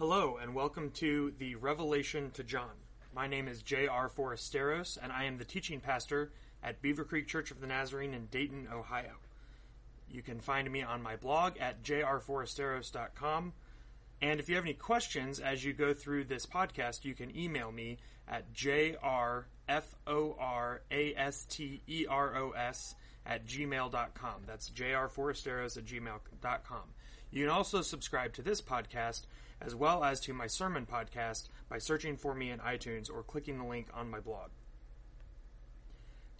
Hello, 0.00 0.38
and 0.40 0.54
welcome 0.54 0.90
to 0.92 1.34
the 1.38 1.56
Revelation 1.56 2.30
to 2.30 2.42
John. 2.42 2.70
My 3.14 3.26
name 3.26 3.46
is 3.46 3.60
J.R. 3.60 4.08
Forasteros, 4.08 4.96
and 4.96 5.12
I 5.12 5.24
am 5.24 5.36
the 5.36 5.44
teaching 5.44 5.78
pastor 5.78 6.32
at 6.62 6.80
Beaver 6.80 7.04
Creek 7.04 7.28
Church 7.28 7.50
of 7.50 7.60
the 7.60 7.66
Nazarene 7.66 8.14
in 8.14 8.24
Dayton, 8.30 8.66
Ohio. 8.72 9.16
You 10.10 10.22
can 10.22 10.40
find 10.40 10.70
me 10.70 10.82
on 10.82 11.02
my 11.02 11.16
blog 11.16 11.58
at 11.58 11.82
jrforasteros.com. 11.82 13.52
And 14.22 14.40
if 14.40 14.48
you 14.48 14.54
have 14.54 14.64
any 14.64 14.72
questions 14.72 15.38
as 15.38 15.62
you 15.66 15.74
go 15.74 15.92
through 15.92 16.24
this 16.24 16.46
podcast, 16.46 17.04
you 17.04 17.12
can 17.12 17.36
email 17.36 17.70
me 17.70 17.98
at 18.26 18.54
jrforasteros 18.54 19.44
at 23.26 23.46
gmail.com. 23.46 24.34
That's 24.46 24.70
jrforasteros 24.70 25.76
at 25.76 25.84
gmail.com. 25.84 26.84
You 27.30 27.44
can 27.44 27.52
also 27.52 27.82
subscribe 27.82 28.32
to 28.32 28.42
this 28.42 28.62
podcast 28.62 29.26
as 29.60 29.74
well 29.74 30.04
as 30.04 30.20
to 30.20 30.32
my 30.32 30.46
sermon 30.46 30.86
podcast 30.86 31.48
by 31.68 31.78
searching 31.78 32.16
for 32.16 32.34
me 32.34 32.50
in 32.50 32.58
iTunes 32.60 33.10
or 33.10 33.22
clicking 33.22 33.58
the 33.58 33.64
link 33.64 33.88
on 33.94 34.10
my 34.10 34.20
blog. 34.20 34.50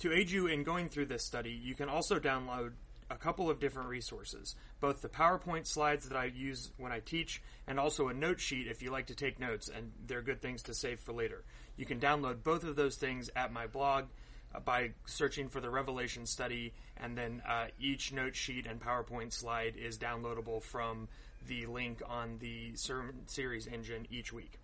To 0.00 0.12
aid 0.12 0.30
you 0.30 0.46
in 0.46 0.62
going 0.62 0.88
through 0.88 1.06
this 1.06 1.24
study, 1.24 1.50
you 1.50 1.74
can 1.74 1.88
also 1.88 2.18
download 2.18 2.72
a 3.10 3.16
couple 3.16 3.50
of 3.50 3.60
different 3.60 3.88
resources 3.88 4.54
both 4.80 5.02
the 5.02 5.08
PowerPoint 5.08 5.66
slides 5.66 6.08
that 6.08 6.16
I 6.16 6.24
use 6.24 6.70
when 6.78 6.90
I 6.90 7.00
teach, 7.00 7.42
and 7.66 7.78
also 7.78 8.08
a 8.08 8.14
note 8.14 8.40
sheet 8.40 8.66
if 8.66 8.82
you 8.82 8.90
like 8.90 9.06
to 9.06 9.14
take 9.14 9.38
notes, 9.38 9.68
and 9.68 9.92
they're 10.06 10.22
good 10.22 10.40
things 10.40 10.62
to 10.64 10.74
save 10.74 11.00
for 11.00 11.12
later. 11.12 11.44
You 11.76 11.84
can 11.84 12.00
download 12.00 12.42
both 12.42 12.64
of 12.64 12.76
those 12.76 12.96
things 12.96 13.30
at 13.36 13.52
my 13.52 13.66
blog 13.66 14.06
uh, 14.54 14.60
by 14.60 14.92
searching 15.06 15.48
for 15.48 15.60
the 15.60 15.70
Revelation 15.70 16.26
study, 16.26 16.72
and 16.96 17.16
then 17.16 17.42
uh, 17.46 17.66
each 17.78 18.12
note 18.12 18.34
sheet 18.34 18.66
and 18.66 18.80
PowerPoint 18.80 19.32
slide 19.32 19.76
is 19.76 19.98
downloadable 19.98 20.62
from 20.62 21.08
the 21.46 21.66
link 21.66 22.02
on 22.06 22.38
the 22.38 22.74
sermon 22.76 23.26
series 23.26 23.66
engine 23.66 24.06
each 24.10 24.32
week. 24.32 24.58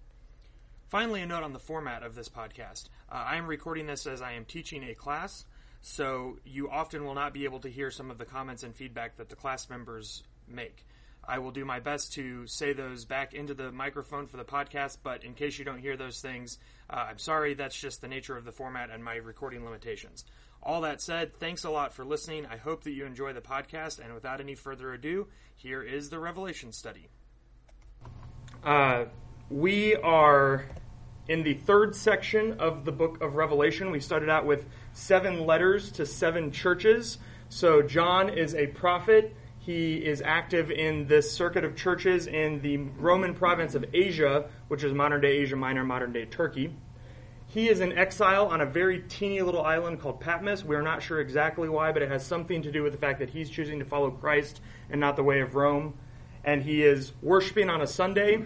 Finally, 0.89 1.23
a 1.23 1.27
note 1.27 1.43
on 1.43 1.53
the 1.53 1.59
format 1.59 2.03
of 2.03 2.15
this 2.15 2.29
podcast. 2.29 2.89
Uh, 3.11 3.15
I 3.15 3.37
am 3.37 3.47
recording 3.47 3.87
this 3.87 4.07
as 4.07 4.23
I 4.23 4.33
am 4.33 4.45
teaching 4.45 4.85
a 4.85 4.95
class, 4.95 5.45
so 5.81 6.39
you 6.45 6.71
often 6.71 7.05
will 7.05 7.15
not 7.15 7.35
be 7.35 7.45
able 7.45 7.61
to 7.61 7.69
hear 7.69 7.91
some 7.91 8.11
of 8.11 8.19
the 8.19 8.25
comments 8.25 8.63
and 8.63 8.75
feedback 8.75 9.17
that 9.17 9.29
the 9.29 9.37
class 9.37 9.69
members 9.69 10.23
make. 10.47 10.87
I 11.29 11.41
will 11.41 11.51
do 11.51 11.65
my 11.65 11.81
best 11.81 12.13
to 12.13 12.47
say 12.47 12.73
those 12.73 13.05
back 13.05 13.35
into 13.35 13.53
the 13.53 13.73
microphone 13.73 14.29
for 14.29 14.37
the 14.37 14.45
podcast, 14.45 14.99
but 15.03 15.25
in 15.25 15.35
case 15.35 15.59
you 15.59 15.65
don't 15.65 15.81
hear 15.81 15.97
those 15.97 16.21
things, 16.21 16.59
uh, 16.89 17.07
I'm 17.09 17.19
sorry, 17.19 17.55
that's 17.55 17.77
just 17.77 18.01
the 18.01 18.09
nature 18.09 18.37
of 18.37 18.45
the 18.45 18.53
format 18.53 18.91
and 18.91 19.03
my 19.03 19.17
recording 19.17 19.65
limitations. 19.65 20.25
All 20.67 20.81
that 20.81 21.01
said, 21.01 21.39
thanks 21.39 21.63
a 21.63 21.71
lot 21.71 21.95
for 21.95 22.05
listening. 22.05 22.45
I 22.45 22.57
hope 22.57 22.83
that 22.83 22.91
you 22.91 23.07
enjoy 23.07 23.33
the 23.33 23.41
podcast, 23.41 24.05
and 24.05 24.13
without 24.13 24.41
any 24.41 24.57
further 24.57 24.93
ado, 24.93 25.29
here 25.55 25.81
is 25.81 26.11
the 26.11 26.19
Revelation 26.19 26.73
study. 26.73 27.07
Uh, 28.65 29.05
we 29.49 29.95
are 29.95 30.65
in 31.29 31.45
the 31.45 31.55
third 31.55 31.95
section 31.95 32.59
of 32.59 32.85
the 32.85 32.91
book 32.91 33.23
of 33.23 33.37
Revelation. 33.37 33.93
We 33.93 34.01
started 34.01 34.29
out 34.29 34.45
with 34.45 34.67
seven 34.93 35.47
letters 35.47 35.93
to 35.93 36.05
seven 36.05 36.51
churches. 36.51 37.19
So, 37.49 37.81
John 37.81 38.29
is 38.29 38.57
a 38.57 38.67
prophet. 38.67 39.37
He 39.61 39.95
is 40.05 40.21
active 40.21 40.73
in 40.73 41.07
this 41.07 41.31
circuit 41.31 41.65
of 41.65 41.77
churches 41.77 42.27
in 42.27 42.61
the 42.61 42.79
Roman 42.79 43.35
province 43.35 43.77
of 43.77 43.85
Asia, 43.95 44.51
which 44.67 44.83
is 44.83 44.93
modern 44.93 45.21
day 45.21 45.29
Asia 45.29 45.55
Minor, 45.55 45.85
modern 45.85 46.13
day 46.13 46.25
Turkey. 46.25 46.75
He 47.57 47.71
is 47.71 47.81
in 47.81 47.97
exile 47.97 48.49
on 48.49 48.61
a 48.61 48.67
very 48.67 49.03
teeny 49.09 49.41
little 49.41 49.63
island 49.63 49.99
called 49.99 50.21
Patmos. 50.21 50.63
We're 50.63 50.83
not 50.83 51.03
sure 51.03 51.21
exactly 51.21 51.71
why, 51.71 51.91
but 51.91 52.03
it 52.03 52.11
has 52.11 52.23
something 52.23 52.61
to 52.61 52.71
do 52.71 52.83
with 52.83 52.93
the 52.93 52.99
fact 52.99 53.19
that 53.21 53.31
he's 53.31 53.49
choosing 53.49 53.79
to 53.79 53.87
follow 53.87 54.11
Christ 54.11 54.61
and 54.91 55.01
not 55.01 55.17
the 55.17 55.23
way 55.23 55.41
of 55.41 55.55
Rome. 55.55 55.95
And 56.45 56.63
he 56.63 56.83
is 56.83 57.15
worshiping 57.23 57.71
on 57.71 57.81
a 57.81 57.87
Sunday. 57.87 58.45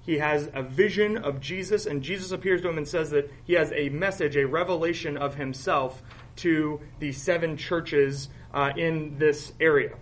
He 0.00 0.18
has 0.18 0.50
a 0.54 0.64
vision 0.64 1.18
of 1.18 1.40
Jesus, 1.40 1.86
and 1.86 2.02
Jesus 2.02 2.32
appears 2.32 2.62
to 2.62 2.68
him 2.68 2.78
and 2.78 2.88
says 2.88 3.10
that 3.10 3.30
he 3.44 3.52
has 3.52 3.70
a 3.70 3.90
message, 3.90 4.36
a 4.36 4.44
revelation 4.44 5.16
of 5.16 5.36
himself 5.36 6.02
to 6.38 6.80
the 6.98 7.12
seven 7.12 7.56
churches 7.56 8.28
uh, 8.52 8.72
in 8.76 9.18
this 9.18 9.52
area. 9.60 9.94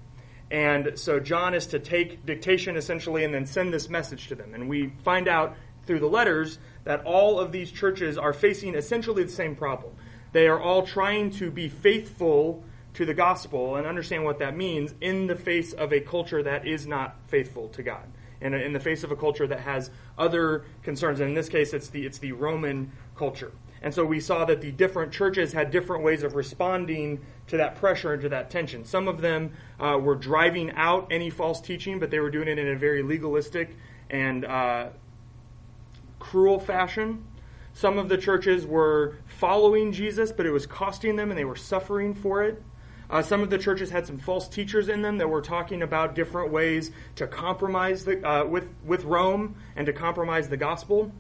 And 0.51 0.99
so 0.99 1.21
John 1.21 1.53
is 1.53 1.67
to 1.67 1.79
take 1.79 2.25
dictation 2.25 2.79
essentially 2.79 3.25
and 3.25 3.35
then 3.35 3.45
send 3.45 3.75
this 3.75 3.91
message 3.91 4.29
to 4.29 4.35
them. 4.35 4.55
And 4.55 4.67
we 4.67 4.95
find 5.05 5.29
out 5.29 5.57
through 5.87 6.01
the 6.01 6.07
letters 6.07 6.59
that 6.85 7.05
all 7.05 7.39
of 7.39 7.53
these 7.53 7.71
churches 7.71 8.19
are 8.19 8.33
facing 8.33 8.75
essentially 8.75 9.25
the 9.25 9.31
same 9.31 9.57
problem. 9.57 9.93
They 10.33 10.49
are 10.49 10.61
all 10.61 10.83
trying 10.83 11.31
to 11.33 11.51
be 11.51 11.69
faithful 11.69 12.65
to 12.95 13.05
the 13.05 13.15
gospel 13.15 13.77
and 13.77 13.87
understand 13.87 14.25
what 14.25 14.39
that 14.39 14.57
means 14.57 14.95
in 15.01 15.27
the 15.27 15.37
face 15.37 15.73
of 15.73 15.93
a 15.93 16.01
culture 16.01 16.43
that 16.43 16.67
is 16.67 16.87
not 16.87 17.17
faithful 17.29 17.69
to 17.69 17.83
God. 17.83 18.05
And 18.41 18.55
in 18.55 18.73
the 18.73 18.81
face 18.81 19.03
of 19.03 19.11
a 19.11 19.17
culture 19.17 19.47
that 19.47 19.61
has 19.61 19.91
other 20.19 20.65
concerns, 20.83 21.21
and 21.21 21.31
in 21.31 21.35
this 21.35 21.49
case, 21.49 21.73
it's 21.73 21.89
the 21.89 22.05
it's 22.05 22.19
the 22.19 22.33
Roman 22.33 22.93
culture. 23.17 23.53
And 23.83 23.95
so 23.95 24.05
we 24.05 24.21
saw 24.21 24.45
that 24.47 24.61
the 24.61 24.73
different 24.73 25.13
churches 25.13 25.53
had 25.53 25.71
different 25.71 26.03
ways 26.03 26.23
of 26.23 26.35
responding 26.35 27.25
to 27.49 27.57
that 27.59 27.77
pressure 27.77 28.13
and 28.13 28.23
to 28.23 28.29
that 28.31 28.51
tension. 28.51 28.85
Some 28.85 29.09
of 29.09 29.21
them 29.21 29.53
uh, 29.79 29.99
were 30.01 30.17
driving 30.17 30.71
out 30.73 31.09
any 31.11 31.31
false 31.31 31.61
teaching, 31.61 31.99
but 31.99 32.11
they 32.11 32.19
were 32.19 32.31
doing 32.31 32.49
it 32.49 32.59
in 32.59 32.69
a 32.69 32.77
very 32.77 33.03
legalistic 33.03 33.77
and 34.11 34.45
uh, 34.45 34.89
cruel 36.31 36.59
fashion. 36.59 37.25
Some 37.73 37.99
of 37.99 38.09
the 38.09 38.17
churches 38.17 38.67
were 38.67 39.17
following 39.27 39.93
Jesus, 39.93 40.33
but 40.33 40.45
it 40.45 40.51
was 40.51 40.67
costing 40.67 41.15
them 41.15 41.31
and 41.31 41.39
they 41.39 41.45
were 41.45 41.57
suffering 41.57 42.15
for 42.15 42.43
it. 42.43 42.63
Uh, 43.09 43.23
some 43.23 43.43
of 43.43 43.51
the 43.51 43.59
churches 43.59 43.91
had 43.91 44.07
some 44.07 44.19
false 44.19 44.49
teachers 44.49 44.89
in 44.89 45.03
them 45.03 45.19
that 45.19 45.29
were 45.29 45.41
talking 45.41 45.83
about 45.83 46.17
different 46.17 46.51
ways 46.51 46.91
to 47.15 47.29
compromise 47.29 48.05
the, 48.05 48.27
uh, 48.29 48.45
with, 48.45 48.67
with 48.85 49.05
Rome 49.05 49.55
and 49.77 49.87
to 49.87 49.93
compromise 49.93 50.49
the 50.49 50.57
gospel. 50.57 51.13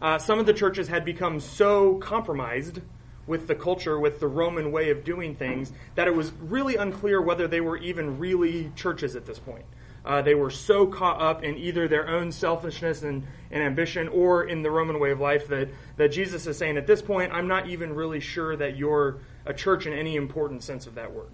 Uh, 0.00 0.18
some 0.18 0.38
of 0.38 0.46
the 0.46 0.54
churches 0.54 0.86
had 0.86 1.04
become 1.04 1.40
so 1.40 1.96
compromised 1.96 2.80
with 3.26 3.48
the 3.48 3.56
culture, 3.56 3.98
with 3.98 4.20
the 4.20 4.28
Roman 4.28 4.70
way 4.70 4.90
of 4.90 5.02
doing 5.02 5.34
things, 5.34 5.72
that 5.96 6.06
it 6.06 6.14
was 6.14 6.30
really 6.40 6.76
unclear 6.76 7.20
whether 7.20 7.48
they 7.48 7.60
were 7.60 7.78
even 7.78 8.18
really 8.18 8.70
churches 8.76 9.16
at 9.16 9.26
this 9.26 9.40
point. 9.40 9.64
Uh, 10.04 10.22
they 10.22 10.34
were 10.34 10.50
so 10.50 10.86
caught 10.86 11.20
up 11.20 11.44
in 11.44 11.56
either 11.58 11.86
their 11.86 12.08
own 12.08 12.32
selfishness 12.32 13.02
and, 13.02 13.26
and 13.50 13.62
ambition 13.62 14.08
or 14.08 14.44
in 14.44 14.62
the 14.62 14.70
Roman 14.70 14.98
way 14.98 15.10
of 15.10 15.20
life 15.20 15.48
that, 15.48 15.68
that 15.96 16.08
Jesus 16.08 16.46
is 16.46 16.56
saying, 16.56 16.76
at 16.76 16.86
this 16.86 17.02
point, 17.02 17.32
I'm 17.32 17.48
not 17.48 17.68
even 17.68 17.94
really 17.94 18.20
sure 18.20 18.56
that 18.56 18.76
you're 18.76 19.18
a 19.44 19.52
church 19.52 19.86
in 19.86 19.92
any 19.92 20.16
important 20.16 20.62
sense 20.62 20.86
of 20.86 20.94
that 20.94 21.12
word. 21.12 21.30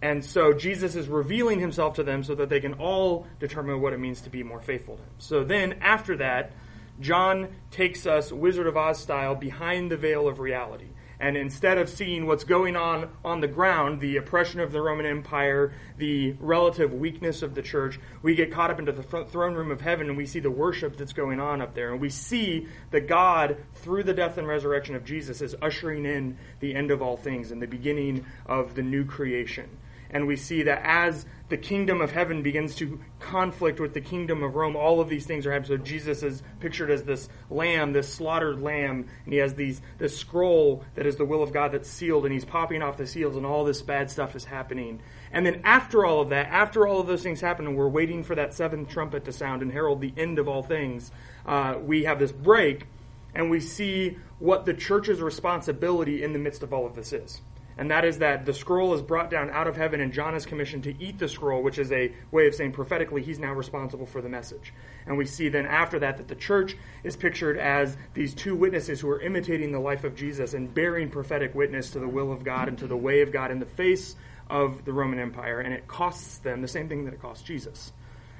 And 0.00 0.24
so 0.24 0.52
Jesus 0.52 0.96
is 0.96 1.06
revealing 1.06 1.60
himself 1.60 1.94
to 1.94 2.02
them 2.02 2.24
so 2.24 2.34
that 2.34 2.48
they 2.48 2.60
can 2.60 2.74
all 2.74 3.26
determine 3.38 3.80
what 3.80 3.92
it 3.92 4.00
means 4.00 4.22
to 4.22 4.30
be 4.30 4.42
more 4.42 4.60
faithful 4.60 4.96
to 4.96 5.02
him. 5.02 5.10
So 5.18 5.44
then, 5.44 5.74
after 5.80 6.16
that, 6.16 6.52
John 6.98 7.48
takes 7.70 8.06
us, 8.06 8.32
Wizard 8.32 8.66
of 8.66 8.76
Oz 8.76 8.98
style, 8.98 9.34
behind 9.36 9.90
the 9.90 9.96
veil 9.96 10.26
of 10.26 10.40
reality. 10.40 10.88
And 11.22 11.36
instead 11.36 11.78
of 11.78 11.88
seeing 11.88 12.26
what's 12.26 12.42
going 12.42 12.74
on 12.74 13.08
on 13.24 13.40
the 13.40 13.46
ground, 13.46 14.00
the 14.00 14.16
oppression 14.16 14.58
of 14.58 14.72
the 14.72 14.82
Roman 14.82 15.06
Empire, 15.06 15.72
the 15.96 16.32
relative 16.40 16.92
weakness 16.92 17.42
of 17.42 17.54
the 17.54 17.62
church, 17.62 18.00
we 18.22 18.34
get 18.34 18.50
caught 18.50 18.72
up 18.72 18.80
into 18.80 18.90
the 18.90 19.04
throne 19.04 19.54
room 19.54 19.70
of 19.70 19.80
heaven 19.80 20.08
and 20.08 20.18
we 20.18 20.26
see 20.26 20.40
the 20.40 20.50
worship 20.50 20.96
that's 20.96 21.12
going 21.12 21.38
on 21.38 21.62
up 21.62 21.74
there. 21.74 21.92
And 21.92 22.00
we 22.00 22.10
see 22.10 22.66
that 22.90 23.06
God, 23.06 23.56
through 23.76 24.02
the 24.02 24.12
death 24.12 24.36
and 24.36 24.48
resurrection 24.48 24.96
of 24.96 25.04
Jesus, 25.04 25.40
is 25.40 25.54
ushering 25.62 26.06
in 26.06 26.36
the 26.58 26.74
end 26.74 26.90
of 26.90 27.02
all 27.02 27.16
things 27.16 27.52
and 27.52 27.62
the 27.62 27.68
beginning 27.68 28.26
of 28.46 28.74
the 28.74 28.82
new 28.82 29.04
creation 29.04 29.70
and 30.12 30.26
we 30.26 30.36
see 30.36 30.62
that 30.64 30.82
as 30.84 31.24
the 31.52 31.58
kingdom 31.58 32.00
of 32.00 32.10
heaven 32.10 32.42
begins 32.42 32.74
to 32.76 32.98
conflict 33.20 33.78
with 33.78 33.92
the 33.92 34.00
kingdom 34.00 34.42
of 34.42 34.54
Rome, 34.54 34.74
all 34.74 35.02
of 35.02 35.10
these 35.10 35.26
things 35.26 35.46
are 35.46 35.52
happening. 35.52 35.76
So 35.80 35.84
Jesus 35.84 36.22
is 36.22 36.42
pictured 36.60 36.90
as 36.90 37.02
this 37.02 37.28
lamb, 37.50 37.92
this 37.92 38.10
slaughtered 38.10 38.62
lamb, 38.62 39.06
and 39.26 39.34
he 39.34 39.38
has 39.38 39.52
these 39.54 39.82
this 39.98 40.16
scroll 40.16 40.82
that 40.94 41.04
is 41.04 41.16
the 41.16 41.26
will 41.26 41.42
of 41.42 41.52
God 41.52 41.72
that's 41.72 41.90
sealed, 41.90 42.24
and 42.24 42.32
he's 42.32 42.46
popping 42.46 42.80
off 42.80 42.96
the 42.96 43.06
seals, 43.06 43.36
and 43.36 43.44
all 43.44 43.64
this 43.64 43.82
bad 43.82 44.10
stuff 44.10 44.34
is 44.34 44.46
happening. 44.46 45.02
And 45.30 45.44
then 45.44 45.60
after 45.62 46.06
all 46.06 46.22
of 46.22 46.30
that, 46.30 46.46
after 46.46 46.86
all 46.86 47.00
of 47.00 47.06
those 47.06 47.22
things 47.22 47.42
happen, 47.42 47.66
and 47.66 47.76
we're 47.76 47.86
waiting 47.86 48.24
for 48.24 48.34
that 48.34 48.54
seventh 48.54 48.88
trumpet 48.88 49.26
to 49.26 49.32
sound 49.32 49.60
and 49.60 49.70
herald 49.70 50.00
the 50.00 50.14
end 50.16 50.38
of 50.38 50.48
all 50.48 50.62
things, 50.62 51.12
uh, 51.44 51.74
we 51.78 52.04
have 52.04 52.18
this 52.18 52.32
break, 52.32 52.86
and 53.34 53.50
we 53.50 53.60
see 53.60 54.16
what 54.38 54.64
the 54.64 54.72
church's 54.72 55.20
responsibility 55.20 56.22
in 56.22 56.32
the 56.32 56.38
midst 56.38 56.62
of 56.62 56.72
all 56.72 56.86
of 56.86 56.94
this 56.94 57.12
is 57.12 57.42
and 57.78 57.90
that 57.90 58.04
is 58.04 58.18
that 58.18 58.44
the 58.44 58.52
scroll 58.52 58.94
is 58.94 59.02
brought 59.02 59.30
down 59.30 59.50
out 59.50 59.66
of 59.66 59.76
heaven, 59.76 60.00
and 60.00 60.12
John 60.12 60.34
is 60.34 60.46
commissioned 60.46 60.84
to 60.84 61.02
eat 61.02 61.18
the 61.18 61.28
scroll, 61.28 61.62
which 61.62 61.78
is 61.78 61.90
a 61.92 62.12
way 62.30 62.46
of 62.46 62.54
saying 62.54 62.72
prophetically 62.72 63.22
he's 63.22 63.38
now 63.38 63.52
responsible 63.52 64.06
for 64.06 64.20
the 64.20 64.28
message. 64.28 64.72
And 65.06 65.16
we 65.16 65.26
see 65.26 65.48
then 65.48 65.66
after 65.66 65.98
that 66.00 66.18
that 66.18 66.28
the 66.28 66.34
church 66.34 66.76
is 67.02 67.16
pictured 67.16 67.58
as 67.58 67.96
these 68.14 68.34
two 68.34 68.54
witnesses 68.54 69.00
who 69.00 69.08
are 69.10 69.20
imitating 69.20 69.72
the 69.72 69.80
life 69.80 70.04
of 70.04 70.14
Jesus 70.14 70.54
and 70.54 70.72
bearing 70.72 71.10
prophetic 71.10 71.54
witness 71.54 71.90
to 71.92 71.98
the 71.98 72.08
will 72.08 72.32
of 72.32 72.44
God 72.44 72.68
and 72.68 72.78
to 72.78 72.86
the 72.86 72.96
way 72.96 73.22
of 73.22 73.32
God 73.32 73.50
in 73.50 73.58
the 73.58 73.66
face 73.66 74.16
of 74.50 74.84
the 74.84 74.92
Roman 74.92 75.18
Empire, 75.18 75.60
and 75.60 75.72
it 75.72 75.88
costs 75.88 76.38
them 76.38 76.60
the 76.60 76.68
same 76.68 76.88
thing 76.88 77.04
that 77.06 77.14
it 77.14 77.22
cost 77.22 77.46
Jesus. 77.46 77.92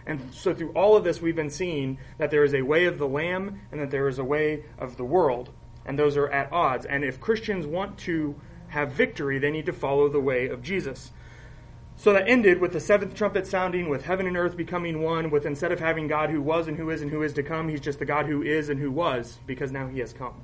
And 0.07 0.35
so 0.35 0.53
through 0.53 0.73
all 0.73 0.97
of 0.97 1.05
this, 1.05 1.23
we've 1.23 1.37
been 1.37 1.51
seeing 1.51 1.99
that 2.19 2.31
there 2.31 2.45
is 2.45 2.55
a 2.55 2.63
way 2.63 2.87
of 2.87 2.99
the 2.99 3.07
Lamb 3.07 3.61
and 3.71 3.81
that 3.81 3.91
there 3.91 4.09
is 4.09 4.19
a 4.19 4.25
way 4.25 4.65
of 4.79 4.97
the 4.97 5.05
world, 5.05 5.51
and 5.87 5.99
those 5.99 6.17
are 6.17 6.29
at 6.29 6.53
odds. 6.53 6.87
And 6.87 7.05
if 7.05 7.21
Christians 7.21 7.67
want 7.67 7.99
to 7.99 8.35
have 8.73 8.93
victory, 8.93 9.39
they 9.39 9.51
need 9.51 9.67
to 9.67 9.73
follow 9.73 10.09
the 10.09 10.21
way 10.21 10.49
of 10.49 10.63
Jesus. 10.63 11.13
so 11.95 12.13
that 12.15 12.27
ended 12.27 12.59
with 12.59 12.73
the 12.73 12.81
seventh 12.81 13.15
trumpet 13.15 13.47
sounding, 13.47 13.89
with 13.89 14.05
heaven 14.05 14.27
and 14.27 14.37
earth 14.37 14.57
becoming 14.57 15.03
one, 15.03 15.31
with 15.31 15.45
instead 15.45 15.73
of 15.73 15.79
having 15.79 16.09
God 16.09 16.31
who 16.31 16.41
was 16.41 16.67
and 16.69 16.77
who 16.77 16.91
is 16.91 17.03
and 17.03 17.11
who 17.11 17.23
is 17.23 17.35
to 17.35 17.43
come, 17.43 17.69
he's 17.69 17.81
just 17.81 17.99
the 17.99 18.05
God 18.05 18.27
who 18.27 18.43
is 18.43 18.71
and 18.71 18.81
who 18.81 18.91
was, 18.91 19.39
because 19.47 19.71
now 19.71 19.87
he 19.87 20.01
has 20.01 20.13
come. 20.13 20.35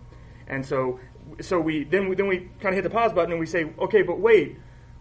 And 0.46 0.64
so, 0.64 1.00
so 1.40 1.58
we 1.58 1.84
then 1.84 2.08
we, 2.08 2.14
then 2.16 2.26
we 2.26 2.50
kind 2.60 2.68
of 2.68 2.74
hit 2.74 2.84
the 2.84 2.90
pause 2.90 3.12
button 3.12 3.32
and 3.32 3.40
we 3.40 3.46
say, 3.46 3.70
okay, 3.78 4.02
but 4.02 4.20
wait, 4.20 4.58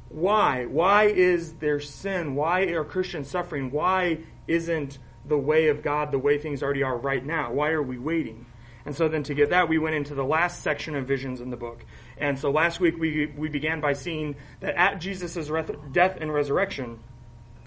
why? 0.09 0.65
Why 0.65 1.05
is 1.05 1.53
there 1.53 1.79
sin? 1.81 2.33
Why 2.33 2.61
are 2.61 2.85
Christians 2.85 3.29
suffering? 3.29 3.71
Why 3.71 4.19
isn't 4.47 4.99
the 5.25 5.37
way 5.37 5.67
of 5.67 5.83
God 5.83 6.11
the 6.11 6.19
way 6.19 6.37
things 6.37 6.63
already 6.63 6.81
are 6.83 6.97
right 6.97 7.25
now? 7.25 7.51
Why 7.51 7.69
are 7.69 7.83
we 7.83 7.97
waiting? 7.97 8.45
And 8.87 8.95
so 8.95 9.09
then 9.09 9.23
to 9.23 9.33
get 9.33 9.49
that, 9.49 9.67
we 9.67 9.79
went 9.79 9.95
into 9.95 10.15
the 10.15 10.23
last 10.23 10.63
section 10.63 10.95
of 10.95 11.05
visions 11.05 11.41
in 11.41 11.49
the 11.49 11.57
book. 11.57 11.83
And 12.17 12.39
so 12.39 12.51
last 12.51 12.79
week 12.79 12.97
we, 12.97 13.25
we 13.25 13.49
began 13.49 13.81
by 13.81 13.91
seeing 13.91 14.37
that 14.61 14.75
at 14.75 15.01
Jesus' 15.01 15.51
death 15.91 16.17
and 16.21 16.33
resurrection, 16.33 16.97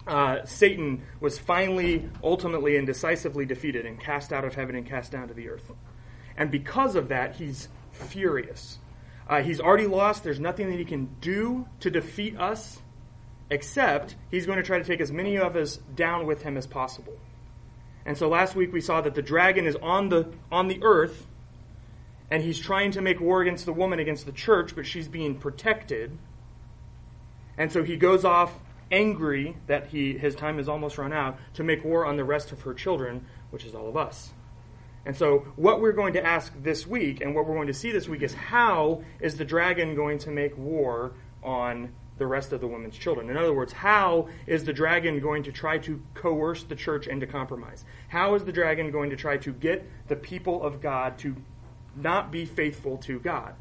uh, 0.07 0.47
Satan 0.47 1.03
was 1.21 1.39
finally, 1.39 2.09
ultimately, 2.25 2.79
and 2.79 2.87
decisively 2.87 3.45
defeated 3.45 3.85
and 3.85 4.01
cast 4.01 4.33
out 4.33 4.47
of 4.47 4.55
heaven 4.55 4.75
and 4.75 4.87
cast 4.87 5.13
down 5.13 5.29
to 5.29 5.35
the 5.35 5.51
earth. 5.51 5.71
And 6.39 6.51
because 6.51 6.97
of 6.97 7.09
that, 7.09 7.37
he's 7.37 7.69
furious. 7.93 8.79
Uh, 9.29 9.43
he's 9.43 9.61
already 9.61 9.87
lost. 9.87 10.25
There's 10.25 10.41
nothing 10.41 10.71
that 10.71 10.79
he 10.79 10.87
can 10.87 11.17
do 11.21 11.67
to 11.81 11.91
defeat 11.91 12.39
us, 12.39 12.81
except 13.51 14.17
he's 14.31 14.47
going 14.47 14.57
to 14.57 14.65
try 14.65 14.79
to 14.79 14.85
take 14.85 15.03
as 15.03 15.13
many 15.13 15.37
of 15.37 15.55
us 15.55 15.77
down 15.95 16.25
with 16.25 16.41
him 16.41 16.57
as 16.57 16.67
possible. 16.67 17.19
And 18.11 18.19
so 18.19 18.29
last 18.29 18.57
week 18.57 18.73
we 18.73 18.81
saw 18.81 19.01
that 19.03 19.15
the 19.15 19.23
dragon 19.23 19.69
is 19.69 19.77
on 19.77 20.09
the 20.09 20.33
on 20.51 20.67
the 20.67 20.81
earth, 20.83 21.29
and 22.29 22.43
he's 22.43 22.59
trying 22.59 22.91
to 22.91 23.01
make 23.01 23.21
war 23.21 23.41
against 23.41 23.67
the 23.67 23.73
woman, 23.73 24.01
against 24.01 24.27
the 24.27 24.33
church, 24.33 24.75
but 24.75 24.85
she's 24.85 25.07
being 25.07 25.37
protected. 25.37 26.19
And 27.57 27.71
so 27.71 27.85
he 27.85 27.97
goes 27.97 28.25
off 28.25 28.53
angry 28.91 29.57
that 29.69 29.87
he 29.87 30.19
his 30.19 30.35
time 30.35 30.59
is 30.59 30.69
almost 30.69 30.99
run 30.99 31.13
out 31.13 31.39
to 31.55 31.63
make 31.63 31.85
war 31.85 32.05
on 32.05 32.17
the 32.17 32.25
rest 32.25 32.51
of 32.51 32.63
her 32.63 32.75
children, 32.75 33.27
which 33.51 33.65
is 33.65 33.77
all 33.77 33.89
of 33.89 33.97
us. 33.97 34.33
And 35.07 35.17
so, 35.17 35.47
what 35.55 35.81
we're 35.81 35.93
going 35.93 36.15
to 36.15 36.27
ask 36.27 36.53
this 36.61 36.85
week 36.89 37.21
and 37.21 37.33
what 37.33 37.47
we're 37.47 37.55
going 37.55 37.69
to 37.69 37.75
see 37.75 37.93
this 37.93 38.09
week 38.09 38.23
is 38.23 38.35
how 38.35 39.05
is 39.21 39.37
the 39.37 39.45
dragon 39.45 39.95
going 39.95 40.19
to 40.19 40.33
make 40.33 40.59
war 40.59 41.13
on 41.45 41.93
the 42.21 42.27
rest 42.27 42.53
of 42.53 42.61
the 42.61 42.69
women's 42.69 42.97
children? 42.97 43.29
In 43.29 43.37
other 43.37 43.53
words, 43.53 43.73
how 43.73 44.29
is 44.47 44.65
the 44.65 44.73
dragon 44.73 45.19
going 45.19 45.43
to 45.43 45.53
try 45.53 45.79
to 45.79 46.01
coerce 46.15 46.63
the 46.63 46.77
church 46.77 47.09
into 47.09 47.27
compromise? 47.27 47.85
How 48.09 48.37
is 48.37 48.45
the 48.45 48.53
dragon 48.53 48.93
going 48.93 49.11
to 49.11 49.17
try 49.17 49.39
to 49.39 49.53
get 49.53 49.85
the 50.07 50.15
people 50.15 50.63
of 50.63 50.81
God 50.81 51.19
to 51.19 51.35
not 51.97 52.31
be 52.31 52.45
faithful 52.45 52.99
to 52.99 53.19
God? 53.19 53.55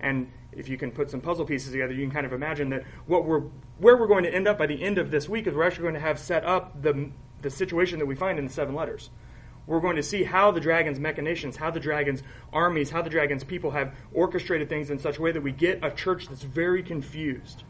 And 0.00 0.32
if 0.52 0.68
you 0.68 0.76
can 0.76 0.90
put 0.90 1.10
some 1.10 1.20
puzzle 1.20 1.44
pieces 1.44 1.70
together, 1.70 1.92
you 1.92 2.02
can 2.02 2.10
kind 2.10 2.26
of 2.26 2.32
imagine 2.32 2.70
that 2.70 2.82
what 3.06 3.24
we're 3.24 3.42
where 3.78 3.96
we're 3.96 4.08
going 4.08 4.24
to 4.24 4.34
end 4.34 4.48
up 4.48 4.58
by 4.58 4.66
the 4.66 4.82
end 4.82 4.98
of 4.98 5.12
this 5.12 5.28
week 5.28 5.46
is 5.46 5.54
we're 5.54 5.64
actually 5.64 5.82
going 5.82 5.94
to 5.94 6.00
have 6.00 6.18
set 6.18 6.44
up 6.44 6.82
the 6.82 7.10
the 7.42 7.50
situation 7.50 8.00
that 8.00 8.06
we 8.06 8.16
find 8.16 8.38
in 8.38 8.46
the 8.46 8.52
seven 8.52 8.74
letters 8.74 9.10
we're 9.68 9.80
going 9.80 9.96
to 9.96 10.02
see 10.02 10.24
how 10.24 10.50
the 10.50 10.60
dragon's 10.60 10.98
machinations, 10.98 11.54
how 11.54 11.70
the 11.70 11.78
dragon's 11.78 12.22
armies, 12.54 12.88
how 12.88 13.02
the 13.02 13.10
dragon's 13.10 13.44
people 13.44 13.70
have 13.70 13.94
orchestrated 14.14 14.70
things 14.70 14.90
in 14.90 14.98
such 14.98 15.18
a 15.18 15.22
way 15.22 15.30
that 15.30 15.42
we 15.42 15.52
get 15.52 15.84
a 15.84 15.90
church 15.90 16.26
that's 16.26 16.42
very 16.42 16.82
confused 16.82 17.64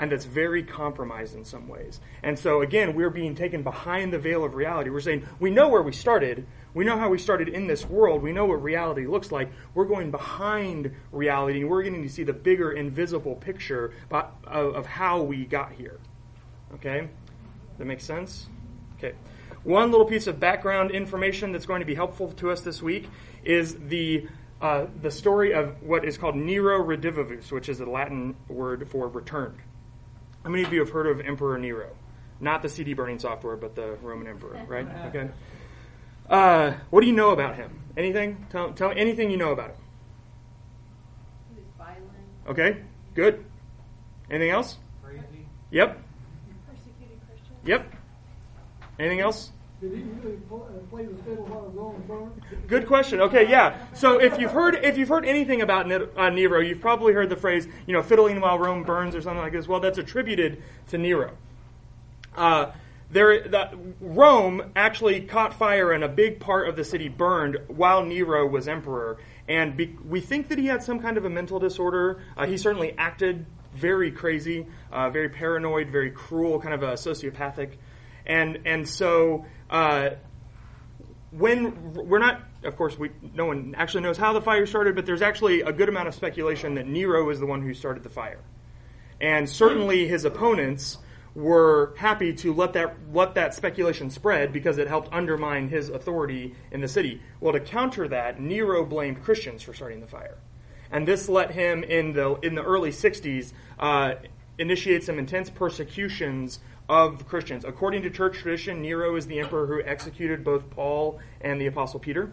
and 0.00 0.10
that's 0.10 0.24
very 0.24 0.62
compromised 0.62 1.36
in 1.36 1.44
some 1.44 1.68
ways. 1.68 2.00
And 2.22 2.38
so, 2.38 2.62
again, 2.62 2.94
we're 2.94 3.10
being 3.10 3.34
taken 3.34 3.62
behind 3.62 4.14
the 4.14 4.18
veil 4.18 4.42
of 4.44 4.54
reality. 4.54 4.88
We're 4.88 5.00
saying, 5.00 5.26
we 5.38 5.50
know 5.50 5.68
where 5.68 5.82
we 5.82 5.92
started. 5.92 6.46
We 6.72 6.86
know 6.86 6.98
how 6.98 7.10
we 7.10 7.18
started 7.18 7.50
in 7.50 7.66
this 7.66 7.84
world. 7.84 8.22
We 8.22 8.32
know 8.32 8.46
what 8.46 8.62
reality 8.62 9.06
looks 9.06 9.30
like. 9.30 9.52
We're 9.74 9.84
going 9.84 10.10
behind 10.10 10.90
reality, 11.12 11.60
and 11.60 11.68
we're 11.68 11.82
getting 11.82 12.02
to 12.02 12.08
see 12.08 12.22
the 12.22 12.32
bigger, 12.32 12.72
invisible 12.72 13.34
picture 13.34 13.92
of 14.10 14.86
how 14.86 15.20
we 15.20 15.44
got 15.44 15.72
here. 15.72 16.00
Okay? 16.76 17.06
That 17.76 17.84
makes 17.84 18.04
sense? 18.04 18.48
Okay. 18.96 19.14
One 19.64 19.90
little 19.90 20.06
piece 20.06 20.26
of 20.26 20.40
background 20.40 20.92
information 20.92 21.52
that's 21.52 21.66
going 21.66 21.80
to 21.80 21.86
be 21.86 21.94
helpful 21.94 22.32
to 22.32 22.50
us 22.50 22.62
this 22.62 22.80
week 22.80 23.06
is 23.44 23.76
the 23.88 24.26
uh, 24.62 24.86
the 25.00 25.10
story 25.10 25.54
of 25.54 25.82
what 25.82 26.04
is 26.04 26.18
called 26.18 26.36
Nero 26.36 26.82
Redivivus, 26.82 27.50
which 27.50 27.70
is 27.70 27.80
a 27.80 27.86
Latin 27.86 28.36
word 28.46 28.86
for 28.90 29.08
returned. 29.08 29.56
How 30.42 30.50
many 30.50 30.62
of 30.64 30.72
you 30.72 30.80
have 30.80 30.90
heard 30.90 31.06
of 31.06 31.20
Emperor 31.20 31.58
Nero? 31.58 31.90
Not 32.40 32.62
the 32.62 32.68
CD 32.68 32.94
burning 32.94 33.18
software, 33.18 33.56
but 33.56 33.74
the 33.74 33.98
Roman 34.02 34.26
emperor, 34.26 34.58
right? 34.66 34.86
Okay. 35.06 35.28
Uh, 36.28 36.72
what 36.88 37.02
do 37.02 37.06
you 37.06 37.12
know 37.12 37.30
about 37.30 37.56
him? 37.56 37.82
Anything? 37.96 38.46
Tell, 38.50 38.72
tell 38.72 38.92
anything 38.92 39.30
you 39.30 39.36
know 39.36 39.52
about 39.52 39.70
him. 39.70 39.76
He 41.50 41.60
was 41.60 41.66
violent. 41.76 42.04
Okay, 42.48 42.82
good. 43.14 43.44
Anything 44.30 44.50
else? 44.50 44.78
Crazy. 45.02 45.46
Yep. 45.70 46.00
Persecuted 46.66 47.20
Christians. 47.26 47.58
Yep. 47.64 47.94
Anything 48.98 49.20
else? 49.20 49.50
Uh? 52.10 52.28
Good 52.66 52.86
question. 52.86 53.20
Okay, 53.20 53.48
yeah. 53.48 53.78
So 53.94 54.20
if 54.20 54.38
you've 54.38 54.50
heard 54.50 54.74
if 54.74 54.98
you've 54.98 55.08
heard 55.08 55.24
anything 55.24 55.62
about 55.62 55.90
uh, 55.90 56.30
Nero, 56.30 56.60
you've 56.60 56.80
probably 56.80 57.14
heard 57.14 57.30
the 57.30 57.36
phrase, 57.36 57.66
you 57.86 57.94
know, 57.94 58.02
fiddling 58.02 58.40
while 58.40 58.58
Rome 58.58 58.82
burns 58.82 59.14
or 59.14 59.22
something 59.22 59.42
like 59.42 59.52
this. 59.52 59.66
Well, 59.66 59.80
that's 59.80 59.98
attributed 59.98 60.62
to 60.88 60.98
Nero. 60.98 61.32
Uh, 62.36 62.72
there, 63.10 63.48
the, 63.48 63.70
Rome 64.00 64.70
actually 64.76 65.22
caught 65.22 65.54
fire 65.54 65.92
and 65.92 66.04
a 66.04 66.08
big 66.08 66.38
part 66.38 66.68
of 66.68 66.76
the 66.76 66.84
city 66.84 67.08
burned 67.08 67.58
while 67.68 68.04
Nero 68.04 68.46
was 68.46 68.68
emperor. 68.68 69.18
And 69.48 69.76
be, 69.76 69.96
we 70.06 70.20
think 70.20 70.48
that 70.48 70.58
he 70.58 70.66
had 70.66 70.82
some 70.82 71.00
kind 71.00 71.16
of 71.16 71.24
a 71.24 71.30
mental 71.30 71.58
disorder. 71.58 72.22
Uh, 72.36 72.46
he 72.46 72.56
certainly 72.56 72.94
acted 72.96 73.46
very 73.74 74.12
crazy, 74.12 74.66
uh, 74.92 75.10
very 75.10 75.28
paranoid, 75.28 75.88
very 75.90 76.10
cruel, 76.10 76.60
kind 76.60 76.74
of 76.74 76.82
a 76.82 76.92
sociopathic 76.92 77.78
and 78.26 78.60
and 78.64 78.88
so 78.88 79.44
uh, 79.70 80.10
when 81.30 81.94
we're 81.94 82.18
not, 82.18 82.42
of 82.64 82.76
course, 82.76 82.98
we 82.98 83.10
no 83.34 83.46
one 83.46 83.74
actually 83.76 84.02
knows 84.02 84.16
how 84.16 84.32
the 84.32 84.40
fire 84.40 84.66
started, 84.66 84.94
but 84.94 85.06
there's 85.06 85.22
actually 85.22 85.60
a 85.60 85.72
good 85.72 85.88
amount 85.88 86.08
of 86.08 86.14
speculation 86.14 86.74
that 86.74 86.86
Nero 86.86 87.30
is 87.30 87.38
the 87.38 87.46
one 87.46 87.62
who 87.62 87.72
started 87.72 88.02
the 88.02 88.10
fire, 88.10 88.40
and 89.20 89.48
certainly 89.48 90.08
his 90.08 90.24
opponents 90.24 90.98
were 91.34 91.94
happy 91.96 92.32
to 92.34 92.52
let 92.52 92.72
that 92.72 92.96
let 93.12 93.34
that 93.34 93.54
speculation 93.54 94.10
spread 94.10 94.52
because 94.52 94.78
it 94.78 94.88
helped 94.88 95.08
undermine 95.12 95.68
his 95.68 95.88
authority 95.88 96.54
in 96.72 96.80
the 96.80 96.88
city. 96.88 97.22
Well, 97.38 97.52
to 97.52 97.60
counter 97.60 98.08
that, 98.08 98.40
Nero 98.40 98.84
blamed 98.84 99.22
Christians 99.22 99.62
for 99.62 99.72
starting 99.72 100.00
the 100.00 100.08
fire, 100.08 100.38
and 100.90 101.06
this 101.06 101.28
let 101.28 101.52
him 101.52 101.84
in 101.84 102.12
the 102.12 102.34
in 102.42 102.56
the 102.56 102.62
early 102.62 102.90
'60s 102.90 103.52
uh, 103.78 104.14
initiate 104.58 105.04
some 105.04 105.18
intense 105.18 105.48
persecutions 105.48 106.58
of 106.90 107.24
Christians. 107.28 107.64
According 107.64 108.02
to 108.02 108.10
church 108.10 108.38
tradition, 108.38 108.82
Nero 108.82 109.14
is 109.14 109.28
the 109.28 109.38
emperor 109.38 109.64
who 109.64 109.80
executed 109.80 110.42
both 110.42 110.68
Paul 110.70 111.20
and 111.40 111.60
the 111.60 111.66
Apostle 111.66 112.00
Peter. 112.00 112.32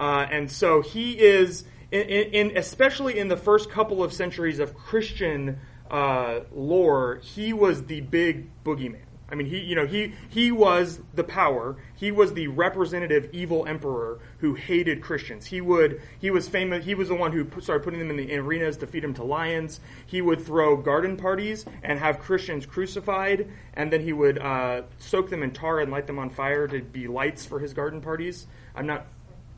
Uh, 0.00 0.26
and 0.28 0.50
so 0.50 0.82
he 0.82 1.12
is, 1.20 1.62
in, 1.92 2.00
in, 2.00 2.56
especially 2.56 3.20
in 3.20 3.28
the 3.28 3.36
first 3.36 3.70
couple 3.70 4.02
of 4.02 4.12
centuries 4.12 4.58
of 4.58 4.74
Christian 4.74 5.60
uh, 5.88 6.40
lore, 6.52 7.20
he 7.22 7.52
was 7.52 7.84
the 7.84 8.00
big 8.00 8.50
boogeyman. 8.64 9.04
I 9.32 9.34
mean, 9.34 9.46
he, 9.46 9.60
you 9.60 9.74
know, 9.74 9.86
he, 9.86 10.12
he 10.28 10.52
was 10.52 11.00
the 11.14 11.24
power. 11.24 11.76
He 11.96 12.12
was 12.12 12.34
the 12.34 12.48
representative 12.48 13.30
evil 13.32 13.66
emperor 13.66 14.18
who 14.40 14.52
hated 14.52 15.00
Christians. 15.00 15.46
He 15.46 15.62
would, 15.62 16.02
he 16.18 16.30
was 16.30 16.46
famous. 16.46 16.84
He 16.84 16.94
was 16.94 17.08
the 17.08 17.14
one 17.14 17.32
who 17.32 17.48
started 17.62 17.82
putting 17.82 17.98
them 17.98 18.10
in 18.10 18.18
the 18.18 18.36
arenas 18.36 18.76
to 18.78 18.86
feed 18.86 19.02
them 19.02 19.14
to 19.14 19.24
lions. 19.24 19.80
He 20.04 20.20
would 20.20 20.44
throw 20.44 20.76
garden 20.76 21.16
parties 21.16 21.64
and 21.82 21.98
have 21.98 22.18
Christians 22.18 22.66
crucified, 22.66 23.50
and 23.72 23.90
then 23.90 24.02
he 24.02 24.12
would 24.12 24.38
uh, 24.38 24.82
soak 24.98 25.30
them 25.30 25.42
in 25.42 25.52
tar 25.52 25.80
and 25.80 25.90
light 25.90 26.06
them 26.06 26.18
on 26.18 26.28
fire 26.28 26.68
to 26.68 26.82
be 26.82 27.08
lights 27.08 27.46
for 27.46 27.58
his 27.58 27.72
garden 27.72 28.02
parties. 28.02 28.46
I'm 28.76 28.86
not, 28.86 29.06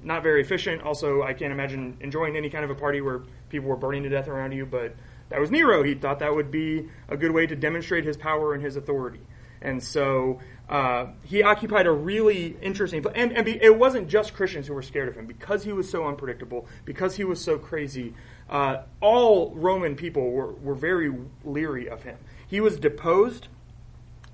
not 0.05 0.23
very 0.23 0.41
efficient. 0.41 0.83
Also, 0.83 1.25
I 1.25 1.33
can't 1.33 1.53
imagine 1.53 1.97
enjoying 2.01 2.37
any 2.37 2.49
kind 2.49 2.65
of 2.65 2.71
a 2.71 2.77
party 2.77 3.01
where 3.01 3.23
people 3.49 3.69
were 3.69 3.77
burning 3.77 4.05
to 4.05 4.09
death 4.09 4.29
around 4.29 4.53
you. 4.53 4.67
But 4.67 4.95
that 5.31 5.41
was 5.41 5.51
Nero. 5.51 5.83
He 5.83 5.95
thought 5.95 6.21
that 6.21 6.33
would 6.33 6.53
be 6.53 6.89
a 7.09 7.17
good 7.17 7.33
way 7.33 7.49
to 7.49 7.57
demonstrate 7.57 8.05
his 8.05 8.17
power 8.17 8.55
and 8.55 8.63
his 8.63 8.77
authority. 8.77 9.19
And 9.65 9.83
so 9.83 10.41
uh, 10.69 11.07
he 11.25 11.43
occupied 11.43 11.87
a 11.87 11.93
really 11.93 12.57
interesting 12.63 13.05
and, 13.15 13.33
and 13.33 13.45
be, 13.45 13.63
it 13.63 13.77
wasn't 13.77 14.09
just 14.09 14.35
Christians 14.35 14.67
who 14.67 14.75
were 14.75 14.83
scared 14.83 15.09
of 15.09 15.17
him 15.17 15.27
because 15.27 15.65
he 15.65 15.73
was 15.73 15.91
so 15.91 16.07
unpredictable, 16.07 16.69
because 16.85 17.17
he 17.17 17.25
was 17.25 17.43
so 17.43 17.59
crazy. 17.59 18.15
Uh, 18.49 18.83
all 19.01 19.53
Roman 19.55 19.97
people 19.97 20.31
were, 20.31 20.53
were 20.53 20.75
very 20.75 21.13
leery 21.45 21.89
of 21.89 22.03
him. 22.03 22.19
He 22.47 22.61
was 22.61 22.79
deposed 22.79 23.49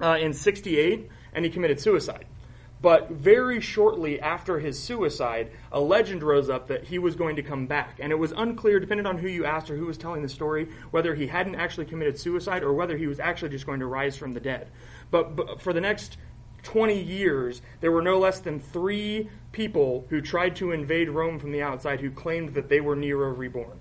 uh, 0.00 0.18
in 0.20 0.32
68 0.32 1.08
and 1.32 1.44
he 1.44 1.50
committed 1.50 1.80
suicide. 1.80 2.26
But 2.82 3.10
very 3.10 3.60
shortly 3.60 4.20
after 4.20 4.58
his 4.58 4.82
suicide, 4.82 5.50
a 5.70 5.78
legend 5.78 6.22
rose 6.22 6.48
up 6.48 6.68
that 6.68 6.84
he 6.84 6.98
was 6.98 7.14
going 7.14 7.36
to 7.36 7.42
come 7.42 7.66
back. 7.66 7.98
And 8.00 8.10
it 8.10 8.18
was 8.18 8.32
unclear, 8.32 8.80
depending 8.80 9.04
on 9.06 9.18
who 9.18 9.28
you 9.28 9.44
asked 9.44 9.70
or 9.70 9.76
who 9.76 9.84
was 9.84 9.98
telling 9.98 10.22
the 10.22 10.30
story, 10.30 10.68
whether 10.90 11.14
he 11.14 11.26
hadn't 11.26 11.56
actually 11.56 11.84
committed 11.84 12.18
suicide 12.18 12.62
or 12.62 12.72
whether 12.72 12.96
he 12.96 13.06
was 13.06 13.20
actually 13.20 13.50
just 13.50 13.66
going 13.66 13.80
to 13.80 13.86
rise 13.86 14.16
from 14.16 14.32
the 14.32 14.40
dead. 14.40 14.68
But, 15.10 15.36
but 15.36 15.60
for 15.60 15.72
the 15.72 15.80
next 15.80 16.16
20 16.62 17.00
years, 17.00 17.62
there 17.80 17.92
were 17.92 18.02
no 18.02 18.18
less 18.18 18.40
than 18.40 18.60
three 18.60 19.28
people 19.52 20.06
who 20.10 20.20
tried 20.20 20.56
to 20.56 20.72
invade 20.72 21.08
Rome 21.08 21.38
from 21.38 21.52
the 21.52 21.62
outside 21.62 22.00
who 22.00 22.10
claimed 22.10 22.54
that 22.54 22.68
they 22.68 22.80
were 22.80 22.96
Nero 22.96 23.30
reborn. 23.30 23.80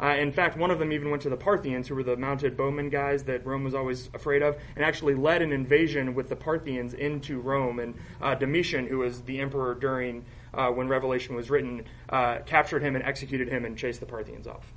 Uh, 0.00 0.14
in 0.14 0.30
fact, 0.30 0.56
one 0.56 0.70
of 0.70 0.78
them 0.78 0.92
even 0.92 1.10
went 1.10 1.22
to 1.22 1.28
the 1.28 1.36
Parthians, 1.36 1.88
who 1.88 1.94
were 1.94 2.04
the 2.04 2.16
mounted 2.16 2.56
bowmen 2.56 2.88
guys 2.88 3.24
that 3.24 3.44
Rome 3.44 3.64
was 3.64 3.74
always 3.74 4.08
afraid 4.14 4.42
of, 4.42 4.56
and 4.76 4.84
actually 4.84 5.14
led 5.14 5.42
an 5.42 5.52
invasion 5.52 6.14
with 6.14 6.28
the 6.28 6.36
Parthians 6.36 6.94
into 6.94 7.40
Rome. 7.40 7.80
And 7.80 7.94
uh, 8.22 8.36
Domitian, 8.36 8.86
who 8.86 8.98
was 8.98 9.22
the 9.22 9.40
emperor 9.40 9.74
during 9.74 10.24
uh, 10.54 10.68
when 10.68 10.86
Revelation 10.86 11.34
was 11.34 11.50
written, 11.50 11.84
uh, 12.10 12.38
captured 12.46 12.82
him 12.82 12.94
and 12.94 13.04
executed 13.04 13.48
him 13.48 13.64
and 13.64 13.76
chased 13.76 13.98
the 13.98 14.06
Parthians 14.06 14.46
off. 14.46 14.72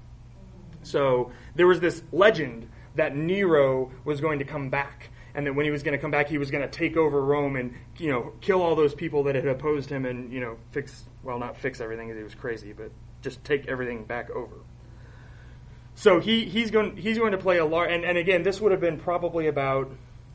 So 0.81 1.31
there 1.55 1.67
was 1.67 1.79
this 1.79 2.01
legend 2.11 2.67
that 2.95 3.15
Nero 3.15 3.91
was 4.03 4.21
going 4.21 4.39
to 4.39 4.45
come 4.45 4.69
back, 4.69 5.10
and 5.33 5.45
that 5.47 5.53
when 5.53 5.65
he 5.65 5.71
was 5.71 5.83
going 5.83 5.93
to 5.93 6.01
come 6.01 6.11
back, 6.11 6.27
he 6.27 6.37
was 6.37 6.51
going 6.51 6.61
to 6.61 6.69
take 6.69 6.97
over 6.97 7.23
Rome 7.23 7.55
and 7.55 7.73
you 7.97 8.11
know 8.11 8.33
kill 8.41 8.61
all 8.61 8.75
those 8.75 8.93
people 8.93 9.23
that 9.23 9.35
had 9.35 9.47
opposed 9.47 9.89
him 9.89 10.05
and 10.05 10.31
you 10.31 10.39
know 10.39 10.57
fix 10.71 11.05
well 11.23 11.39
not 11.39 11.57
fix 11.57 11.81
everything 11.81 12.07
because 12.07 12.19
he 12.19 12.23
was 12.23 12.35
crazy, 12.35 12.73
but 12.73 12.91
just 13.21 13.43
take 13.43 13.67
everything 13.67 14.03
back 14.03 14.29
over. 14.31 14.55
So 15.95 16.19
he, 16.19 16.45
he's 16.45 16.71
going 16.71 16.97
he's 16.97 17.17
going 17.17 17.31
to 17.31 17.37
play 17.37 17.57
a 17.57 17.65
large 17.65 17.91
and, 17.91 18.03
and 18.03 18.17
again 18.17 18.43
this 18.43 18.59
would 18.61 18.71
have 18.71 18.81
been 18.81 18.97
probably 18.97 19.47
about 19.47 19.91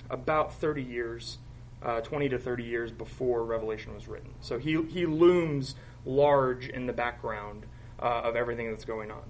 about 0.09 0.55
30 0.55 0.83
years, 0.83 1.39
uh, 1.83 2.01
20 2.01 2.29
to 2.31 2.39
30 2.39 2.63
years 2.63 2.93
before 2.93 3.45
Revelation 3.45 3.95
was 3.95 4.07
written. 4.07 4.31
So 4.41 4.59
he 4.59 4.83
he 4.83 5.07
looms 5.07 5.75
large 6.05 6.69
in 6.69 6.87
the 6.87 6.93
background 6.93 7.67
uh, 8.01 8.23
of 8.25 8.37
everything 8.37 8.71
that's 8.71 8.85
going 8.85 9.11
on. 9.11 9.25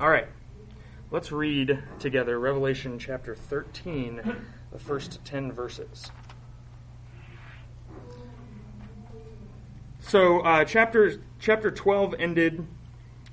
All 0.00 0.08
right, 0.08 0.28
let's 1.10 1.32
read 1.32 1.82
together 1.98 2.38
Revelation 2.38 2.98
chapter 2.98 3.34
13, 3.34 4.20
the 4.72 4.78
first 4.78 5.24
10 5.24 5.52
verses. 5.52 6.10
So 10.00 10.40
uh, 10.40 10.64
chapter 10.64 11.20
chapter 11.38 11.70
12 11.70 12.14
ended 12.18 12.66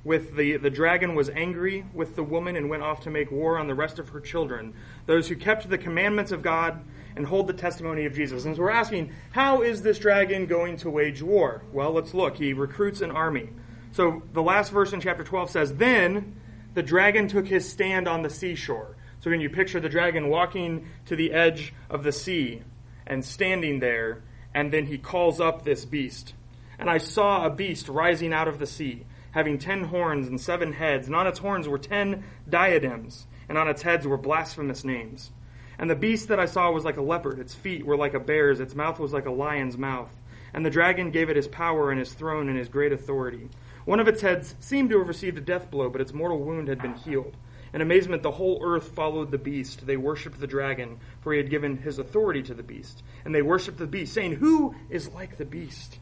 with 0.04 0.36
the, 0.36 0.58
the 0.58 0.70
dragon 0.70 1.16
was 1.16 1.30
angry 1.30 1.86
with 1.94 2.16
the 2.16 2.24
woman 2.24 2.56
and 2.56 2.70
went 2.70 2.84
off 2.84 3.02
to 3.02 3.10
make 3.10 3.32
war 3.32 3.58
on 3.58 3.68
the 3.68 3.74
rest 3.74 3.98
of 3.98 4.10
her 4.10 4.20
children, 4.20 4.74
those 5.06 5.28
who 5.28 5.36
kept 5.36 5.70
the 5.70 5.78
commandments 5.78 6.32
of 6.32 6.42
God 6.42 6.82
and 7.16 7.26
hold 7.26 7.48
the 7.48 7.54
testimony 7.54 8.06
of 8.06 8.14
Jesus. 8.14 8.46
And 8.46 8.56
so 8.56 8.62
we're 8.62 8.70
asking, 8.70 9.12
how 9.32 9.64
is 9.64 9.82
this 9.82 9.98
dragon 9.98 10.46
going 10.46 10.78
to 10.78 10.90
wage 10.90 11.22
war? 11.22 11.64
Well, 11.74 11.92
let's 11.92 12.14
look. 12.14 12.38
He 12.38 12.54
recruits 12.54 13.02
an 13.02 13.12
army. 13.12 13.50
So 13.94 14.22
the 14.34 14.44
last 14.44 14.72
verse 14.72 14.94
in 14.94 15.02
chapter 15.02 15.24
12 15.24 15.50
says, 15.50 15.76
Then 15.76 16.36
the 16.76 16.84
dragon 16.84 17.28
took 17.28 17.48
his 17.48 17.68
stand 17.68 18.08
on 18.08 18.22
the 18.22 18.30
seashore. 18.30 18.96
So 19.22 19.32
when 19.32 19.42
you 19.42 19.50
picture 19.50 19.80
the 19.80 19.90
dragon 19.90 20.30
walking 20.30 20.88
to 21.08 21.16
the 21.16 21.34
edge 21.34 21.74
of 21.90 22.04
the 22.04 22.12
sea 22.12 22.62
and 23.08 23.26
standing 23.26 23.80
there, 23.80 24.22
and 24.54 24.72
then 24.72 24.86
he 24.86 25.00
calls 25.00 25.42
up 25.42 25.66
this 25.66 25.84
beast. 25.84 26.36
And 26.78 26.90
I 26.90 27.00
saw 27.00 27.46
a 27.46 27.50
beast 27.50 27.90
rising 27.90 28.34
out 28.34 28.48
of 28.48 28.60
the 28.60 28.68
sea 28.68 29.06
having 29.32 29.58
ten 29.58 29.84
horns 29.84 30.30
and 30.30 30.40
seven 30.40 30.72
heads, 30.72 31.08
and 31.08 31.16
on 31.16 31.28
its 31.28 31.40
horns 31.40 31.68
were 31.68 31.78
ten 31.78 32.24
diadems, 32.48 33.28
and 33.50 33.58
on 33.58 33.68
its 33.68 33.82
heads 33.82 34.08
were 34.08 34.18
blasphemous 34.18 34.86
names. 34.86 35.30
And 35.78 35.90
the 35.90 35.96
beast 35.96 36.30
that 36.30 36.40
I 36.40 36.46
saw 36.46 36.72
was 36.72 36.86
like 36.86 36.96
a 36.96 37.02
leopard, 37.02 37.38
its 37.40 37.54
feet 37.54 37.86
were 37.86 37.98
like 37.98 38.14
a 38.14 38.20
bear's, 38.20 38.62
its 38.62 38.76
mouth 38.76 38.98
was 38.98 39.12
like 39.12 39.26
a 39.26 39.32
lion's 39.32 39.78
mouth. 39.78 40.16
And 40.54 40.66
the 40.66 40.70
dragon 40.70 41.12
gave 41.12 41.30
it 41.30 41.36
his 41.36 41.50
power 41.50 41.92
and 41.92 42.00
his 42.00 42.14
throne 42.14 42.48
and 42.48 42.58
his 42.58 42.70
great 42.70 42.94
authority. 42.94 43.50
One 43.86 44.00
of 44.00 44.08
its 44.08 44.22
heads 44.22 44.56
seemed 44.60 44.90
to 44.90 44.98
have 45.00 45.08
received 45.08 45.38
a 45.38 45.42
death 45.42 45.70
blow, 45.70 45.90
but 45.90 46.02
its 46.02 46.14
mortal 46.14 46.40
wound 46.40 46.68
had 46.68 46.82
been 46.82 46.96
healed. 46.96 47.38
In 47.72 47.82
amazement, 47.82 48.24
the 48.24 48.32
whole 48.32 48.62
earth 48.64 48.90
followed 48.96 49.32
the 49.32 49.38
beast. 49.38 49.86
They 49.86 49.98
worshipped 49.98 50.40
the 50.40 50.48
dragon, 50.48 51.00
for 51.22 51.34
he 51.34 51.38
had 51.38 51.50
given 51.50 51.78
his 51.78 52.00
authority 52.00 52.42
to 52.44 52.54
the 52.54 52.64
beast. 52.64 53.04
And 53.24 53.36
they 53.36 53.42
worshipped 53.42 53.78
the 53.78 53.86
beast, 53.86 54.14
saying, 54.14 54.34
Who 54.34 54.76
is 54.90 55.10
like 55.10 55.38
the 55.38 55.46
beast? 55.46 56.00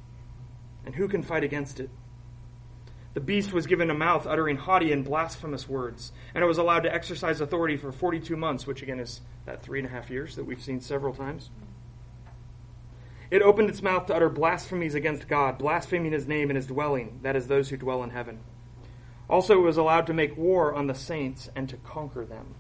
And 0.86 0.96
who 0.96 1.08
can 1.08 1.24
fight 1.24 1.44
against 1.44 1.80
it? 1.80 1.90
The 3.14 3.20
beast 3.20 3.54
was 3.54 3.68
given 3.68 3.90
a 3.90 3.94
mouth 3.94 4.26
uttering 4.26 4.58
haughty 4.58 4.92
and 4.92 5.06
blasphemous 5.06 5.70
words, 5.70 6.12
and 6.34 6.44
it 6.44 6.48
was 6.48 6.58
allowed 6.58 6.82
to 6.82 6.94
exercise 6.94 7.42
authority 7.42 7.78
for 7.78 7.92
42 7.92 8.36
months, 8.36 8.66
which 8.66 8.82
again 8.82 9.00
is 9.00 9.22
that 9.46 9.62
three 9.62 9.80
and 9.80 9.88
a 9.88 9.92
half 9.92 10.10
years 10.10 10.36
that 10.36 10.46
we've 10.46 10.62
seen 10.62 10.82
several 10.82 11.14
times. 11.14 11.52
It 13.34 13.42
opened 13.42 13.68
its 13.68 13.82
mouth 13.82 14.06
to 14.06 14.16
utter 14.16 14.30
blasphemies 14.30 14.94
against 14.94 15.28
God, 15.28 15.58
blaspheming 15.58 16.12
his 16.12 16.28
name 16.28 16.52
and 16.52 16.56
his 16.56 16.68
dwelling, 16.68 17.20
that 17.24 17.36
is, 17.36 17.48
those 17.48 17.70
who 17.70 17.78
dwell 17.78 18.04
in 18.04 18.12
heaven. 18.12 18.42
Also, 19.28 19.58
it 19.58 19.66
was 19.66 19.76
allowed 19.76 20.06
to 20.06 20.14
make 20.14 20.38
war 20.38 20.72
on 20.72 20.86
the 20.86 20.94
saints 20.94 21.50
and 21.56 21.68
to 21.68 21.78
conquer 21.78 22.26
them. 22.26 22.54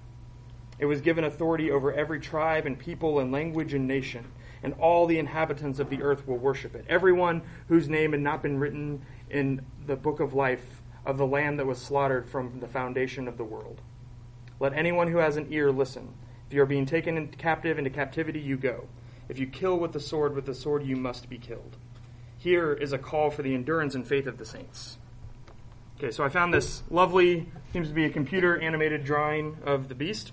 It 0.80 0.88
was 0.88 1.01
given 1.01 1.25
authority 1.25 1.70
over 1.70 1.94
every 1.94 2.20
tribe 2.20 2.65
and 2.65 2.80
people 2.80 3.20
and 3.20 3.32
language 3.32 3.75
and 3.75 3.88
nation, 3.88 4.32
and 4.63 4.74
all 4.80 5.06
the 5.06 5.20
inhabitants 5.20 5.77
of 5.77 5.92
the 5.92 6.01
earth 6.01 6.27
will 6.27 6.38
worship 6.38 6.74
it. 6.74 6.86
Everyone 6.89 7.44
whose 7.68 7.88
name 7.88 8.13
had 8.13 8.22
not 8.22 8.42
been 8.42 8.58
written 8.58 9.06
in 9.30 9.63
the 9.86 9.96
book 9.96 10.20
of 10.20 10.34
life 10.34 10.82
of 11.06 11.20
the 11.20 11.27
Lamb 11.27 11.58
that 11.58 11.68
was 11.68 11.77
slaughtered 11.77 12.27
from 12.27 12.62
the 12.62 12.68
foundation 12.68 13.27
of 13.27 13.38
the 13.38 13.44
world. 13.44 13.80
Let 14.60 14.74
anyone 14.74 15.10
who 15.10 15.20
has 15.20 15.38
an 15.38 15.50
ear 15.51 15.72
listen. 15.72 16.15
If 16.48 16.53
you 16.56 16.63
are 16.63 16.65
being 16.65 16.88
taken 16.88 17.27
captive 17.27 17.77
into 17.77 17.92
captivity, 17.92 18.39
you 18.39 18.58
go. 18.58 18.88
If 19.30 19.39
you 19.39 19.48
kill 19.48 19.77
with 19.77 19.94
the 19.94 20.00
sword, 20.00 20.36
with 20.36 20.46
the 20.46 20.53
sword 20.53 20.86
you 20.86 20.96
must 20.96 21.30
be 21.30 21.38
killed. 21.38 21.77
Here 22.38 22.74
is 22.74 22.92
a 22.92 22.98
call 22.98 23.32
for 23.32 23.42
the 23.42 23.53
endurance 23.53 23.96
and 23.96 24.06
faith 24.06 24.27
of 24.27 24.38
the 24.38 24.46
saints. 24.46 24.98
Okay, 25.98 26.12
so 26.12 26.24
I 26.24 26.30
found 26.30 26.53
this 26.53 26.84
lovely, 26.89 27.50
seems 27.72 27.88
to 27.88 27.94
be 27.94 28.06
a 28.06 28.10
computer 28.10 28.60
animated 28.60 29.06
drawing 29.06 29.58
of 29.65 29.88
the 29.88 29.96
beast. 29.96 30.32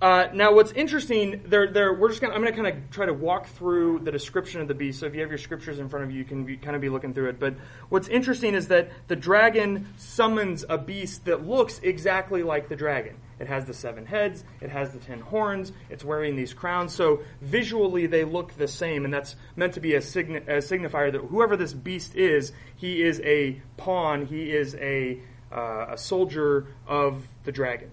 Uh, 0.00 0.28
now, 0.32 0.54
what's 0.54 0.72
interesting, 0.72 1.42
there, 1.44 1.70
there, 1.70 1.92
we're 1.92 2.08
just 2.08 2.22
gonna, 2.22 2.32
I'm 2.32 2.40
going 2.40 2.54
to 2.54 2.62
kind 2.62 2.74
of 2.74 2.90
try 2.90 3.04
to 3.04 3.12
walk 3.12 3.48
through 3.48 3.98
the 3.98 4.10
description 4.10 4.62
of 4.62 4.68
the 4.68 4.74
beast. 4.74 5.00
So 5.00 5.06
if 5.06 5.14
you 5.14 5.20
have 5.20 5.28
your 5.28 5.36
scriptures 5.36 5.78
in 5.78 5.90
front 5.90 6.06
of 6.06 6.10
you, 6.10 6.18
you 6.18 6.24
can 6.24 6.56
kind 6.58 6.74
of 6.74 6.80
be 6.80 6.88
looking 6.88 7.12
through 7.12 7.28
it. 7.28 7.38
But 7.38 7.56
what's 7.90 8.08
interesting 8.08 8.54
is 8.54 8.68
that 8.68 8.90
the 9.08 9.16
dragon 9.16 9.88
summons 9.98 10.64
a 10.66 10.78
beast 10.78 11.26
that 11.26 11.46
looks 11.46 11.80
exactly 11.80 12.42
like 12.42 12.70
the 12.70 12.76
dragon. 12.76 13.16
It 13.40 13.48
has 13.48 13.64
the 13.64 13.74
seven 13.74 14.04
heads, 14.04 14.44
it 14.60 14.68
has 14.70 14.92
the 14.92 14.98
ten 14.98 15.20
horns, 15.20 15.72
it's 15.88 16.04
wearing 16.04 16.36
these 16.36 16.52
crowns. 16.52 16.94
So 16.94 17.22
visually, 17.40 18.06
they 18.06 18.24
look 18.24 18.52
the 18.52 18.68
same, 18.68 19.06
and 19.06 19.12
that's 19.12 19.34
meant 19.56 19.74
to 19.74 19.80
be 19.80 19.94
a, 19.94 19.98
a 19.98 20.00
signifier 20.00 21.10
that 21.10 21.22
whoever 21.22 21.56
this 21.56 21.72
beast 21.72 22.14
is, 22.14 22.52
he 22.76 23.02
is 23.02 23.18
a 23.24 23.62
pawn, 23.78 24.26
he 24.26 24.52
is 24.52 24.74
a, 24.74 25.20
uh, 25.50 25.86
a 25.90 25.98
soldier 25.98 26.66
of 26.86 27.26
the 27.44 27.52
dragon. 27.52 27.90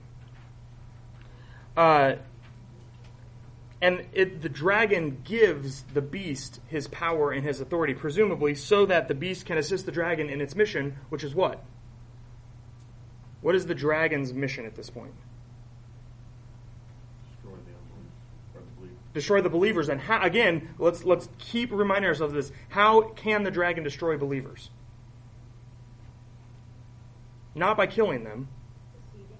Uh, 1.77 2.15
and 3.81 4.05
it, 4.11 4.41
the 4.41 4.49
dragon 4.49 5.21
gives 5.23 5.83
the 5.93 6.01
beast 6.01 6.59
his 6.67 6.87
power 6.87 7.31
and 7.31 7.45
his 7.45 7.61
authority, 7.61 7.93
presumably 7.93 8.55
so 8.55 8.85
that 8.87 9.07
the 9.07 9.13
beast 9.13 9.45
can 9.45 9.57
assist 9.57 9.85
the 9.85 9.91
dragon 9.91 10.29
in 10.29 10.41
its 10.41 10.55
mission, 10.55 10.97
which 11.09 11.23
is 11.23 11.35
what? 11.35 11.63
What 13.41 13.55
is 13.55 13.67
the 13.67 13.75
dragon's 13.75 14.33
mission 14.33 14.65
at 14.65 14.75
this 14.75 14.89
point? 14.89 15.13
Destroy 17.29 17.51
the 17.51 17.71
unbelief, 17.77 18.11
or 18.55 18.61
the 18.61 18.81
belief. 18.81 18.97
Destroy 19.17 19.41
the 19.41 19.49
believers. 19.49 19.89
And 19.89 19.99
how, 19.99 20.21
again, 20.21 20.75
let's 20.77 21.03
let's 21.03 21.27
keep 21.39 21.71
reminding 21.71 22.07
ourselves 22.07 22.33
of 22.33 22.35
this. 22.35 22.51
How 22.69 23.01
can 23.01 23.41
the 23.41 23.49
dragon 23.49 23.83
destroy 23.83 24.15
believers? 24.15 24.69
Not 27.55 27.77
by 27.77 27.87
killing 27.87 28.23
them. 28.23 28.47
Deceiving. 29.11 29.37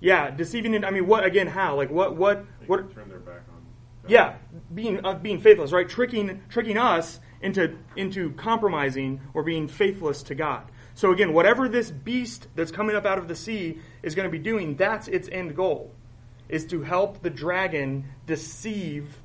Yeah, 0.00 0.30
deceiving. 0.30 0.72
it- 0.72 0.84
I 0.86 0.90
mean, 0.90 1.06
what 1.06 1.26
again? 1.26 1.46
How? 1.46 1.76
Like 1.76 1.90
what? 1.90 2.16
What? 2.16 2.46
They 2.60 2.66
What? 2.66 2.94
turn 2.94 3.10
their 3.10 3.18
back 3.18 3.42
on. 3.52 3.60
Yeah, 4.08 4.36
being 4.74 5.04
uh, 5.04 5.12
being 5.16 5.42
faithless, 5.42 5.72
right? 5.72 5.86
Tricking 5.86 6.40
tricking 6.48 6.78
us 6.78 7.20
into 7.42 7.76
into 7.94 8.30
compromising 8.32 9.20
or 9.34 9.42
being 9.42 9.68
faithless 9.68 10.22
to 10.22 10.34
God. 10.34 10.70
So 10.94 11.12
again, 11.12 11.34
whatever 11.34 11.68
this 11.68 11.90
beast 11.90 12.48
that's 12.54 12.70
coming 12.70 12.96
up 12.96 13.04
out 13.04 13.18
of 13.18 13.28
the 13.28 13.36
sea 13.36 13.78
is 14.02 14.14
going 14.14 14.26
to 14.26 14.32
be 14.32 14.38
doing, 14.38 14.76
that's 14.76 15.06
its 15.06 15.28
end 15.30 15.54
goal, 15.54 15.92
is 16.52 16.66
to 16.66 16.82
help 16.82 17.22
the 17.22 17.30
dragon 17.30 18.04
deceive 18.26 19.16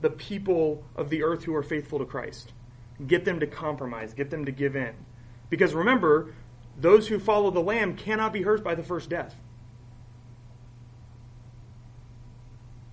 the 0.00 0.10
people 0.10 0.84
of 0.96 1.08
the 1.08 1.22
earth 1.22 1.44
who 1.44 1.54
are 1.54 1.62
faithful 1.62 2.00
to 2.00 2.04
Christ. 2.04 2.52
Get 3.06 3.24
them 3.24 3.40
to 3.40 3.46
compromise, 3.46 4.12
get 4.12 4.28
them 4.28 4.44
to 4.44 4.52
give 4.52 4.74
in. 4.74 4.94
Because 5.48 5.74
remember, 5.74 6.34
those 6.76 7.06
who 7.06 7.20
follow 7.20 7.52
the 7.52 7.60
Lamb 7.60 7.96
cannot 7.96 8.32
be 8.32 8.42
hurt 8.42 8.64
by 8.64 8.74
the 8.74 8.82
first 8.82 9.08
death. 9.08 9.34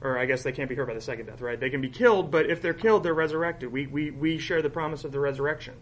or 0.03 0.19
I 0.19 0.25
guess 0.25 0.43
they 0.43 0.51
can't 0.51 0.67
be 0.67 0.75
hurt 0.75 0.87
by 0.87 0.93
the 0.93 1.01
second 1.01 1.27
death, 1.27 1.39
right? 1.39 1.57
They 1.57 1.69
can 1.69 1.79
be 1.79 1.89
killed, 1.89 2.29
but 2.29 2.49
if 2.49 2.61
they're 2.61 2.73
killed, 2.73 3.03
they're 3.03 3.13
resurrected. 3.13 3.71
We, 3.71 3.87
we, 3.87 4.11
we 4.11 4.37
share 4.37 4.61
the 4.61 4.69
promise 4.69 5.05
of 5.05 5.13
the 5.13 5.19
resurrection. 5.19 5.75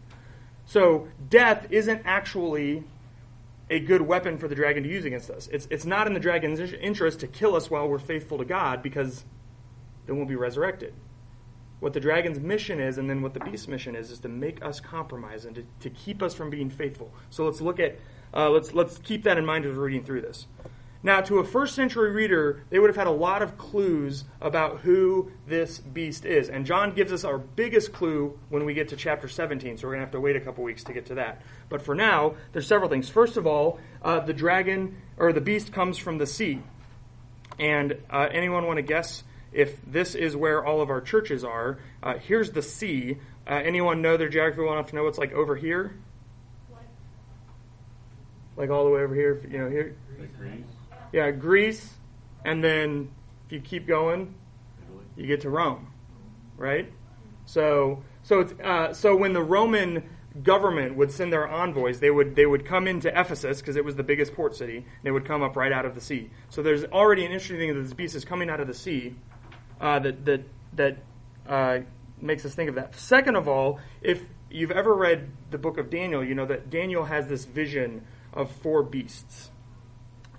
So 0.65 1.08
death 1.27 1.65
isn't 1.72 2.03
actually 2.06 2.84
a 3.72 3.80
good 3.80 4.01
weapon 4.01 4.38
for 4.38 4.50
the 4.50 4.54
dragon 4.54 4.84
to 4.84 4.90
use 4.90 5.06
against 5.06 5.30
us. 5.30 5.48
It's, 5.51 5.66
it's 5.72 5.86
not 5.86 6.06
in 6.06 6.13
the 6.13 6.20
dragon's 6.20 6.60
interest 6.60 7.22
to 7.22 7.28
kill 7.28 7.56
us 7.56 7.72
while 7.72 7.88
we're 7.88 8.00
faithful 8.00 8.38
to 8.38 8.46
God 8.46 8.84
because 8.84 9.24
then 10.06 10.18
we'll 10.18 10.25
be 10.25 10.36
resurrected. 10.36 10.94
What 11.80 11.94
the 11.94 12.00
dragon's 12.01 12.40
mission 12.40 12.80
is, 12.80 12.98
and 12.98 13.10
then 13.10 13.22
what 13.22 13.34
the 13.34 13.40
beast's 13.40 13.70
mission 13.70 13.96
is, 13.96 14.12
is 14.12 14.20
to 14.20 14.28
make 14.28 14.63
us 14.63 14.80
compromise 14.80 15.46
and 15.46 15.56
to, 15.56 15.66
to 15.80 15.90
keep 15.90 16.22
us 16.22 16.34
from 16.34 16.50
being 16.50 16.70
faithful. 16.70 17.12
So 17.30 17.46
let's 17.46 17.62
look 17.62 17.80
at, 17.80 17.98
uh, 18.36 18.50
let's, 18.50 18.74
let's 18.74 18.98
keep 19.00 19.24
that 19.24 19.38
in 19.38 19.46
mind 19.46 19.66
as 19.66 19.75
we're 19.75 19.86
reading 19.86 20.04
through 20.04 20.22
this. 20.22 20.48
Now, 21.03 21.22
to 21.22 21.39
a 21.39 21.43
first 21.43 21.74
century 21.74 22.12
reader, 22.12 22.63
they 22.70 22.77
would 22.77 22.89
have 22.89 22.96
had 22.96 23.08
a 23.08 23.12
lot 23.12 23.41
of 23.41 23.58
clues 23.58 24.24
about 24.39 24.81
who 24.81 25.31
this 25.48 25.79
beast 25.79 26.25
is. 26.25 26.50
And 26.50 26.63
John 26.65 26.93
gives 26.93 27.12
us 27.12 27.24
our 27.24 27.39
biggest 27.39 27.91
clue 27.91 28.38
when 28.50 28.65
we 28.65 28.75
get 28.75 28.89
to 28.89 28.96
chapter 28.96 29.27
17, 29.27 29.77
so 29.77 29.88
we're 29.88 29.93
going 29.93 30.01
to 30.01 30.05
have 30.05 30.12
to 30.12 30.20
wait 30.20 30.36
a 30.36 30.39
couple 30.39 30.63
weeks 30.63 30.84
to 30.84 30.93
get 30.93 31.08
to 31.08 31.15
that. 31.15 31.41
But 31.70 31.81
for 31.81 31.96
now, 31.96 32.36
there's 32.51 32.67
several 32.67 32.89
things. 32.89 33.10
First 33.10 33.38
of 33.38 33.48
all, 33.48 33.79
uh, 34.03 34.20
the 34.20 34.34
dragon, 34.34 34.98
or 35.17 35.34
the 35.34 35.41
beast, 35.41 35.74
comes 35.74 35.98
from 35.98 36.20
the 36.20 36.27
sea. 36.27 36.62
And 37.58 37.98
uh, 38.12 38.27
anyone 38.31 38.67
want 38.67 38.77
to 38.77 38.84
guess 38.84 39.24
if 39.51 39.79
this 39.86 40.13
is 40.13 40.36
where 40.36 40.63
all 40.63 40.81
of 40.81 40.89
our 40.89 41.01
churches 41.01 41.43
are? 41.43 41.79
Uh, 42.03 42.15
here's 42.20 42.51
the 42.51 42.62
sea. 42.62 43.17
Uh, 43.48 43.55
anyone 43.55 44.01
know 44.03 44.17
their 44.17 44.29
geography 44.29 44.62
well 44.62 44.74
enough 44.74 44.88
to 44.88 44.96
know 44.96 45.03
what's 45.03 45.17
like 45.17 45.34
over 45.34 45.55
here? 45.55 45.96
Like 48.55 48.70
all 48.70 48.86
the 48.86 48.91
way 48.91 49.01
over 49.01 49.15
here, 49.15 49.41
you 49.50 49.58
know, 49.58 49.70
here? 49.70 49.96
Like 50.20 50.38
Greece, 50.38 50.63
Yeah, 51.12 51.32
Greece, 51.32 51.98
and 52.46 52.63
then 52.63 53.12
if 53.46 53.51
you 53.51 53.60
keep 53.62 53.88
going, 53.88 54.34
you 55.15 55.27
get 55.27 55.41
to 55.41 55.50
Rome, 55.50 55.88
right? 56.58 56.91
So, 57.46 58.03
so 58.24 58.39
it's 58.39 58.53
uh, 58.63 58.94
so 58.94 59.15
when 59.15 59.34
the 59.34 59.44
Roman 59.44 60.10
government 60.44 60.96
would 60.96 61.12
send 61.12 61.34
their 61.34 61.48
envoys, 61.48 62.00
they 62.00 62.12
would 62.12 62.36
they 62.36 62.46
would 62.46 62.65
come 62.65 62.88
into 62.88 63.10
Ephesus 63.10 63.60
because 63.60 63.75
it 63.75 63.84
was 63.84 63.96
the 63.96 64.03
biggest 64.03 64.34
port 64.34 64.56
city. 64.56 64.77
And 64.77 64.86
they 65.03 65.12
would 65.12 65.25
come 65.25 65.44
up 65.44 65.56
right 65.56 65.72
out 65.72 65.86
of 65.86 65.96
the 65.96 66.01
sea. 66.01 66.30
So 66.50 66.62
there's 66.62 66.86
already 66.86 67.25
an 67.25 67.32
interesting 67.32 67.58
thing 67.58 67.74
that 67.75 67.82
this 67.82 67.94
beast 67.94 68.15
is 68.15 68.25
coming 68.25 68.50
out 68.50 68.60
of 68.60 68.68
the 68.68 68.74
sea 68.74 69.15
uh, 69.80 70.00
that 70.00 70.25
that 70.25 70.44
that 70.74 70.98
uh, 71.48 71.80
makes 72.22 72.46
us 72.46 72.56
think 72.56 72.70
of 72.70 72.75
that. 72.75 72.96
Second 72.96 73.36
of 73.36 73.48
all, 73.48 73.80
if 74.01 74.24
you've 74.50 74.72
ever 74.72 74.94
read 74.94 75.30
the 75.50 75.58
book 75.58 75.77
of 75.77 75.89
Daniel, 75.89 76.24
you 76.24 76.36
know 76.36 76.46
that 76.46 76.70
Daniel 76.70 77.03
has 77.03 77.27
this 77.27 77.46
vision 77.46 78.06
of 78.34 78.51
four 78.51 78.84
beasts. 78.84 79.51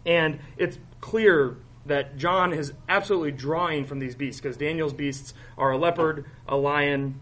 And 0.07 0.41
it's 0.57 0.79
clear 1.01 1.57
that 1.87 2.17
John 2.17 2.53
is 2.53 2.73
absolutely 2.89 3.33
drawing 3.33 3.85
from 3.85 3.99
these 3.99 4.15
beasts 4.15 4.41
because 4.41 4.57
Daniel's 4.57 4.93
beasts 4.93 5.35
are 5.59 5.73
a 5.73 5.77
leopard, 5.77 6.27
a 6.47 6.57
lion, 6.57 7.21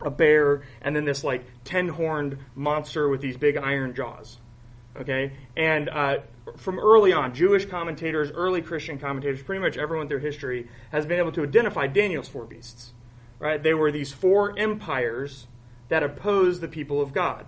a 0.00 0.10
bear, 0.10 0.62
and 0.80 0.94
then 0.94 1.04
this 1.04 1.22
like 1.24 1.44
ten 1.64 1.88
horned 1.88 2.38
monster 2.54 3.08
with 3.08 3.20
these 3.20 3.36
big 3.36 3.56
iron 3.56 3.94
jaws. 3.94 4.38
Okay? 4.96 5.32
And 5.56 5.88
uh, 5.88 6.18
from 6.56 6.78
early 6.78 7.12
on, 7.12 7.34
Jewish 7.34 7.66
commentators, 7.66 8.30
early 8.30 8.62
Christian 8.62 8.98
commentators, 8.98 9.42
pretty 9.42 9.60
much 9.60 9.76
everyone 9.76 10.08
through 10.08 10.20
history 10.20 10.68
has 10.90 11.04
been 11.04 11.18
able 11.18 11.32
to 11.32 11.42
identify 11.42 11.86
Daniel's 11.86 12.28
four 12.28 12.44
beasts. 12.44 12.92
Right? 13.38 13.62
They 13.62 13.74
were 13.74 13.90
these 13.90 14.12
four 14.12 14.58
empires 14.58 15.46
that 15.88 16.02
opposed 16.02 16.60
the 16.60 16.68
people 16.68 17.02
of 17.02 17.12
God. 17.12 17.44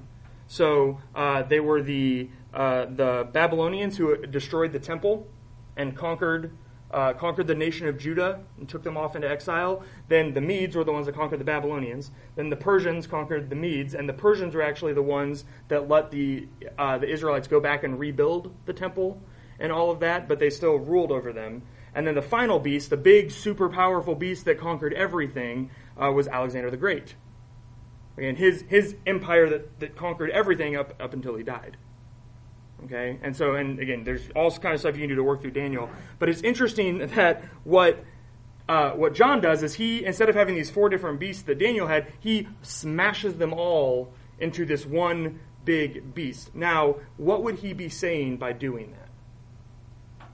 So 0.48 1.00
uh, 1.14 1.42
they 1.42 1.60
were 1.60 1.82
the 1.82 2.28
uh, 2.56 2.86
the 2.86 3.28
Babylonians 3.32 3.98
who 3.98 4.16
destroyed 4.26 4.72
the 4.72 4.78
temple 4.78 5.28
and 5.76 5.94
conquered 5.94 6.56
uh, 6.90 7.12
conquered 7.12 7.46
the 7.46 7.54
nation 7.54 7.88
of 7.88 7.98
Judah 7.98 8.40
and 8.58 8.68
took 8.68 8.82
them 8.82 8.96
off 8.96 9.16
into 9.16 9.28
exile. 9.28 9.82
Then 10.08 10.32
the 10.32 10.40
Medes 10.40 10.76
were 10.76 10.84
the 10.84 10.92
ones 10.92 11.06
that 11.06 11.16
conquered 11.16 11.40
the 11.40 11.44
Babylonians. 11.44 12.12
Then 12.36 12.48
the 12.48 12.56
Persians 12.56 13.06
conquered 13.06 13.50
the 13.50 13.56
Medes, 13.56 13.94
and 13.94 14.08
the 14.08 14.14
Persians 14.14 14.54
were 14.54 14.62
actually 14.62 14.94
the 14.94 15.02
ones 15.02 15.44
that 15.68 15.88
let 15.88 16.10
the 16.10 16.48
uh, 16.78 16.96
the 16.96 17.08
Israelites 17.08 17.46
go 17.46 17.60
back 17.60 17.84
and 17.84 17.98
rebuild 17.98 18.54
the 18.64 18.72
temple 18.72 19.20
and 19.58 19.70
all 19.70 19.90
of 19.90 20.00
that. 20.00 20.26
But 20.26 20.38
they 20.38 20.48
still 20.48 20.76
ruled 20.76 21.12
over 21.12 21.32
them. 21.32 21.62
And 21.94 22.06
then 22.06 22.14
the 22.14 22.22
final 22.22 22.58
beast, 22.58 22.88
the 22.88 22.96
big, 22.96 23.30
super 23.30 23.68
powerful 23.68 24.14
beast 24.14 24.44
that 24.46 24.58
conquered 24.58 24.94
everything, 24.94 25.70
uh, 26.02 26.10
was 26.12 26.28
Alexander 26.28 26.70
the 26.70 26.76
Great. 26.76 27.16
Again, 28.16 28.36
his 28.36 28.64
his 28.68 28.94
empire 29.06 29.50
that, 29.50 29.80
that 29.80 29.96
conquered 29.96 30.30
everything 30.30 30.74
up 30.74 30.94
up 30.98 31.12
until 31.12 31.36
he 31.36 31.42
died. 31.42 31.76
Okay, 32.84 33.18
and 33.22 33.34
so 33.34 33.54
and 33.54 33.78
again, 33.78 34.04
there's 34.04 34.28
all 34.36 34.50
kind 34.50 34.74
of 34.74 34.80
stuff 34.80 34.94
you 34.94 35.00
can 35.00 35.08
do 35.08 35.14
to 35.16 35.22
work 35.22 35.40
through 35.40 35.52
Daniel. 35.52 35.88
But 36.18 36.28
it's 36.28 36.42
interesting 36.42 36.98
that 36.98 37.42
what 37.64 38.04
uh, 38.68 38.90
what 38.90 39.14
John 39.14 39.40
does 39.40 39.62
is 39.62 39.74
he 39.74 40.04
instead 40.04 40.28
of 40.28 40.34
having 40.34 40.54
these 40.54 40.70
four 40.70 40.88
different 40.88 41.18
beasts 41.18 41.42
that 41.44 41.58
Daniel 41.58 41.86
had, 41.86 42.12
he 42.20 42.48
smashes 42.62 43.36
them 43.36 43.52
all 43.52 44.12
into 44.38 44.66
this 44.66 44.84
one 44.84 45.40
big 45.64 46.14
beast. 46.14 46.54
Now, 46.54 46.96
what 47.16 47.42
would 47.42 47.56
he 47.56 47.72
be 47.72 47.88
saying 47.88 48.36
by 48.36 48.52
doing 48.52 48.92
that? 48.92 50.28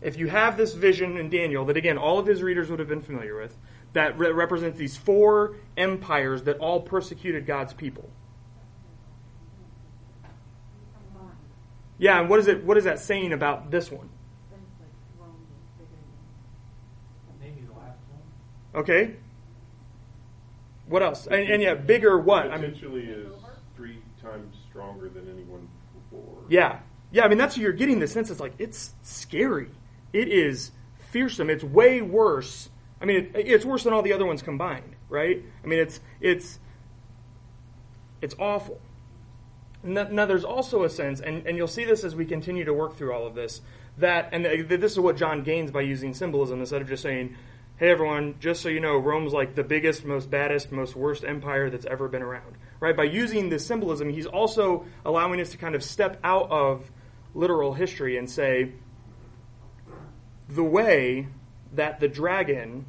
If 0.00 0.18
you 0.18 0.28
have 0.28 0.58
this 0.58 0.74
vision 0.74 1.16
in 1.16 1.30
Daniel 1.30 1.64
that 1.64 1.78
again 1.78 1.96
all 1.96 2.18
of 2.18 2.26
his 2.26 2.42
readers 2.42 2.68
would 2.68 2.78
have 2.78 2.88
been 2.88 3.00
familiar 3.00 3.40
with, 3.40 3.56
that 3.94 4.18
re- 4.18 4.30
represents 4.30 4.78
these 4.78 4.96
four 4.96 5.56
empires 5.76 6.42
that 6.42 6.58
all 6.58 6.80
persecuted 6.80 7.46
God's 7.46 7.72
people. 7.72 8.10
Yeah, 12.04 12.20
and 12.20 12.28
what 12.28 12.38
is 12.38 12.48
it? 12.48 12.62
What 12.62 12.76
is 12.76 12.84
that 12.84 12.98
saying 12.98 13.32
about 13.32 13.70
this 13.70 13.90
one? 13.90 14.10
Maybe 17.40 17.62
the 17.62 17.72
last 17.72 17.96
one. 18.10 18.82
Okay. 18.82 19.16
What 20.86 21.02
else? 21.02 21.26
And, 21.26 21.48
and 21.48 21.62
yeah, 21.62 21.72
bigger 21.72 22.18
what? 22.18 22.50
I 22.50 22.58
mean, 22.58 22.72
Potentially 22.72 23.04
is 23.04 23.32
three 23.74 24.02
times 24.20 24.54
stronger 24.68 25.08
than 25.08 25.30
anyone 25.30 25.66
before. 25.94 26.42
yeah, 26.50 26.80
yeah. 27.10 27.24
I 27.24 27.28
mean, 27.28 27.38
that's 27.38 27.56
what 27.56 27.62
you're 27.62 27.72
getting 27.72 28.00
the 28.00 28.06
sense. 28.06 28.30
It's 28.30 28.38
like 28.38 28.52
it's 28.58 28.92
scary. 29.02 29.70
It 30.12 30.28
is 30.28 30.72
fearsome. 31.10 31.48
It's 31.48 31.64
way 31.64 32.02
worse. 32.02 32.68
I 33.00 33.06
mean, 33.06 33.32
it, 33.34 33.48
it's 33.48 33.64
worse 33.64 33.82
than 33.82 33.94
all 33.94 34.02
the 34.02 34.12
other 34.12 34.26
ones 34.26 34.42
combined, 34.42 34.94
right? 35.08 35.42
I 35.64 35.66
mean, 35.66 35.78
it's 35.78 36.00
it's 36.20 36.58
it's 38.20 38.34
awful. 38.38 38.78
Now, 39.84 40.24
there's 40.24 40.44
also 40.44 40.84
a 40.84 40.88
sense, 40.88 41.20
and, 41.20 41.46
and 41.46 41.58
you'll 41.58 41.68
see 41.68 41.84
this 41.84 42.04
as 42.04 42.16
we 42.16 42.24
continue 42.24 42.64
to 42.64 42.72
work 42.72 42.96
through 42.96 43.12
all 43.12 43.26
of 43.26 43.34
this, 43.34 43.60
that, 43.98 44.30
and 44.32 44.44
this 44.68 44.92
is 44.92 44.98
what 44.98 45.16
John 45.16 45.42
gains 45.42 45.70
by 45.70 45.82
using 45.82 46.14
symbolism 46.14 46.60
instead 46.60 46.80
of 46.80 46.88
just 46.88 47.02
saying, 47.02 47.36
hey 47.76 47.90
everyone, 47.90 48.36
just 48.40 48.62
so 48.62 48.68
you 48.68 48.80
know, 48.80 48.96
Rome's 48.96 49.32
like 49.32 49.54
the 49.54 49.62
biggest, 49.64 50.04
most 50.04 50.30
baddest, 50.30 50.72
most 50.72 50.96
worst 50.96 51.22
empire 51.22 51.68
that's 51.68 51.84
ever 51.84 52.08
been 52.08 52.22
around. 52.22 52.56
Right? 52.80 52.96
By 52.96 53.04
using 53.04 53.50
this 53.50 53.66
symbolism, 53.66 54.08
he's 54.08 54.26
also 54.26 54.86
allowing 55.04 55.40
us 55.40 55.50
to 55.50 55.58
kind 55.58 55.74
of 55.74 55.82
step 55.82 56.18
out 56.24 56.50
of 56.50 56.90
literal 57.34 57.74
history 57.74 58.16
and 58.16 58.30
say, 58.30 58.72
the 60.48 60.64
way 60.64 61.28
that 61.72 62.00
the 62.00 62.08
dragon 62.08 62.86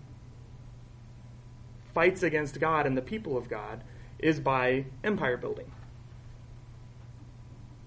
fights 1.94 2.24
against 2.24 2.60
God 2.60 2.86
and 2.86 2.96
the 2.96 3.02
people 3.02 3.38
of 3.38 3.50
God 3.50 3.84
is 4.20 4.40
by 4.40 4.86
empire 5.04 5.38
building. 5.38 5.72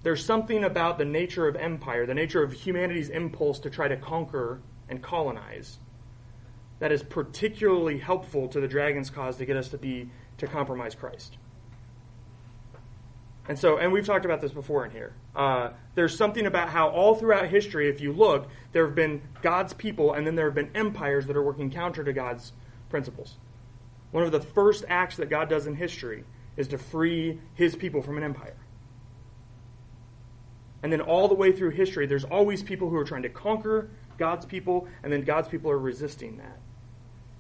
There's 0.02 0.24
something 0.24 0.64
about 0.64 0.98
the 0.98 1.04
nature 1.04 1.48
of 1.48 1.56
empire, 1.56 2.06
the 2.06 2.14
nature 2.14 2.42
of 2.42 2.52
humanity's 2.52 3.08
impulse 3.08 3.58
to 3.60 3.70
try 3.70 3.88
to 3.88 3.96
conquer 3.96 4.60
and 4.88 5.02
colonize, 5.02 5.78
that 6.78 6.92
is 6.92 7.02
particularly 7.02 7.98
helpful 7.98 8.48
to 8.48 8.60
the 8.60 8.68
dragon's 8.68 9.10
cause 9.10 9.36
to 9.38 9.44
get 9.44 9.56
us 9.56 9.68
to 9.68 9.78
be 9.78 10.10
to 10.38 10.46
compromise 10.46 10.94
Christ. 10.94 11.36
And 13.48 13.58
so, 13.58 13.78
and 13.78 13.92
we've 13.92 14.06
talked 14.06 14.26
about 14.26 14.40
this 14.40 14.52
before 14.52 14.84
in 14.84 14.90
here. 14.90 15.14
Uh, 15.34 15.70
there's 15.94 16.16
something 16.16 16.46
about 16.46 16.68
how 16.68 16.90
all 16.90 17.14
throughout 17.14 17.48
history, 17.48 17.88
if 17.88 18.00
you 18.00 18.12
look, 18.12 18.48
there 18.72 18.84
have 18.84 18.94
been 18.94 19.22
God's 19.40 19.72
people, 19.72 20.12
and 20.12 20.26
then 20.26 20.34
there 20.34 20.44
have 20.44 20.54
been 20.54 20.70
empires 20.74 21.26
that 21.26 21.36
are 21.36 21.42
working 21.42 21.70
counter 21.70 22.04
to 22.04 22.12
God's 22.12 22.52
principles. 22.90 23.38
One 24.10 24.22
of 24.22 24.32
the 24.32 24.40
first 24.40 24.84
acts 24.86 25.16
that 25.16 25.30
God 25.30 25.48
does 25.48 25.66
in 25.66 25.74
history 25.74 26.24
is 26.56 26.68
to 26.68 26.78
free 26.78 27.40
His 27.54 27.74
people 27.74 28.02
from 28.02 28.18
an 28.18 28.22
empire. 28.22 28.56
And 30.82 30.92
then 30.92 31.00
all 31.00 31.28
the 31.28 31.34
way 31.34 31.52
through 31.52 31.70
history, 31.70 32.06
there's 32.06 32.24
always 32.24 32.62
people 32.62 32.88
who 32.88 32.96
are 32.96 33.04
trying 33.04 33.22
to 33.22 33.28
conquer 33.28 33.90
God's 34.16 34.46
people, 34.46 34.86
and 35.02 35.12
then 35.12 35.22
God's 35.22 35.48
people 35.48 35.70
are 35.70 35.78
resisting 35.78 36.36
that. 36.38 36.58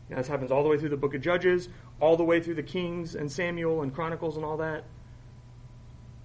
Now, 0.08 0.16
this 0.16 0.28
happens 0.28 0.50
all 0.50 0.62
the 0.62 0.68
way 0.68 0.78
through 0.78 0.88
the 0.88 0.96
book 0.96 1.14
of 1.14 1.20
Judges, 1.20 1.68
all 2.00 2.16
the 2.16 2.24
way 2.24 2.40
through 2.40 2.54
the 2.54 2.62
Kings 2.62 3.14
and 3.14 3.30
Samuel 3.30 3.82
and 3.82 3.94
Chronicles 3.94 4.36
and 4.36 4.44
all 4.44 4.56
that. 4.56 4.84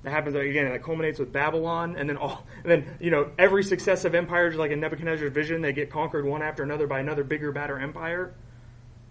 That 0.04 0.12
happens 0.12 0.36
again. 0.36 0.68
It 0.68 0.84
culminates 0.84 1.20
with 1.20 1.32
Babylon, 1.32 1.96
and 1.98 2.10
then 2.10 2.18
all, 2.18 2.46
and 2.64 2.72
then 2.72 2.98
you 3.00 3.10
know 3.10 3.32
every 3.38 3.64
successive 3.64 4.16
empire, 4.16 4.50
just 4.50 4.60
like 4.60 4.72
in 4.72 4.80
Nebuchadnezzar's 4.80 5.32
vision, 5.32 5.62
they 5.62 5.72
get 5.72 5.90
conquered 5.90 6.26
one 6.26 6.42
after 6.42 6.64
another 6.64 6.88
by 6.88 7.00
another 7.00 7.24
bigger, 7.24 7.52
badder 7.52 7.80
empire. 7.80 8.34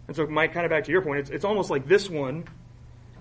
And 0.06 0.14
so, 0.14 0.26
Mike, 0.26 0.52
kind 0.52 0.66
of 0.66 0.70
back 0.70 0.84
to 0.84 0.92
your 0.92 1.00
point, 1.00 1.20
it's 1.20 1.30
it's 1.30 1.44
almost 1.44 1.70
like 1.70 1.88
this 1.88 2.10
one 2.10 2.44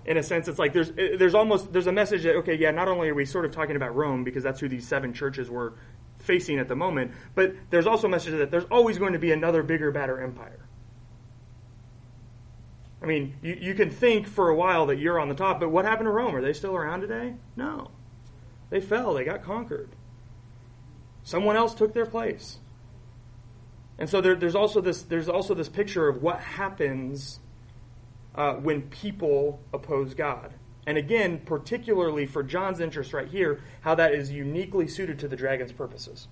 in 0.04 0.16
a 0.16 0.22
sense, 0.22 0.48
it's 0.48 0.58
like 0.58 0.72
there's 0.72 0.90
there's 0.92 1.34
almost 1.34 1.72
there's 1.72 1.86
a 1.86 1.92
message 1.92 2.24
that 2.24 2.36
okay, 2.36 2.56
yeah, 2.56 2.70
not 2.70 2.88
only 2.88 3.08
are 3.08 3.14
we 3.14 3.24
sort 3.24 3.44
of 3.44 3.52
talking 3.52 3.76
about 3.76 3.94
Rome 3.94 4.24
because 4.24 4.42
that's 4.42 4.60
who 4.60 4.68
these 4.68 4.86
seven 4.86 5.12
churches 5.12 5.48
were 5.48 5.74
facing 6.18 6.58
at 6.58 6.68
the 6.68 6.76
moment, 6.76 7.12
but 7.34 7.54
there's 7.70 7.86
also 7.86 8.06
a 8.06 8.10
message 8.10 8.32
that 8.32 8.50
there's 8.50 8.64
always 8.70 8.98
going 8.98 9.12
to 9.12 9.18
be 9.18 9.32
another 9.32 9.62
bigger, 9.62 9.90
badder 9.90 10.20
empire. 10.20 10.66
I 13.02 13.06
mean, 13.06 13.34
you, 13.42 13.58
you 13.60 13.74
can 13.74 13.90
think 13.90 14.28
for 14.28 14.48
a 14.48 14.54
while 14.54 14.86
that 14.86 14.98
you're 14.98 15.18
on 15.18 15.28
the 15.28 15.34
top, 15.34 15.58
but 15.58 15.70
what 15.70 15.84
happened 15.84 16.06
to 16.06 16.12
Rome? 16.12 16.36
Are 16.36 16.40
they 16.40 16.52
still 16.52 16.76
around 16.76 17.00
today? 17.00 17.34
No. 17.56 17.90
They 18.70 18.80
fell, 18.80 19.14
they 19.14 19.24
got 19.24 19.42
conquered. 19.42 19.90
Someone 21.24 21.56
else 21.56 21.74
took 21.74 21.94
their 21.94 22.06
place. 22.06 22.58
And 23.98 24.08
so 24.08 24.20
there, 24.20 24.34
there's 24.34 24.54
also 24.54 24.80
this 24.80 25.02
there's 25.02 25.28
also 25.28 25.54
this 25.54 25.68
picture 25.68 26.08
of 26.08 26.22
what 26.22 26.40
happens 26.40 27.40
uh, 28.34 28.54
when 28.54 28.82
people 28.82 29.60
oppose 29.72 30.14
God. 30.14 30.52
And 30.86 30.98
again, 30.98 31.40
particularly 31.44 32.26
for 32.26 32.42
John's 32.42 32.80
interest 32.80 33.12
right 33.12 33.28
here, 33.28 33.60
how 33.82 33.94
that 33.94 34.14
is 34.14 34.30
uniquely 34.30 34.88
suited 34.88 35.18
to 35.20 35.28
the 35.28 35.36
dragon's 35.36 35.72
purposes. 35.72 36.28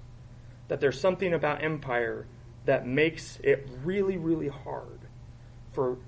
That 0.68 0.80
there's 0.80 1.00
something 1.00 1.32
about 1.32 1.62
empire 1.62 2.26
that 2.64 2.86
makes 2.86 3.38
it 3.42 3.68
really, 3.84 4.16
really 4.16 4.48
hard 4.48 5.00
for 5.72 5.98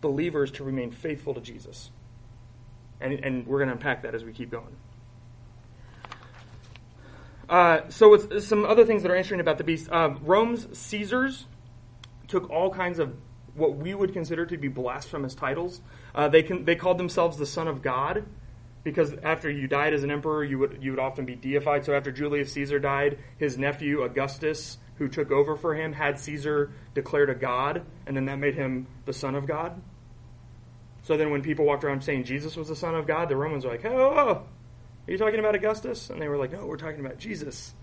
believers 0.00 0.50
to 0.52 0.64
remain 0.64 0.90
faithful 0.90 1.34
to 1.34 1.40
Jesus. 1.40 1.90
And, 3.00 3.12
and 3.12 3.46
we're 3.46 3.58
going 3.58 3.68
to 3.68 3.74
unpack 3.74 4.02
that 4.02 4.14
as 4.14 4.24
we 4.24 4.32
keep 4.32 4.50
going. 4.50 4.76
Uh, 7.48 7.88
so, 7.88 8.16
some 8.40 8.66
other 8.66 8.84
things 8.84 9.02
that 9.02 9.10
are 9.10 9.16
interesting 9.16 9.40
about 9.40 9.56
the 9.56 9.64
beast, 9.64 9.88
uh, 9.90 10.14
Rome's 10.20 10.66
Caesars 10.76 11.46
took 12.26 12.50
all 12.50 12.70
kinds 12.70 12.98
of 12.98 13.16
what 13.58 13.76
we 13.76 13.94
would 13.94 14.12
consider 14.12 14.46
to 14.46 14.56
be 14.56 14.68
blasphemous 14.68 15.34
titles. 15.34 15.80
Uh, 16.14 16.28
they 16.28 16.42
can, 16.42 16.64
they 16.64 16.76
called 16.76 16.98
themselves 16.98 17.36
the 17.36 17.46
Son 17.46 17.68
of 17.68 17.82
God 17.82 18.24
because 18.84 19.12
after 19.22 19.50
you 19.50 19.66
died 19.66 19.92
as 19.92 20.02
an 20.02 20.10
emperor, 20.10 20.44
you 20.44 20.58
would 20.58 20.78
you 20.80 20.92
would 20.92 21.00
often 21.00 21.24
be 21.24 21.34
deified. 21.34 21.84
So 21.84 21.94
after 21.94 22.10
Julius 22.10 22.52
Caesar 22.52 22.78
died, 22.78 23.18
his 23.36 23.58
nephew 23.58 24.02
Augustus, 24.02 24.78
who 24.96 25.08
took 25.08 25.30
over 25.30 25.56
for 25.56 25.74
him, 25.74 25.92
had 25.92 26.18
Caesar 26.18 26.72
declared 26.94 27.30
a 27.30 27.34
god, 27.34 27.82
and 28.06 28.16
then 28.16 28.24
that 28.26 28.38
made 28.38 28.54
him 28.54 28.86
the 29.04 29.12
Son 29.12 29.34
of 29.34 29.46
God. 29.46 29.80
So 31.02 31.16
then, 31.16 31.30
when 31.30 31.42
people 31.42 31.64
walked 31.64 31.84
around 31.84 32.02
saying 32.02 32.24
Jesus 32.24 32.56
was 32.56 32.68
the 32.68 32.76
Son 32.76 32.94
of 32.94 33.06
God, 33.06 33.28
the 33.28 33.36
Romans 33.36 33.64
were 33.64 33.72
like, 33.72 33.84
"Oh, 33.84 34.44
are 35.06 35.10
you 35.10 35.18
talking 35.18 35.40
about 35.40 35.54
Augustus?" 35.54 36.10
And 36.10 36.20
they 36.20 36.28
were 36.28 36.36
like, 36.36 36.52
"No, 36.52 36.66
we're 36.66 36.76
talking 36.76 37.00
about 37.00 37.18
Jesus," 37.18 37.74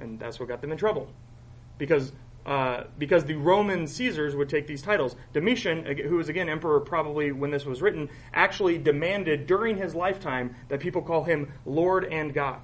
and 0.00 0.18
that's 0.18 0.40
what 0.40 0.48
got 0.48 0.60
them 0.60 0.72
in 0.72 0.78
trouble 0.78 1.08
because 1.78 2.12
uh, 2.44 2.84
because 2.98 3.24
the 3.24 3.34
Roman 3.34 3.86
Caesars 3.86 4.34
would 4.34 4.48
take 4.48 4.66
these 4.66 4.82
titles. 4.82 5.14
Domitian, 5.32 5.84
who 5.84 6.16
was 6.16 6.28
again 6.28 6.48
emperor 6.48 6.80
probably 6.80 7.30
when 7.30 7.50
this 7.50 7.64
was 7.64 7.80
written, 7.80 8.08
actually 8.34 8.78
demanded 8.78 9.46
during 9.46 9.76
his 9.76 9.94
lifetime 9.94 10.56
that 10.68 10.80
people 10.80 11.02
call 11.02 11.22
him 11.22 11.52
Lord 11.64 12.04
and 12.04 12.34
God. 12.34 12.60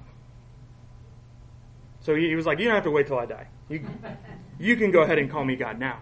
So 2.01 2.15
he, 2.15 2.27
he 2.27 2.35
was 2.35 2.45
like, 2.45 2.59
"You 2.59 2.65
don't 2.65 2.75
have 2.75 2.83
to 2.83 2.91
wait 2.91 3.07
till 3.07 3.19
I 3.19 3.25
die. 3.25 3.47
You, 3.69 3.87
you 4.59 4.75
can 4.75 4.91
go 4.91 5.01
ahead 5.01 5.17
and 5.17 5.31
call 5.31 5.45
me 5.45 5.55
God 5.55 5.79
now." 5.79 5.99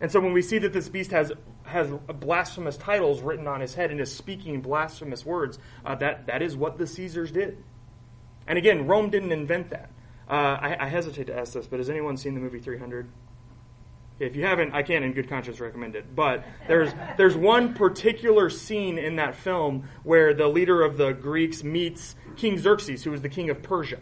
And 0.00 0.10
so 0.10 0.20
when 0.20 0.32
we 0.32 0.42
see 0.42 0.58
that 0.58 0.72
this 0.72 0.88
beast 0.88 1.10
has 1.10 1.32
has 1.64 1.90
blasphemous 2.20 2.76
titles 2.76 3.22
written 3.22 3.48
on 3.48 3.60
his 3.60 3.74
head 3.74 3.90
and 3.90 4.00
is 4.00 4.14
speaking 4.14 4.60
blasphemous 4.60 5.24
words, 5.26 5.58
uh, 5.84 5.94
that 5.96 6.26
that 6.26 6.42
is 6.42 6.56
what 6.56 6.78
the 6.78 6.86
Caesars 6.86 7.32
did. 7.32 7.62
And 8.46 8.58
again, 8.58 8.86
Rome 8.86 9.10
didn't 9.10 9.32
invent 9.32 9.70
that. 9.70 9.90
Uh, 10.28 10.32
I, 10.32 10.76
I, 10.80 10.88
hesitate 10.88 11.26
to 11.26 11.36
ask 11.36 11.52
this, 11.52 11.66
but 11.66 11.78
has 11.78 11.90
anyone 11.90 12.16
seen 12.16 12.34
the 12.34 12.40
movie 12.40 12.60
300? 12.60 13.08
If 14.18 14.36
you 14.36 14.44
haven't, 14.44 14.72
I 14.72 14.82
can't 14.82 15.04
in 15.04 15.12
good 15.12 15.28
conscience 15.28 15.58
recommend 15.58 15.96
it. 15.96 16.14
But 16.14 16.44
there's 16.68 16.90
there's 17.16 17.36
one 17.36 17.74
particular 17.74 18.48
scene 18.48 18.98
in 18.98 19.16
that 19.16 19.34
film 19.34 19.88
where 20.04 20.32
the 20.32 20.46
leader 20.46 20.82
of 20.82 20.96
the 20.96 21.12
Greeks 21.12 21.64
meets 21.64 22.14
King 22.36 22.58
Xerxes, 22.58 23.02
who 23.02 23.10
was 23.10 23.22
the 23.22 23.28
king 23.28 23.50
of 23.50 23.62
Persia, 23.62 23.98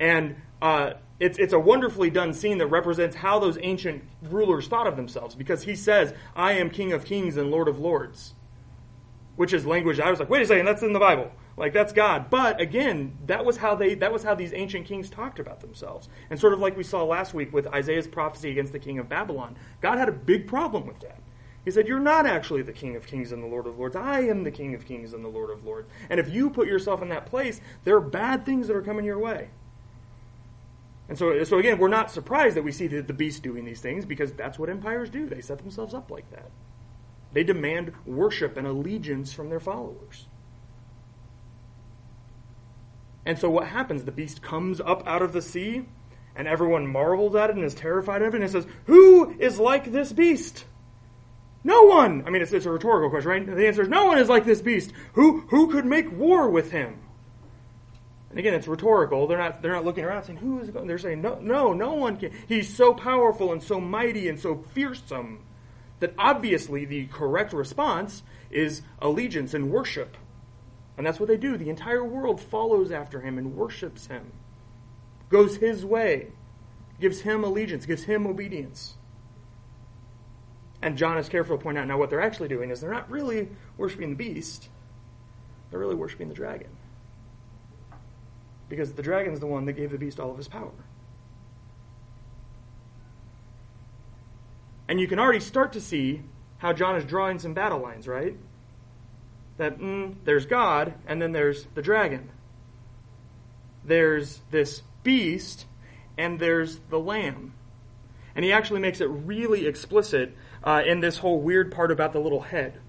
and 0.00 0.36
uh, 0.62 0.92
it's, 1.20 1.38
it's 1.38 1.52
a 1.52 1.58
wonderfully 1.58 2.10
done 2.10 2.32
scene 2.32 2.58
that 2.58 2.68
represents 2.68 3.16
how 3.16 3.38
those 3.38 3.58
ancient 3.60 4.04
rulers 4.22 4.68
thought 4.68 4.86
of 4.86 4.96
themselves 4.96 5.34
because 5.34 5.62
he 5.62 5.74
says, 5.74 6.14
I 6.36 6.52
am 6.52 6.70
King 6.70 6.92
of 6.92 7.04
Kings 7.04 7.36
and 7.36 7.50
Lord 7.50 7.68
of 7.68 7.78
Lords. 7.78 8.34
Which 9.36 9.52
is 9.52 9.66
language 9.66 10.00
I 10.00 10.10
was 10.10 10.18
like, 10.20 10.30
wait 10.30 10.42
a 10.42 10.46
second, 10.46 10.66
that's 10.66 10.82
in 10.82 10.92
the 10.92 10.98
Bible. 10.98 11.30
Like 11.58 11.72
that's 11.72 11.92
God. 11.92 12.30
But 12.30 12.60
again, 12.60 13.18
that 13.26 13.44
was 13.44 13.56
how 13.56 13.74
they 13.74 13.94
that 13.94 14.12
was 14.12 14.22
how 14.22 14.34
these 14.34 14.52
ancient 14.52 14.86
kings 14.86 15.10
talked 15.10 15.38
about 15.38 15.60
themselves. 15.60 16.08
And 16.30 16.38
sort 16.38 16.52
of 16.52 16.60
like 16.60 16.76
we 16.76 16.84
saw 16.84 17.04
last 17.04 17.34
week 17.34 17.52
with 17.52 17.66
Isaiah's 17.66 18.06
prophecy 18.06 18.50
against 18.50 18.72
the 18.72 18.78
king 18.78 18.98
of 18.98 19.08
Babylon, 19.08 19.56
God 19.80 19.98
had 19.98 20.08
a 20.08 20.12
big 20.12 20.46
problem 20.46 20.86
with 20.86 21.00
that. 21.00 21.20
He 21.64 21.72
said, 21.72 21.88
You're 21.88 21.98
not 21.98 22.26
actually 22.26 22.62
the 22.62 22.72
King 22.72 22.96
of 22.96 23.06
Kings 23.06 23.32
and 23.32 23.42
the 23.42 23.46
Lord 23.46 23.66
of 23.66 23.78
Lords. 23.78 23.96
I 23.96 24.20
am 24.20 24.44
the 24.44 24.50
King 24.50 24.74
of 24.74 24.86
Kings 24.86 25.12
and 25.12 25.24
the 25.24 25.28
Lord 25.28 25.50
of 25.50 25.64
Lords. 25.64 25.88
And 26.08 26.18
if 26.18 26.30
you 26.30 26.48
put 26.48 26.68
yourself 26.68 27.02
in 27.02 27.10
that 27.10 27.26
place, 27.26 27.60
there 27.84 27.96
are 27.96 28.00
bad 28.00 28.46
things 28.46 28.68
that 28.68 28.76
are 28.76 28.82
coming 28.82 29.04
your 29.04 29.18
way. 29.18 29.50
And 31.08 31.18
so, 31.18 31.42
so 31.44 31.58
again, 31.58 31.78
we're 31.78 31.88
not 31.88 32.10
surprised 32.10 32.56
that 32.56 32.64
we 32.64 32.72
see 32.72 32.86
the, 32.86 33.02
the 33.02 33.12
beast 33.12 33.42
doing 33.42 33.64
these 33.64 33.80
things 33.80 34.04
because 34.04 34.32
that's 34.32 34.58
what 34.58 34.70
empires 34.70 35.10
do. 35.10 35.26
They 35.26 35.40
set 35.40 35.58
themselves 35.58 35.92
up 35.92 36.10
like 36.10 36.30
that. 36.30 36.50
They 37.32 37.44
demand 37.44 37.92
worship 38.06 38.56
and 38.56 38.66
allegiance 38.66 39.32
from 39.32 39.50
their 39.50 39.60
followers. 39.60 40.26
And 43.28 43.38
so 43.38 43.50
what 43.50 43.66
happens? 43.66 44.04
The 44.04 44.10
beast 44.10 44.40
comes 44.40 44.80
up 44.80 45.06
out 45.06 45.20
of 45.20 45.34
the 45.34 45.42
sea, 45.42 45.84
and 46.34 46.48
everyone 46.48 46.86
marvels 46.86 47.34
at 47.34 47.50
it 47.50 47.56
and 47.56 47.64
is 47.64 47.74
terrified 47.74 48.22
of 48.22 48.32
it, 48.32 48.36
and 48.38 48.44
it 48.44 48.50
says, 48.50 48.66
Who 48.86 49.38
is 49.38 49.58
like 49.58 49.92
this 49.92 50.14
beast? 50.14 50.64
No 51.62 51.82
one! 51.82 52.24
I 52.26 52.30
mean, 52.30 52.40
it's, 52.40 52.54
it's 52.54 52.64
a 52.64 52.70
rhetorical 52.70 53.10
question, 53.10 53.30
right? 53.30 53.46
The 53.46 53.66
answer 53.66 53.82
is 53.82 53.88
no 53.90 54.06
one 54.06 54.16
is 54.16 54.30
like 54.30 54.46
this 54.46 54.62
beast. 54.62 54.94
Who, 55.12 55.40
who 55.48 55.70
could 55.70 55.84
make 55.84 56.10
war 56.10 56.48
with 56.48 56.70
him? 56.70 57.00
And 58.30 58.38
again, 58.38 58.54
it's 58.54 58.66
rhetorical. 58.66 59.26
They're 59.26 59.36
not, 59.36 59.60
they're 59.60 59.72
not 59.72 59.84
looking 59.84 60.04
around 60.04 60.24
saying, 60.24 60.38
who 60.38 60.60
is 60.60 60.70
going? 60.70 60.86
They're 60.86 60.96
saying, 60.96 61.20
no, 61.20 61.38
no, 61.38 61.74
no 61.74 61.92
one 61.92 62.16
can. 62.16 62.32
He's 62.48 62.74
so 62.74 62.94
powerful 62.94 63.52
and 63.52 63.62
so 63.62 63.78
mighty 63.78 64.30
and 64.30 64.40
so 64.40 64.64
fearsome 64.72 65.44
that 66.00 66.14
obviously 66.16 66.86
the 66.86 67.04
correct 67.08 67.52
response 67.52 68.22
is 68.50 68.80
allegiance 69.02 69.52
and 69.52 69.70
worship. 69.70 70.16
And 70.98 71.06
that's 71.06 71.18
what 71.18 71.28
they 71.28 71.36
do. 71.36 71.56
The 71.56 71.70
entire 71.70 72.04
world 72.04 72.40
follows 72.40 72.90
after 72.90 73.20
him 73.20 73.38
and 73.38 73.56
worships 73.56 74.08
him, 74.08 74.32
goes 75.30 75.56
his 75.56 75.84
way, 75.84 76.32
gives 77.00 77.20
him 77.20 77.44
allegiance, 77.44 77.86
gives 77.86 78.02
him 78.02 78.26
obedience. 78.26 78.96
And 80.82 80.98
John 80.98 81.16
is 81.16 81.28
careful 81.28 81.56
to 81.56 81.62
point 81.62 81.78
out 81.78 81.86
now 81.86 81.98
what 81.98 82.10
they're 82.10 82.20
actually 82.20 82.48
doing 82.48 82.70
is 82.70 82.80
they're 82.80 82.92
not 82.92 83.10
really 83.10 83.48
worshiping 83.76 84.10
the 84.10 84.16
beast, 84.16 84.68
they're 85.70 85.80
really 85.80 85.94
worshiping 85.94 86.28
the 86.28 86.34
dragon 86.34 86.70
because 88.68 88.92
the 88.92 89.02
dragon 89.02 89.32
is 89.32 89.40
the 89.40 89.46
one 89.46 89.64
that 89.64 89.72
gave 89.72 89.90
the 89.90 89.98
beast 89.98 90.20
all 90.20 90.30
of 90.30 90.36
his 90.36 90.48
power. 90.48 90.70
And 94.88 95.00
you 95.00 95.06
can 95.06 95.18
already 95.18 95.40
start 95.40 95.72
to 95.72 95.80
see 95.80 96.22
how 96.58 96.72
John 96.72 96.96
is 96.96 97.04
drawing 97.04 97.38
some 97.38 97.54
battle 97.54 97.78
lines, 97.78 98.08
right? 98.08 98.36
That 99.58 99.78
mm, 99.78 100.14
there's 100.24 100.46
God, 100.46 100.94
and 101.06 101.20
then 101.20 101.32
there's 101.32 101.66
the 101.74 101.82
dragon. 101.82 102.30
There's 103.84 104.40
this 104.50 104.82
beast, 105.02 105.66
and 106.16 106.38
there's 106.38 106.78
the 106.90 106.98
lamb. 106.98 107.54
And 108.34 108.44
he 108.44 108.52
actually 108.52 108.80
makes 108.80 109.00
it 109.00 109.06
really 109.06 109.66
explicit 109.66 110.36
uh, 110.62 110.82
in 110.86 111.00
this 111.00 111.18
whole 111.18 111.40
weird 111.40 111.72
part 111.72 111.90
about 111.90 112.12
the 112.12 112.20
little 112.20 112.40
head. 112.40 112.80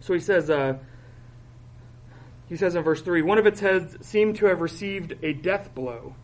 So 0.00 0.14
he 0.14 0.20
says, 0.20 0.50
uh, 0.50 0.78
he 2.48 2.56
says 2.56 2.74
in 2.74 2.82
verse 2.82 3.02
3 3.02 3.22
One 3.22 3.38
of 3.38 3.46
its 3.46 3.60
heads 3.60 3.96
seemed 4.06 4.36
to 4.36 4.46
have 4.46 4.60
received 4.60 5.14
a 5.22 5.32
death 5.32 5.74
blow, 5.74 6.14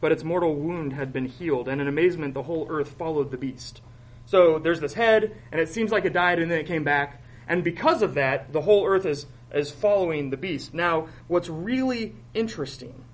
but 0.00 0.12
its 0.12 0.24
mortal 0.24 0.54
wound 0.54 0.92
had 0.92 1.12
been 1.12 1.26
healed, 1.26 1.68
and 1.68 1.80
in 1.80 1.88
amazement 1.88 2.34
the 2.34 2.42
whole 2.44 2.66
earth 2.70 2.92
followed 2.92 3.30
the 3.30 3.36
beast. 3.36 3.80
So 4.26 4.58
there's 4.58 4.80
this 4.80 4.94
head, 4.94 5.36
and 5.52 5.60
it 5.60 5.68
seems 5.68 5.92
like 5.92 6.04
it 6.04 6.12
died 6.12 6.38
and 6.38 6.50
then 6.50 6.58
it 6.58 6.66
came 6.66 6.84
back, 6.84 7.22
and 7.48 7.62
because 7.62 8.02
of 8.02 8.14
that, 8.14 8.52
the 8.52 8.62
whole 8.62 8.86
earth 8.86 9.06
is, 9.06 9.26
is 9.52 9.70
following 9.70 10.30
the 10.30 10.36
beast. 10.36 10.74
Now, 10.74 11.08
what's 11.28 11.48
really 11.48 12.14
interesting 12.34 13.04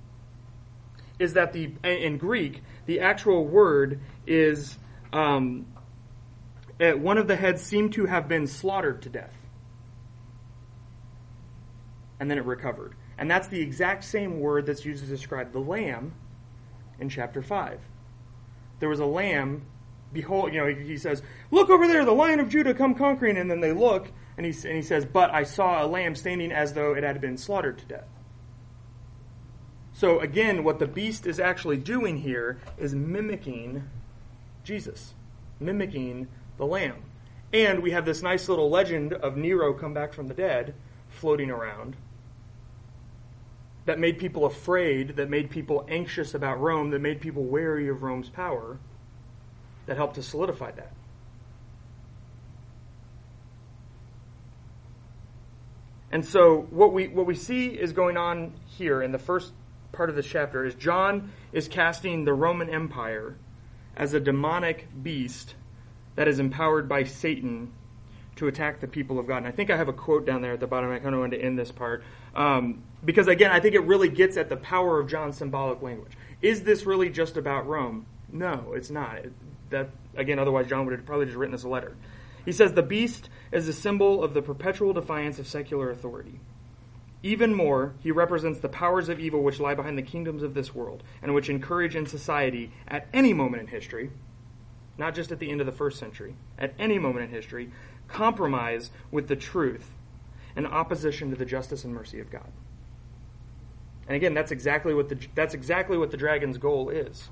is 1.18 1.35
that 1.35 1.53
the 1.53 1.73
in 1.85 2.18
Greek, 2.18 2.62
the 2.87 3.01
actual 3.01 3.47
word 3.47 4.01
is 4.27 4.79
um, 5.12 5.66
eh, 6.81 6.92
one 6.92 7.18
of 7.18 7.29
the 7.29 7.37
heads 7.37 7.62
seemed 7.62 7.92
to 7.95 8.07
have 8.07 8.29
been 8.29 8.47
slaughtered 8.47 9.03
to 9.03 9.09
death 9.09 9.35
and 12.23 12.31
then 12.31 12.38
it 12.38 12.45
recovered. 12.45 12.95
And 13.18 13.29
that's 13.29 13.49
the 13.49 13.61
exact 13.61 14.05
same 14.05 14.38
word 14.38 14.64
that's 14.64 14.85
used 14.85 15.03
to 15.03 15.11
describe 15.11 15.53
the 15.53 15.59
lamb 15.59 16.14
in 17.01 17.09
chapter 17.09 17.42
5. 17.42 17.81
There 18.79 18.88
was 18.88 19.01
a 19.01 19.07
lamb, 19.07 19.66
behold, 20.12 20.53
you 20.53 20.61
know, 20.61 20.66
he, 20.66 20.96
says, 20.96 21.22
Look 21.51 21.70
over 21.70 21.87
there, 21.87 22.05
the 22.05 22.12
lion 22.12 22.40
of 22.40 22.48
Judah 22.48 22.75
come 22.75 22.94
conquering. 22.94 23.37
And 23.37 23.51
then 23.51 23.61
they 23.61 23.72
look, 23.72 24.11
and 24.37 24.46
he, 24.46 24.53
and 24.68 24.77
he 24.77 24.83
says, 24.83 25.05
But 25.05 25.33
I 25.33 25.42
saw 25.44 25.85
a 25.85 25.87
lamb 25.87 26.14
standing 26.14 26.53
as 26.53 26.72
though 26.72 26.94
it 26.94 27.05
had 27.05 27.20
been 27.20 27.37
slaughtered 27.37 27.79
to 27.79 27.85
death. 27.87 28.09
So 29.92 30.20
again, 30.20 30.64
what 30.64 30.79
the 30.79 30.87
beast 30.87 31.27
is 31.27 31.38
actually 31.38 31.77
doing 31.77 32.18
here 32.18 32.61
is 32.79 32.94
mimicking 32.94 33.85
Jesus, 34.64 35.14
mimicking 35.61 36.29
the 36.57 36.66
lamb. 36.66 37.03
And 37.53 37.83
we 37.83 37.90
have 37.90 38.07
this 38.07 38.22
nice 38.22 38.48
little 38.48 38.70
legend 38.70 39.12
of 39.12 39.37
Nero 39.37 39.75
come 39.75 39.92
back 39.92 40.14
from 40.14 40.29
the 40.29 40.35
dead 40.35 40.75
floating 41.11 41.51
around 41.51 41.96
that 43.85 43.98
made 43.98 44.18
people 44.18 44.46
afraid, 44.46 45.16
that 45.16 45.29
made 45.29 45.51
people 45.51 45.85
anxious 45.88 46.35
about 46.35 46.61
Rome, 46.61 46.90
that 46.90 47.01
made 47.01 47.20
people 47.20 47.44
wary 47.44 47.88
of 47.88 48.03
Rome's 48.03 48.29
power, 48.29 48.79
that 49.87 49.97
helped 49.97 50.14
to 50.16 50.23
solidify 50.23 50.71
that. 50.73 50.92
And 56.12 56.25
so 56.25 56.66
what 56.71 56.92
we 56.92 57.09
what 57.09 57.27
we 57.27 57.35
see 57.35 57.68
is 57.68 57.92
going 57.92 58.18
on 58.18 58.53
here 58.66 59.03
in 59.03 59.12
the 59.12 59.18
first 59.18 59.53
part 59.92 60.11
of 60.11 60.16
this 60.16 60.27
chapter 60.27 60.64
is 60.64 60.75
John 60.75 61.33
is 61.53 61.68
casting 61.68 62.25
the 62.25 62.35
Roman 62.35 62.68
Empire 62.68 63.37
as 63.97 64.12
a 64.12 64.21
demonic 64.21 64.88
beast 65.03 65.55
that 66.14 66.29
is 66.29 66.38
empowered 66.38 66.88
by 66.88 67.05
Satan 67.05 67.73
to 68.37 68.47
attack 68.47 68.81
the 68.81 68.88
people 68.88 69.18
of 69.18 69.27
God. 69.27 69.38
And 69.38 69.47
I 69.47 69.51
think 69.51 69.71
I 69.71 69.77
have 69.77 69.88
a 69.88 69.92
quote 69.92 70.27
down 70.27 70.42
there 70.42 70.53
at 70.53 70.61
the 70.61 70.66
bottom. 70.66 70.90
I 70.90 70.99
kind 70.99 71.14
of 71.14 71.21
want 71.21 71.33
to 71.33 71.40
end 71.40 71.59
this 71.59 71.71
part. 71.71 72.03
Um, 72.35 72.83
because 73.05 73.29
again, 73.29 73.51
I 73.51 73.61
think 73.61 73.75
it 73.75 73.85
really 73.85 74.09
gets 74.09 74.37
at 74.37 74.49
the 74.49 74.57
power 74.57 74.99
of 74.99 75.09
John's 75.09 75.37
symbolic 75.37 75.83
language. 75.83 76.12
Is 76.40 76.62
this 76.62 76.85
really 76.85 77.11
just 77.11 77.37
about 77.37 77.66
Rome? 77.66 78.07
No, 78.31 78.73
it's 78.75 78.90
not. 78.90 79.18
That 79.73 79.91
again, 80.17 80.39
otherwise 80.39 80.69
John 80.69 80.87
would 80.87 80.97
have 80.97 81.05
probably 81.05 81.27
just 81.27 81.37
written 81.37 81.55
us 81.55 81.65
a 81.65 81.69
letter. 81.69 81.97
He 82.45 82.53
says 82.53 82.73
the 82.73 82.83
beast 82.83 83.29
is 83.51 83.69
a 83.69 83.73
symbol 83.73 84.23
of 84.23 84.35
the 84.35 84.43
perpetual 84.43 84.93
defiance 84.93 85.39
of 85.39 85.47
secular 85.47 85.91
authority. 85.91 86.41
Even 87.23 87.55
more, 87.55 87.95
he 88.01 88.11
represents 88.11 88.59
the 88.59 88.69
powers 88.69 89.09
of 89.09 89.21
evil 89.21 89.43
which 89.43 89.61
lie 89.61 89.75
behind 89.75 89.97
the 89.97 90.03
kingdoms 90.03 90.43
of 90.43 90.55
this 90.55 90.75
world 90.75 91.05
and 91.23 91.35
which 91.35 91.49
encourage 91.49 91.95
in 91.95 92.07
society 92.07 92.73
at 92.89 93.07
any 93.13 93.33
moment 93.33 93.63
in 93.63 93.69
history, 93.69 94.11
not 94.99 95.15
just 95.15 95.31
at 95.31 95.39
the 95.39 95.51
end 95.51 95.61
of 95.61 95.67
the 95.67 95.73
first 95.73 96.01
century, 96.01 96.35
at 96.59 96.75
any 96.81 96.99
moment 96.99 97.25
in 97.25 97.31
history, 97.31 97.71
compromise 98.09 98.91
with 99.13 99.29
the 99.29 99.37
truth 99.37 99.91
and 100.57 100.67
opposition 100.67 101.31
to 101.31 101.37
the 101.37 101.45
justice 101.45 101.85
and 101.85 101.95
mercy 101.95 102.19
of 102.19 102.31
God. 102.31 102.51
And 104.09 104.17
again, 104.17 104.35
that's 104.35 104.51
exactly 104.51 104.93
what 104.93 105.09
the 105.09 105.19
that's 105.35 105.55
exactly 105.55 105.97
what 105.97 106.11
the 106.11 106.17
dragon's 106.17 106.59
goal 106.59 106.91
is. 106.91 107.31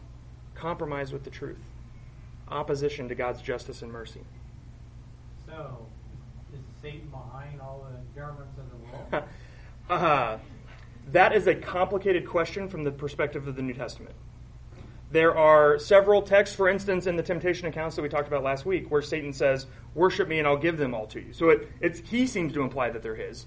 Compromise 0.54 1.12
with 1.12 1.24
the 1.24 1.30
truth. 1.30 1.58
Opposition 2.50 3.08
to 3.08 3.14
God's 3.14 3.42
justice 3.42 3.82
and 3.82 3.92
mercy. 3.92 4.20
So, 5.46 5.86
is 6.52 6.60
Satan 6.82 7.08
behind 7.10 7.60
all 7.60 7.86
the 7.90 8.20
governments 8.20 8.58
of 8.58 8.70
the 8.70 8.76
world? 9.16 9.24
Uh, 9.88 10.38
that 11.10 11.34
is 11.34 11.48
a 11.48 11.54
complicated 11.56 12.24
question 12.24 12.68
from 12.68 12.84
the 12.84 12.92
perspective 12.92 13.48
of 13.48 13.56
the 13.56 13.62
New 13.62 13.74
Testament. 13.74 14.14
There 15.10 15.36
are 15.36 15.80
several 15.80 16.22
texts, 16.22 16.54
for 16.54 16.68
instance, 16.68 17.08
in 17.08 17.16
the 17.16 17.22
temptation 17.24 17.66
accounts 17.66 17.96
that 17.96 18.02
we 18.02 18.08
talked 18.08 18.28
about 18.28 18.44
last 18.44 18.64
week, 18.64 18.88
where 18.88 19.02
Satan 19.02 19.32
says, 19.32 19.66
"Worship 19.94 20.28
me, 20.28 20.38
and 20.38 20.46
I'll 20.46 20.56
give 20.56 20.76
them 20.76 20.94
all 20.94 21.06
to 21.08 21.20
you." 21.20 21.32
So 21.32 21.48
it, 21.48 21.68
it's, 21.80 21.98
he 22.08 22.28
seems 22.28 22.52
to 22.52 22.62
imply 22.62 22.90
that 22.90 23.02
they're 23.02 23.16
his. 23.16 23.46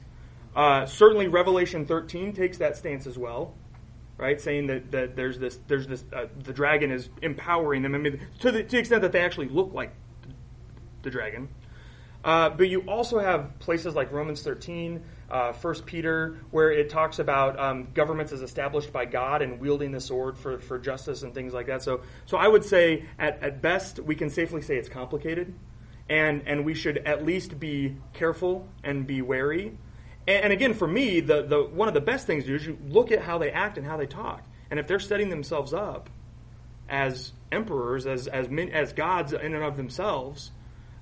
Uh, 0.54 0.86
certainly, 0.86 1.30
Revelation 1.30 1.86
13 1.86 2.34
takes 2.34 2.58
that 2.58 2.76
stance 2.76 3.08
as 3.08 3.18
well, 3.18 3.56
right? 4.18 4.40
Saying 4.40 4.68
that, 4.68 4.92
that 4.92 5.16
there's 5.16 5.40
this, 5.40 5.60
there's 5.68 5.88
this, 5.88 6.04
uh, 6.14 6.26
the 6.44 6.54
dragon 6.54 6.92
is 6.92 7.10
empowering 7.22 7.82
them. 7.82 7.96
I 7.96 7.98
mean, 7.98 8.20
to 8.40 8.52
the, 8.52 8.64
to 8.64 8.70
the 8.70 8.78
extent 8.78 9.02
that 9.02 9.12
they 9.12 9.22
actually 9.22 9.50
look 9.50 9.74
like 9.74 9.94
the 11.02 11.10
dragon. 11.10 11.50
Uh, 12.24 12.50
but 12.50 12.70
you 12.70 12.82
also 12.82 13.20
have 13.20 13.60
places 13.60 13.96
like 13.96 14.12
Romans 14.12 14.42
13, 14.44 15.04
uh, 15.30 15.52
1 15.52 15.76
Peter, 15.82 16.38
where 16.52 16.72
it 16.72 16.90
talks 16.90 17.20
about 17.20 17.60
um, 17.60 17.88
governments 17.94 18.32
as 18.32 18.42
established 18.42 18.94
by 18.94 19.04
God 19.04 19.42
and 19.42 19.60
wielding 19.60 19.92
the 19.92 20.00
sword 20.00 20.38
for, 20.38 20.60
for 20.60 20.80
justice 20.80 21.24
and 21.24 21.34
things 21.34 21.54
like 21.54 21.68
that. 21.68 21.84
So, 21.84 22.02
so 22.26 22.38
I 22.38 22.48
would 22.48 22.64
say, 22.64 23.06
at, 23.20 23.44
at 23.44 23.62
best, 23.62 24.00
we 24.00 24.16
can 24.16 24.30
safely 24.30 24.62
say 24.62 24.78
it's 24.78 24.88
complicated, 24.88 25.54
and, 26.10 26.44
and 26.46 26.64
we 26.64 26.74
should 26.74 27.00
at 27.00 27.26
least 27.26 27.60
be 27.60 27.98
careful 28.14 28.70
and 28.86 29.06
be 29.06 29.22
wary. 29.22 29.78
And, 30.28 30.46
and 30.46 30.54
again, 30.54 30.74
for 30.74 30.88
me, 30.88 31.20
the, 31.20 31.44
the, 31.44 31.64
one 31.64 31.88
of 31.88 31.94
the 31.94 32.02
best 32.02 32.28
things 32.28 32.44
to 32.44 32.50
do 32.50 32.56
is 32.56 32.66
you 32.66 32.78
look 32.88 33.12
at 33.12 33.22
how 33.22 33.38
they 33.38 33.52
act 33.52 33.78
and 33.78 33.86
how 33.86 33.98
they 33.98 34.08
talk. 34.08 34.44
And 34.70 34.80
if 34.80 34.88
they're 34.88 35.00
setting 35.00 35.30
themselves 35.30 35.74
up 35.74 36.10
as 36.90 37.34
emperors, 37.52 38.08
as, 38.08 38.28
as, 38.28 38.50
men, 38.50 38.70
as 38.70 38.94
gods 38.94 39.34
in 39.34 39.54
and 39.54 39.64
of 39.64 39.78
themselves, 39.78 40.52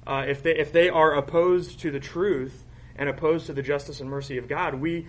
uh, 0.06 0.26
if 0.28 0.42
they 0.42 0.58
if 0.58 0.72
they 0.72 0.90
are 0.90 1.14
opposed 1.14 1.80
to 1.82 1.92
the 1.92 2.00
truth 2.00 2.66
and 2.96 3.08
opposed 3.08 3.46
to 3.46 3.54
the 3.54 3.62
justice 3.62 4.00
and 4.00 4.10
mercy 4.10 4.38
of 4.38 4.48
God, 4.48 4.76
we 4.76 5.08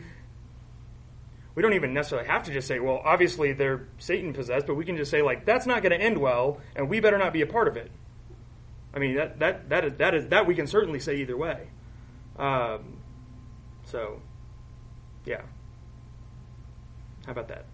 we 1.55 1.63
don't 1.63 1.75
even 1.75 1.93
necessarily 1.93 2.29
have 2.29 2.45
to 2.45 2.53
just 2.53 2.67
say, 2.67 2.79
well, 2.79 3.01
obviously 3.05 3.53
they're 3.53 3.89
Satan 3.99 4.33
possessed, 4.33 4.67
but 4.67 4.75
we 4.75 4.85
can 4.85 4.97
just 4.97 5.11
say 5.11 5.23
like 5.23 5.45
that's 5.45 5.67
not 5.67 5.83
going 5.83 5.99
to 5.99 6.01
end 6.01 6.19
well, 6.19 6.61
and 6.77 6.89
we 6.89 7.01
better 7.01 7.19
not 7.19 7.33
be 7.33 7.43
a 7.43 7.47
part 7.47 7.69
of 7.69 7.77
it. 7.77 7.91
I 8.95 8.99
mean 8.99 9.17
that 9.17 9.39
that 9.39 9.69
that 9.71 9.85
is 9.85 9.95
that 9.95 10.15
is 10.15 10.27
that 10.29 10.47
we 10.47 10.55
can 10.55 10.67
certainly 10.67 11.01
say 11.01 11.17
either 11.17 11.37
way. 11.37 11.69
Um, 12.39 12.99
so, 13.93 14.21
yeah. 15.27 15.43
How 17.27 17.33
about 17.33 17.49
that? 17.49 17.67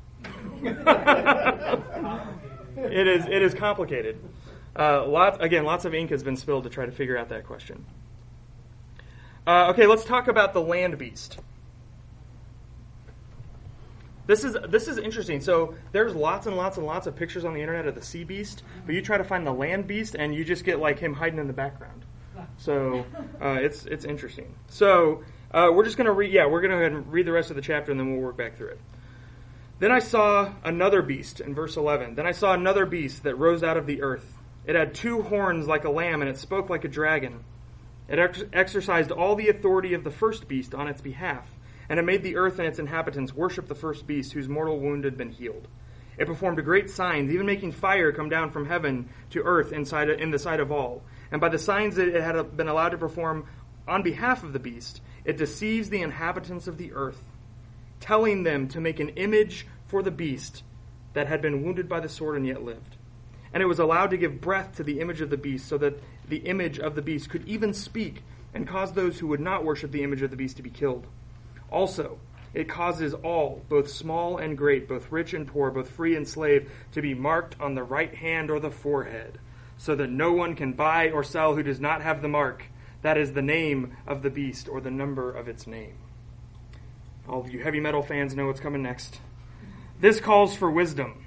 it 2.76 3.06
is 3.06 3.24
it 3.26 3.40
is 3.40 3.54
complicated. 3.54 4.18
Uh, 4.76 5.06
lot, 5.06 5.42
again, 5.42 5.64
lots 5.64 5.84
of 5.84 5.94
ink 5.94 6.10
has 6.10 6.24
been 6.24 6.36
spilled 6.36 6.64
to 6.64 6.70
try 6.70 6.84
to 6.84 6.92
figure 6.92 7.16
out 7.16 7.28
that 7.28 7.46
question. 7.46 7.86
Uh, 9.46 9.68
okay, 9.70 9.86
let's 9.86 10.04
talk 10.04 10.26
about 10.26 10.52
the 10.52 10.60
land 10.60 10.98
beast. 10.98 11.38
This 14.26 14.42
is 14.42 14.56
this 14.68 14.88
is 14.88 14.98
interesting. 14.98 15.40
So 15.40 15.76
there's 15.92 16.14
lots 16.16 16.46
and 16.46 16.56
lots 16.56 16.76
and 16.76 16.84
lots 16.84 17.06
of 17.06 17.14
pictures 17.14 17.44
on 17.44 17.54
the 17.54 17.60
internet 17.60 17.86
of 17.86 17.94
the 17.94 18.02
sea 18.02 18.24
beast, 18.24 18.64
but 18.84 18.94
you 18.94 19.02
try 19.02 19.18
to 19.18 19.24
find 19.24 19.46
the 19.46 19.54
land 19.54 19.86
beast, 19.86 20.16
and 20.18 20.34
you 20.34 20.44
just 20.44 20.64
get 20.64 20.80
like 20.80 20.98
him 20.98 21.14
hiding 21.14 21.38
in 21.38 21.46
the 21.46 21.52
background. 21.52 22.04
So 22.56 23.06
uh, 23.40 23.58
it's 23.60 23.86
it's 23.86 24.04
interesting. 24.04 24.54
So 24.66 25.22
uh, 25.52 25.68
we're 25.72 25.84
just 25.84 25.96
gonna 25.96 26.12
read. 26.12 26.32
Yeah, 26.32 26.46
we're 26.46 26.60
gonna 26.60 26.74
go 26.74 26.80
ahead 26.80 26.92
and 26.92 27.12
read 27.12 27.26
the 27.26 27.32
rest 27.32 27.50
of 27.50 27.56
the 27.56 27.62
chapter, 27.62 27.90
and 27.90 27.98
then 28.00 28.12
we'll 28.12 28.20
work 28.20 28.36
back 28.36 28.56
through 28.56 28.68
it. 28.68 28.80
Then 29.78 29.92
I 29.92 30.00
saw 30.00 30.52
another 30.64 31.02
beast 31.02 31.40
in 31.40 31.54
verse 31.54 31.76
11. 31.76 32.16
Then 32.16 32.26
I 32.26 32.32
saw 32.32 32.52
another 32.52 32.84
beast 32.84 33.22
that 33.22 33.36
rose 33.36 33.62
out 33.62 33.76
of 33.76 33.86
the 33.86 34.02
earth. 34.02 34.36
It 34.66 34.74
had 34.74 34.94
two 34.94 35.22
horns 35.22 35.66
like 35.66 35.84
a 35.84 35.90
lamb, 35.90 36.20
and 36.20 36.28
it 36.28 36.36
spoke 36.36 36.68
like 36.68 36.84
a 36.84 36.88
dragon. 36.88 37.44
It 38.08 38.18
ex- 38.18 38.44
exercised 38.52 39.12
all 39.12 39.36
the 39.36 39.48
authority 39.48 39.94
of 39.94 40.02
the 40.02 40.10
first 40.10 40.48
beast 40.48 40.74
on 40.74 40.88
its 40.88 41.00
behalf, 41.00 41.48
and 41.88 41.98
it 41.98 42.04
made 42.04 42.22
the 42.22 42.36
earth 42.36 42.58
and 42.58 42.66
its 42.66 42.78
inhabitants 42.78 43.32
worship 43.32 43.68
the 43.68 43.74
first 43.74 44.06
beast, 44.06 44.32
whose 44.32 44.48
mortal 44.48 44.80
wound 44.80 45.04
had 45.04 45.16
been 45.16 45.30
healed. 45.30 45.68
It 46.18 46.26
performed 46.26 46.62
great 46.64 46.90
signs, 46.90 47.30
even 47.32 47.46
making 47.46 47.72
fire 47.72 48.10
come 48.10 48.28
down 48.28 48.50
from 48.50 48.66
heaven 48.66 49.08
to 49.30 49.42
earth 49.42 49.72
inside, 49.72 50.10
in 50.10 50.32
the 50.32 50.38
sight 50.38 50.58
of 50.58 50.72
all. 50.72 51.02
And 51.30 51.40
by 51.40 51.48
the 51.48 51.58
signs 51.58 51.94
that 51.94 52.08
it 52.08 52.20
had 52.20 52.56
been 52.56 52.68
allowed 52.68 52.90
to 52.90 52.98
perform 52.98 53.46
on 53.86 54.02
behalf 54.02 54.42
of 54.42 54.52
the 54.52 54.58
beast, 54.58 55.00
it 55.28 55.36
deceives 55.36 55.90
the 55.90 56.00
inhabitants 56.00 56.66
of 56.66 56.78
the 56.78 56.90
earth, 56.94 57.22
telling 58.00 58.44
them 58.44 58.66
to 58.66 58.80
make 58.80 58.98
an 58.98 59.10
image 59.10 59.66
for 59.86 60.02
the 60.02 60.10
beast 60.10 60.62
that 61.12 61.26
had 61.26 61.42
been 61.42 61.62
wounded 61.62 61.86
by 61.86 62.00
the 62.00 62.08
sword 62.08 62.34
and 62.34 62.46
yet 62.46 62.64
lived. 62.64 62.96
And 63.52 63.62
it 63.62 63.66
was 63.66 63.78
allowed 63.78 64.08
to 64.08 64.16
give 64.16 64.40
breath 64.40 64.76
to 64.76 64.82
the 64.82 65.00
image 65.00 65.20
of 65.20 65.28
the 65.28 65.36
beast, 65.36 65.68
so 65.68 65.76
that 65.76 66.02
the 66.26 66.38
image 66.38 66.78
of 66.78 66.94
the 66.94 67.02
beast 67.02 67.28
could 67.28 67.46
even 67.46 67.74
speak 67.74 68.22
and 68.54 68.66
cause 68.66 68.92
those 68.92 69.18
who 69.18 69.26
would 69.26 69.38
not 69.38 69.66
worship 69.66 69.90
the 69.90 70.02
image 70.02 70.22
of 70.22 70.30
the 70.30 70.36
beast 70.36 70.56
to 70.56 70.62
be 70.62 70.70
killed. 70.70 71.06
Also, 71.70 72.18
it 72.54 72.66
causes 72.66 73.12
all, 73.12 73.62
both 73.68 73.90
small 73.90 74.38
and 74.38 74.56
great, 74.56 74.88
both 74.88 75.12
rich 75.12 75.34
and 75.34 75.46
poor, 75.46 75.70
both 75.70 75.90
free 75.90 76.16
and 76.16 76.26
slave, 76.26 76.72
to 76.92 77.02
be 77.02 77.12
marked 77.12 77.54
on 77.60 77.74
the 77.74 77.82
right 77.82 78.14
hand 78.14 78.50
or 78.50 78.60
the 78.60 78.70
forehead, 78.70 79.38
so 79.76 79.94
that 79.94 80.08
no 80.08 80.32
one 80.32 80.56
can 80.56 80.72
buy 80.72 81.10
or 81.10 81.22
sell 81.22 81.54
who 81.54 81.62
does 81.62 81.80
not 81.80 82.00
have 82.00 82.22
the 82.22 82.28
mark. 82.28 82.64
That 83.02 83.16
is 83.16 83.32
the 83.32 83.42
name 83.42 83.96
of 84.06 84.22
the 84.22 84.30
beast 84.30 84.68
or 84.68 84.80
the 84.80 84.90
number 84.90 85.30
of 85.30 85.48
its 85.48 85.66
name. 85.66 85.94
All 87.28 87.40
of 87.40 87.52
you 87.52 87.62
heavy 87.62 87.80
metal 87.80 88.02
fans 88.02 88.34
know 88.34 88.46
what's 88.46 88.60
coming 88.60 88.82
next. 88.82 89.20
This 90.00 90.20
calls 90.20 90.56
for 90.56 90.70
wisdom. 90.70 91.26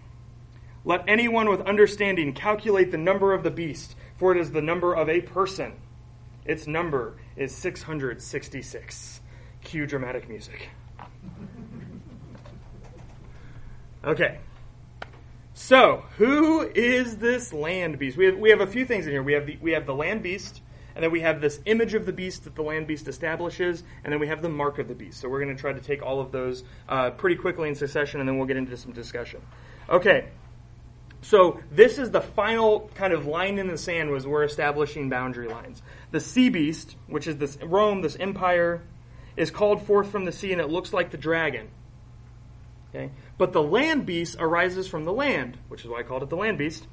Let 0.84 1.03
anyone 1.07 1.49
with 1.49 1.62
understanding 1.62 2.34
calculate 2.34 2.91
the 2.91 2.97
number 2.97 3.34
of 3.34 3.43
the 3.43 3.51
beast, 3.51 3.95
for 4.15 4.31
it 4.31 4.39
is 4.39 4.51
the 4.51 4.62
number 4.62 4.93
of 4.93 5.10
a 5.10 5.21
person. 5.21 5.73
Its 6.45 6.65
number 6.65 7.17
is 7.36 7.55
666. 7.55 9.21
Cue 9.63 9.86
dramatic 9.86 10.27
music. 10.27 10.69
Okay. 14.03 14.39
So, 15.53 16.03
who 16.17 16.62
is 16.62 17.17
this 17.17 17.53
land 17.53 17.99
beast? 17.99 18.17
We 18.17 18.25
have, 18.25 18.38
we 18.38 18.49
have 18.49 18.62
a 18.62 18.67
few 18.67 18.86
things 18.86 19.05
in 19.05 19.12
here. 19.12 19.21
We 19.21 19.34
have 19.34 19.45
the, 19.45 19.57
we 19.62 19.73
have 19.73 19.86
the 19.86 19.93
land 19.93 20.23
beast, 20.23 20.62
and 20.95 21.04
then 21.04 21.12
we 21.12 21.21
have 21.21 21.41
this 21.41 21.60
image 21.65 21.93
of 21.93 22.06
the 22.06 22.13
beast 22.13 22.43
that 22.43 22.56
the 22.56 22.62
land 22.62 22.88
beast 22.88 23.08
establishes, 23.08 23.84
and 24.04 24.12
then 24.12 24.19
we 24.19 24.27
have 24.27 24.41
the 24.41 24.49
mark 24.49 24.80
of 24.80 24.88
the 24.88 24.95
beast. 24.95 25.21
So, 25.21 25.30
we're 25.30 25.41
going 25.43 25.56
to 25.56 25.62
try 25.62 25.73
to 25.73 25.82
take 25.82 26.01
all 26.01 26.19
of 26.19 26.32
those 26.32 26.63
uh, 26.89 27.12
pretty 27.12 27.36
quickly 27.36 27.69
in 27.69 27.75
succession, 27.75 28.19
and 28.19 28.27
then 28.27 28.38
we'll 28.38 28.47
get 28.47 28.58
into 28.58 28.75
some 28.77 28.91
discussion. 28.91 29.41
Okay. 29.89 30.30
So, 31.23 31.60
this 31.71 31.99
is 31.99 32.12
the 32.12 32.21
final 32.21 32.89
kind 32.95 33.13
of 33.13 33.27
line 33.27 33.60
in 33.60 33.67
the 33.67 33.77
sand 33.77 34.10
was 34.10 34.25
we're 34.25 34.43
establishing 34.43 35.10
boundary 35.10 35.47
lines. 35.47 35.82
The 36.10 36.19
sea 36.19 36.49
beast, 36.49 36.95
which 37.08 37.27
is 37.27 37.38
this 37.38 37.58
Rome, 37.62 38.01
this 38.01 38.15
empire, 38.15 38.82
is 39.38 39.51
called 39.51 39.86
forth 39.86 40.10
from 40.10 40.25
the 40.25 40.32
sea, 40.32 40.51
and 40.51 40.60
it 40.60 40.69
looks 40.69 40.93
like 40.93 41.12
the 41.12 41.17
dragon. 41.17 41.69
Okay? 42.93 43.12
But 43.38 43.54
the 43.54 43.63
land 43.63 44.06
beast 44.06 44.36
arises 44.39 44.88
from 44.88 45.06
the 45.06 45.13
land, 45.13 45.58
which 45.69 45.82
is 45.82 45.88
why 45.88 45.99
I 45.99 46.04
called 46.04 46.23
it 46.23 46.30
the 46.30 46.36
land 46.36 46.58
beast. 46.58 46.88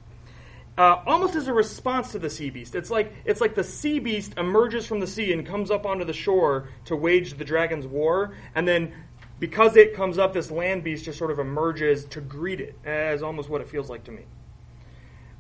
Uh, 0.79 1.03
almost 1.07 1.35
as 1.35 1.49
a 1.49 1.53
response 1.53 2.13
to 2.13 2.21
the 2.21 2.31
sea 2.31 2.51
beast. 2.51 2.77
It's 2.77 2.89
like 2.89 3.13
it's 3.25 3.41
like 3.41 3.57
the 3.57 3.65
sea 3.65 3.99
beast 3.99 4.35
emerges 4.39 4.87
from 4.87 5.01
the 5.01 5.09
sea 5.09 5.33
and 5.33 5.45
comes 5.45 5.73
up 5.73 5.85
onto 5.85 6.05
the 6.05 6.13
shore 6.13 6.69
to 6.85 6.95
wage 6.95 7.35
the 7.35 7.45
dragon's 7.45 7.85
war, 7.85 8.37
and 8.55 8.67
then 8.67 8.95
because 9.41 9.77
it 9.77 9.95
comes 9.95 10.19
up, 10.19 10.33
this 10.33 10.53
land 10.53 10.85
beast 10.85 11.05
just 11.05 11.19
sort 11.19 11.33
of 11.33 11.41
emerges 11.41 12.05
to 12.07 12.21
greet 12.21 12.61
it, 12.61 12.79
as 12.85 13.25
almost 13.25 13.49
what 13.49 13.61
it 13.61 13.69
feels 13.69 13.91
like 13.91 14.05
to 14.05 14.13
me. 14.13 14.23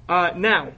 Uh, 0.09 0.33
now, 0.37 0.72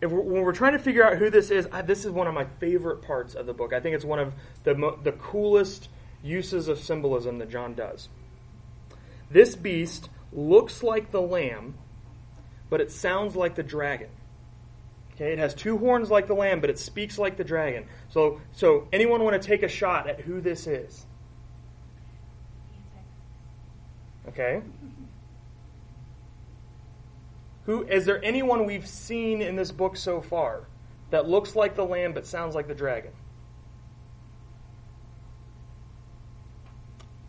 if 0.00 0.10
we're, 0.10 0.20
when 0.20 0.42
we're 0.42 0.52
trying 0.52 0.72
to 0.72 0.78
figure 0.78 1.04
out 1.04 1.18
who 1.18 1.28
this 1.28 1.50
is, 1.50 1.68
I, 1.72 1.82
this 1.82 2.06
is 2.06 2.10
one 2.10 2.26
of 2.26 2.32
my 2.32 2.46
favorite 2.58 3.02
parts 3.02 3.34
of 3.34 3.44
the 3.44 3.52
book. 3.52 3.74
I 3.74 3.80
think 3.80 3.96
it's 3.96 4.04
one 4.04 4.18
of 4.18 4.32
the 4.64 4.74
mo- 4.74 4.98
the 5.02 5.12
coolest 5.12 5.90
uses 6.22 6.68
of 6.68 6.78
symbolism 6.78 7.36
that 7.38 7.50
John 7.50 7.74
does. 7.74 8.08
This 9.30 9.56
beast 9.56 10.08
looks 10.32 10.82
like 10.82 11.10
the 11.10 11.20
lamb, 11.20 11.74
but 12.70 12.80
it 12.80 12.90
sounds 12.90 13.36
like 13.36 13.56
the 13.56 13.62
dragon. 13.62 14.08
Okay, 15.14 15.32
it 15.32 15.38
has 15.38 15.52
two 15.52 15.76
horns 15.76 16.10
like 16.10 16.28
the 16.28 16.34
lamb, 16.34 16.62
but 16.62 16.70
it 16.70 16.78
speaks 16.78 17.18
like 17.18 17.36
the 17.36 17.44
dragon. 17.44 17.84
So, 18.08 18.40
so 18.52 18.88
anyone 18.90 19.22
want 19.22 19.40
to 19.40 19.46
take 19.46 19.62
a 19.62 19.68
shot 19.68 20.08
at 20.08 20.20
who 20.20 20.40
this 20.40 20.66
is? 20.66 21.04
Okay. 24.28 24.62
Who 27.66 27.84
is 27.86 28.06
there 28.06 28.24
anyone 28.24 28.64
we've 28.64 28.86
seen 28.86 29.42
in 29.42 29.56
this 29.56 29.70
book 29.70 29.96
so 29.96 30.22
far 30.22 30.64
that 31.10 31.28
looks 31.28 31.54
like 31.54 31.76
the 31.76 31.84
lamb 31.84 32.14
but 32.14 32.26
sounds 32.26 32.54
like 32.54 32.66
the 32.66 32.74
dragon? 32.74 33.12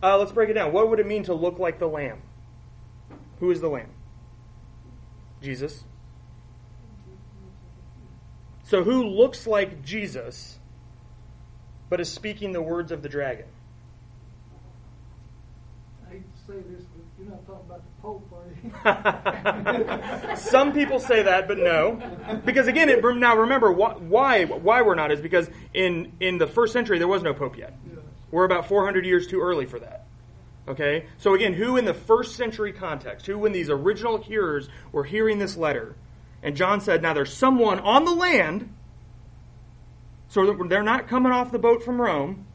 Uh, 0.01 0.17
let's 0.17 0.31
break 0.31 0.49
it 0.49 0.53
down. 0.53 0.71
What 0.71 0.89
would 0.89 0.99
it 0.99 1.05
mean 1.05 1.23
to 1.23 1.33
look 1.33 1.59
like 1.59 1.77
the 1.77 1.87
lamb? 1.87 2.21
Who 3.39 3.51
is 3.51 3.59
the 3.59 3.69
lamb? 3.69 3.89
Jesus. 5.41 5.83
So, 8.63 8.83
who 8.83 9.03
looks 9.03 9.47
like 9.47 9.83
Jesus 9.83 10.59
but 11.89 11.99
is 11.99 12.09
speaking 12.09 12.53
the 12.53 12.61
words 12.61 12.91
of 12.91 13.01
the 13.01 13.09
dragon? 13.09 13.47
I 16.07 16.13
hate 16.13 16.23
to 16.23 16.53
say 16.53 16.59
this, 16.69 16.85
but 16.85 17.03
you're 17.19 17.29
not 17.29 17.45
talking 17.45 17.65
about 17.65 17.81
the 17.83 18.01
Pope, 18.01 18.31
are 18.33 20.29
you? 20.29 20.35
Some 20.37 20.71
people 20.71 20.99
say 20.99 21.23
that, 21.23 21.49
but 21.49 21.57
no, 21.57 22.01
because 22.45 22.67
again, 22.67 22.87
it, 22.87 23.03
now 23.03 23.35
remember 23.35 23.73
why, 23.73 24.45
why 24.45 24.81
we're 24.81 24.95
not 24.95 25.11
is 25.11 25.19
because 25.19 25.49
in 25.73 26.13
in 26.21 26.37
the 26.37 26.47
first 26.47 26.71
century 26.71 26.97
there 26.97 27.09
was 27.09 27.23
no 27.23 27.33
pope 27.33 27.57
yet. 27.57 27.77
We're 28.31 28.45
about 28.45 28.67
400 28.67 29.05
years 29.05 29.27
too 29.27 29.41
early 29.41 29.65
for 29.65 29.79
that. 29.79 30.07
Okay, 30.67 31.05
so 31.17 31.33
again, 31.33 31.53
who 31.53 31.77
in 31.77 31.85
the 31.85 31.93
first 31.93 32.35
century 32.35 32.71
context, 32.71 33.25
who 33.25 33.37
when 33.37 33.51
these 33.51 33.69
original 33.69 34.17
hearers 34.17 34.69
were 34.91 35.03
hearing 35.03 35.39
this 35.39 35.57
letter, 35.57 35.95
and 36.43 36.55
John 36.55 36.81
said, 36.81 37.01
"Now 37.01 37.13
there's 37.13 37.33
someone 37.33 37.79
on 37.79 38.05
the 38.05 38.13
land." 38.13 38.73
So 40.27 40.53
they're 40.53 40.83
not 40.83 41.07
coming 41.09 41.31
off 41.31 41.51
the 41.51 41.59
boat 41.59 41.83
from 41.83 41.99
Rome. 41.99 42.45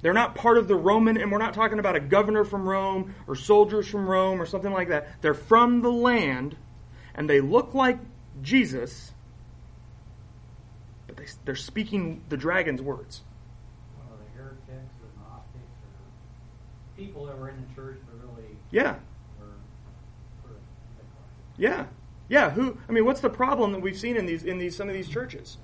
They're 0.00 0.12
not 0.12 0.34
part 0.34 0.58
of 0.58 0.68
the 0.68 0.74
Roman, 0.74 1.16
and 1.16 1.30
we're 1.30 1.38
not 1.38 1.54
talking 1.54 1.78
about 1.78 1.96
a 1.96 2.00
governor 2.00 2.44
from 2.44 2.68
Rome 2.68 3.14
or 3.26 3.36
soldiers 3.36 3.86
from 3.86 4.08
Rome 4.08 4.40
or 4.40 4.46
something 4.46 4.72
like 4.72 4.88
that. 4.88 5.22
They're 5.22 5.34
from 5.34 5.82
the 5.82 5.92
land, 5.92 6.56
and 7.14 7.30
they 7.30 7.40
look 7.40 7.74
like 7.74 7.98
Jesus, 8.40 9.12
but 11.06 11.18
they, 11.18 11.26
they're 11.44 11.54
speaking 11.54 12.24
the 12.30 12.36
dragon's 12.36 12.82
words. 12.82 13.22
One 13.98 14.18
of 14.18 14.18
the 14.18 14.42
heretics 14.42 14.94
or 15.02 15.22
Gnostics 15.22 15.62
or 15.84 16.91
people 17.06 17.26
that 17.26 17.38
were 17.38 17.48
in 17.48 17.56
the 17.56 17.74
church 17.74 17.98
but 18.06 18.28
really 18.28 18.48
Yeah, 18.70 18.96
were 19.38 19.46
yeah, 21.56 21.86
yeah. 22.28 22.50
Who? 22.50 22.78
I 22.88 22.92
mean, 22.92 23.04
what's 23.04 23.20
the 23.20 23.30
problem 23.30 23.72
that 23.72 23.80
we've 23.80 23.98
seen 23.98 24.16
in 24.16 24.26
these 24.26 24.44
in 24.44 24.58
these 24.58 24.76
some 24.76 24.88
of 24.88 24.94
these 24.94 25.08
churches? 25.08 25.58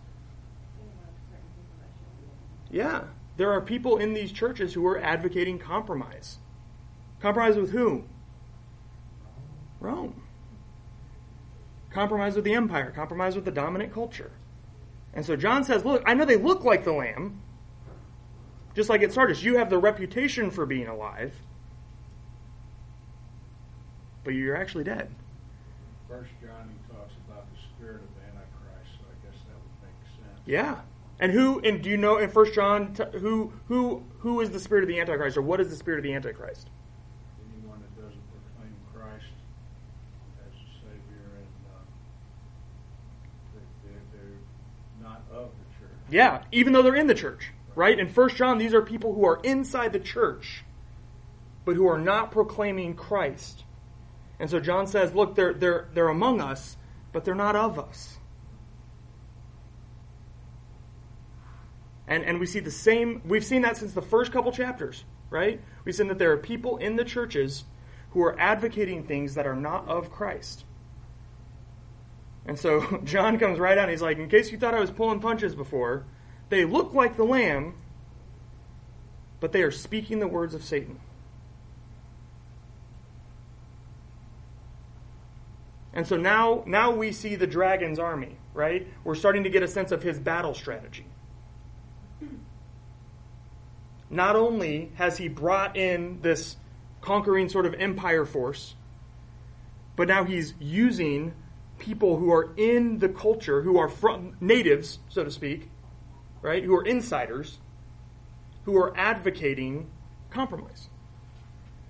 Yeah, 2.71 3.05
there 3.37 3.51
are 3.51 3.61
people 3.61 3.97
in 3.97 4.15
these 4.15 4.31
churches 4.31 4.75
who 4.75 4.87
are 4.87 4.99
advocating 4.99 5.59
compromise. 5.59 6.39
Compromise 7.21 7.57
with 7.57 7.71
who? 7.71 8.05
Rome. 9.81 10.23
Compromise 11.91 12.37
with 12.37 12.45
the 12.45 12.55
empire. 12.55 12.91
Compromise 12.91 13.35
with 13.35 13.45
the 13.45 13.51
dominant 13.51 13.93
culture. 13.93 14.33
And 15.15 15.25
so 15.25 15.37
John 15.37 15.65
says, 15.65 15.85
Look, 15.85 16.03
I 16.07 16.15
know 16.15 16.25
they 16.25 16.37
look 16.37 16.65
like 16.65 16.85
the 16.85 16.93
lamb. 16.93 17.41
Just 18.79 18.89
like 18.89 19.03
at 19.03 19.13
Sardis, 19.13 19.43
you 19.43 19.57
have 19.57 19.71
the 19.71 19.77
reputation 19.77 20.53
for 20.53 20.65
being 20.65 20.87
alive, 20.87 21.35
but 24.23 24.35
you're 24.35 24.57
actually 24.57 24.85
dead. 24.85 25.11
First 26.09 26.31
John, 26.41 26.71
he 26.71 26.95
talks 26.95 27.13
about 27.27 27.47
the 27.53 27.59
spirit 27.75 28.03
of 28.03 28.09
Antichrist, 28.23 28.91
so 29.01 29.07
I 29.11 29.27
guess 29.27 29.37
that 29.49 29.57
would 29.57 29.83
make 29.83 29.99
sense. 30.15 30.41
Yeah. 30.47 30.77
And 31.19 31.33
who? 31.33 31.59
And 31.65 31.83
do 31.83 31.91
you 31.91 31.97
know 31.97 32.19
in 32.19 32.31
First 32.31 32.55
John 32.55 32.95
t- 32.95 33.03
who 33.19 33.53
who 33.67 34.05
who 34.21 34.43
is 34.43 34.51
the 34.51 34.61
spirit 34.61 34.85
of 34.85 34.89
the 34.89 35.01
Antichrist, 35.01 35.37
or 35.37 35.43
what 35.43 35.61
is 35.61 35.71
the 35.71 35.77
spirit 35.77 35.99
of 35.99 36.05
the 36.05 36.15
Antichrist? 36.15 36.71
Anyone 37.59 37.81
that 37.81 38.01
doesn't 38.01 38.23
proclaim 38.31 38.77
Christ 38.95 39.35
as 40.47 40.53
the 40.53 40.87
Savior 40.87 41.35
and 41.35 41.51
uh, 41.75 41.83
they're, 43.83 44.21
they're 44.21 45.03
not 45.03 45.25
of 45.33 45.51
the 45.51 45.85
church. 45.85 45.99
Yeah, 46.09 46.45
even 46.53 46.73
though 46.73 46.83
they're 46.83 46.95
in 46.95 47.09
the 47.09 47.15
church, 47.17 47.51
right? 47.79 47.97
In 47.97 48.09
First 48.09 48.35
John, 48.35 48.59
these 48.59 48.75
are 48.75 48.83
people 48.83 49.15
who 49.15 49.25
are 49.25 49.39
inside 49.45 49.93
the 49.93 50.01
church, 50.01 50.65
but 51.65 51.77
who 51.77 51.87
are 51.87 51.97
not 51.97 52.33
proclaiming 52.33 52.95
Christ. 52.95 53.63
And 54.41 54.51
so 54.51 54.59
John 54.59 54.89
says, 54.89 55.15
look, 55.15 55.37
they're 55.37 55.55
they're 55.55 55.89
they're 55.95 56.09
among 56.09 56.41
us, 56.41 56.77
but 57.13 57.25
they're 57.25 57.37
not 57.37 57.55
of 57.55 57.79
us. 57.79 58.19
And 62.09 62.25
and 62.25 62.41
we 62.41 62.47
see 62.47 62.59
the 62.59 62.73
same 62.73 63.23
we've 63.25 63.45
seen 63.45 63.63
that 63.63 63.77
since 63.77 63.93
the 63.93 64.03
first 64.03 64.33
couple 64.33 64.51
chapters, 64.51 65.05
right? 65.31 65.61
We've 65.85 65.95
seen 65.95 66.09
that 66.09 66.19
there 66.19 66.33
are 66.33 66.37
people 66.37 66.79
in 66.79 66.97
the 66.97 67.05
churches 67.05 67.63
who 68.11 68.23
are 68.23 68.39
advocating 68.41 69.05
things 69.05 69.37
that 69.37 69.47
are 69.47 69.55
not 69.55 69.87
of 69.87 70.11
Christ. 70.11 70.65
And 72.45 72.59
so 72.59 73.01
John 73.05 73.39
comes 73.39 73.61
right 73.61 73.79
out 73.79 73.85
and 73.85 73.93
he's 73.93 74.03
like, 74.03 74.19
in 74.19 74.29
case 74.29 74.51
you 74.51 74.59
thought 74.59 74.75
I 74.75 74.81
was 74.81 74.91
pulling 74.91 75.21
punches 75.21 75.55
before, 75.55 76.07
they 76.49 76.65
look 76.65 76.95
like 76.95 77.17
the 77.17 77.25
lamb, 77.25 77.75
but 79.41 79.53
they 79.53 79.63
are 79.63 79.71
speaking 79.71 80.19
the 80.19 80.29
words 80.29 80.55
of 80.55 80.65
Satan. 80.65 80.99
And 85.93 86.07
so 86.07 86.17
now, 86.17 86.63
now 86.67 86.93
we 86.93 87.13
see 87.13 87.35
the 87.35 87.47
dragon's 87.47 87.99
army, 87.99 88.37
right? 88.55 88.87
We're 89.05 89.15
starting 89.15 89.45
to 89.45 89.51
get 89.51 89.63
a 89.63 89.69
sense 89.69 89.91
of 89.91 90.03
his 90.03 90.19
battle 90.19 90.55
strategy. 90.55 91.07
Not 94.11 94.37
only 94.37 94.93
has 94.95 95.19
he 95.19 95.29
brought 95.29 95.77
in 95.77 96.21
this 96.23 96.57
conquering 97.01 97.49
sort 97.49 97.67
of 97.67 97.75
empire 97.75 98.25
force, 98.25 98.75
but 99.97 100.09
now 100.09 100.25
he's 100.25 100.55
using 100.61 101.35
people 101.79 102.17
who 102.17 102.33
are 102.33 102.51
in 102.57 102.99
the 102.99 103.09
culture, 103.09 103.63
who 103.63 103.79
are 103.79 103.89
from 103.89 104.37
natives, 104.41 104.99
so 105.09 105.25
to 105.25 105.31
speak, 105.31 105.69
right? 106.43 106.63
Who 106.63 106.75
are 106.77 106.85
insiders, 106.85 107.59
who 108.65 108.77
are 108.77 108.97
advocating 108.97 109.91
compromise. 110.31 110.89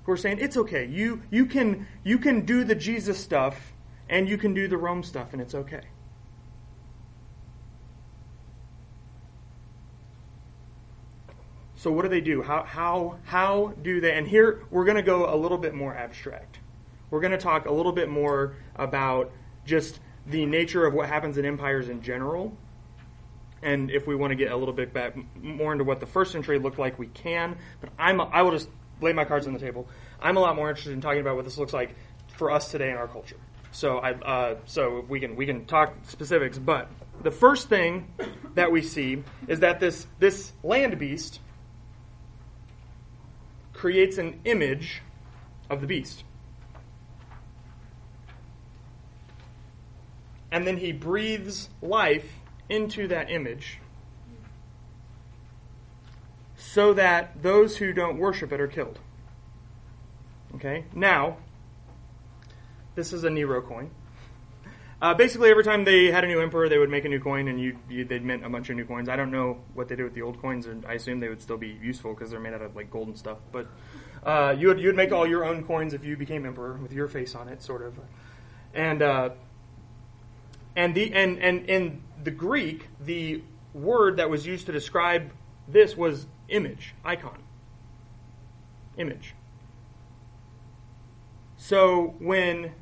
Who 0.04 0.12
are 0.12 0.16
saying 0.16 0.38
it's 0.40 0.56
okay. 0.56 0.86
You 0.86 1.22
you 1.30 1.46
can 1.46 1.86
you 2.04 2.18
can 2.18 2.44
do 2.44 2.64
the 2.64 2.74
Jesus 2.74 3.18
stuff 3.18 3.72
and 4.08 4.28
you 4.28 4.38
can 4.38 4.54
do 4.54 4.68
the 4.68 4.76
Rome 4.76 5.02
stuff 5.02 5.32
and 5.32 5.42
it's 5.42 5.54
okay. 5.54 5.82
So 11.76 11.92
what 11.92 12.02
do 12.02 12.08
they 12.08 12.20
do? 12.20 12.42
How 12.42 12.64
how 12.64 13.18
how 13.24 13.74
do 13.82 14.00
they? 14.00 14.12
And 14.12 14.26
here 14.26 14.64
we're 14.70 14.84
going 14.84 14.96
to 14.96 15.02
go 15.02 15.32
a 15.32 15.36
little 15.36 15.58
bit 15.58 15.74
more 15.74 15.94
abstract. 15.94 16.58
We're 17.10 17.20
going 17.20 17.32
to 17.32 17.38
talk 17.38 17.66
a 17.66 17.72
little 17.72 17.92
bit 17.92 18.08
more 18.08 18.56
about 18.76 19.30
just 19.64 20.00
the 20.26 20.44
nature 20.44 20.86
of 20.86 20.94
what 20.94 21.08
happens 21.08 21.38
in 21.38 21.44
empires 21.44 21.88
in 21.88 22.02
general. 22.02 22.56
And 23.62 23.90
if 23.90 24.06
we 24.06 24.14
want 24.14 24.30
to 24.30 24.36
get 24.36 24.52
a 24.52 24.56
little 24.56 24.74
bit 24.74 24.92
back 24.92 25.16
more 25.36 25.72
into 25.72 25.84
what 25.84 26.00
the 26.00 26.06
first 26.06 26.32
century 26.32 26.58
looked 26.58 26.78
like, 26.78 26.98
we 26.98 27.08
can. 27.08 27.56
But 27.80 27.90
I'm 27.98 28.20
I 28.20 28.42
will 28.42 28.52
just 28.52 28.68
lay 29.00 29.12
my 29.12 29.24
cards 29.24 29.46
on 29.46 29.52
the 29.52 29.58
table. 29.58 29.88
I'm 30.20 30.36
a 30.36 30.40
lot 30.40 30.56
more 30.56 30.68
interested 30.68 30.92
in 30.92 31.00
talking 31.00 31.20
about 31.20 31.36
what 31.36 31.44
this 31.44 31.58
looks 31.58 31.72
like 31.72 31.94
for 32.36 32.50
us 32.50 32.70
today 32.70 32.90
in 32.90 32.96
our 32.96 33.08
culture. 33.08 33.36
So 33.72 33.98
I 33.98 34.12
uh, 34.12 34.56
so 34.66 35.04
we 35.08 35.20
can 35.20 35.36
we 35.36 35.46
can 35.46 35.66
talk 35.66 35.94
specifics. 36.04 36.58
But 36.58 36.88
the 37.22 37.30
first 37.30 37.68
thing 37.68 38.12
that 38.54 38.70
we 38.70 38.82
see 38.82 39.22
is 39.46 39.60
that 39.60 39.80
this 39.80 40.06
this 40.18 40.52
land 40.62 40.98
beast 40.98 41.40
creates 43.72 44.18
an 44.18 44.40
image 44.44 45.02
of 45.70 45.80
the 45.80 45.86
beast. 45.86 46.24
And 50.50 50.66
then 50.66 50.78
he 50.78 50.92
breathes 50.92 51.68
life 51.82 52.37
into 52.68 53.08
that 53.08 53.30
image 53.30 53.80
so 56.56 56.92
that 56.92 57.42
those 57.42 57.76
who 57.76 57.92
don't 57.92 58.18
worship 58.18 58.52
it 58.52 58.60
are 58.60 58.66
killed. 58.66 58.98
Okay? 60.56 60.84
Now, 60.94 61.38
this 62.94 63.12
is 63.12 63.24
a 63.24 63.30
Nero 63.30 63.62
coin. 63.62 63.90
Uh, 65.00 65.14
basically, 65.14 65.48
every 65.50 65.62
time 65.62 65.84
they 65.84 66.06
had 66.06 66.24
a 66.24 66.26
new 66.26 66.40
emperor, 66.40 66.68
they 66.68 66.78
would 66.78 66.90
make 66.90 67.04
a 67.04 67.08
new 67.08 67.20
coin, 67.20 67.46
and 67.46 67.60
you, 67.60 67.78
you, 67.88 68.04
they'd 68.04 68.24
mint 68.24 68.44
a 68.44 68.48
bunch 68.48 68.68
of 68.68 68.74
new 68.74 68.84
coins. 68.84 69.08
I 69.08 69.14
don't 69.14 69.30
know 69.30 69.58
what 69.74 69.88
they 69.88 69.94
did 69.94 70.02
with 70.02 70.14
the 70.14 70.22
old 70.22 70.40
coins, 70.42 70.66
and 70.66 70.84
I 70.84 70.94
assume 70.94 71.20
they 71.20 71.28
would 71.28 71.40
still 71.40 71.56
be 71.56 71.78
useful 71.80 72.14
because 72.14 72.32
they're 72.32 72.40
made 72.40 72.52
out 72.52 72.62
of 72.62 72.74
like 72.74 72.90
gold 72.90 73.06
and 73.06 73.16
stuff. 73.16 73.38
But 73.52 73.68
uh, 74.24 74.56
you 74.58 74.66
would 74.66 74.80
you 74.80 74.88
would 74.88 74.96
make 74.96 75.12
all 75.12 75.24
your 75.24 75.44
own 75.44 75.62
coins 75.62 75.94
if 75.94 76.04
you 76.04 76.16
became 76.16 76.44
emperor 76.44 76.74
with 76.82 76.92
your 76.92 77.06
face 77.06 77.36
on 77.36 77.48
it, 77.48 77.62
sort 77.62 77.82
of. 77.82 78.00
And 78.74 79.00
uh, 79.00 79.30
and 80.74 80.96
the 80.96 81.12
and 81.14 81.38
and 81.38 81.64
in 81.70 82.02
the 82.22 82.30
Greek, 82.30 82.88
the 83.00 83.42
word 83.74 84.16
that 84.16 84.30
was 84.30 84.46
used 84.46 84.66
to 84.66 84.72
describe 84.72 85.32
this 85.66 85.96
was 85.96 86.26
image, 86.48 86.94
icon, 87.04 87.42
image. 88.96 89.34
So 91.56 92.14
when 92.18 92.72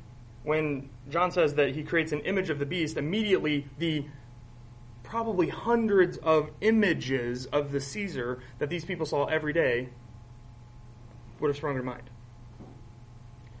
when 0.43 0.89
John 1.09 1.31
says 1.31 1.55
that 1.55 1.75
he 1.75 1.83
creates 1.83 2.13
an 2.13 2.21
image 2.21 2.49
of 2.49 2.57
the 2.57 2.65
beast, 2.65 2.95
immediately 2.95 3.67
the 3.77 4.05
probably 5.03 5.49
hundreds 5.49 6.17
of 6.17 6.51
images 6.61 7.47
of 7.47 7.71
the 7.71 7.81
Caesar 7.81 8.41
that 8.59 8.69
these 8.69 8.85
people 8.85 9.05
saw 9.05 9.25
every 9.25 9.51
day 9.51 9.89
would 11.39 11.49
have 11.49 11.57
sprung 11.57 11.75
to 11.75 11.83
mind. 11.83 12.09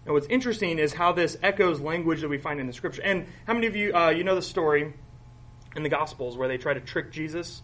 And 0.05 0.13
what's 0.13 0.27
interesting 0.27 0.79
is 0.79 0.93
how 0.93 1.11
this 1.11 1.37
echoes 1.43 1.81
language 1.81 2.21
that 2.21 2.29
we 2.29 2.37
find 2.37 2.61
in 2.61 2.67
the 2.67 2.73
scripture. 2.73 3.01
And 3.03 3.25
how 3.45 3.53
many 3.53 3.67
of 3.67 3.75
you 3.75 3.93
uh, 3.93 4.09
you 4.09 4.23
know 4.23 4.35
the 4.35 4.41
story 4.41 4.93
in 5.77 5.83
the 5.83 5.89
Gospels 5.89 6.35
where 6.35 6.47
they 6.47 6.57
try 6.57 6.73
to 6.73 6.81
trick 6.81 7.11
Jesus, 7.11 7.61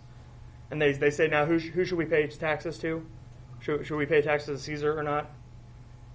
and 0.71 0.81
they 0.81 0.93
they 0.93 1.09
say, 1.09 1.27
"Now 1.27 1.45
who 1.45 1.59
sh- 1.59 1.71
who 1.71 1.83
should 1.83 1.97
we 1.97 2.05
pay 2.05 2.27
taxes 2.27 2.77
to? 2.79 3.05
Should, 3.59 3.85
should 3.85 3.97
we 3.97 4.05
pay 4.05 4.21
taxes 4.21 4.59
to 4.59 4.63
Caesar 4.63 4.97
or 4.97 5.03
not?" 5.03 5.31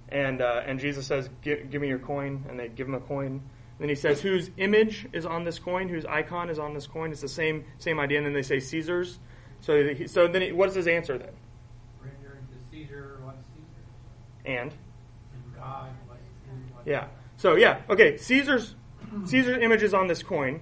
And 0.08 0.40
uh, 0.40 0.62
and 0.64 0.80
Jesus 0.80 1.06
says, 1.06 1.28
give, 1.42 1.70
"Give 1.70 1.82
me 1.82 1.88
your 1.88 1.98
coin," 1.98 2.44
and 2.48 2.58
they 2.58 2.68
give 2.68 2.88
him 2.88 2.94
a 2.94 3.00
coin. 3.00 3.26
And 3.26 3.42
Then 3.80 3.88
he 3.90 3.94
says, 3.94 4.22
"Whose 4.22 4.50
image 4.56 5.06
is 5.12 5.26
on 5.26 5.44
this 5.44 5.58
coin? 5.58 5.88
Whose 5.88 6.06
icon 6.06 6.48
is 6.48 6.58
on 6.58 6.72
this 6.72 6.86
coin?" 6.86 7.10
It's 7.10 7.20
the 7.20 7.28
same 7.28 7.64
same 7.78 8.00
idea. 8.00 8.18
And 8.18 8.26
then 8.26 8.32
they 8.32 8.42
say 8.42 8.60
Caesar's. 8.60 9.18
So 9.60 9.92
he, 9.92 10.06
so 10.06 10.28
then 10.28 10.42
he, 10.42 10.52
what 10.52 10.68
is 10.68 10.76
his 10.76 10.86
answer 10.86 11.18
then? 11.18 11.32
Render 12.00 12.38
to 12.38 12.70
Caesar 12.70 13.18
what's 13.24 13.38
Caesar's, 13.54 14.46
And 14.46 14.72
and 14.72 15.56
God 15.56 15.90
what's 16.06 16.20
due 16.44 16.74
what's 16.74 16.86
Yeah. 16.86 17.08
So 17.36 17.56
yeah, 17.56 17.80
okay. 17.90 18.16
Caesar's 18.16 18.76
Caesar's 19.24 19.62
image 19.62 19.82
is 19.82 19.94
on 19.94 20.06
this 20.06 20.22
coin. 20.22 20.60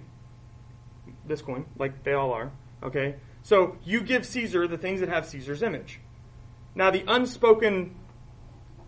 This 1.26 1.42
coin, 1.42 1.66
like 1.78 2.04
they 2.04 2.12
all 2.12 2.32
are. 2.32 2.52
Okay. 2.82 3.16
So 3.42 3.76
you 3.84 4.00
give 4.00 4.26
Caesar 4.26 4.66
the 4.66 4.78
things 4.78 5.00
that 5.00 5.08
have 5.08 5.26
Caesar's 5.26 5.62
image. 5.62 6.00
Now 6.74 6.90
the 6.90 7.04
unspoken 7.06 7.96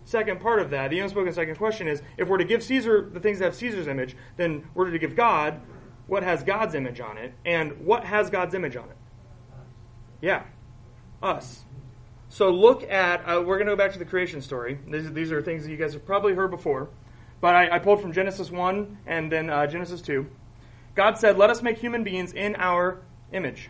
second 0.03 0.41
part 0.41 0.59
of 0.59 0.71
that, 0.71 0.89
the 0.89 0.99
unspoken 0.99 1.33
second 1.33 1.55
question 1.55 1.87
is: 1.87 2.01
if 2.17 2.27
we're 2.27 2.37
to 2.37 2.45
give 2.45 2.63
Caesar 2.63 3.09
the 3.11 3.19
things 3.19 3.39
that 3.39 3.45
have 3.45 3.55
Caesar's 3.55 3.87
image, 3.87 4.15
then 4.37 4.67
we're 4.73 4.89
to 4.91 4.99
give 4.99 5.15
God 5.15 5.61
what 6.07 6.23
has 6.23 6.43
God's 6.43 6.75
image 6.75 6.99
on 6.99 7.17
it, 7.17 7.33
and 7.45 7.85
what 7.85 8.03
has 8.03 8.29
God's 8.29 8.55
image 8.55 8.75
on 8.75 8.89
it? 8.89 8.97
Yeah, 10.21 10.43
us. 11.21 11.63
So 12.29 12.51
look 12.51 12.83
at, 12.83 13.21
uh, 13.21 13.41
we're 13.41 13.57
going 13.57 13.67
to 13.67 13.73
go 13.73 13.75
back 13.75 13.93
to 13.93 13.99
the 13.99 14.05
creation 14.05 14.41
story. 14.41 14.79
These, 14.87 15.11
these 15.13 15.31
are 15.31 15.41
things 15.41 15.63
that 15.63 15.71
you 15.71 15.77
guys 15.77 15.93
have 15.93 16.05
probably 16.05 16.33
heard 16.33 16.51
before. 16.51 16.89
But 17.41 17.55
I, 17.55 17.75
I 17.75 17.79
pulled 17.79 18.01
from 18.01 18.11
Genesis 18.11 18.51
1 18.51 18.99
and 19.07 19.31
then 19.31 19.49
uh, 19.49 19.65
Genesis 19.65 20.01
2. 20.01 20.27
God 20.99 21.17
said, 21.17 21.37
Let 21.37 21.49
us 21.49 21.61
make 21.61 21.77
human 21.77 22.03
beings 22.03 22.33
in 22.33 22.57
our 22.57 22.99
image 23.31 23.69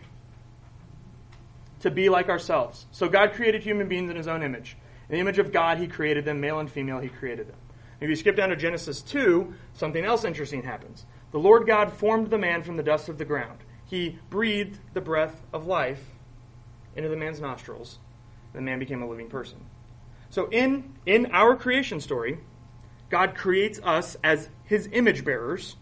to 1.78 1.88
be 1.88 2.08
like 2.08 2.28
ourselves. 2.28 2.86
So 2.90 3.08
God 3.08 3.34
created 3.34 3.62
human 3.62 3.86
beings 3.86 4.10
in 4.10 4.16
his 4.16 4.26
own 4.26 4.42
image. 4.42 4.76
In 5.08 5.14
the 5.14 5.20
image 5.20 5.38
of 5.38 5.52
God, 5.52 5.78
he 5.78 5.86
created 5.86 6.24
them, 6.24 6.40
male 6.40 6.58
and 6.58 6.68
female, 6.68 6.98
he 6.98 7.08
created 7.08 7.46
them. 7.46 7.54
If 8.00 8.08
you 8.08 8.16
skip 8.16 8.34
down 8.34 8.48
to 8.48 8.56
Genesis 8.56 9.00
2, 9.02 9.54
something 9.74 10.04
else 10.04 10.24
interesting 10.24 10.64
happens. 10.64 11.06
The 11.30 11.38
Lord 11.38 11.68
God 11.68 11.92
formed 11.92 12.30
the 12.30 12.36
man 12.36 12.64
from 12.64 12.76
the 12.76 12.82
dust 12.82 13.08
of 13.08 13.16
the 13.16 13.24
ground. 13.24 13.60
He 13.86 14.18
breathed 14.28 14.80
the 14.92 15.00
breath 15.00 15.40
of 15.52 15.68
life 15.68 16.04
into 16.96 17.10
the 17.10 17.16
man's 17.16 17.40
nostrils. 17.40 18.00
And 18.52 18.60
the 18.60 18.68
man 18.68 18.80
became 18.80 19.02
a 19.02 19.08
living 19.08 19.28
person. 19.28 19.60
So 20.30 20.48
in 20.48 20.94
in 21.06 21.26
our 21.26 21.54
creation 21.54 22.00
story, 22.00 22.40
God 23.08 23.36
creates 23.36 23.78
us 23.84 24.16
as 24.24 24.48
his 24.64 24.88
image 24.90 25.24
bearers 25.24 25.76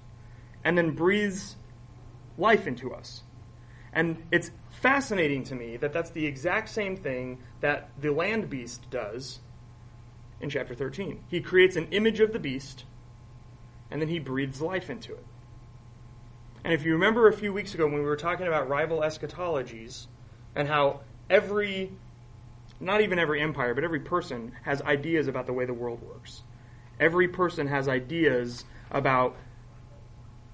and 0.64 0.76
then 0.76 0.90
breathes 0.90 1.56
life 2.36 2.66
into 2.66 2.92
us. 2.92 3.22
And 3.92 4.22
it's 4.30 4.50
fascinating 4.70 5.44
to 5.44 5.54
me 5.54 5.76
that 5.78 5.92
that's 5.92 6.11
the 6.11 6.26
exact 6.26 6.68
same 6.68 6.96
thing 6.96 7.38
that 7.61 7.90
the 8.00 8.11
land 8.11 8.48
beast 8.48 8.88
does 8.90 9.40
in 10.40 10.50
chapter 10.50 10.74
13. 10.74 11.24
He 11.28 11.40
creates 11.40 11.76
an 11.76 11.88
image 11.90 12.20
of 12.20 12.32
the 12.32 12.38
beast 12.38 12.84
and 13.90 14.00
then 14.00 14.09
he 14.09 14.18
breathes 14.18 14.61
life 14.61 14.90
into 14.90 15.12
it. 15.12 15.24
And 16.64 16.72
if 16.72 16.84
you 16.84 16.92
remember 16.92 17.28
a 17.28 17.32
few 17.32 17.52
weeks 17.52 17.74
ago 17.74 17.86
when 17.86 17.94
we 17.94 18.00
were 18.02 18.16
talking 18.16 18.46
about 18.46 18.68
rival 18.68 19.00
eschatologies 19.00 20.06
and 20.54 20.68
how 20.68 21.00
every, 21.30 21.92
not 22.78 23.00
even 23.00 23.18
every 23.18 23.40
empire, 23.40 23.74
but 23.74 23.84
every 23.84 24.00
person 24.00 24.52
has 24.62 24.82
ideas 24.82 25.28
about 25.28 25.46
the 25.46 25.52
way 25.52 25.64
the 25.64 25.74
world 25.74 26.02
works. 26.02 26.42
Every 27.00 27.28
person 27.28 27.68
has 27.68 27.88
ideas 27.88 28.64
about 28.90 29.36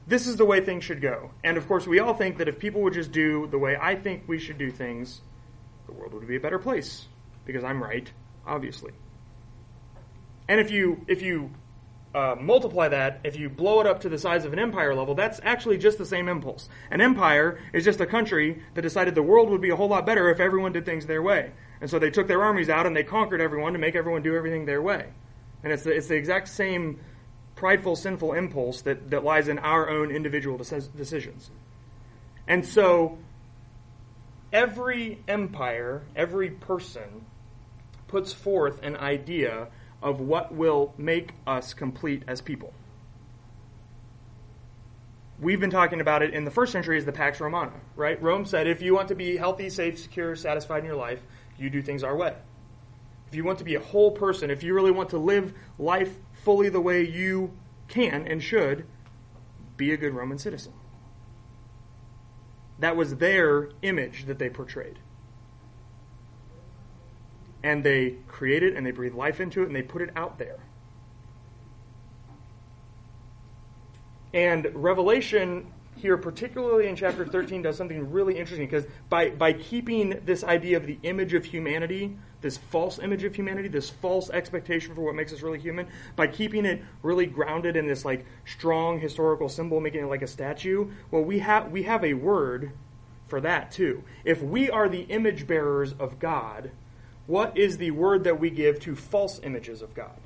this 0.06 0.26
is 0.26 0.36
the 0.36 0.44
way 0.44 0.60
things 0.60 0.84
should 0.84 1.00
go. 1.00 1.30
And 1.42 1.56
of 1.56 1.66
course, 1.66 1.86
we 1.86 1.98
all 1.98 2.14
think 2.14 2.38
that 2.38 2.48
if 2.48 2.58
people 2.58 2.82
would 2.82 2.94
just 2.94 3.12
do 3.12 3.46
the 3.46 3.58
way 3.58 3.76
I 3.80 3.94
think 3.94 4.24
we 4.26 4.38
should 4.38 4.58
do 4.58 4.70
things, 4.70 5.22
the 5.86 5.92
world 5.92 6.12
would 6.14 6.26
be 6.26 6.36
a 6.36 6.40
better 6.40 6.58
place 6.58 7.06
because 7.44 7.64
I'm 7.64 7.82
right, 7.82 8.10
obviously. 8.46 8.92
And 10.48 10.60
if 10.60 10.70
you 10.70 11.04
if 11.08 11.22
you 11.22 11.50
uh, 12.14 12.36
multiply 12.38 12.88
that, 12.88 13.20
if 13.24 13.36
you 13.36 13.48
blow 13.48 13.80
it 13.80 13.86
up 13.86 14.00
to 14.00 14.08
the 14.08 14.18
size 14.18 14.44
of 14.44 14.52
an 14.52 14.58
empire 14.58 14.94
level, 14.94 15.14
that's 15.14 15.40
actually 15.42 15.78
just 15.78 15.98
the 15.98 16.06
same 16.06 16.28
impulse. 16.28 16.68
An 16.90 17.00
empire 17.00 17.58
is 17.72 17.84
just 17.84 18.00
a 18.00 18.06
country 18.06 18.62
that 18.74 18.82
decided 18.82 19.14
the 19.14 19.22
world 19.22 19.50
would 19.50 19.60
be 19.60 19.70
a 19.70 19.76
whole 19.76 19.88
lot 19.88 20.06
better 20.06 20.30
if 20.30 20.38
everyone 20.38 20.72
did 20.72 20.86
things 20.86 21.06
their 21.06 21.22
way. 21.22 21.50
And 21.80 21.90
so 21.90 21.98
they 21.98 22.10
took 22.10 22.28
their 22.28 22.42
armies 22.42 22.70
out 22.70 22.86
and 22.86 22.94
they 22.94 23.02
conquered 23.02 23.40
everyone 23.40 23.72
to 23.72 23.78
make 23.78 23.96
everyone 23.96 24.22
do 24.22 24.36
everything 24.36 24.64
their 24.64 24.80
way. 24.80 25.08
And 25.64 25.72
it's 25.72 25.82
the, 25.82 25.90
it's 25.90 26.06
the 26.06 26.14
exact 26.14 26.48
same 26.48 27.00
prideful, 27.56 27.96
sinful 27.96 28.32
impulse 28.32 28.82
that, 28.82 29.10
that 29.10 29.24
lies 29.24 29.48
in 29.48 29.58
our 29.58 29.88
own 29.88 30.10
individual 30.10 30.58
decisions. 30.58 31.50
And 32.46 32.64
so 32.64 33.18
every 34.52 35.22
empire, 35.28 36.02
every 36.14 36.50
person 36.50 37.26
puts 38.08 38.32
forth 38.32 38.82
an 38.82 38.96
idea 38.96 39.68
of 40.02 40.20
what 40.20 40.54
will 40.54 40.94
make 40.98 41.32
us 41.46 41.74
complete 41.74 42.22
as 42.28 42.40
people. 42.40 42.72
We've 45.40 45.58
been 45.58 45.70
talking 45.70 46.00
about 46.00 46.22
it 46.22 46.32
in 46.32 46.44
the 46.44 46.50
first 46.50 46.70
century 46.70 46.96
as 46.96 47.04
the 47.04 47.12
Pax 47.12 47.40
Romana, 47.40 47.72
right? 47.96 48.22
Rome 48.22 48.44
said 48.44 48.68
if 48.68 48.82
you 48.82 48.94
want 48.94 49.08
to 49.08 49.14
be 49.14 49.36
healthy, 49.36 49.68
safe, 49.68 49.98
secure, 49.98 50.36
satisfied 50.36 50.78
in 50.80 50.84
your 50.84 50.96
life, 50.96 51.20
you 51.58 51.70
do 51.70 51.82
things 51.82 52.04
our 52.04 52.16
way. 52.16 52.34
If 53.28 53.34
you 53.34 53.44
want 53.44 53.58
to 53.58 53.64
be 53.64 53.74
a 53.74 53.80
whole 53.80 54.12
person, 54.12 54.50
if 54.50 54.62
you 54.62 54.74
really 54.74 54.92
want 54.92 55.10
to 55.10 55.18
live 55.18 55.52
life 55.78 56.14
fully 56.44 56.68
the 56.68 56.80
way 56.80 57.02
you 57.02 57.52
can 57.88 58.26
and 58.26 58.42
should, 58.42 58.86
be 59.76 59.92
a 59.92 59.96
good 59.96 60.14
Roman 60.14 60.38
citizen. 60.38 60.72
That 62.78 62.96
was 62.96 63.16
their 63.16 63.70
image 63.82 64.26
that 64.26 64.38
they 64.38 64.50
portrayed. 64.50 64.98
And 67.62 67.82
they 67.82 68.16
created 68.28 68.76
and 68.76 68.86
they 68.86 68.90
breathed 68.90 69.14
life 69.14 69.40
into 69.40 69.62
it 69.62 69.66
and 69.66 69.74
they 69.74 69.82
put 69.82 70.02
it 70.02 70.10
out 70.14 70.38
there. 70.38 70.58
And 74.34 74.68
Revelation 74.74 75.72
here, 76.04 76.18
particularly 76.18 76.86
in 76.86 76.94
chapter 76.94 77.24
13, 77.24 77.62
does 77.62 77.78
something 77.78 78.12
really 78.12 78.38
interesting 78.38 78.66
because 78.66 78.84
by, 79.08 79.30
by 79.30 79.54
keeping 79.54 80.20
this 80.26 80.44
idea 80.44 80.76
of 80.76 80.86
the 80.86 80.98
image 81.02 81.32
of 81.32 81.46
humanity, 81.46 82.14
this 82.42 82.58
false 82.58 82.98
image 82.98 83.24
of 83.24 83.34
humanity, 83.34 83.68
this 83.68 83.88
false 83.88 84.28
expectation 84.28 84.94
for 84.94 85.00
what 85.00 85.14
makes 85.14 85.32
us 85.32 85.40
really 85.40 85.58
human, 85.58 85.86
by 86.14 86.26
keeping 86.26 86.66
it 86.66 86.82
really 87.02 87.24
grounded 87.24 87.74
in 87.74 87.86
this 87.86 88.04
like 88.04 88.26
strong 88.44 89.00
historical 89.00 89.48
symbol, 89.48 89.80
making 89.80 90.02
it 90.02 90.08
like 90.08 90.20
a 90.20 90.26
statue, 90.26 90.90
well, 91.10 91.22
we 91.22 91.38
have 91.38 91.72
we 91.72 91.84
have 91.84 92.04
a 92.04 92.12
word 92.12 92.72
for 93.26 93.40
that 93.40 93.70
too. 93.70 94.04
If 94.26 94.42
we 94.42 94.68
are 94.68 94.90
the 94.90 95.04
image 95.04 95.46
bearers 95.46 95.94
of 95.98 96.18
God, 96.18 96.70
what 97.26 97.56
is 97.56 97.78
the 97.78 97.92
word 97.92 98.24
that 98.24 98.38
we 98.38 98.50
give 98.50 98.78
to 98.80 98.94
false 98.94 99.40
images 99.42 99.80
of 99.80 99.94
God? 99.94 100.20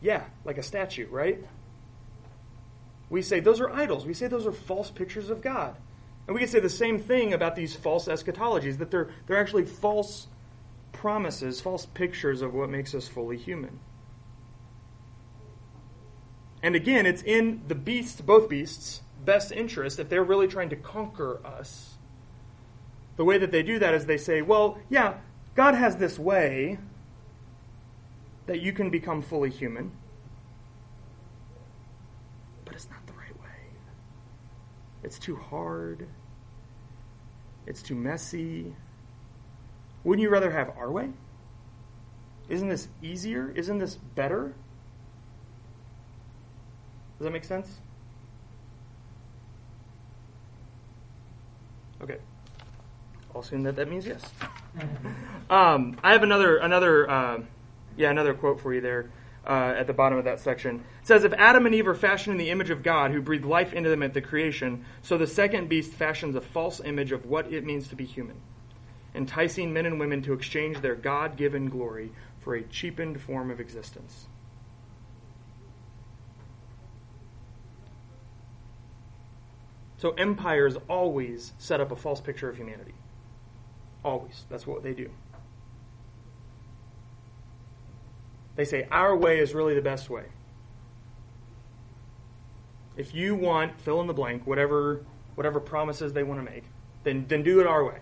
Yeah, 0.00 0.24
like 0.46 0.56
a 0.56 0.62
statue, 0.62 1.06
right? 1.10 1.44
We 3.10 3.22
say 3.22 3.40
those 3.40 3.60
are 3.60 3.70
idols. 3.70 4.06
We 4.06 4.14
say 4.14 4.28
those 4.28 4.46
are 4.46 4.52
false 4.52 4.90
pictures 4.90 5.28
of 5.28 5.42
God. 5.42 5.76
And 6.26 6.34
we 6.34 6.40
can 6.40 6.48
say 6.48 6.60
the 6.60 6.68
same 6.68 6.98
thing 6.98 7.34
about 7.34 7.56
these 7.56 7.74
false 7.74 8.06
eschatologies, 8.06 8.78
that 8.78 8.90
they're, 8.90 9.10
they're 9.26 9.40
actually 9.40 9.66
false 9.66 10.28
promises, 10.92 11.60
false 11.60 11.86
pictures 11.86 12.40
of 12.40 12.54
what 12.54 12.70
makes 12.70 12.94
us 12.94 13.08
fully 13.08 13.36
human. 13.36 13.80
And 16.62 16.76
again, 16.76 17.06
it's 17.06 17.22
in 17.22 17.62
the 17.68 17.74
beasts, 17.74 18.20
both 18.20 18.48
beasts, 18.48 19.02
best 19.24 19.50
interest, 19.50 19.98
if 19.98 20.08
they're 20.08 20.22
really 20.22 20.46
trying 20.46 20.68
to 20.70 20.76
conquer 20.76 21.44
us. 21.44 21.94
The 23.16 23.24
way 23.24 23.38
that 23.38 23.50
they 23.50 23.62
do 23.62 23.78
that 23.78 23.94
is 23.94 24.06
they 24.06 24.18
say, 24.18 24.42
well, 24.42 24.78
yeah, 24.88 25.14
God 25.54 25.74
has 25.74 25.96
this 25.96 26.18
way 26.18 26.78
that 28.46 28.60
you 28.60 28.72
can 28.72 28.90
become 28.90 29.22
fully 29.22 29.50
human. 29.50 29.92
But 32.64 32.74
it's 32.74 32.88
not 32.90 33.06
the 33.06 33.12
right 33.12 33.34
way. 33.40 33.48
It's 35.10 35.18
too 35.18 35.34
hard. 35.34 36.06
It's 37.66 37.82
too 37.82 37.96
messy. 37.96 38.76
Wouldn't 40.04 40.22
you 40.22 40.30
rather 40.30 40.52
have 40.52 40.70
our 40.78 40.88
way? 40.88 41.10
Isn't 42.48 42.68
this 42.68 42.86
easier? 43.02 43.50
Isn't 43.56 43.78
this 43.78 43.96
better? 43.96 44.54
Does 47.18 47.24
that 47.24 47.32
make 47.32 47.42
sense? 47.42 47.80
Okay. 52.00 52.18
I'll 53.34 53.40
assume 53.40 53.64
that 53.64 53.74
that 53.74 53.90
means 53.90 54.06
yes. 54.06 54.22
Um, 55.50 55.98
I 56.04 56.12
have 56.12 56.22
another 56.22 56.58
another 56.58 57.10
uh, 57.10 57.40
yeah 57.96 58.10
another 58.12 58.32
quote 58.32 58.60
for 58.60 58.72
you 58.72 58.80
there. 58.80 59.10
Uh, 59.46 59.74
at 59.76 59.86
the 59.86 59.92
bottom 59.92 60.18
of 60.18 60.24
that 60.24 60.40
section. 60.40 60.76
It 60.76 61.06
says, 61.06 61.24
If 61.24 61.32
Adam 61.34 61.66
and 61.66 61.74
Eve 61.74 61.88
are 61.88 61.94
fashioned 61.94 62.32
in 62.32 62.38
the 62.38 62.50
image 62.50 62.70
of 62.70 62.82
God, 62.82 63.10
who 63.10 63.22
breathed 63.22 63.44
life 63.44 63.72
into 63.72 63.88
them 63.88 64.02
at 64.02 64.14
the 64.14 64.20
creation, 64.20 64.84
so 65.02 65.16
the 65.16 65.26
second 65.26 65.68
beast 65.68 65.92
fashions 65.92 66.34
a 66.34 66.40
false 66.40 66.80
image 66.80 67.12
of 67.12 67.26
what 67.26 67.52
it 67.52 67.64
means 67.64 67.88
to 67.88 67.96
be 67.96 68.04
human, 68.04 68.36
enticing 69.14 69.72
men 69.72 69.86
and 69.86 69.98
women 69.98 70.22
to 70.22 70.32
exchange 70.32 70.80
their 70.80 70.94
God 70.94 71.36
given 71.36 71.68
glory 71.68 72.12
for 72.40 72.54
a 72.54 72.62
cheapened 72.62 73.20
form 73.20 73.50
of 73.50 73.60
existence. 73.60 74.26
So 80.00 80.12
empires 80.12 80.76
always 80.88 81.52
set 81.58 81.80
up 81.80 81.92
a 81.92 81.96
false 81.96 82.22
picture 82.22 82.48
of 82.48 82.56
humanity. 82.56 82.94
Always. 84.02 84.46
That's 84.48 84.66
what 84.66 84.82
they 84.82 84.94
do. 84.94 85.10
They 88.60 88.66
say 88.66 88.86
our 88.90 89.16
way 89.16 89.38
is 89.38 89.54
really 89.54 89.72
the 89.72 89.80
best 89.80 90.10
way. 90.10 90.24
If 92.94 93.14
you 93.14 93.34
want 93.34 93.80
fill 93.80 94.02
in 94.02 94.06
the 94.06 94.12
blank, 94.12 94.46
whatever 94.46 95.02
whatever 95.34 95.60
promises 95.60 96.12
they 96.12 96.22
want 96.22 96.44
to 96.44 96.52
make, 96.52 96.64
then 97.02 97.24
then 97.26 97.42
do 97.42 97.60
it 97.60 97.66
our 97.66 97.82
way. 97.82 98.00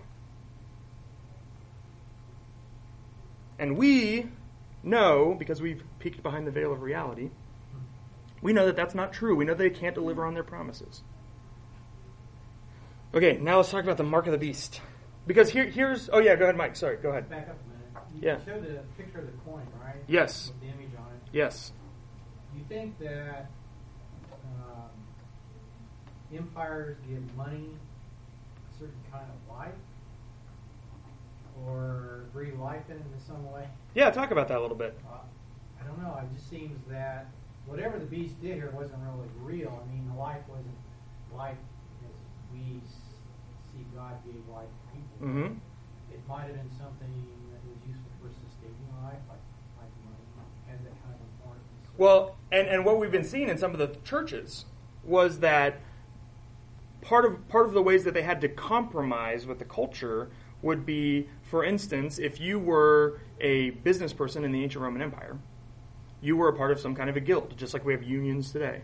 And 3.57 3.77
we 3.77 4.27
know 4.83 5.33
because 5.39 5.61
we've 5.61 5.81
peeked 5.97 6.21
behind 6.21 6.45
the 6.45 6.51
veil 6.51 6.73
of 6.73 6.81
reality, 6.81 7.29
we 8.41 8.51
know 8.51 8.65
that 8.65 8.75
that's 8.75 8.93
not 8.93 9.13
true. 9.13 9.37
We 9.37 9.45
know 9.45 9.53
they 9.53 9.69
can't 9.69 9.95
deliver 9.95 10.25
on 10.25 10.33
their 10.33 10.43
promises. 10.43 11.03
Okay, 13.13 13.37
now 13.37 13.55
let's 13.55 13.71
talk 13.71 13.85
about 13.85 13.95
the 13.95 14.03
mark 14.03 14.25
of 14.25 14.33
the 14.33 14.37
beast. 14.37 14.81
Because 15.25 15.51
here, 15.51 15.67
here's. 15.67 16.09
Oh, 16.11 16.19
yeah, 16.19 16.35
go 16.35 16.43
ahead, 16.43 16.57
Mike. 16.57 16.75
Sorry, 16.75 16.97
go 16.97 17.11
ahead. 17.11 17.29
Back 17.29 17.47
up. 17.47 17.68
You 18.15 18.21
Yeah. 18.21 18.39
showed 18.45 18.63
the 18.63 18.83
picture 18.97 19.19
of 19.19 19.25
the 19.27 19.37
coin, 19.45 19.65
right? 19.83 20.03
Yes. 20.07 20.49
With 20.49 20.61
the 20.61 20.67
image 20.67 20.95
on 20.97 21.05
it. 21.13 21.21
Yes. 21.31 21.71
You 22.55 22.63
think 22.67 22.97
that 22.99 23.49
um, 24.61 24.89
empires 26.35 26.97
give 27.07 27.35
money 27.35 27.69
a 28.57 28.73
certain 28.79 29.01
kind 29.11 29.25
of 29.29 29.55
life? 29.55 29.75
Or 31.65 32.25
breathe 32.33 32.55
life 32.57 32.89
in 32.89 32.95
it 32.97 33.03
in 33.13 33.19
some 33.19 33.51
way? 33.51 33.67
Yeah, 33.93 34.09
talk 34.11 34.31
about 34.31 34.47
that 34.47 34.57
a 34.57 34.61
little 34.61 34.77
bit. 34.77 34.97
Uh, 35.05 35.17
I 35.81 35.85
don't 35.85 36.01
know. 36.01 36.17
It 36.23 36.33
just 36.35 36.49
seems 36.49 36.79
that 36.89 37.27
whatever 37.65 37.99
the 37.99 38.05
beast 38.05 38.39
did 38.41 38.55
here 38.55 38.71
wasn't 38.73 38.99
really 39.03 39.27
real. 39.43 39.81
I 39.83 39.93
mean, 39.93 40.07
the 40.11 40.17
life 40.19 40.41
wasn't 40.47 40.75
life 41.35 41.57
as 42.05 42.15
we 42.53 42.79
see 43.71 43.85
God 43.93 44.13
gave 44.25 44.41
life 44.53 44.67
to 44.69 44.95
people. 44.95 45.27
Mm-hmm. 45.27 45.53
It 46.13 46.27
might 46.27 46.45
have 46.45 46.55
been 46.55 46.71
something 46.79 47.27
Well, 51.97 52.37
and, 52.51 52.67
and 52.67 52.85
what 52.85 52.97
we've 52.97 53.11
been 53.11 53.25
seeing 53.25 53.49
in 53.49 53.57
some 53.57 53.71
of 53.71 53.77
the 53.77 53.99
churches 54.05 54.65
was 55.03 55.39
that 55.39 55.81
part 57.01 57.25
of 57.25 57.47
part 57.49 57.65
of 57.65 57.73
the 57.73 57.81
ways 57.81 58.03
that 58.05 58.13
they 58.13 58.21
had 58.21 58.39
to 58.41 58.49
compromise 58.49 59.45
with 59.45 59.59
the 59.59 59.65
culture 59.65 60.29
would 60.61 60.85
be, 60.85 61.27
for 61.41 61.63
instance, 61.63 62.19
if 62.19 62.39
you 62.39 62.57
were 62.57 63.19
a 63.39 63.71
business 63.71 64.13
person 64.13 64.43
in 64.43 64.51
the 64.51 64.63
ancient 64.63 64.83
Roman 64.83 65.01
Empire, 65.01 65.37
you 66.21 66.35
were 66.35 66.49
a 66.49 66.53
part 66.53 66.71
of 66.71 66.79
some 66.79 66.95
kind 66.95 67.09
of 67.09 67.15
a 67.15 67.21
guild, 67.21 67.55
just 67.57 67.73
like 67.73 67.85
we 67.85 67.93
have 67.93 68.03
unions 68.03 68.51
today. 68.51 68.81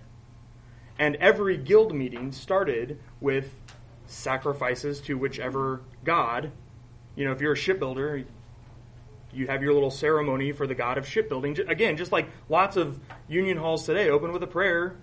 And 0.97 1.15
every 1.17 1.57
guild 1.57 1.93
meeting 1.93 2.31
started 2.31 2.99
with 3.19 3.55
sacrifices 4.07 5.01
to 5.01 5.17
whichever 5.17 5.81
god. 6.03 6.51
You 7.15 7.25
know, 7.25 7.31
if 7.31 7.41
you're 7.41 7.53
a 7.53 7.57
shipbuilder, 7.57 8.23
you 9.35 9.47
have 9.47 9.61
your 9.61 9.73
little 9.73 9.91
ceremony 9.91 10.51
for 10.51 10.65
the 10.67 10.75
god 10.75 10.97
of 10.97 11.07
shipbuilding. 11.07 11.57
Again, 11.67 11.97
just 11.97 12.11
like 12.11 12.27
lots 12.49 12.77
of 12.77 12.99
union 13.27 13.57
halls 13.57 13.85
today 13.85 14.09
open 14.09 14.31
with 14.31 14.41
a 14.43 14.47
prayer 14.47 14.95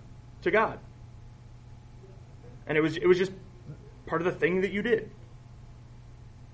to 0.42 0.50
God. 0.50 0.78
And 2.66 2.78
it 2.78 2.80
was 2.80 2.96
it 2.96 3.06
was 3.06 3.18
just 3.18 3.32
part 4.06 4.22
of 4.22 4.26
the 4.26 4.32
thing 4.32 4.60
that 4.62 4.70
you 4.72 4.82
did. 4.82 5.10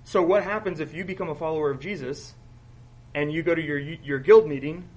So 0.04 0.22
what 0.22 0.42
happens 0.42 0.80
if 0.80 0.94
you 0.94 1.04
become 1.04 1.28
a 1.28 1.34
follower 1.34 1.70
of 1.70 1.80
Jesus 1.80 2.34
and 3.14 3.32
you 3.32 3.42
go 3.42 3.54
to 3.54 3.62
your 3.62 3.78
your 3.78 4.18
guild 4.18 4.46
meeting 4.48 4.88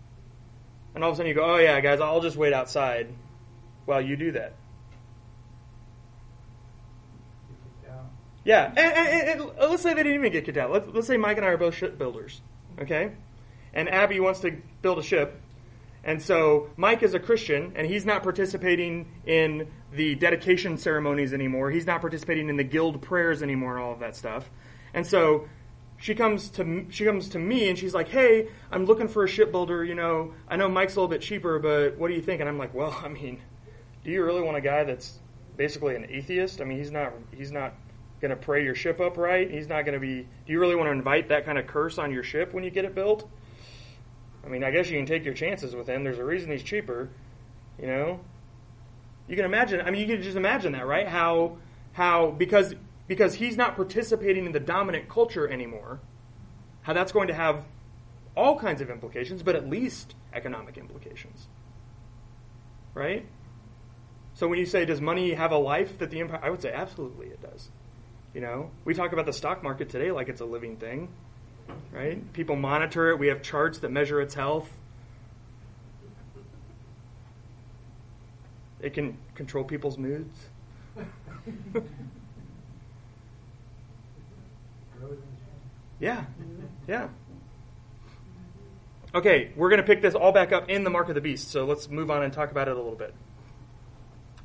and 0.95 1.03
all 1.03 1.09
of 1.11 1.15
a 1.15 1.17
sudden 1.17 1.29
you 1.29 1.35
go, 1.35 1.43
"Oh 1.55 1.57
yeah, 1.57 1.79
guys, 1.81 1.99
I'll 2.01 2.21
just 2.21 2.37
wait 2.37 2.53
outside 2.53 3.07
while 3.85 4.01
you 4.01 4.15
do 4.15 4.31
that." 4.33 4.53
Yeah, 8.43 8.67
and, 8.75 8.77
and, 8.79 9.29
and- 9.29 9.41
and 9.51 9.69
let's 9.69 9.83
say 9.83 9.93
they 9.93 10.01
didn't 10.03 10.15
even 10.19 10.31
get 10.31 10.45
kicked 10.45 10.57
out. 10.57 10.71
Let's, 10.71 10.87
let's 10.93 11.07
say 11.07 11.17
Mike 11.17 11.37
and 11.37 11.45
I 11.45 11.49
are 11.49 11.57
both 11.57 11.75
shipbuilders, 11.75 12.41
okay? 12.79 13.11
And 13.73 13.89
Abby 13.89 14.19
wants 14.19 14.41
to 14.41 14.57
build 14.81 14.99
a 14.99 15.03
ship, 15.03 15.41
and 16.03 16.21
so 16.21 16.69
Mike 16.77 17.03
is 17.03 17.13
a 17.13 17.19
Christian, 17.19 17.73
and 17.75 17.85
he's 17.85 18.05
not 18.05 18.23
participating 18.23 19.07
in 19.25 19.67
the 19.93 20.15
dedication 20.15 20.77
ceremonies 20.77 21.33
anymore. 21.33 21.69
He's 21.69 21.85
not 21.85 22.01
participating 22.01 22.49
in 22.49 22.57
the 22.57 22.63
guild 22.63 23.01
prayers 23.01 23.43
anymore, 23.43 23.75
and 23.75 23.83
all 23.83 23.93
of 23.93 23.99
that 23.99 24.15
stuff. 24.15 24.49
And 24.93 25.05
so 25.05 25.47
she 25.97 26.15
comes 26.15 26.49
to 26.49 26.87
she 26.89 27.05
comes 27.05 27.29
to 27.29 27.39
me, 27.39 27.69
and 27.69 27.77
she's 27.77 27.93
like, 27.93 28.09
"Hey, 28.09 28.49
I'm 28.71 28.85
looking 28.85 29.07
for 29.07 29.23
a 29.23 29.27
shipbuilder. 29.27 29.85
You 29.85 29.93
know, 29.93 30.33
I 30.47 30.55
know 30.55 30.67
Mike's 30.67 30.95
a 30.95 30.99
little 30.99 31.09
bit 31.09 31.21
cheaper, 31.21 31.59
but 31.59 31.97
what 31.97 32.07
do 32.07 32.15
you 32.15 32.21
think?" 32.21 32.39
And 32.39 32.49
I'm 32.49 32.57
like, 32.57 32.73
"Well, 32.73 32.99
I 33.05 33.07
mean, 33.07 33.39
do 34.03 34.11
you 34.11 34.23
really 34.23 34.41
want 34.41 34.57
a 34.57 34.61
guy 34.61 34.83
that's 34.83 35.19
basically 35.55 35.95
an 35.95 36.07
atheist? 36.09 36.61
I 36.61 36.63
mean, 36.63 36.79
he's 36.79 36.91
not 36.91 37.13
he's 37.37 37.51
not 37.51 37.75
going 38.21 38.29
to 38.29 38.37
pray 38.37 38.63
your 38.63 38.75
ship 38.75 38.99
up 38.99 39.17
right. 39.17 39.49
He's 39.49 39.67
not 39.67 39.83
going 39.83 39.93
to 39.93 39.99
be. 39.99 40.21
Do 40.21 40.53
you 40.53 40.59
really 40.59 40.75
want 40.75 40.87
to 40.87 40.91
invite 40.91 41.29
that 41.29 41.45
kind 41.45 41.57
of 41.57 41.67
curse 41.67 41.97
on 41.97 42.11
your 42.11 42.23
ship 42.23 42.53
when 42.53 42.63
you 42.63 42.69
get 42.69 42.85
it 42.85 42.95
built? 42.95 43.27
I 44.45 44.47
mean, 44.47 44.63
I 44.63 44.71
guess 44.71 44.89
you 44.89 44.97
can 44.97 45.05
take 45.05 45.25
your 45.25 45.33
chances 45.33 45.75
with 45.75 45.87
him. 45.87 46.03
There's 46.03 46.19
a 46.19 46.25
reason 46.25 46.51
he's 46.51 46.63
cheaper, 46.63 47.09
you 47.79 47.87
know. 47.87 48.19
You 49.27 49.35
can 49.35 49.45
imagine. 49.45 49.81
I 49.81 49.91
mean, 49.91 50.07
you 50.07 50.15
can 50.15 50.23
just 50.23 50.37
imagine 50.37 50.73
that, 50.73 50.85
right? 50.87 51.07
How 51.07 51.57
how 51.93 52.31
because 52.31 52.75
because 53.07 53.35
he's 53.35 53.57
not 53.57 53.75
participating 53.75 54.45
in 54.45 54.51
the 54.51 54.59
dominant 54.59 55.09
culture 55.09 55.47
anymore. 55.47 55.99
How 56.83 56.93
that's 56.93 57.11
going 57.11 57.27
to 57.27 57.33
have 57.33 57.65
all 58.35 58.57
kinds 58.57 58.81
of 58.81 58.89
implications, 58.89 59.43
but 59.43 59.55
at 59.55 59.69
least 59.69 60.15
economic 60.33 60.77
implications, 60.77 61.47
right? 62.93 63.25
So 64.33 64.47
when 64.47 64.57
you 64.57 64.65
say, 64.65 64.85
does 64.85 65.01
money 65.01 65.33
have 65.33 65.51
a 65.51 65.57
life 65.57 65.97
that 65.99 66.09
the 66.09 66.19
empire? 66.21 66.39
I 66.41 66.49
would 66.49 66.61
say 66.61 66.71
absolutely 66.71 67.27
it 67.27 67.41
does. 67.41 67.69
You 68.33 68.41
know, 68.41 68.71
we 68.85 68.93
talk 68.93 69.11
about 69.11 69.25
the 69.25 69.33
stock 69.33 69.61
market 69.61 69.89
today 69.89 70.11
like 70.11 70.29
it's 70.29 70.39
a 70.41 70.45
living 70.45 70.77
thing, 70.77 71.09
right? 71.91 72.31
People 72.33 72.55
monitor 72.55 73.09
it. 73.09 73.19
We 73.19 73.27
have 73.27 73.41
charts 73.41 73.79
that 73.79 73.91
measure 73.91 74.21
its 74.21 74.33
health. 74.33 74.69
It 78.79 78.93
can 78.93 79.17
control 79.35 79.63
people's 79.63 79.97
moods. 79.97 80.35
Grows 80.95 81.05
and 81.75 81.87
changes. 85.01 85.59
Yeah, 85.99 86.23
yeah. 86.87 87.09
Okay, 89.13 89.51
we're 89.57 89.69
going 89.69 89.81
to 89.81 89.85
pick 89.85 90.01
this 90.01 90.15
all 90.15 90.31
back 90.31 90.53
up 90.53 90.69
in 90.69 90.85
the 90.85 90.89
Mark 90.89 91.09
of 91.09 91.15
the 91.15 91.21
Beast. 91.21 91.51
So 91.51 91.65
let's 91.65 91.89
move 91.89 92.09
on 92.09 92.23
and 92.23 92.31
talk 92.31 92.49
about 92.49 92.69
it 92.69 92.71
a 92.71 92.81
little 92.81 92.95
bit. 92.95 93.13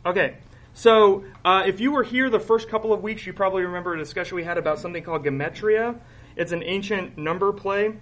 Okay, 0.05 0.39
so 0.77 1.25
uh, 1.43 1.63
if 1.67 1.81
you 1.81 1.91
were 1.91 2.03
here 2.03 2.29
the 2.29 2.39
first 2.39 2.69
couple 2.69 2.93
of 2.93 3.03
weeks, 3.03 3.25
you 3.25 3.33
probably 3.33 3.63
remember 3.63 3.95
a 3.95 3.99
discussion 3.99 4.37
we 4.37 4.45
had 4.45 4.59
about 4.59 4.79
something 4.79 5.03
called 5.03 5.25
gematria. 5.25 5.99
It's 6.37 6.53
an 6.53 6.63
ancient 6.63 7.17
number 7.17 7.51
play. 7.55 7.95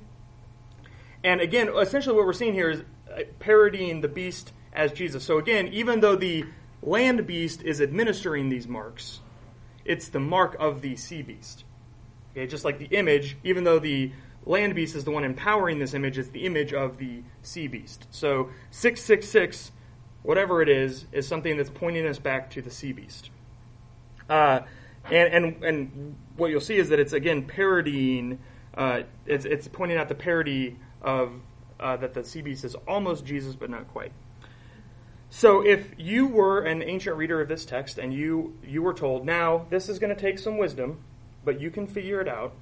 And 1.23 1.41
again, 1.41 1.69
essentially 1.69 2.17
what 2.17 2.27
we're 2.27 2.33
seeing 2.33 2.53
here 2.53 2.71
is 2.71 2.81
uh, 3.09 3.21
parodying 3.39 4.01
the 4.01 4.09
beast 4.09 4.53
as 4.73 4.91
Jesus. 4.91 5.23
So 5.23 5.39
again, 5.39 5.69
even 5.69 6.01
though 6.01 6.17
the 6.17 6.47
land 6.83 7.25
beast 7.29 7.63
is 7.63 7.81
administering 7.81 8.49
these 8.49 8.67
marks, 8.67 9.21
it's 9.85 10.09
the 10.09 10.19
mark 10.19 10.57
of 10.59 10.81
the 10.81 10.97
sea 10.97 11.23
beast. 11.23 11.63
Okay, 12.33 12.49
just 12.49 12.65
like 12.65 12.81
the 12.81 12.87
image, 12.87 13.37
even 13.45 13.63
though 13.63 13.79
the 13.79 14.11
land 14.47 14.75
beast 14.75 14.97
is 14.97 15.05
the 15.05 15.13
one 15.13 15.23
empowering 15.23 15.79
this 15.79 15.95
image, 15.95 16.19
it's 16.19 16.31
the 16.31 16.45
image 16.45 16.73
of 16.73 16.99
the 16.99 17.23
sea 17.43 17.69
beast. 17.69 18.09
So 18.11 18.51
666, 18.73 19.71
whatever 20.25 20.61
it 20.63 20.69
is, 20.69 21.05
is 21.13 21.29
something 21.29 21.57
that's 21.57 21.71
pointing 21.71 22.07
us 22.07 22.19
back 22.19 22.51
to 22.51 22.63
the 22.63 22.71
sea 22.71 22.93
beast. 22.93 23.31
Uh, 24.29 24.61
and, 25.11 25.45
and, 25.45 25.65
and 25.65 26.17
what 26.37 26.51
you'll 26.51 26.61
see 26.61 26.77
is 26.77 26.89
that 26.89 26.99
it's, 26.99 27.13
again, 27.13 27.45
parodying, 27.45 28.41
uh, 28.77 29.03
it's, 29.27 29.45
it's 29.45 29.69
pointing 29.69 29.99
out 29.99 30.09
the 30.09 30.15
parody 30.15 30.79
of 31.03 31.33
uh, 31.79 31.97
that 31.99 32.15
the 32.15 32.25
sea 32.25 32.41
beast 32.41 32.65
is 32.65 32.75
almost 32.89 33.27
Jesus, 33.27 33.55
but 33.55 33.69
not 33.69 33.87
quite. 33.89 34.13
So 35.29 35.67
if 35.67 35.91
you 35.99 36.27
were 36.27 36.61
an 36.61 36.83
ancient 36.83 37.17
reader 37.17 37.41
of 37.41 37.49
this 37.49 37.67
text 37.67 37.99
and 37.99 38.15
you, 38.15 38.57
you 38.67 38.83
were 38.83 38.95
told, 38.95 39.27
now 39.27 39.67
this 39.69 39.89
is 39.89 39.99
going 39.99 40.15
to 40.15 40.21
take 40.21 40.39
some 40.39 40.57
wisdom, 40.57 41.01
but 41.45 41.61
you 41.61 41.71
can 41.71 41.87
figure 41.87 42.21
it 42.21 42.29
out. 42.29 42.55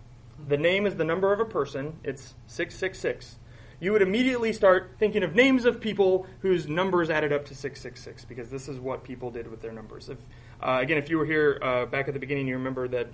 The 0.48 0.56
name 0.56 0.86
is 0.86 0.96
the 0.96 1.04
number 1.04 1.32
of 1.32 1.38
a 1.38 1.44
person, 1.44 1.98
it's 2.02 2.34
666. 2.48 3.36
You 3.82 3.90
would 3.90 4.02
immediately 4.02 4.52
start 4.52 4.92
thinking 5.00 5.24
of 5.24 5.34
names 5.34 5.64
of 5.64 5.80
people 5.80 6.28
whose 6.38 6.68
numbers 6.68 7.10
added 7.10 7.32
up 7.32 7.44
to 7.46 7.54
666 7.56 8.24
because 8.26 8.48
this 8.48 8.68
is 8.68 8.78
what 8.78 9.02
people 9.02 9.32
did 9.32 9.50
with 9.50 9.60
their 9.60 9.72
numbers. 9.72 10.08
If, 10.08 10.18
uh, 10.60 10.78
again, 10.80 10.98
if 10.98 11.10
you 11.10 11.18
were 11.18 11.26
here 11.26 11.58
uh, 11.60 11.86
back 11.86 12.06
at 12.06 12.14
the 12.14 12.20
beginning, 12.20 12.46
you 12.46 12.54
remember 12.54 12.86
that 12.86 13.08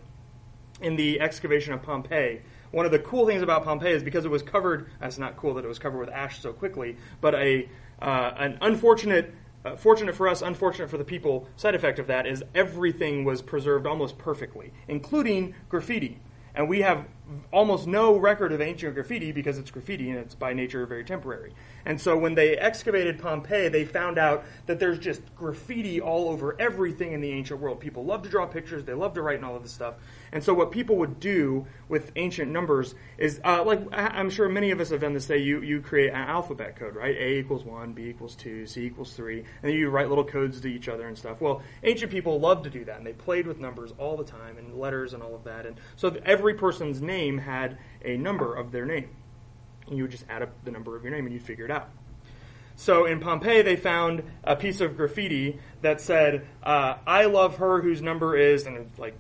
in 0.83 0.97
the 0.97 1.23
excavation 1.23 1.73
of 1.73 1.81
Pompeii. 1.81 2.43
One 2.71 2.85
of 2.85 2.93
the 2.93 2.99
cool 2.99 3.27
things 3.27 3.41
about 3.41 3.65
Pompeii 3.65 3.93
is 3.93 4.03
because 4.03 4.27
it 4.27 4.31
was 4.31 4.43
covered. 4.43 4.91
That's 5.01 5.17
not 5.17 5.39
cool 5.39 5.55
that 5.55 5.65
it 5.65 5.69
was 5.69 5.79
covered 5.79 6.01
with 6.01 6.11
ash 6.11 6.43
so 6.43 6.53
quickly, 6.53 6.99
but 7.23 7.35
a 7.35 7.67
uh, 8.03 8.35
an 8.37 8.59
unfortunate. 8.61 9.35
Uh, 9.65 9.75
fortunate 9.75 10.15
for 10.15 10.29
us, 10.29 10.41
unfortunate 10.41 10.89
for 10.89 10.99
the 10.99 11.05
people. 11.05 11.49
Side 11.57 11.75
effect 11.75 11.99
of 11.99 12.07
that 12.07 12.27
is 12.27 12.45
everything 12.55 13.25
was 13.25 13.43
preserved 13.43 13.87
almost 13.87 14.17
perfectly, 14.17 14.73
including 14.87 15.55
graffiti. 15.69 16.21
And 16.55 16.69
we 16.69 16.83
have 16.83 17.07
almost 17.53 17.87
no 17.87 18.17
record 18.17 18.53
of 18.53 18.61
ancient 18.61 18.95
graffiti 18.95 19.33
because 19.33 19.59
it's 19.59 19.71
graffiti 19.71 20.11
and 20.11 20.19
it's 20.19 20.35
by 20.35 20.53
nature 20.53 20.87
very 20.87 21.05
temporary. 21.05 21.53
And 21.85 22.01
so 22.01 22.17
when 22.17 22.35
they 22.35 22.57
excavated 22.57 23.19
Pompeii, 23.19 23.69
they 23.69 23.85
found 23.85 24.19
out 24.19 24.45
that 24.67 24.79
there's 24.79 24.99
just 24.99 25.23
graffiti 25.35 26.01
all 26.01 26.29
over 26.29 26.57
everything 26.61 27.13
in 27.13 27.21
the 27.21 27.31
ancient 27.31 27.61
world. 27.61 27.81
People 27.81 28.05
love 28.05 28.23
to 28.23 28.29
draw 28.29 28.47
pictures, 28.47 28.85
they 28.85 28.95
love 28.95 29.15
to 29.15 29.23
write 29.23 29.37
and 29.37 29.45
all 29.45 29.57
of 29.57 29.63
this 29.63 29.73
stuff. 29.73 29.95
And 30.33 30.45
so 30.45 30.53
what 30.53 30.71
people 30.71 30.97
would 30.97 31.21
do 31.21 31.67
with 31.89 32.13
ancient 32.17 32.51
numbers 32.51 32.95
is, 33.17 33.41
uh, 33.45 33.65
like 33.65 33.81
I'm 33.93 34.29
sure 34.31 34.49
many 34.49 34.71
of 34.71 34.81
us 34.81 34.91
have 34.91 35.01
done 35.01 35.15
this. 35.15 35.27
Say 35.27 35.39
you 35.39 35.63
you 35.63 35.81
create 35.81 36.11
an 36.11 36.17
alphabet 36.17 36.77
code, 36.77 36.95
right? 36.95 37.17
A 37.17 37.39
equals 37.39 37.65
one, 37.65 37.93
B 37.93 38.09
equals 38.09 38.35
two, 38.35 38.67
C 38.67 38.85
equals 38.85 39.15
three, 39.15 39.39
and 39.39 39.47
then 39.63 39.73
you 39.73 39.89
write 39.89 40.09
little 40.09 40.25
codes 40.25 40.61
to 40.61 40.69
each 40.69 40.89
other 40.89 41.09
and 41.09 41.17
stuff. 41.17 41.41
Well, 41.41 41.63
ancient 41.83 42.11
people 42.11 42.39
loved 42.39 42.65
to 42.65 42.71
do 42.71 42.85
that, 42.85 42.99
and 42.99 43.07
they 43.07 43.15
played 43.15 43.47
with 43.47 43.59
numbers 43.59 43.93
all 43.99 44.17
the 44.17 44.25
time 44.25 44.59
and 44.59 44.79
letters 44.79 45.15
and 45.15 45.23
all 45.23 45.35
of 45.35 45.45
that. 45.45 45.65
And 45.65 45.81
so 45.97 46.15
every 46.25 46.55
person's 46.55 47.01
name 47.01 47.18
had 47.39 47.79
a 48.05 48.17
number 48.17 48.55
of 48.55 48.71
their 48.71 48.87
name, 48.87 49.09
and 49.89 49.97
you 49.97 50.05
would 50.05 50.11
just 50.11 50.25
add 50.29 50.43
up 50.43 50.51
the 50.65 50.71
number 50.71 50.97
of 50.97 51.03
your 51.03 51.13
name 51.13 51.27
and 51.27 51.33
you'd 51.33 51.43
figure 51.43 51.65
it 51.65 51.71
out. 51.71 51.89
So 52.77 53.07
in 53.07 53.19
Pompeii, 53.19 53.63
they 53.63 53.75
found 53.75 54.23
a 54.45 54.55
piece 54.55 54.81
of 54.81 54.97
graffiti 54.97 55.59
that 55.83 56.01
said, 56.01 56.47
uh, 56.63 56.95
"I 57.07 57.25
love 57.25 57.57
her 57.57 57.81
whose 57.81 58.01
number 58.01 58.37
is," 58.37 58.67
and 58.67 58.77
it's 58.77 58.99
like, 59.01 59.19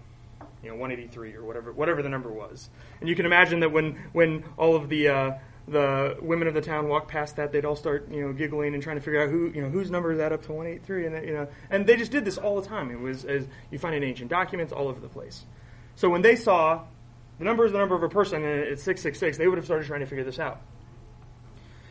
you 0.62 0.70
know, 0.70 0.76
183 0.76 1.34
or 1.34 1.42
whatever, 1.42 1.72
whatever 1.72 2.00
the 2.00 2.08
number 2.08 2.30
was. 2.30 2.70
And 3.00 3.08
you 3.08 3.16
can 3.16 3.26
imagine 3.26 3.60
that 3.60 3.72
when 3.72 3.98
when 4.12 4.44
all 4.56 4.76
of 4.76 4.88
the 4.88 5.08
uh, 5.08 5.32
the 5.66 6.16
women 6.22 6.46
of 6.46 6.54
the 6.54 6.60
town 6.60 6.88
walked 6.88 7.08
past 7.08 7.36
that, 7.36 7.50
they'd 7.50 7.64
all 7.64 7.76
start, 7.76 8.08
you 8.10 8.22
know, 8.22 8.32
giggling 8.32 8.74
and 8.74 8.82
trying 8.82 8.96
to 8.96 9.02
figure 9.02 9.22
out 9.22 9.28
who, 9.28 9.50
you 9.50 9.60
know, 9.60 9.68
whose 9.68 9.90
number 9.90 10.12
is 10.12 10.18
that 10.18 10.32
up 10.32 10.42
to 10.42 10.52
183, 10.52 11.06
and 11.06 11.26
you 11.26 11.34
know, 11.34 11.48
and 11.68 11.86
they 11.86 11.96
just 11.96 12.12
did 12.12 12.24
this 12.24 12.38
all 12.38 12.60
the 12.60 12.66
time. 12.66 12.90
It 12.90 13.00
was 13.00 13.24
as 13.24 13.46
you 13.70 13.78
find 13.78 13.94
in 13.94 14.04
ancient 14.04 14.30
documents 14.30 14.72
all 14.72 14.88
over 14.88 15.00
the 15.00 15.08
place. 15.08 15.44
So 15.96 16.08
when 16.08 16.22
they 16.22 16.36
saw 16.36 16.84
the 17.38 17.44
number 17.44 17.64
is 17.64 17.72
the 17.72 17.78
number 17.78 17.94
of 17.94 18.02
a 18.02 18.08
person 18.08 18.44
and 18.44 18.60
it's 18.60 18.82
666, 18.82 19.38
they 19.38 19.48
would 19.48 19.58
have 19.58 19.64
started 19.64 19.86
trying 19.86 20.00
to 20.00 20.06
figure 20.06 20.24
this 20.24 20.38
out. 20.38 20.60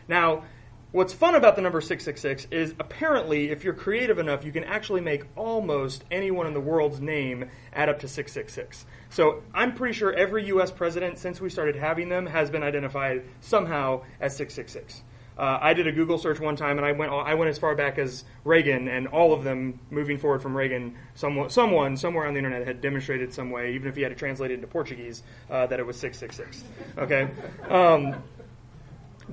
Now, 0.08 0.44
what's 0.92 1.14
fun 1.14 1.36
about 1.36 1.56
the 1.56 1.62
number 1.62 1.82
666 1.82 2.48
is 2.52 2.74
apparently, 2.80 3.50
if 3.50 3.64
you're 3.64 3.74
creative 3.74 4.20
enough, 4.20 4.46
you 4.46 4.52
can 4.52 4.64
actually 4.64 5.02
make 5.02 5.26
almost 5.36 6.04
anyone 6.12 6.48
in 6.48 6.54
the 6.54 6.62
world's 6.62 7.00
name 7.00 7.50
add 7.74 7.90
up 7.90 8.00
to 8.00 8.08
666. 8.08 8.86
So 9.10 9.44
I'm 9.54 9.74
pretty 9.74 9.94
sure 9.94 10.14
every 10.14 10.46
U.S. 10.48 10.72
president 10.72 11.18
since 11.18 11.42
we 11.42 11.50
started 11.50 11.76
having 11.76 12.10
them 12.10 12.26
has 12.26 12.50
been 12.50 12.64
identified 12.64 13.24
somehow 13.42 14.04
as 14.20 14.36
666. 14.36 15.04
Uh, 15.38 15.60
I 15.62 15.74
did 15.74 15.88
a 15.88 15.92
Google 15.92 16.18
search 16.18 16.40
one 16.40 16.56
time, 16.56 16.78
and 16.78 16.86
I 16.86 16.94
went 16.94 17.12
I 17.12 17.36
went 17.36 17.50
as 17.50 17.60
far 17.60 17.76
back 17.76 18.00
as 18.00 18.24
Reagan, 18.44 18.88
and 18.88 19.08
all 19.08 19.34
of 19.34 19.44
them 19.44 19.80
moving 19.92 20.18
forward 20.18 20.42
from 20.42 20.56
Reagan, 20.56 20.96
someone, 21.14 21.50
someone 21.50 21.96
somewhere 21.96 22.26
on 22.26 22.34
the 22.34 22.40
internet 22.40 22.66
had 22.66 22.82
demonstrated 22.82 23.34
some 23.34 23.52
way, 23.52 23.76
even 23.76 23.88
if 23.88 23.96
he 23.96 24.02
had 24.02 24.10
to 24.10 24.16
translate 24.16 24.52
it 24.52 24.56
into 24.56 24.68
Portuguese, 24.68 25.22
uh, 25.50 25.68
that 25.68 25.80
it 25.80 25.86
was 25.86 25.98
six 25.98 26.18
six 26.18 26.36
six. 26.36 26.64
Okay, 26.98 27.30
um, 27.70 28.24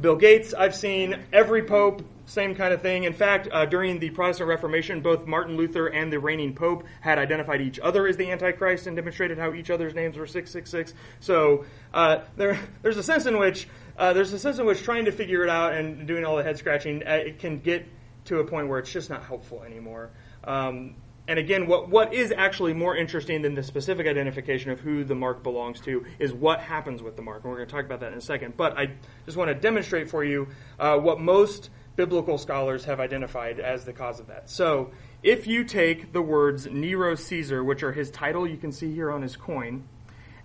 Bill 0.00 0.16
Gates, 0.16 0.52
I've 0.52 0.74
seen 0.74 1.24
every 1.32 1.62
pope, 1.62 2.02
same 2.26 2.55
kind 2.55 2.74
of 2.74 2.82
thing. 2.82 3.05
In 3.05 3.12
fact, 3.12 3.48
uh, 3.52 3.64
during 3.64 3.98
the 3.98 4.11
Protestant 4.11 4.48
Reformation, 4.48 5.00
both 5.00 5.26
Martin 5.26 5.57
Luther 5.57 5.86
and 5.86 6.12
the 6.12 6.18
reigning 6.18 6.55
pope 6.55 6.84
had 7.00 7.18
identified 7.18 7.61
each 7.61 7.78
other 7.78 8.07
as 8.07 8.16
the 8.16 8.30
Antichrist 8.30 8.86
and 8.86 8.96
demonstrated 8.96 9.38
how 9.38 9.55
each 9.55 9.70
other's 9.70 9.94
names 9.94 10.16
were 10.16 10.26
666. 10.26 10.94
So 11.20 11.64
uh, 11.92 12.20
there, 12.36 12.59
there's 12.82 12.96
a 12.96 13.02
sense 13.02 13.26
in 13.26 13.38
which 13.38 13.68
uh, 13.97 14.12
there's 14.12 14.32
a 14.32 14.38
sense 14.38 14.59
in 14.59 14.66
which 14.66 14.82
trying 14.82 15.05
to 15.05 15.12
figure 15.12 15.42
it 15.45 15.51
out 15.51 15.74
and 15.74 16.07
doing 16.07 16.24
all 16.24 16.36
the 16.36 16.42
head 16.42 16.59
scratching 16.59 17.03
uh, 17.07 17.12
it 17.12 17.38
can 17.38 17.59
get 17.61 17.86
to 18.24 18.38
a 18.38 18.45
point 18.45 18.68
where 18.68 18.78
it's 18.78 18.92
just 18.92 19.11
not 19.11 19.22
helpful 19.24 19.62
anymore. 19.62 20.11
Um, 20.45 20.97
and 21.26 21.38
again, 21.38 21.66
what, 21.66 21.88
what 21.88 22.12
is 22.12 22.32
actually 22.36 22.74
more 22.74 22.97
interesting 22.97 23.40
than 23.40 23.55
the 23.55 23.62
specific 23.62 24.07
identification 24.07 24.70
of 24.70 24.80
who 24.80 25.05
the 25.05 25.14
mark 25.14 25.42
belongs 25.42 25.80
to 25.82 26.05
is 26.18 26.34
what 26.34 26.61
happens 26.61 27.03
with 27.03 27.16
the 27.16 27.22
mark. 27.22 27.42
And 27.42 27.51
we're 27.51 27.59
going 27.59 27.68
to 27.68 27.74
talk 27.74 27.84
about 27.86 28.01
that 28.01 28.12
in 28.12 28.18
a 28.18 28.22
second. 28.22 28.57
But 28.57 28.76
I 28.76 28.90
just 29.24 29.36
want 29.36 29.49
to 29.49 29.55
demonstrate 29.55 30.11
for 30.11 30.22
you 30.22 30.49
uh, 30.78 30.99
what 30.99 31.20
most 31.20 31.70
biblical 31.97 32.36
scholars 32.36 32.84
have 32.84 33.01
identified 33.01 33.59
as 33.59 33.84
the 33.84 33.92
cause 33.92 34.20
of 34.20 34.26
that. 34.26 34.51
So 34.51 34.90
if 35.22 35.47
you 35.47 35.64
take 35.64 36.12
the 36.12 36.20
words 36.20 36.66
Nero 36.66 37.14
Caesar, 37.14 37.64
which 37.64 37.82
are 37.82 37.92
his 37.92 38.11
title, 38.11 38.47
you 38.47 38.59
can 38.59 38.72
see 38.72 38.92
here 38.92 39.11
on 39.11 39.22
his 39.22 39.36
coin, 39.36 39.84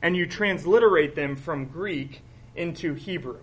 and 0.02 0.16
you 0.16 0.26
transliterate 0.26 1.16
them 1.16 1.36
from 1.36 1.66
Greek 1.66 2.22
into 2.60 2.94
Hebrew. 2.94 3.40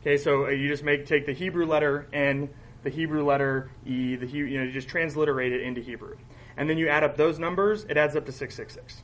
Okay, 0.00 0.16
so 0.16 0.46
uh, 0.46 0.50
you 0.50 0.68
just 0.68 0.82
make 0.82 1.06
take 1.06 1.26
the 1.26 1.32
Hebrew 1.32 1.66
letter 1.66 2.06
N, 2.12 2.48
the 2.82 2.90
Hebrew 2.90 3.24
letter 3.24 3.70
E, 3.84 4.16
the 4.16 4.26
you 4.26 4.58
know 4.58 4.64
you 4.64 4.72
just 4.72 4.88
transliterate 4.88 5.52
it 5.52 5.62
into 5.62 5.80
Hebrew, 5.80 6.16
and 6.56 6.70
then 6.70 6.78
you 6.78 6.88
add 6.88 7.04
up 7.04 7.16
those 7.16 7.38
numbers. 7.38 7.84
It 7.88 7.96
adds 7.96 8.16
up 8.16 8.24
to 8.26 8.32
six 8.32 8.54
six 8.54 8.74
six. 8.74 9.02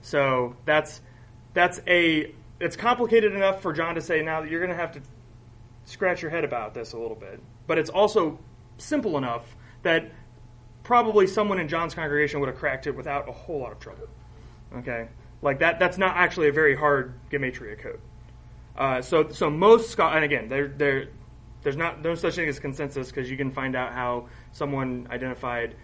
So 0.00 0.56
that's 0.64 1.00
that's 1.54 1.80
a 1.86 2.34
it's 2.60 2.76
complicated 2.76 3.32
enough 3.32 3.62
for 3.62 3.72
John 3.72 3.94
to 3.94 4.00
say 4.00 4.22
now 4.22 4.40
that 4.40 4.50
you're 4.50 4.60
going 4.60 4.70
to 4.70 4.76
have 4.76 4.92
to 4.92 5.00
scratch 5.84 6.20
your 6.20 6.30
head 6.30 6.44
about 6.44 6.74
this 6.74 6.92
a 6.92 6.98
little 6.98 7.16
bit, 7.16 7.40
but 7.66 7.78
it's 7.78 7.90
also 7.90 8.38
simple 8.76 9.16
enough 9.16 9.56
that 9.82 10.10
probably 10.82 11.26
someone 11.26 11.58
in 11.58 11.68
John's 11.68 11.94
congregation 11.94 12.40
would 12.40 12.48
have 12.48 12.58
cracked 12.58 12.86
it 12.86 12.96
without 12.96 13.28
a 13.28 13.32
whole 13.32 13.60
lot 13.60 13.72
of 13.72 13.78
trouble. 13.78 14.08
Okay, 14.78 15.08
like 15.42 15.60
that 15.60 15.78
that's 15.78 15.96
not 15.96 16.16
actually 16.16 16.48
a 16.48 16.52
very 16.52 16.74
hard 16.74 17.14
gematria 17.30 17.78
code. 17.78 18.00
Uh, 18.78 19.02
so, 19.02 19.28
so 19.30 19.50
most 19.50 19.90
scholars, 19.90 20.14
and 20.14 20.24
again, 20.24 20.48
there, 20.48 20.68
there, 20.68 21.08
there's 21.62 21.76
not 21.76 22.00
no 22.00 22.14
such 22.14 22.36
thing 22.36 22.48
as 22.48 22.60
consensus 22.60 23.08
because 23.08 23.28
you 23.28 23.36
can 23.36 23.50
find 23.50 23.74
out 23.74 23.92
how 23.92 24.28
someone 24.52 25.08
identified 25.10 25.74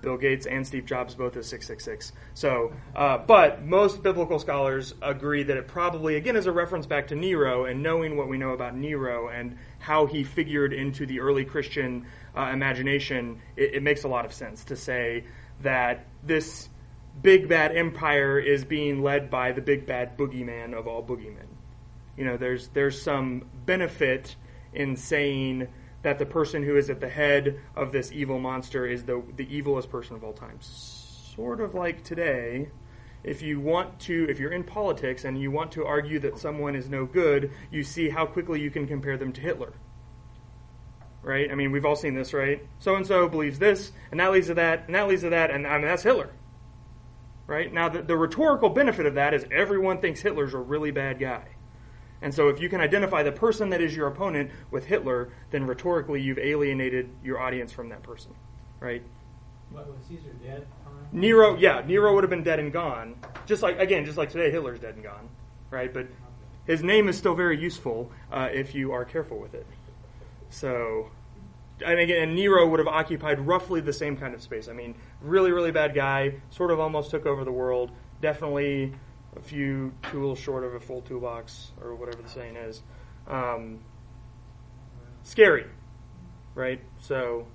Bill 0.00 0.16
Gates 0.16 0.46
and 0.46 0.66
Steve 0.66 0.86
Jobs 0.86 1.14
both 1.14 1.36
as 1.36 1.46
666. 1.48 2.12
So, 2.32 2.72
uh, 2.96 3.18
but 3.18 3.62
most 3.62 4.02
biblical 4.02 4.38
scholars 4.38 4.94
agree 5.02 5.42
that 5.42 5.58
it 5.58 5.68
probably, 5.68 6.16
again, 6.16 6.34
is 6.34 6.46
a 6.46 6.52
reference 6.52 6.86
back 6.86 7.08
to 7.08 7.14
Nero 7.14 7.66
and 7.66 7.82
knowing 7.82 8.16
what 8.16 8.28
we 8.28 8.38
know 8.38 8.50
about 8.50 8.74
Nero 8.74 9.28
and 9.28 9.58
how 9.78 10.06
he 10.06 10.24
figured 10.24 10.72
into 10.72 11.04
the 11.04 11.20
early 11.20 11.44
Christian 11.44 12.06
uh, 12.34 12.50
imagination, 12.52 13.38
it, 13.56 13.74
it 13.74 13.82
makes 13.82 14.04
a 14.04 14.08
lot 14.08 14.24
of 14.24 14.32
sense 14.32 14.64
to 14.64 14.76
say 14.76 15.24
that 15.60 16.06
this 16.22 16.70
big 17.20 17.50
bad 17.50 17.76
empire 17.76 18.38
is 18.38 18.64
being 18.64 19.02
led 19.02 19.30
by 19.30 19.52
the 19.52 19.60
big 19.60 19.84
bad 19.84 20.16
boogeyman 20.16 20.72
of 20.72 20.86
all 20.86 21.02
boogeymen 21.02 21.53
you 22.16 22.24
know 22.24 22.36
there's 22.36 22.68
there's 22.68 23.00
some 23.00 23.44
benefit 23.66 24.36
in 24.72 24.96
saying 24.96 25.68
that 26.02 26.18
the 26.18 26.26
person 26.26 26.62
who 26.62 26.76
is 26.76 26.90
at 26.90 27.00
the 27.00 27.08
head 27.08 27.58
of 27.74 27.90
this 27.90 28.12
evil 28.12 28.38
monster 28.38 28.86
is 28.86 29.04
the 29.04 29.22
the 29.36 29.46
evilest 29.46 29.90
person 29.90 30.14
of 30.14 30.22
all 30.22 30.32
time. 30.32 30.58
Sort 30.60 31.60
of 31.60 31.74
like 31.74 32.04
today 32.04 32.68
if 33.24 33.40
you 33.40 33.58
want 33.58 33.98
to 33.98 34.26
if 34.28 34.38
you're 34.38 34.52
in 34.52 34.62
politics 34.62 35.24
and 35.24 35.40
you 35.40 35.50
want 35.50 35.72
to 35.72 35.84
argue 35.84 36.18
that 36.20 36.38
someone 36.38 36.76
is 36.76 36.88
no 36.88 37.06
good 37.06 37.50
you 37.70 37.82
see 37.82 38.08
how 38.10 38.26
quickly 38.26 38.60
you 38.60 38.70
can 38.70 38.86
compare 38.86 39.16
them 39.16 39.32
to 39.32 39.40
Hitler. 39.40 39.72
Right? 41.22 41.50
I 41.50 41.54
mean 41.54 41.72
we've 41.72 41.86
all 41.86 41.96
seen 41.96 42.14
this 42.14 42.32
right? 42.32 42.64
So 42.78 42.94
and 42.94 43.06
so 43.06 43.28
believes 43.28 43.58
this 43.58 43.92
and 44.10 44.20
that 44.20 44.30
leads 44.30 44.48
to 44.48 44.54
that 44.54 44.84
and 44.86 44.94
that 44.94 45.08
leads 45.08 45.22
to 45.22 45.30
that 45.30 45.50
and 45.50 45.66
I 45.66 45.78
mean 45.78 45.86
that's 45.86 46.02
Hitler. 46.02 46.30
Right? 47.46 47.72
Now 47.72 47.88
the, 47.88 48.02
the 48.02 48.16
rhetorical 48.16 48.68
benefit 48.68 49.06
of 49.06 49.14
that 49.14 49.34
is 49.34 49.46
everyone 49.50 50.00
thinks 50.00 50.20
Hitler's 50.20 50.54
a 50.54 50.58
really 50.58 50.90
bad 50.90 51.18
guy 51.18 51.53
and 52.24 52.32
so, 52.32 52.48
if 52.48 52.58
you 52.58 52.70
can 52.70 52.80
identify 52.80 53.22
the 53.22 53.30
person 53.30 53.68
that 53.68 53.82
is 53.82 53.94
your 53.94 54.06
opponent 54.06 54.50
with 54.70 54.86
Hitler, 54.86 55.28
then 55.50 55.66
rhetorically 55.66 56.22
you've 56.22 56.38
alienated 56.38 57.10
your 57.22 57.38
audience 57.38 57.70
from 57.70 57.90
that 57.90 58.02
person, 58.02 58.34
right? 58.80 59.02
What 59.70 59.86
was 59.86 59.98
Caesar 60.08 60.32
dead? 60.42 60.62
at 60.62 60.68
the 60.78 60.84
time? 60.84 61.08
Nero, 61.12 61.54
yeah, 61.58 61.82
Nero 61.86 62.14
would 62.14 62.24
have 62.24 62.30
been 62.30 62.42
dead 62.42 62.58
and 62.60 62.72
gone. 62.72 63.14
Just 63.44 63.62
like 63.62 63.78
again, 63.78 64.06
just 64.06 64.16
like 64.16 64.30
today, 64.30 64.50
Hitler's 64.50 64.80
dead 64.80 64.94
and 64.94 65.04
gone, 65.04 65.28
right? 65.70 65.92
But 65.92 66.06
his 66.66 66.82
name 66.82 67.10
is 67.10 67.18
still 67.18 67.34
very 67.34 67.60
useful 67.60 68.10
uh, 68.32 68.48
if 68.50 68.74
you 68.74 68.92
are 68.92 69.04
careful 69.04 69.38
with 69.38 69.52
it. 69.52 69.66
So, 70.48 71.10
and 71.84 71.98
again, 71.98 72.22
and 72.22 72.34
Nero 72.34 72.66
would 72.66 72.78
have 72.78 72.88
occupied 72.88 73.38
roughly 73.38 73.82
the 73.82 73.92
same 73.92 74.16
kind 74.16 74.32
of 74.32 74.40
space. 74.40 74.66
I 74.66 74.72
mean, 74.72 74.94
really, 75.20 75.52
really 75.52 75.72
bad 75.72 75.94
guy, 75.94 76.36
sort 76.48 76.70
of 76.70 76.80
almost 76.80 77.10
took 77.10 77.26
over 77.26 77.44
the 77.44 77.52
world. 77.52 77.90
Definitely 78.22 78.94
a 79.36 79.40
few 79.40 79.92
tools 80.10 80.38
short 80.38 80.64
of 80.64 80.74
a 80.74 80.80
full 80.80 81.02
toolbox 81.02 81.72
or 81.80 81.94
whatever 81.94 82.22
the 82.22 82.28
saying 82.28 82.56
is. 82.56 82.82
Um, 83.26 83.80
scary, 85.22 85.66
right? 86.54 86.80
So, 87.00 87.46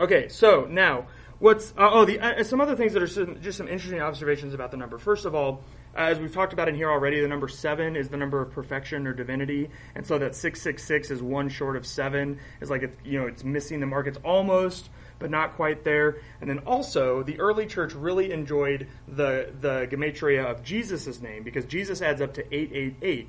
okay, 0.00 0.28
so 0.28 0.66
now 0.68 1.06
What's 1.42 1.72
uh, 1.72 1.90
oh 1.90 2.04
the 2.04 2.20
uh, 2.20 2.44
some 2.44 2.60
other 2.60 2.76
things 2.76 2.92
that 2.92 3.02
are 3.02 3.08
some, 3.08 3.40
just 3.42 3.58
some 3.58 3.66
interesting 3.66 4.00
observations 4.00 4.54
about 4.54 4.70
the 4.70 4.76
number. 4.76 4.96
First 4.96 5.24
of 5.24 5.34
all, 5.34 5.60
as 5.92 6.20
we've 6.20 6.32
talked 6.32 6.52
about 6.52 6.68
in 6.68 6.76
here 6.76 6.88
already, 6.88 7.20
the 7.20 7.26
number 7.26 7.48
seven 7.48 7.96
is 7.96 8.08
the 8.08 8.16
number 8.16 8.40
of 8.40 8.52
perfection 8.52 9.08
or 9.08 9.12
divinity, 9.12 9.68
and 9.96 10.06
so 10.06 10.20
that 10.20 10.36
six 10.36 10.62
six 10.62 10.84
six 10.84 11.10
is 11.10 11.20
one 11.20 11.48
short 11.48 11.74
of 11.74 11.84
seven. 11.84 12.38
It's 12.60 12.70
like 12.70 12.84
it's 12.84 12.96
you 13.04 13.18
know 13.18 13.26
it's 13.26 13.42
missing 13.42 13.80
the 13.80 13.86
mark. 13.86 14.06
It's 14.06 14.20
almost 14.24 14.88
but 15.22 15.30
not 15.30 15.56
quite 15.56 15.84
there. 15.84 16.18
And 16.40 16.50
then 16.50 16.58
also, 16.66 17.22
the 17.22 17.40
early 17.40 17.66
church 17.66 17.94
really 17.94 18.32
enjoyed 18.32 18.88
the 19.08 19.52
the 19.60 19.86
gematria 19.90 20.44
of 20.44 20.62
Jesus' 20.62 21.22
name 21.22 21.42
because 21.42 21.64
Jesus 21.64 22.02
adds 22.02 22.20
up 22.20 22.34
to 22.34 22.54
eight 22.54 22.72
eight 22.74 22.96
eight. 23.00 23.28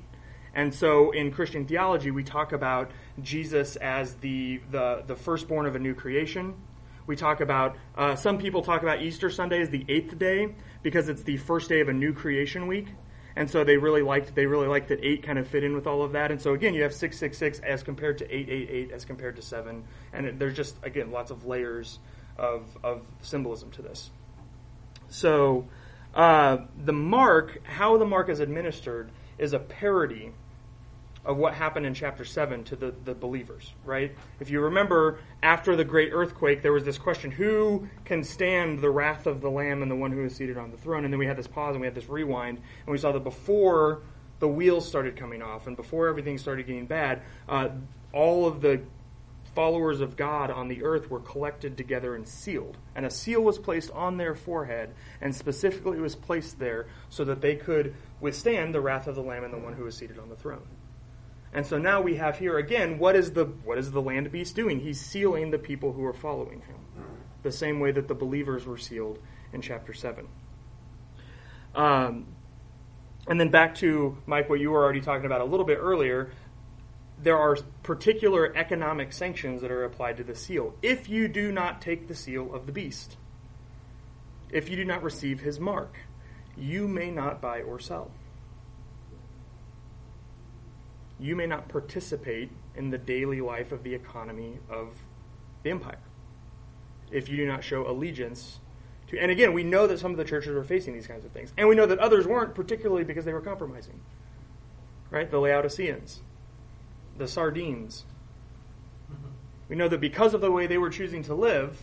And 0.56 0.72
so 0.72 1.10
in 1.10 1.32
Christian 1.32 1.66
theology, 1.66 2.10
we 2.12 2.22
talk 2.22 2.52
about 2.52 2.92
Jesus 3.20 3.74
as 3.74 4.14
the, 4.14 4.60
the, 4.70 5.02
the 5.04 5.16
firstborn 5.16 5.66
of 5.66 5.74
a 5.74 5.80
new 5.80 5.94
creation. 5.94 6.54
We 7.08 7.16
talk 7.16 7.40
about, 7.40 7.76
uh, 7.96 8.14
some 8.14 8.38
people 8.38 8.62
talk 8.62 8.82
about 8.82 9.02
Easter 9.02 9.30
Sunday 9.30 9.60
as 9.60 9.70
the 9.70 9.84
eighth 9.88 10.16
day 10.16 10.54
because 10.82 11.08
it's 11.08 11.24
the 11.24 11.38
first 11.38 11.68
day 11.68 11.80
of 11.80 11.88
a 11.88 11.92
new 11.92 12.12
creation 12.12 12.68
week. 12.68 12.86
And 13.36 13.50
so 13.50 13.64
they 13.64 13.76
really 13.76 14.02
liked, 14.02 14.34
they 14.34 14.46
really 14.46 14.68
liked 14.68 14.88
that 14.88 15.00
eight 15.02 15.22
kind 15.22 15.38
of 15.38 15.48
fit 15.48 15.64
in 15.64 15.74
with 15.74 15.86
all 15.86 16.02
of 16.02 16.12
that. 16.12 16.30
And 16.30 16.40
so 16.40 16.54
again, 16.54 16.74
you 16.74 16.82
have 16.82 16.94
666 16.94 17.58
as 17.60 17.82
compared 17.82 18.18
to 18.18 18.24
888 18.24 18.92
as 18.92 19.04
compared 19.04 19.36
to 19.36 19.42
seven. 19.42 19.84
And 20.12 20.26
it, 20.26 20.38
there's 20.38 20.56
just, 20.56 20.76
again, 20.82 21.10
lots 21.10 21.30
of 21.30 21.44
layers 21.44 21.98
of, 22.38 22.64
of 22.82 23.02
symbolism 23.22 23.70
to 23.72 23.82
this. 23.82 24.10
So, 25.08 25.66
uh, 26.14 26.58
the 26.84 26.92
mark, 26.92 27.60
how 27.64 27.98
the 27.98 28.06
mark 28.06 28.28
is 28.28 28.38
administered, 28.38 29.10
is 29.36 29.52
a 29.52 29.58
parody 29.58 30.32
of 31.24 31.36
what 31.36 31.54
happened 31.54 31.86
in 31.86 31.94
chapter 31.94 32.24
7 32.24 32.64
to 32.64 32.76
the, 32.76 32.94
the 33.04 33.14
believers, 33.14 33.72
right? 33.84 34.14
If 34.40 34.50
you 34.50 34.60
remember, 34.60 35.20
after 35.42 35.74
the 35.74 35.84
great 35.84 36.10
earthquake, 36.12 36.62
there 36.62 36.72
was 36.72 36.84
this 36.84 36.98
question 36.98 37.30
who 37.30 37.88
can 38.04 38.22
stand 38.22 38.80
the 38.80 38.90
wrath 38.90 39.26
of 39.26 39.40
the 39.40 39.50
Lamb 39.50 39.82
and 39.82 39.90
the 39.90 39.96
one 39.96 40.12
who 40.12 40.24
is 40.24 40.36
seated 40.36 40.58
on 40.58 40.70
the 40.70 40.76
throne? 40.76 41.04
And 41.04 41.12
then 41.12 41.18
we 41.18 41.26
had 41.26 41.36
this 41.36 41.46
pause 41.46 41.74
and 41.74 41.80
we 41.80 41.86
had 41.86 41.94
this 41.94 42.08
rewind, 42.08 42.58
and 42.58 42.92
we 42.92 42.98
saw 42.98 43.12
that 43.12 43.24
before 43.24 44.02
the 44.40 44.48
wheels 44.48 44.86
started 44.86 45.16
coming 45.16 45.42
off 45.42 45.66
and 45.66 45.76
before 45.76 46.08
everything 46.08 46.36
started 46.36 46.66
getting 46.66 46.86
bad, 46.86 47.22
uh, 47.48 47.68
all 48.12 48.46
of 48.46 48.60
the 48.60 48.82
followers 49.54 50.00
of 50.00 50.16
God 50.16 50.50
on 50.50 50.68
the 50.68 50.82
earth 50.82 51.08
were 51.08 51.20
collected 51.20 51.76
together 51.76 52.16
and 52.16 52.26
sealed. 52.26 52.76
And 52.94 53.06
a 53.06 53.10
seal 53.10 53.40
was 53.40 53.58
placed 53.58 53.90
on 53.92 54.16
their 54.16 54.34
forehead, 54.34 54.94
and 55.20 55.34
specifically 55.34 55.98
it 55.98 56.00
was 56.00 56.16
placed 56.16 56.58
there 56.58 56.86
so 57.08 57.24
that 57.24 57.40
they 57.40 57.56
could 57.56 57.94
withstand 58.20 58.74
the 58.74 58.80
wrath 58.80 59.06
of 59.06 59.14
the 59.14 59.22
Lamb 59.22 59.44
and 59.44 59.54
the 59.54 59.58
one 59.58 59.72
who 59.72 59.86
is 59.86 59.96
seated 59.96 60.18
on 60.18 60.28
the 60.28 60.36
throne. 60.36 60.66
And 61.54 61.64
so 61.64 61.78
now 61.78 62.00
we 62.00 62.16
have 62.16 62.38
here 62.38 62.58
again 62.58 62.98
what 62.98 63.14
is 63.14 63.32
the 63.32 63.44
what 63.44 63.78
is 63.78 63.92
the 63.92 64.02
land 64.02 64.30
beast 64.32 64.56
doing? 64.56 64.80
He's 64.80 65.00
sealing 65.00 65.52
the 65.52 65.58
people 65.58 65.92
who 65.92 66.04
are 66.04 66.12
following 66.12 66.60
him. 66.62 66.76
The 67.42 67.52
same 67.52 67.78
way 67.78 67.92
that 67.92 68.08
the 68.08 68.14
believers 68.14 68.66
were 68.66 68.78
sealed 68.78 69.18
in 69.52 69.62
chapter 69.62 69.92
7. 69.92 70.26
Um, 71.74 72.26
and 73.28 73.38
then 73.38 73.50
back 73.50 73.74
to 73.76 74.16
Mike, 74.26 74.48
what 74.48 74.60
you 74.60 74.70
were 74.70 74.82
already 74.82 75.00
talking 75.00 75.26
about 75.26 75.40
a 75.40 75.44
little 75.44 75.66
bit 75.66 75.78
earlier. 75.80 76.32
There 77.22 77.38
are 77.38 77.56
particular 77.82 78.54
economic 78.56 79.12
sanctions 79.12 79.60
that 79.60 79.70
are 79.70 79.84
applied 79.84 80.16
to 80.16 80.24
the 80.24 80.34
seal. 80.34 80.74
If 80.82 81.08
you 81.08 81.28
do 81.28 81.52
not 81.52 81.80
take 81.80 82.08
the 82.08 82.14
seal 82.14 82.52
of 82.52 82.66
the 82.66 82.72
beast, 82.72 83.16
if 84.50 84.68
you 84.68 84.76
do 84.76 84.84
not 84.84 85.02
receive 85.02 85.40
his 85.40 85.60
mark, 85.60 85.98
you 86.56 86.88
may 86.88 87.10
not 87.10 87.40
buy 87.40 87.60
or 87.60 87.78
sell 87.78 88.10
you 91.18 91.36
may 91.36 91.46
not 91.46 91.68
participate 91.68 92.50
in 92.74 92.90
the 92.90 92.98
daily 92.98 93.40
life 93.40 93.72
of 93.72 93.82
the 93.82 93.94
economy 93.94 94.58
of 94.68 94.88
the 95.62 95.70
empire 95.70 95.98
if 97.10 97.28
you 97.28 97.36
do 97.36 97.46
not 97.46 97.62
show 97.62 97.88
allegiance 97.88 98.58
to. 99.08 99.18
And 99.18 99.30
again, 99.30 99.52
we 99.52 99.62
know 99.62 99.86
that 99.86 99.98
some 99.98 100.10
of 100.10 100.16
the 100.16 100.24
churches 100.24 100.54
were 100.54 100.64
facing 100.64 100.94
these 100.94 101.06
kinds 101.06 101.24
of 101.24 101.30
things, 101.30 101.52
and 101.56 101.68
we 101.68 101.74
know 101.74 101.86
that 101.86 101.98
others 101.98 102.26
weren't, 102.26 102.54
particularly 102.54 103.04
because 103.04 103.24
they 103.24 103.32
were 103.32 103.40
compromising. 103.40 104.00
Right? 105.10 105.30
The 105.30 105.38
Laodiceans, 105.38 106.22
the 107.16 107.28
Sardians. 107.28 108.04
Mm-hmm. 109.12 109.28
We 109.68 109.76
know 109.76 109.88
that 109.88 110.00
because 110.00 110.34
of 110.34 110.40
the 110.40 110.50
way 110.50 110.66
they 110.66 110.78
were 110.78 110.90
choosing 110.90 111.22
to 111.24 111.34
live, 111.34 111.80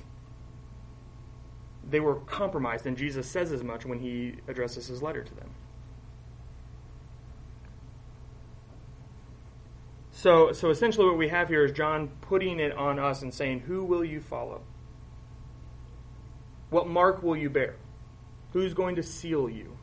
they 1.89 1.99
were 1.99 2.15
compromised, 2.15 2.85
and 2.85 2.97
Jesus 2.97 3.29
says 3.29 3.51
as 3.51 3.63
much 3.63 3.85
when 3.85 3.99
he 3.99 4.35
addresses 4.47 4.87
his 4.87 5.01
letter 5.01 5.23
to 5.23 5.35
them. 5.35 5.50
So, 10.21 10.51
so 10.51 10.69
essentially, 10.69 11.07
what 11.07 11.17
we 11.17 11.29
have 11.29 11.49
here 11.49 11.65
is 11.65 11.71
John 11.71 12.07
putting 12.21 12.59
it 12.59 12.77
on 12.77 12.99
us 12.99 13.23
and 13.23 13.33
saying, 13.33 13.61
Who 13.61 13.83
will 13.83 14.05
you 14.05 14.21
follow? 14.21 14.61
What 16.69 16.87
mark 16.87 17.23
will 17.23 17.35
you 17.35 17.49
bear? 17.49 17.73
Who's 18.53 18.75
going 18.75 18.97
to 18.97 19.03
seal 19.03 19.49
you? 19.49 19.75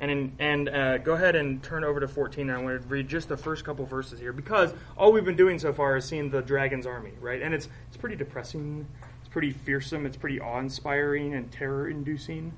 And, 0.00 0.10
in, 0.10 0.32
and 0.38 0.68
uh, 0.70 0.96
go 0.96 1.12
ahead 1.12 1.36
and 1.36 1.62
turn 1.62 1.84
over 1.84 2.00
to 2.00 2.08
14. 2.08 2.48
And 2.48 2.58
I 2.58 2.62
want 2.62 2.80
to 2.80 2.88
read 2.88 3.06
just 3.06 3.28
the 3.28 3.36
first 3.36 3.66
couple 3.66 3.84
verses 3.84 4.18
here 4.18 4.32
because 4.32 4.72
all 4.96 5.12
we've 5.12 5.26
been 5.26 5.36
doing 5.36 5.58
so 5.58 5.74
far 5.74 5.98
is 5.98 6.06
seeing 6.06 6.30
the 6.30 6.40
dragon's 6.40 6.86
army, 6.86 7.12
right? 7.20 7.42
And 7.42 7.52
it's, 7.52 7.68
it's 7.88 7.98
pretty 7.98 8.16
depressing. 8.16 8.86
It's 9.20 9.28
pretty 9.28 9.52
fearsome. 9.52 10.06
It's 10.06 10.16
pretty 10.16 10.40
awe 10.40 10.58
inspiring 10.58 11.34
and 11.34 11.52
terror 11.52 11.90
inducing. 11.90 12.54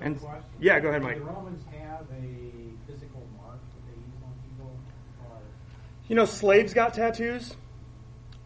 And 0.00 0.18
yeah, 0.58 0.80
go 0.80 0.88
ahead, 0.88 1.02
Mike. 1.02 1.18
The 1.18 1.24
Romans 1.24 1.62
have 1.78 2.06
a 2.10 2.90
physical 2.90 3.26
mark 3.36 3.60
that 3.60 3.86
they 3.86 4.00
use 4.00 4.22
on 4.24 4.32
people? 4.48 4.72
Or 5.24 5.38
You 6.10 6.16
know, 6.16 6.24
slaves 6.24 6.74
got 6.74 6.94
tattoos, 6.94 7.54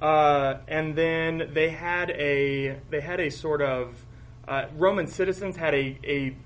uh, 0.03 0.57
and 0.69 0.95
then 0.95 1.49
they 1.55 1.71
had 1.71 2.11
a 2.11 2.79
they 2.91 3.01
had 3.01 3.21
a 3.21 3.31
sort 3.31 3.63
of 3.63 4.05
uh, 4.47 4.67
Roman 4.77 5.07
citizens 5.07 5.57
had 5.57 5.75
a 5.75 5.99
a 6.05 6.37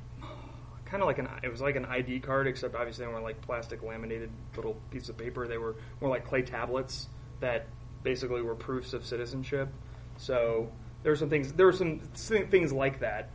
kind 0.85 1.03
of 1.03 1.09
like 1.09 1.19
an 1.19 1.29
it 1.43 1.51
was 1.51 1.61
like 1.61 1.75
an 1.75 1.87
ID 1.87 2.21
card, 2.21 2.47
except 2.47 2.77
obviously 2.77 3.05
they 3.05 3.11
weren't 3.11 3.25
like 3.25 3.41
plastic 3.41 3.83
laminated 3.83 4.31
little 4.55 4.77
piece 4.93 5.09
of 5.09 5.19
paper. 5.19 5.49
They 5.49 5.59
were 5.59 5.75
more 6.01 6.09
like 6.09 6.25
clay 6.25 6.43
tablets 6.43 7.09
that 7.41 7.67
basically 8.05 8.41
were 8.41 8.55
proofs 8.55 8.93
of 8.93 9.05
citizenship. 9.05 9.71
So 10.19 10.71
there 11.03 11.11
were 11.11 11.17
some 11.17 11.31
things 11.31 11.53
there 11.53 11.67
were 11.67 11.73
some 11.73 11.99
things 11.99 12.73
like 12.73 13.01
that. 13.01 13.31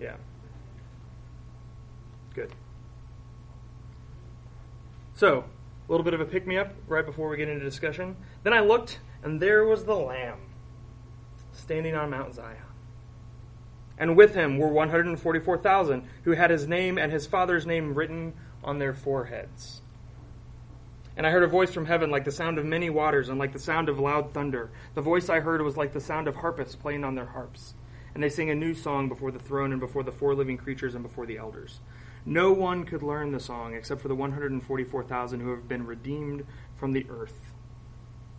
Yeah. 0.00 0.16
Good. 2.32 2.54
So, 5.12 5.44
a 5.90 5.92
little 5.92 6.04
bit 6.04 6.14
of 6.14 6.20
a 6.20 6.24
pick 6.24 6.46
me 6.46 6.56
up 6.56 6.72
right 6.86 7.04
before 7.04 7.28
we 7.28 7.36
get 7.36 7.48
into 7.48 7.64
discussion. 7.64 8.14
Then 8.44 8.52
I 8.52 8.60
looked, 8.60 9.00
and 9.24 9.42
there 9.42 9.64
was 9.64 9.84
the 9.84 9.96
Lamb 9.96 10.38
standing 11.52 11.96
on 11.96 12.10
Mount 12.10 12.32
Zion. 12.32 12.62
And 13.98 14.16
with 14.16 14.36
him 14.36 14.56
were 14.56 14.68
144,000 14.68 16.04
who 16.22 16.30
had 16.30 16.50
his 16.50 16.68
name 16.68 16.96
and 16.96 17.10
his 17.10 17.26
father's 17.26 17.66
name 17.66 17.94
written 17.94 18.34
on 18.62 18.78
their 18.78 18.94
foreheads. 18.94 19.82
And 21.16 21.26
I 21.26 21.30
heard 21.30 21.42
a 21.42 21.48
voice 21.48 21.72
from 21.74 21.86
heaven 21.86 22.08
like 22.08 22.24
the 22.24 22.30
sound 22.30 22.58
of 22.58 22.64
many 22.64 22.88
waters 22.88 23.28
and 23.28 23.40
like 23.40 23.52
the 23.52 23.58
sound 23.58 23.88
of 23.88 23.98
loud 23.98 24.32
thunder. 24.32 24.70
The 24.94 25.02
voice 25.02 25.28
I 25.28 25.40
heard 25.40 25.60
was 25.60 25.76
like 25.76 25.92
the 25.92 26.00
sound 26.00 26.28
of 26.28 26.36
harpists 26.36 26.76
playing 26.76 27.02
on 27.02 27.16
their 27.16 27.26
harps. 27.26 27.74
And 28.14 28.22
they 28.22 28.28
sang 28.30 28.50
a 28.50 28.54
new 28.54 28.74
song 28.74 29.08
before 29.08 29.32
the 29.32 29.40
throne 29.40 29.72
and 29.72 29.80
before 29.80 30.04
the 30.04 30.12
four 30.12 30.36
living 30.36 30.56
creatures 30.56 30.94
and 30.94 31.02
before 31.02 31.26
the 31.26 31.36
elders. 31.36 31.80
No 32.24 32.52
one 32.52 32.84
could 32.84 33.02
learn 33.02 33.32
the 33.32 33.40
song 33.40 33.74
except 33.74 34.00
for 34.00 34.08
the 34.08 34.14
144,000 34.14 35.40
who 35.40 35.50
have 35.50 35.68
been 35.68 35.86
redeemed 35.86 36.46
from 36.74 36.92
the 36.92 37.06
earth. 37.08 37.52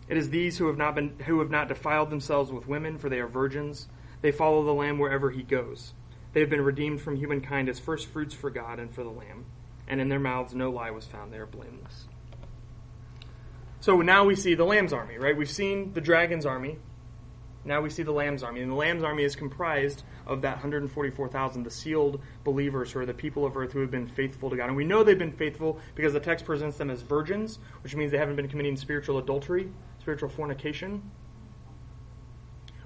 It 0.08 0.16
is 0.16 0.30
these 0.30 0.58
who 0.58 0.66
have 0.66 0.76
not 0.76 0.94
been 0.94 1.18
who 1.26 1.38
have 1.40 1.50
not 1.50 1.68
defiled 1.68 2.10
themselves 2.10 2.52
with 2.52 2.68
women, 2.68 2.98
for 2.98 3.08
they 3.08 3.20
are 3.20 3.28
virgins. 3.28 3.88
They 4.20 4.32
follow 4.32 4.64
the 4.64 4.74
Lamb 4.74 4.98
wherever 4.98 5.30
he 5.30 5.42
goes. 5.42 5.94
They 6.32 6.40
have 6.40 6.50
been 6.50 6.62
redeemed 6.62 7.00
from 7.00 7.16
humankind 7.16 7.68
as 7.68 7.78
first 7.78 8.08
fruits 8.08 8.34
for 8.34 8.50
God 8.50 8.78
and 8.78 8.92
for 8.94 9.02
the 9.02 9.10
Lamb. 9.10 9.46
And 9.88 10.00
in 10.00 10.08
their 10.08 10.20
mouths 10.20 10.54
no 10.54 10.70
lie 10.70 10.90
was 10.90 11.06
found. 11.06 11.32
They 11.32 11.38
are 11.38 11.46
blameless. 11.46 12.06
So 13.80 14.00
now 14.00 14.24
we 14.24 14.36
see 14.36 14.54
the 14.54 14.64
Lamb's 14.64 14.92
army, 14.92 15.18
right? 15.18 15.36
We've 15.36 15.50
seen 15.50 15.92
the 15.92 16.00
dragon's 16.00 16.46
army. 16.46 16.78
Now 17.64 17.80
we 17.80 17.90
see 17.90 18.02
the 18.02 18.12
Lamb's 18.12 18.42
army. 18.42 18.60
And 18.60 18.70
the 18.70 18.76
Lamb's 18.76 19.04
army 19.04 19.22
is 19.22 19.36
comprised 19.36 20.02
of 20.26 20.42
that 20.42 20.54
144,000, 20.54 21.62
the 21.62 21.70
sealed 21.70 22.20
believers 22.42 22.90
who 22.90 23.00
are 23.00 23.06
the 23.06 23.14
people 23.14 23.46
of 23.46 23.56
earth 23.56 23.72
who 23.72 23.80
have 23.80 23.90
been 23.90 24.06
faithful 24.06 24.50
to 24.50 24.56
God. 24.56 24.66
And 24.66 24.76
we 24.76 24.84
know 24.84 25.04
they've 25.04 25.18
been 25.18 25.32
faithful 25.32 25.78
because 25.94 26.12
the 26.12 26.20
text 26.20 26.44
presents 26.44 26.76
them 26.76 26.90
as 26.90 27.02
virgins, 27.02 27.58
which 27.82 27.94
means 27.94 28.10
they 28.10 28.18
haven't 28.18 28.36
been 28.36 28.48
committing 28.48 28.76
spiritual 28.76 29.18
adultery, 29.18 29.70
spiritual 30.00 30.28
fornication. 30.28 31.02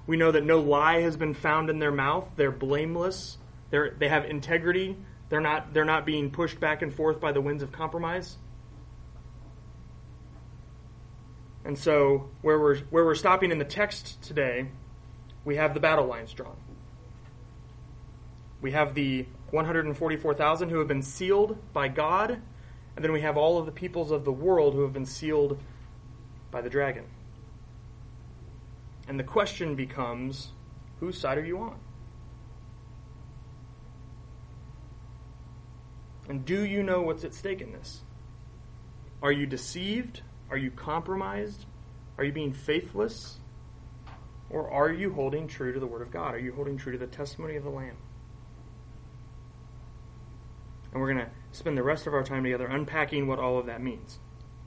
We 0.05 0.15
know 0.15 0.31
that 0.31 0.45
no 0.45 0.59
lie 0.59 1.01
has 1.01 1.17
been 1.17 1.33
found 1.33 1.69
in 1.69 1.79
their 1.79 1.91
mouth. 1.91 2.29
They're 2.35 2.51
blameless. 2.51 3.37
They're, 3.71 3.95
they 3.97 4.07
have 4.07 4.25
integrity. 4.25 4.95
They're 5.29 5.41
not, 5.41 5.73
they're 5.73 5.85
not 5.85 6.05
being 6.05 6.31
pushed 6.31 6.59
back 6.59 6.81
and 6.81 6.93
forth 6.93 7.19
by 7.19 7.31
the 7.31 7.41
winds 7.41 7.63
of 7.63 7.71
compromise. 7.71 8.37
And 11.67 11.77
so, 11.77 12.29
where 12.43 12.57
we're, 12.57 12.77
where 12.91 13.03
we're 13.03 13.13
stopping 13.13 13.51
in 13.51 13.57
the 13.57 13.65
text 13.65 14.21
today, 14.21 14.69
we 15.43 15.57
have 15.57 15.73
the 15.73 15.81
battle 15.81 16.05
lines 16.05 16.31
drawn. 16.31 16.55
We 18.61 18.71
have 18.71 18.93
the 18.93 19.25
144,000 19.51 20.69
who 20.69 20.79
have 20.79 20.87
been 20.87 21.01
sealed 21.01 21.57
by 21.73 21.89
God, 21.89 22.41
and 22.95 23.03
then 23.03 23.11
we 23.11 23.19
have 23.19 23.35
all 23.35 23.57
of 23.57 23.65
the 23.65 23.73
peoples 23.73 24.11
of 24.11 24.23
the 24.23 24.31
world 24.31 24.75
who 24.75 24.83
have 24.83 24.93
been 24.93 25.05
sealed 25.05 25.59
by 26.51 26.61
the 26.61 26.69
dragon. 26.69 27.03
And 29.09 29.19
the 29.19 29.25
question 29.25 29.75
becomes 29.75 30.53
whose 31.01 31.19
side 31.19 31.37
are 31.37 31.45
you 31.45 31.59
on? 31.59 31.79
And 36.29 36.45
do 36.45 36.63
you 36.63 36.81
know 36.81 37.01
what's 37.01 37.25
at 37.25 37.33
stake 37.33 37.59
in 37.59 37.73
this? 37.73 38.03
Are 39.21 39.33
you 39.33 39.45
deceived? 39.45 40.21
Are 40.49 40.57
you 40.57 40.71
compromised? 40.71 41.65
Are 42.17 42.23
you 42.23 42.31
being 42.31 42.53
faithless? 42.53 43.37
Or 44.49 44.71
are 44.71 44.91
you 44.91 45.11
holding 45.11 45.47
true 45.47 45.73
to 45.73 45.79
the 45.79 45.87
Word 45.87 46.01
of 46.01 46.11
God? 46.11 46.33
Are 46.33 46.39
you 46.39 46.53
holding 46.53 46.77
true 46.77 46.93
to 46.93 46.97
the 46.97 47.07
testimony 47.07 47.57
of 47.57 47.63
the 47.63 47.69
Lamb? 47.69 47.97
And 50.91 51.01
we're 51.01 51.13
going 51.13 51.25
to 51.25 51.31
spend 51.51 51.77
the 51.77 51.83
rest 51.83 52.07
of 52.07 52.13
our 52.13 52.23
time 52.23 52.43
together 52.43 52.65
unpacking 52.65 53.27
what 53.27 53.39
all 53.39 53.57
of 53.59 53.65
that 53.65 53.81
means. 53.81 54.19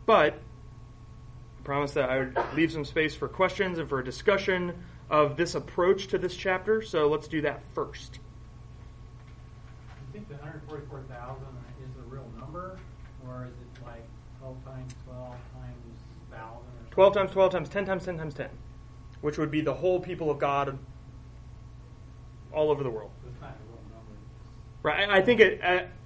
But 0.05 0.35
I 0.35 1.63
promised 1.65 1.95
that 1.95 2.11
I 2.11 2.19
would 2.19 2.39
leave 2.55 2.73
some 2.73 2.85
space 2.85 3.15
for 3.15 3.27
questions 3.27 3.79
and 3.79 3.89
for 3.89 4.01
a 4.01 4.05
discussion 4.05 4.85
of 5.09 5.37
this 5.37 5.55
approach 5.55 6.09
to 6.09 6.19
this 6.19 6.37
chapter, 6.37 6.83
so 6.83 7.09
let's 7.09 7.27
do 7.27 7.41
that 7.43 7.63
first. 7.75 8.21
I 9.89 10.13
think 10.13 10.29
the 10.29 10.35
144,000 10.35 11.43
is 11.83 11.91
the 11.97 12.03
real 12.03 12.31
number, 12.39 12.79
or 13.27 13.47
is 13.47 13.53
it 13.53 13.85
like 13.85 14.05
12 14.41 14.65
times 14.65 14.65
12 14.65 14.65
times 14.65 14.65
1,000 14.65 14.85
or 14.85 14.95
something? 14.95 15.00
12 17.01 17.15
times 17.15 17.31
12 17.31 17.53
times 17.53 17.69
10 17.71 17.87
times 17.87 18.05
10 18.05 18.19
times 18.19 18.35
10, 18.35 18.51
which 19.23 19.39
would 19.39 19.51
be 19.51 19.63
the 19.63 19.73
whole 19.73 20.01
people 20.01 20.31
of 20.31 20.39
God 20.39 20.79
all 22.53 22.71
over 22.71 22.83
the 22.83 22.91
world. 22.91 23.11
It's 23.27 23.41
not 23.41 23.53
a 23.53 23.73
real 23.73 23.81
number. 23.91 24.13
Right. 24.83 25.09
I 25.09 25.17
I 25.17 25.23
think 25.23 25.41
it. 25.41 25.63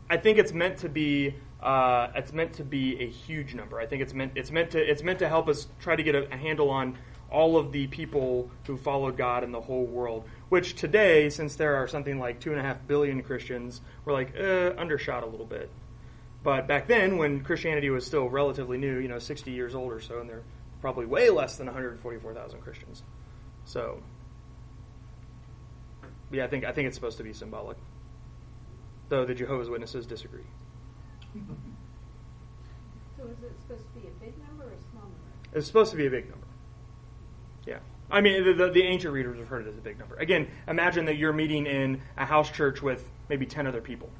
I, 0.09 0.16
think 0.18 0.38
it's 0.38 0.53
meant 0.53 0.78
to 0.78 0.88
be. 0.88 1.34
Uh, 1.61 2.12
it's 2.14 2.32
meant 2.32 2.53
to 2.53 2.62
be 2.62 2.97
a 3.01 3.09
huge 3.09 3.57
number. 3.57 3.80
I 3.80 3.86
think 3.86 4.03
it's 4.03 4.14
meant. 4.14 4.34
It's 4.36 4.53
meant 4.53 4.70
to. 4.70 4.78
It's 4.78 5.03
meant 5.03 5.18
to 5.18 5.28
help 5.28 5.49
us 5.49 5.66
try 5.80 5.97
to 5.97 6.03
get 6.05 6.14
a, 6.14 6.32
a 6.32 6.36
handle 6.36 6.70
on 6.70 6.97
all 7.28 7.57
of 7.57 7.72
the 7.72 7.88
people 7.88 8.49
who 8.64 8.76
followed 8.76 9.16
God 9.16 9.42
in 9.42 9.51
the 9.51 9.62
whole 9.62 9.86
world. 9.86 10.28
Which 10.49 10.76
today, 10.76 11.28
since 11.28 11.57
there 11.57 11.74
are 11.74 11.88
something 11.88 12.20
like 12.20 12.38
two 12.38 12.53
and 12.53 12.61
a 12.61 12.62
half 12.62 12.86
billion 12.86 13.20
Christians, 13.24 13.80
we're 14.05 14.12
like 14.12 14.32
uh, 14.38 14.78
undershot 14.78 15.24
a 15.24 15.26
little 15.26 15.45
bit. 15.45 15.70
But 16.45 16.68
back 16.68 16.86
then, 16.86 17.18
when 17.18 17.42
Christianity 17.42 17.90
was 17.90 18.07
still 18.07 18.28
relatively 18.28 18.78
new, 18.78 18.99
you 18.99 19.09
know, 19.09 19.18
60 19.18 19.51
years 19.51 19.74
old 19.74 19.90
or 19.90 19.99
so, 19.99 20.20
and 20.20 20.30
there 20.30 20.42
probably 20.85 21.07
way 21.07 21.30
less 21.30 21.57
than 21.57 21.66
144,000 21.66 22.61
Christians. 22.61 23.03
So, 23.64 24.03
yeah, 26.30 26.45
I 26.45 26.47
think 26.47 26.66
I 26.66 26.72
think 26.72 26.89
it's 26.89 26.95
supposed 26.95 27.16
to 27.16 27.24
be 27.24 27.32
symbolic 27.32 27.78
though 29.09 29.24
the 29.24 29.35
Jehovah's 29.35 29.70
Witnesses 29.70 30.05
disagree. 30.07 30.45
So 33.16 33.24
is 33.24 33.43
it 33.43 33.53
supposed 33.62 33.85
to 33.95 34.01
be 34.01 34.09
a 34.09 34.11
big 34.20 34.35
number 34.47 34.64
or 34.64 34.72
a 34.72 34.91
small 34.91 35.05
number? 35.05 35.55
It's 35.55 35.66
supposed 35.66 35.91
to 35.93 35.97
be 35.97 36.07
a 36.07 36.11
big 36.11 36.28
number. 36.28 36.47
Yeah. 37.66 37.78
I 38.11 38.20
mean, 38.20 38.45
the, 38.45 38.53
the, 38.53 38.70
the 38.70 38.82
ancient 38.82 39.14
readers 39.14 39.39
have 39.39 39.49
heard 39.49 39.66
it 39.66 39.70
as 39.70 39.78
a 39.78 39.80
big 39.80 39.99
number. 39.99 40.16
Again, 40.16 40.49
imagine 40.68 41.07
that 41.07 41.16
you're 41.16 41.32
meeting 41.32 41.66
in 41.66 42.03
a 42.18 42.26
house 42.26 42.51
church 42.51 42.82
with 42.82 43.09
maybe 43.30 43.47
10 43.47 43.66
other 43.66 43.80
people. 43.80 44.11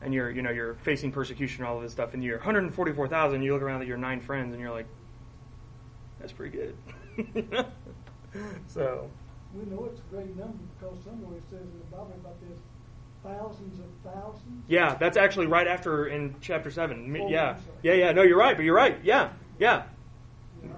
And 0.00 0.14
you're, 0.14 0.30
you 0.30 0.40
know, 0.40 0.50
you're 0.50 0.74
facing 0.76 1.12
persecution 1.12 1.62
and 1.62 1.68
all 1.68 1.76
of 1.76 1.82
this 1.82 1.92
stuff, 1.92 2.14
and 2.14 2.24
you're 2.24 2.38
144,000, 2.38 3.42
you 3.42 3.52
look 3.52 3.60
around 3.60 3.82
at 3.82 3.86
your 3.86 3.98
nine 3.98 4.20
friends, 4.20 4.54
and 4.54 4.60
you're 4.62 4.72
like, 4.72 4.86
that's 6.20 6.32
pretty 6.32 6.56
good. 6.56 6.76
so, 8.68 9.10
We 9.54 9.64
know 9.70 9.84
it's 9.86 10.00
a 10.00 10.14
great 10.14 10.36
number 10.36 10.58
because 10.78 10.96
somewhere 11.04 11.36
it 11.38 11.42
says 11.50 11.60
in 11.60 11.78
the 11.78 11.96
Bible 11.96 12.14
about 12.20 12.36
this 12.40 12.58
thousands 13.22 13.78
of 13.80 14.12
thousands. 14.12 14.64
yeah, 14.68 14.94
that's 14.94 15.16
actually 15.16 15.46
right 15.46 15.66
after 15.66 16.06
in 16.06 16.34
chapter 16.40 16.70
7. 16.70 17.16
Oh, 17.20 17.28
Yeah. 17.28 17.56
Yeah, 17.82 17.92
yeah, 17.94 18.12
no, 18.12 18.22
you're 18.22 18.38
right, 18.38 18.56
but 18.56 18.64
you're 18.64 18.74
right. 18.76 18.98
Yeah, 19.02 19.30
yeah. 19.58 19.82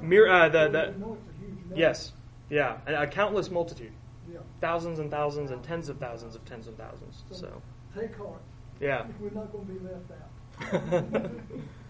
Mir- 0.01 0.28
uh, 0.28 0.49
the, 0.49 0.68
the, 0.68 0.95
We 0.99 1.12
it's 1.12 1.28
a 1.28 1.45
huge 1.45 1.78
yes. 1.78 2.12
Yeah, 2.51 2.78
a, 2.86 3.03
a 3.03 3.07
countless 3.07 3.51
multitude. 3.51 3.93
Yeah. 4.32 4.38
thousands 4.61 4.99
and 5.01 5.11
thousands 5.11 5.51
and 5.51 5.62
tens 5.62 5.88
of 5.88 5.99
thousands 5.99 6.34
of 6.34 6.45
tens 6.45 6.66
of 6.68 6.76
thousands. 6.76 7.24
So, 7.32 7.61
Take 7.99 8.16
heart. 8.16 8.40
yeah. 8.80 9.05
We're 9.20 9.30
not 9.30 9.53
going 9.53 9.66
to 9.66 9.72
be 9.72 9.80
left 9.88 11.22
out. 11.22 11.30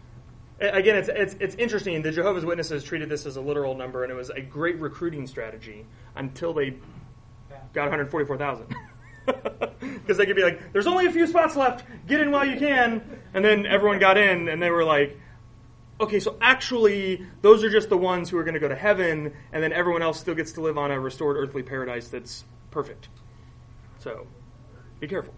Again, 0.61 0.96
it's, 0.96 1.09
it's 1.09 1.34
it's 1.40 1.55
interesting. 1.57 2.03
The 2.03 2.12
Jehovah's 2.12 2.44
Witnesses 2.44 2.84
treated 2.84 3.09
this 3.09 3.26
as 3.26 3.36
a 3.36 3.40
literal 3.40 3.74
number, 3.74 4.05
and 4.05 4.12
it 4.12 4.14
was 4.14 4.30
a 4.30 4.40
great 4.40 4.78
recruiting 4.78 5.26
strategy 5.26 5.86
until 6.14 6.53
they 6.53 6.76
got 7.72 7.82
144,000. 7.82 8.74
Because 9.24 10.16
they 10.16 10.26
could 10.26 10.36
be 10.36 10.42
like, 10.42 10.72
"There's 10.72 10.86
only 10.86 11.07
a 11.07 11.12
few 11.12 11.26
spots 11.26 11.57
left. 11.57 11.84
Get 12.07 12.20
in 12.20 12.30
while 12.30 12.46
you 12.46 12.59
can." 12.59 13.03
And 13.34 13.44
then 13.44 13.66
everyone 13.66 13.98
got 13.98 14.16
in, 14.16 14.48
and 14.48 14.62
they 14.62 14.70
were 14.70 14.84
like, 14.84 15.18
"Okay, 16.00 16.20
so 16.20 16.36
actually, 16.40 17.26
those 17.40 17.64
are 17.64 17.70
just 17.70 17.88
the 17.88 17.98
ones 17.98 18.30
who 18.30 18.38
are 18.38 18.44
going 18.44 18.55
to 18.55 18.61
go 18.61 18.68
to 18.68 18.76
heaven, 18.76 19.32
and 19.53 19.62
then 19.62 19.72
everyone 19.72 20.03
else 20.03 20.20
still 20.20 20.34
gets 20.34 20.53
to 20.53 20.61
live 20.61 20.78
on 20.78 20.90
a 20.90 21.00
restored 21.00 21.36
earthly 21.36 21.62
paradise 21.62 22.09
that's 22.09 22.44
perfect." 22.70 23.09
So, 23.98 24.26
be 25.00 25.09
careful. 25.09 25.34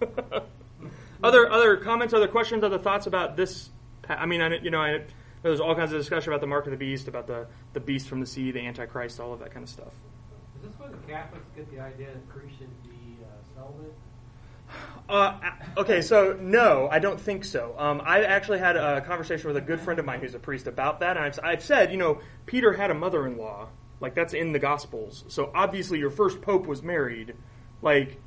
other 1.22 1.50
other 1.50 1.76
comments, 1.76 2.14
other 2.14 2.28
questions, 2.28 2.64
other 2.64 2.78
thoughts 2.78 3.06
about 3.06 3.36
this? 3.36 3.70
I 4.08 4.26
mean, 4.26 4.40
I, 4.40 4.58
you 4.58 4.70
know, 4.70 4.80
I, 4.80 5.04
there's 5.42 5.60
all 5.60 5.74
kinds 5.74 5.92
of 5.92 5.98
discussion 5.98 6.32
about 6.32 6.40
the 6.40 6.46
mark 6.46 6.66
of 6.66 6.72
the 6.72 6.76
beast, 6.76 7.08
about 7.08 7.26
the 7.26 7.46
the 7.72 7.80
beast 7.80 8.08
from 8.08 8.20
the 8.20 8.26
sea, 8.26 8.50
the 8.50 8.60
antichrist, 8.60 9.20
all 9.20 9.32
of 9.32 9.40
that 9.40 9.52
kind 9.52 9.62
of 9.64 9.70
stuff. 9.70 9.92
Is 10.56 10.62
this 10.68 10.78
where 10.78 10.90
the 10.90 10.96
Catholics 11.06 11.46
get 11.54 11.70
the 11.70 11.80
idea 11.80 12.08
that 12.08 12.28
priests 12.28 12.58
should 12.58 12.82
be 12.82 13.18
uh, 13.22 13.60
celibate? 13.60 13.94
Uh, 15.08 15.38
okay, 15.78 16.02
so 16.02 16.36
no, 16.38 16.88
I 16.90 16.98
don't 16.98 17.18
think 17.18 17.44
so. 17.44 17.74
Um, 17.78 18.02
I 18.04 18.24
actually 18.24 18.58
had 18.58 18.76
a 18.76 19.00
conversation 19.00 19.48
with 19.48 19.56
a 19.56 19.62
good 19.62 19.80
friend 19.80 19.98
of 19.98 20.04
mine 20.04 20.20
who's 20.20 20.34
a 20.34 20.38
priest 20.38 20.66
about 20.66 21.00
that, 21.00 21.16
and 21.16 21.24
I've, 21.24 21.40
I've 21.42 21.64
said, 21.64 21.90
you 21.90 21.96
know, 21.96 22.20
Peter 22.44 22.74
had 22.74 22.90
a 22.90 22.94
mother-in-law, 22.94 23.68
like 24.00 24.14
that's 24.14 24.34
in 24.34 24.52
the 24.52 24.58
Gospels. 24.58 25.24
So 25.28 25.50
obviously, 25.54 25.98
your 25.98 26.10
first 26.10 26.42
pope 26.42 26.66
was 26.66 26.82
married, 26.82 27.34
like, 27.80 28.20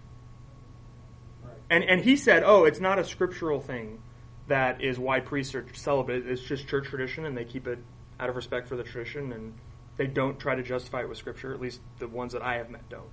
and 1.69 1.84
and 1.84 2.01
he 2.01 2.15
said, 2.15 2.43
oh, 2.43 2.65
it's 2.65 2.79
not 2.79 2.97
a 2.97 3.03
scriptural 3.03 3.59
thing. 3.59 4.01
That 4.47 4.81
is 4.81 4.99
why 4.99 5.19
priests 5.19 5.55
are 5.55 5.65
celibate. 5.73 6.27
It's 6.27 6.41
just 6.41 6.67
church 6.67 6.87
tradition, 6.87 7.25
and 7.25 7.37
they 7.37 7.45
keep 7.45 7.67
it 7.67 7.79
out 8.19 8.29
of 8.29 8.35
respect 8.35 8.67
for 8.67 8.75
the 8.75 8.83
tradition, 8.83 9.31
and 9.31 9.53
they 9.97 10.07
don't 10.07 10.39
try 10.39 10.55
to 10.55 10.63
justify 10.63 11.01
it 11.01 11.09
with 11.09 11.17
scripture. 11.17 11.53
At 11.53 11.61
least 11.61 11.79
the 11.99 12.07
ones 12.07 12.33
that 12.33 12.41
I 12.41 12.55
have 12.55 12.69
met 12.69 12.87
don't, 12.89 13.09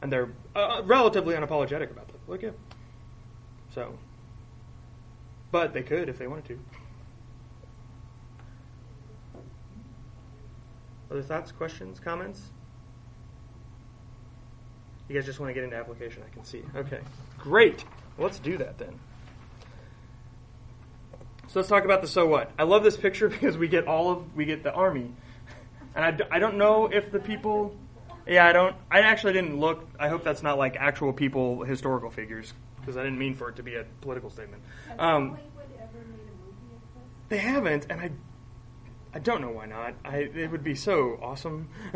and 0.00 0.12
they're 0.12 0.30
uh, 0.56 0.82
relatively 0.84 1.34
unapologetic 1.34 1.90
about 1.90 2.08
that. 2.08 2.18
Like, 2.26 2.42
yeah. 2.42 2.50
So, 3.74 3.98
but 5.50 5.72
they 5.72 5.82
could 5.82 6.08
if 6.08 6.18
they 6.18 6.26
wanted 6.26 6.46
to. 6.46 6.58
Other 11.10 11.22
thoughts, 11.22 11.52
questions, 11.52 12.00
comments? 12.00 12.50
You 15.08 15.14
guys 15.14 15.26
just 15.26 15.40
want 15.40 15.50
to 15.50 15.54
get 15.54 15.62
into 15.62 15.76
application, 15.76 16.22
I 16.26 16.32
can 16.32 16.42
see. 16.42 16.62
Okay, 16.74 17.00
great. 17.38 17.84
Well, 18.16 18.28
let's 18.28 18.38
do 18.38 18.56
that 18.56 18.78
then. 18.78 18.98
So 21.52 21.60
let's 21.60 21.68
talk 21.68 21.84
about 21.84 22.00
the 22.00 22.08
so 22.08 22.24
what. 22.26 22.50
I 22.58 22.62
love 22.62 22.82
this 22.82 22.96
picture 22.96 23.28
because 23.30 23.58
we 23.58 23.68
get 23.68 23.86
all 23.86 24.10
of 24.10 24.34
we 24.34 24.46
get 24.46 24.62
the 24.62 24.72
army, 24.72 25.12
and 25.94 26.02
I, 26.02 26.10
d- 26.12 26.24
I 26.30 26.38
don't 26.38 26.56
know 26.56 26.86
if 26.86 27.12
the 27.12 27.18
people. 27.18 27.76
Yeah, 28.26 28.46
I 28.46 28.52
don't. 28.52 28.74
I 28.90 29.00
actually 29.00 29.34
didn't 29.34 29.60
look. 29.60 29.86
I 30.00 30.08
hope 30.08 30.24
that's 30.24 30.42
not 30.42 30.56
like 30.56 30.76
actual 30.76 31.12
people, 31.12 31.62
historical 31.62 32.08
figures, 32.08 32.54
because 32.80 32.96
I 32.96 33.02
didn't 33.02 33.18
mean 33.18 33.34
for 33.34 33.50
it 33.50 33.56
to 33.56 33.62
be 33.62 33.74
a 33.74 33.84
political 34.00 34.30
statement. 34.30 34.62
Um, 34.98 34.98
Hollywood 34.98 35.42
ever 35.78 35.98
made 35.98 36.06
a 36.08 36.38
movie 36.40 36.74
of 36.74 36.80
this? 36.94 37.28
they 37.28 37.36
haven't, 37.36 37.86
and 37.90 38.00
I, 38.00 38.12
I 39.12 39.18
don't 39.18 39.42
know 39.42 39.50
why 39.50 39.66
not. 39.66 39.92
I 40.06 40.20
it 40.34 40.50
would 40.50 40.64
be 40.64 40.74
so 40.74 41.18
awesome. 41.20 41.68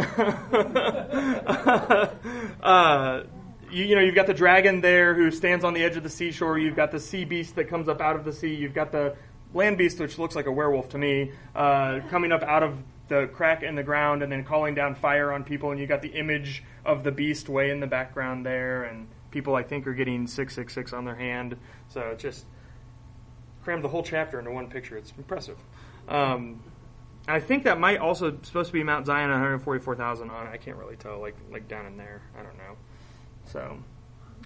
uh, 2.63 3.23
you, 3.71 3.85
you 3.85 3.95
know, 3.95 4.03
you've 4.03 4.15
got 4.15 4.27
the 4.27 4.35
dragon 4.35 4.83
there 4.83 5.15
who 5.15 5.31
stands 5.31 5.65
on 5.65 5.73
the 5.73 5.83
edge 5.83 5.97
of 5.97 6.03
the 6.03 6.11
seashore. 6.11 6.59
You've 6.59 6.77
got 6.77 6.91
the 6.91 7.01
sea 7.01 7.25
beast 7.25 7.55
that 7.55 7.71
comes 7.71 7.89
up 7.89 8.03
out 8.03 8.17
of 8.17 8.27
the 8.27 8.35
sea. 8.35 8.55
You've 8.55 8.75
got 8.75 8.93
the 8.93 9.17
land 9.55 9.79
beast, 9.79 10.01
which 10.01 10.19
looks 10.19 10.35
like 10.35 10.47
a 10.47 10.53
werewolf 10.53 10.89
to 10.91 10.99
me, 10.99 11.33
uh, 11.55 12.01
coming 12.09 12.33
up 12.33 12.43
out 12.43 12.63
of 12.63 12.79
the 13.09 13.29
crack 13.33 13.63
in 13.63 13.75
the 13.75 13.83
ground 13.83 14.23
and 14.23 14.31
then 14.31 14.45
calling 14.45 14.75
down 14.75 14.95
fire 14.95 15.33
on 15.33 15.45
people. 15.45 15.71
And 15.71 15.81
you 15.81 15.87
got 15.87 16.03
the 16.03 16.09
image 16.09 16.65
of 16.85 17.05
the 17.05 17.13
beast 17.13 17.49
way 17.49 17.71
in 17.71 17.81
the 17.81 17.87
background 17.87 18.45
there, 18.45 18.85
and 18.85 19.09
people 19.31 19.55
I 19.55 19.63
think 19.63 19.87
are 19.87 19.95
getting 19.95 20.27
six 20.27 20.55
six 20.55 20.73
six 20.75 20.93
on 20.93 21.05
their 21.05 21.15
hand. 21.15 21.57
So 21.89 22.01
it's 22.13 22.23
just 22.23 22.47
crammed 23.63 23.85
the 23.85 23.89
whole 23.89 24.03
chapter 24.03 24.39
into 24.39 24.51
one 24.51 24.69
picture. 24.69 24.97
It's 24.97 25.13
impressive. 25.17 25.59
Um, 26.09 26.63
I 27.29 27.41
think 27.41 27.65
that 27.65 27.81
might 27.81 27.99
also 27.99 28.39
supposed 28.43 28.69
to 28.69 28.73
be 28.73 28.85
Mount 28.85 29.07
Zion, 29.07 29.31
144,000 29.31 30.31
on 30.31 30.47
it. 30.47 30.51
I 30.51 30.57
can't 30.57 30.77
really 30.77 30.97
tell, 30.97 31.21
like 31.21 31.37
like 31.51 31.67
down 31.69 31.87
in 31.87 31.97
there. 31.97 32.23
I 32.39 32.43
don't 32.43 32.57
know. 32.57 32.77
So, 33.45 33.79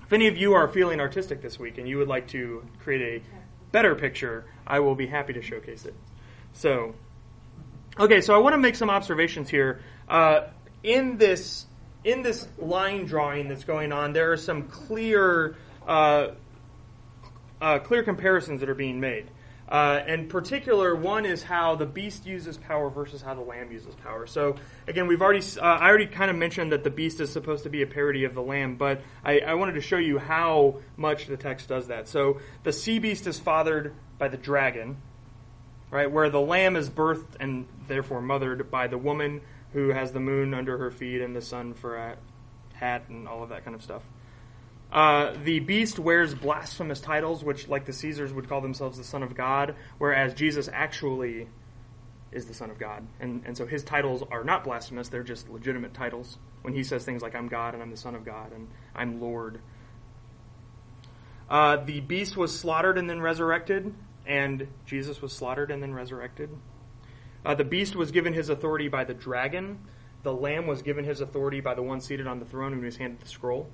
if 0.03 0.13
any 0.13 0.27
of 0.27 0.37
you 0.37 0.55
are 0.55 0.69
feeling 0.69 1.01
artistic 1.01 1.43
this 1.43 1.59
week 1.59 1.79
and 1.79 1.89
you 1.89 1.99
would 1.99 2.09
like 2.09 2.27
to 2.29 2.65
create 2.79 3.23
a 3.23 3.27
better 3.73 3.95
picture, 3.95 4.45
I 4.67 4.81
will 4.81 4.95
be 4.95 5.07
happy 5.07 5.33
to 5.33 5.43
showcase 5.43 5.85
it. 5.85 5.95
So, 6.53 6.95
okay, 7.99 8.21
so 8.21 8.35
I 8.35 8.39
want 8.39 8.55
to 8.55 8.59
make 8.59 8.75
some 8.75 8.91
observations 8.91 9.49
here. 9.49 9.81
Uh, 10.09 10.49
in 10.83 11.19
this 11.19 11.67
in 12.03 12.23
this 12.23 12.49
line 12.59 13.05
drawing 13.05 13.49
that's 13.49 13.65
going 13.65 13.93
on, 13.93 14.13
there 14.13 14.33
are 14.33 14.37
some 14.37 14.65
clear 14.69 15.57
uh, 15.87 16.29
uh, 17.61 17.79
clear 17.81 18.03
comparisons 18.03 18.61
that 18.61 18.69
are 18.69 18.75
being 18.75 19.01
made. 19.01 19.31
Uh, 19.71 20.03
in 20.09 20.27
particular, 20.27 20.97
one 20.97 21.25
is 21.25 21.45
how 21.45 21.77
the 21.77 21.87
beast 21.87 22.27
uses 22.27 22.57
power 22.57 22.91
versus 22.91 23.23
how 23.23 23.35
the 23.35 23.41
lamb 23.41 23.71
uses 23.71 23.95
power. 23.97 24.27
So, 24.27 24.57
again, 24.89 25.07
we've 25.07 25.23
already, 25.23 25.45
uh, 25.59 25.63
I 25.63 25.89
already 25.89 26.07
kind 26.07 26.29
of 26.29 26.37
mentioned 26.37 26.73
that 26.73 26.83
the 26.83 26.91
beast 26.91 27.21
is 27.21 27.31
supposed 27.31 27.63
to 27.63 27.71
be 27.71 27.83
a 27.83 27.87
parody 27.87 28.25
of 28.25 28.35
the 28.35 28.43
lamb, 28.43 28.75
but 28.75 29.01
I, 29.25 29.39
I 29.39 29.55
wanted 29.55 29.75
to 29.75 29.81
show 29.81 29.99
you 29.99 30.19
how 30.19 30.81
much 30.97 31.27
the 31.27 31.37
text 31.37 31.69
does 31.69 31.87
that. 31.87 32.09
So, 32.09 32.41
the 32.65 32.73
sea 32.73 32.99
beast 32.99 33.29
is 33.29 33.39
fathered 33.39 33.95
by 34.19 34.27
the 34.27 34.37
dragon, 34.37 34.97
right? 35.93 36.11
Where 36.11 36.31
the 36.31 36.41
lamb 36.41 36.75
is 36.75 36.91
birthed 36.91 37.37
and 37.39 37.67
therefore 37.87 38.21
mothered 38.21 38.73
by 38.73 38.89
the 38.89 38.99
woman 38.99 39.41
who 39.73 39.91
has 39.91 40.11
the 40.11 40.21
moon 40.21 40.53
under 40.53 40.79
her 40.79 40.91
feet 40.91 41.21
and 41.21 41.35
the 41.37 41.43
sun 41.43 41.75
for 41.75 41.97
a 41.97 42.17
hat 42.75 43.05
and 43.09 43.29
all 43.29 43.45
of 43.45 43.51
that 43.51 43.65
kind 43.65 43.77
of 43.77 43.83
stuff. 43.85 44.03
Uh, 44.93 45.35
the 45.45 45.61
beast 45.61 45.99
wears 45.99 46.35
blasphemous 46.35 47.01
titles, 47.01 47.45
which, 47.45 47.69
like 47.69 47.85
the 47.85 47.93
Caesars, 47.93 48.33
would 48.33 48.49
call 48.49 48.61
themselves 48.61 48.99
the 48.99 49.05
Son 49.05 49.23
of 49.23 49.37
God, 49.37 49.77
whereas 49.99 50.35
Jesus 50.35 50.69
actually 50.73 51.47
is 52.33 52.47
the 52.47 52.55
Son 52.55 52.71
of 52.71 52.79
God. 52.79 53.07
And, 53.21 53.43
and 53.47 53.57
so 53.57 53.67
his 53.67 53.85
titles 53.85 54.23
are 54.31 54.45
not 54.45 54.65
blasphemous, 54.65 55.09
they're 55.09 55.23
just 55.23 55.49
legitimate 55.49 55.95
titles. 55.95 56.39
When 56.63 56.75
he 56.75 56.85
says 56.85 57.05
things 57.05 57.23
like, 57.23 57.35
I'm 57.35 57.49
God 57.49 57.75
and 57.75 57.83
I'm 57.83 57.91
the 57.91 57.97
Son 57.97 58.15
of 58.15 58.25
God 58.25 58.53
and 58.53 58.69
I'm 58.95 59.21
Lord. 59.21 59.61
Uh, 61.49 61.77
the 61.77 62.01
beast 62.01 62.37
was 62.37 62.57
slaughtered 62.57 62.99
and 62.99 63.09
then 63.09 63.21
resurrected, 63.21 63.93
and 64.27 64.69
Jesus 64.87 65.23
was 65.23 65.33
slaughtered 65.33 65.71
and 65.71 65.83
then 65.83 65.95
resurrected. 65.95 66.51
Uh, 67.45 67.55
the 67.55 67.65
beast 67.65 67.97
was 67.97 68.11
given 68.11 68.33
his 68.33 68.49
authority 68.49 68.89
by 68.89 69.05
the 69.05 69.15
dragon. 69.15 69.79
The 70.23 70.33
lamb 70.33 70.67
was 70.67 70.83
given 70.83 71.05
his 71.05 71.21
authority 71.21 71.61
by 71.61 71.75
the 71.75 71.83
one 71.83 72.01
seated 72.01 72.27
on 72.27 72.39
the 72.39 72.45
throne 72.45 72.73
who 72.73 72.81
was 72.81 72.97
handed 72.97 73.21
the 73.21 73.29
scroll. 73.29 73.69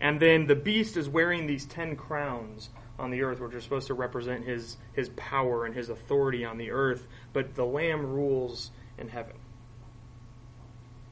And 0.00 0.18
then 0.18 0.46
the 0.46 0.56
beast 0.56 0.96
is 0.96 1.08
wearing 1.08 1.46
these 1.46 1.66
ten 1.66 1.94
crowns 1.96 2.70
on 2.98 3.10
the 3.10 3.22
earth, 3.22 3.40
which 3.40 3.54
are 3.54 3.60
supposed 3.60 3.86
to 3.88 3.94
represent 3.94 4.44
his, 4.44 4.76
his 4.92 5.10
power 5.10 5.64
and 5.64 5.74
his 5.74 5.88
authority 5.88 6.44
on 6.44 6.58
the 6.58 6.70
earth, 6.70 7.06
but 7.32 7.54
the 7.54 7.64
lamb 7.64 8.04
rules 8.06 8.70
in 8.98 9.08
heaven. 9.08 9.36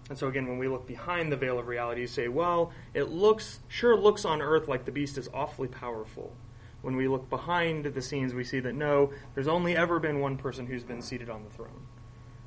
And 0.09 0.17
so 0.17 0.29
again, 0.29 0.49
when 0.49 0.59
we 0.59 0.69
look 0.69 0.87
behind 0.87 1.31
the 1.31 1.37
veil 1.37 1.59
of 1.59 1.67
reality, 1.67 2.01
you 2.03 2.07
say, 2.07 2.29
well, 2.29 2.73
it 2.95 3.11
looks 3.11 3.61
sure 3.69 3.95
looks 3.97 4.25
on 4.25 4.41
earth 4.41 4.69
like 4.69 4.85
the 4.87 4.93
beast 4.93 5.19
is 5.19 5.29
awfully 5.35 5.69
powerful. 5.69 6.35
When 6.81 6.97
we 6.97 7.09
look 7.09 7.29
behind 7.29 7.85
the 7.85 8.03
scenes, 8.03 8.33
we 8.33 8.45
see 8.45 8.61
that 8.61 8.75
no, 8.75 9.13
there's 9.35 9.49
only 9.49 9.77
ever 9.77 9.99
been 9.99 10.21
one 10.21 10.37
person 10.37 10.67
who's 10.67 10.85
been 10.85 11.03
seated 11.03 11.29
on 11.29 11.45
the 11.45 11.51
throne. 11.51 11.87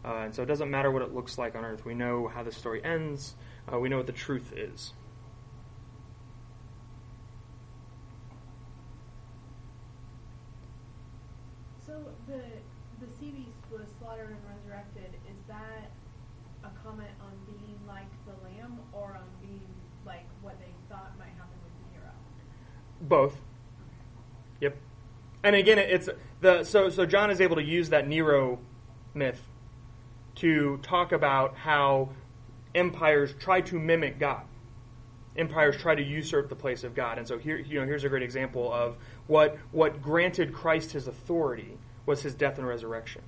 Uh, 0.04 0.16
and 0.26 0.34
so 0.34 0.42
it 0.42 0.48
doesn't 0.48 0.72
matter 0.72 0.90
what 0.90 1.04
it 1.04 1.14
looks 1.14 1.38
like 1.38 1.56
on 1.56 1.64
earth. 1.64 1.86
We 1.86 1.94
know 1.94 2.28
how 2.28 2.42
the 2.42 2.52
story 2.52 2.84
ends. 2.84 3.36
Uh, 3.72 3.78
we 3.78 3.90
know 3.90 3.98
what 3.98 4.08
the 4.08 4.14
truth 4.14 4.54
is. 4.56 4.94
So 11.86 11.91
the 12.28 12.42
the 13.06 13.12
sea 13.20 13.32
beast 13.32 13.66
was 13.72 13.88
slaughtered 14.00 14.30
and 14.30 14.40
resurrected. 14.48 15.20
Is 15.28 15.38
that 15.48 15.90
a 16.64 16.70
comment 16.84 17.10
on 17.22 17.32
being 17.46 17.80
like 17.88 18.10
the 18.26 18.34
lamb, 18.48 18.80
or 18.94 19.18
on 19.18 19.28
being 19.42 19.68
like 20.06 20.26
what 20.42 20.60
they 20.60 20.72
thought 20.90 21.12
might 21.18 21.34
happen 21.38 21.58
with 21.64 21.94
Nero? 21.94 22.12
Both. 23.02 23.38
Yep. 24.60 24.78
And 25.44 25.56
again, 25.56 25.80
it's 25.80 26.10
the 26.42 26.64
so 26.64 26.90
so 26.90 27.06
John 27.06 27.32
is 27.32 27.42
able 27.42 27.56
to 27.56 27.64
use 27.64 27.90
that 27.90 28.08
Nero 28.08 28.60
myth 29.14 29.42
to 30.36 30.80
talk 30.84 31.12
about 31.12 31.56
how 31.56 32.10
empires 32.76 33.34
try 33.40 33.62
to 33.62 33.80
mimic 33.80 34.20
God. 34.20 34.44
Empires 35.38 35.78
try 35.78 35.96
to 35.96 36.04
usurp 36.04 36.50
the 36.50 36.56
place 36.56 36.84
of 36.84 36.94
God, 36.94 37.18
and 37.18 37.28
so 37.28 37.38
here 37.38 37.58
you 37.58 37.80
know 37.80 37.86
here's 37.86 38.04
a 38.04 38.10
great 38.10 38.24
example 38.24 38.72
of 38.72 38.98
what 39.28 39.58
what 39.72 40.02
granted 40.02 40.54
Christ 40.54 40.92
his 40.92 41.08
authority 41.08 41.78
was 42.06 42.22
his 42.22 42.34
death 42.34 42.58
and 42.58 42.68
resurrection. 42.68 43.22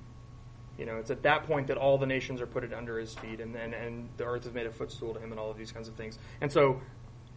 You 0.78 0.86
know, 0.86 0.96
it's 0.96 1.10
at 1.10 1.22
that 1.22 1.44
point 1.44 1.68
that 1.68 1.76
all 1.76 1.98
the 1.98 2.06
nations 2.06 2.40
are 2.40 2.46
put 2.46 2.70
under 2.72 2.98
his 2.98 3.14
feet, 3.14 3.40
and 3.40 3.54
and, 3.54 3.74
and 3.74 4.08
the 4.16 4.24
earth 4.24 4.46
is 4.46 4.52
made 4.52 4.66
a 4.66 4.70
footstool 4.70 5.14
to 5.14 5.20
him, 5.20 5.30
and 5.30 5.38
all 5.38 5.50
of 5.50 5.56
these 5.56 5.70
kinds 5.70 5.88
of 5.88 5.94
things. 5.94 6.18
And 6.40 6.50
so 6.50 6.80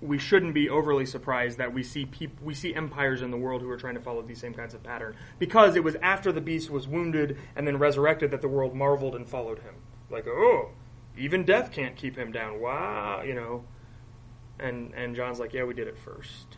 we 0.02 0.18
shouldn't 0.18 0.54
be 0.54 0.70
overly 0.70 1.06
surprised 1.06 1.58
that 1.58 1.74
we 1.74 1.84
see 1.84 2.06
peop- 2.06 2.42
we 2.42 2.54
see 2.54 2.74
empires 2.74 3.22
in 3.22 3.32
the 3.32 3.38
world 3.38 3.62
who 3.62 3.70
are 3.70 3.78
trying 3.78 3.96
to 3.96 4.00
follow 4.00 4.22
these 4.22 4.40
same 4.40 4.54
kinds 4.54 4.74
of 4.74 4.84
pattern. 4.84 5.16
Because 5.40 5.76
it 5.76 5.84
was 5.84 5.96
after 6.02 6.32
the 6.32 6.42
beast 6.42 6.70
was 6.70 6.88
wounded 6.88 7.38
and 7.56 7.68
then 7.68 7.78
resurrected 7.78 8.32
that 8.32 8.42
the 8.42 8.48
world 8.48 8.76
marveled 8.76 9.16
and 9.16 9.28
followed 9.28 9.60
him. 9.60 9.76
Like 10.10 10.28
oh 10.28 10.72
even 11.18 11.44
death 11.46 11.72
can't 11.72 11.96
keep 11.96 12.16
him 12.16 12.32
down. 12.32 12.60
Wow 12.62 13.24
you 13.24 13.34
know. 13.34 13.64
And 14.60 14.94
and 14.94 15.16
John's 15.16 15.40
like 15.40 15.54
yeah 15.54 15.64
we 15.64 15.74
did 15.74 15.88
it 15.88 15.98
first 15.98 16.58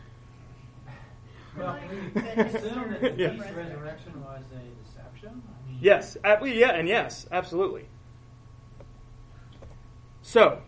Well, 1.56 1.78
we 2.14 2.20
the 2.20 2.46
assume 2.46 2.90
that 2.90 3.00
the 3.00 3.10
Yeah. 3.16 3.28
beast 3.30 3.50
resurrection 3.54 4.20
was 4.22 4.42
a 4.52 4.84
deception. 4.84 5.42
I 5.46 5.68
mean, 5.70 5.78
Yes, 5.80 6.16
uh, 6.24 6.36
well, 6.40 6.50
yeah, 6.50 6.70
and 6.70 6.88
yes, 6.88 7.26
absolutely. 7.30 7.86
So, 10.22 10.60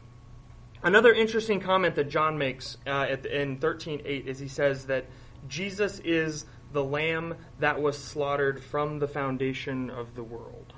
another 0.83 1.13
interesting 1.13 1.61
comment 1.61 1.95
that 1.97 2.09
John 2.09 2.39
makes 2.39 2.79
uh, 2.87 3.07
at 3.09 3.23
the, 3.23 3.41
in 3.41 3.59
thirteen 3.59 4.03
eight 4.05 4.27
is 4.27 4.39
he 4.39 4.49
says 4.49 4.87
that 4.87 5.07
Jesus 5.49 6.01
is 6.01 6.47
the 6.73 6.83
Lamb 6.83 7.35
that 7.61 7.81
was 7.81 7.99
slaughtered 7.99 8.63
from 8.63 8.99
the 8.99 9.07
foundation 9.09 9.91
of 9.91 10.15
the 10.15 10.23
world. 10.23 10.73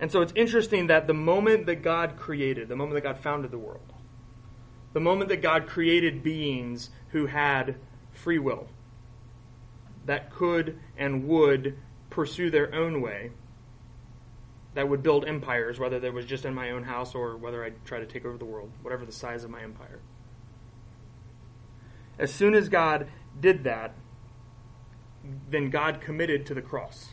And 0.00 0.12
so 0.12 0.20
it's 0.20 0.32
interesting 0.36 0.86
that 0.86 1.08
the 1.08 1.14
moment 1.14 1.66
that 1.66 1.82
God 1.82 2.16
created, 2.16 2.68
the 2.68 2.76
moment 2.76 2.94
that 2.94 3.02
God 3.02 3.18
founded 3.18 3.50
the 3.50 3.58
world, 3.58 3.92
the 4.92 5.00
moment 5.00 5.28
that 5.30 5.42
God 5.42 5.66
created 5.66 6.22
beings 6.22 6.90
who 7.10 7.26
had 7.26 7.76
free 8.12 8.38
will, 8.38 8.68
that 10.06 10.30
could 10.30 10.78
and 10.96 11.26
would 11.28 11.76
pursue 12.10 12.50
their 12.50 12.74
own 12.74 13.00
way, 13.00 13.30
that 14.74 14.88
would 14.88 15.02
build 15.02 15.24
empires, 15.26 15.78
whether 15.78 15.98
that 15.98 16.12
was 16.12 16.24
just 16.24 16.44
in 16.44 16.54
my 16.54 16.70
own 16.70 16.84
house 16.84 17.14
or 17.14 17.36
whether 17.36 17.64
I 17.64 17.70
try 17.84 17.98
to 17.98 18.06
take 18.06 18.24
over 18.24 18.38
the 18.38 18.44
world, 18.44 18.70
whatever 18.82 19.04
the 19.04 19.12
size 19.12 19.44
of 19.44 19.50
my 19.50 19.62
empire. 19.62 20.00
As 22.18 22.32
soon 22.32 22.54
as 22.54 22.68
God 22.68 23.08
did 23.40 23.64
that, 23.64 23.94
then 25.50 25.70
God 25.70 26.00
committed 26.00 26.46
to 26.46 26.54
the 26.54 26.62
cross. 26.62 27.10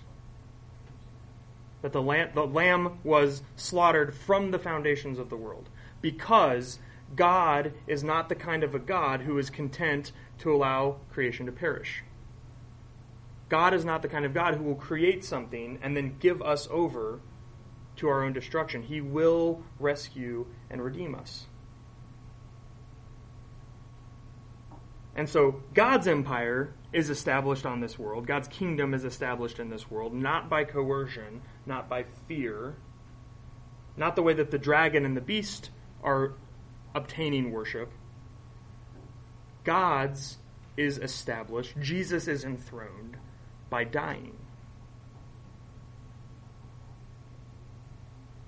That 1.82 1.94
the 1.94 2.02
lamb, 2.02 2.32
the 2.34 2.48
lamb 2.48 3.00
was 3.04 3.44
slaughtered 3.56 4.16
from 4.16 4.52
the 4.52 4.60
foundations 4.60 5.20
of 5.20 5.30
the 5.30 5.36
world 5.36 5.70
because 6.02 6.80
God 7.16 7.74
is 7.88 8.04
not 8.04 8.30
the 8.30 8.36
kind 8.36 8.64
of 8.64 8.76
a 8.76 8.80
God 8.80 9.22
who 9.22 9.38
is 9.38 9.50
content 9.50 10.12
to 10.40 10.54
allow 10.54 10.98
creation 11.12 11.46
to 11.46 11.52
perish. 11.52 12.04
God 13.50 13.74
is 13.74 13.86
not 13.86 14.02
the 14.02 14.08
kind 14.08 14.26
of 14.26 14.34
God 14.34 14.56
who 14.56 14.64
will 14.64 14.76
create 14.76 15.24
something 15.24 15.80
and 15.82 15.96
then 15.96 16.18
give 16.20 16.42
us 16.42 16.68
over 16.72 17.20
to 17.98 18.08
our 18.08 18.24
own 18.24 18.34
destruction. 18.34 18.82
He 18.84 19.02
will 19.02 19.62
rescue 19.80 20.48
and 20.70 20.84
redeem 20.84 21.16
us. 21.16 21.46
And 25.16 25.30
so 25.30 25.62
God's 25.74 26.08
empire 26.08 26.74
is 26.92 27.10
established 27.10 27.66
on 27.66 27.80
this 27.80 27.98
world. 27.98 28.28
God's 28.28 28.50
kingdom 28.50 28.94
is 28.94 29.06
established 29.06 29.60
in 29.60 29.70
this 29.70 29.90
world, 29.90 30.14
not 30.14 30.50
by 30.50 30.66
coercion, 30.66 31.42
not 31.66 31.88
by 31.88 32.04
fear, 32.28 32.76
not 33.96 34.16
the 34.16 34.22
way 34.22 34.34
that 34.34 34.52
the 34.52 34.58
dragon 34.58 35.06
and 35.06 35.16
the 35.16 35.22
beast 35.22 35.70
are 36.04 36.34
obtaining 36.96 37.52
worship. 37.52 37.92
God's 39.64 40.38
is 40.78 40.98
established, 40.98 41.76
Jesus 41.80 42.28
is 42.28 42.44
enthroned 42.44 43.18
by 43.70 43.84
dying. 43.84 44.36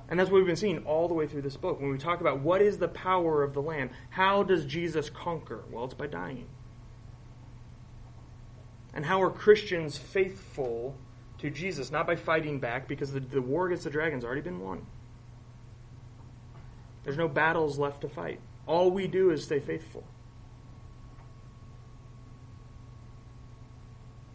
And 0.10 0.20
that's 0.20 0.30
what 0.30 0.38
we've 0.38 0.48
been 0.48 0.56
seeing 0.56 0.86
all 0.86 1.08
the 1.08 1.14
way 1.14 1.28
through 1.28 1.42
this 1.42 1.58
book. 1.58 1.82
When 1.82 1.92
we 1.92 1.98
talk 1.98 2.22
about 2.22 2.40
what 2.40 2.62
is 2.62 2.78
the 2.78 2.88
power 2.88 3.44
of 3.44 3.54
the 3.54 3.62
Lamb, 3.62 3.90
how 4.10 4.44
does 4.44 4.66
Jesus 4.66 5.10
conquer? 5.10 5.66
Well, 5.70 5.84
it's 5.86 5.94
by 5.94 6.08
dying. 6.08 6.48
And 8.94 9.06
how 9.06 9.22
are 9.22 9.30
Christians 9.30 9.98
faithful 9.98 10.96
to 11.40 11.50
Jesus? 11.50 11.92
Not 11.92 12.08
by 12.08 12.16
fighting 12.16 12.60
back, 12.60 12.88
because 12.88 13.12
the, 13.12 13.20
the 13.20 13.42
war 13.42 13.68
against 13.68 13.84
the 13.84 13.90
dragon's 13.90 14.24
already 14.24 14.42
been 14.42 14.62
won. 14.62 14.86
There's 17.08 17.18
no 17.18 17.30
battles 17.30 17.80
left 17.80 18.02
to 18.02 18.10
fight. 18.10 18.42
All 18.66 18.92
we 18.92 19.08
do 19.08 19.30
is 19.30 19.46
stay 19.46 19.62
faithful. 19.62 20.04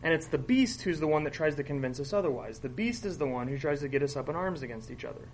And 0.02 0.14
it's 0.14 0.28
the 0.28 0.38
beast 0.38 0.80
who's 0.80 0.98
the 0.98 1.06
one 1.06 1.22
that 1.24 1.34
tries 1.34 1.54
to 1.56 1.64
convince 1.64 2.00
us 2.00 2.14
otherwise. 2.14 2.60
The 2.60 2.70
beast 2.70 3.04
is 3.04 3.18
the 3.18 3.26
one 3.26 3.46
who 3.46 3.58
tries 3.58 3.80
to 3.80 3.88
get 3.88 4.02
us 4.02 4.16
up 4.16 4.30
in 4.30 4.36
arms 4.36 4.62
against 4.62 4.90
each 4.90 5.04
other. 5.04 5.28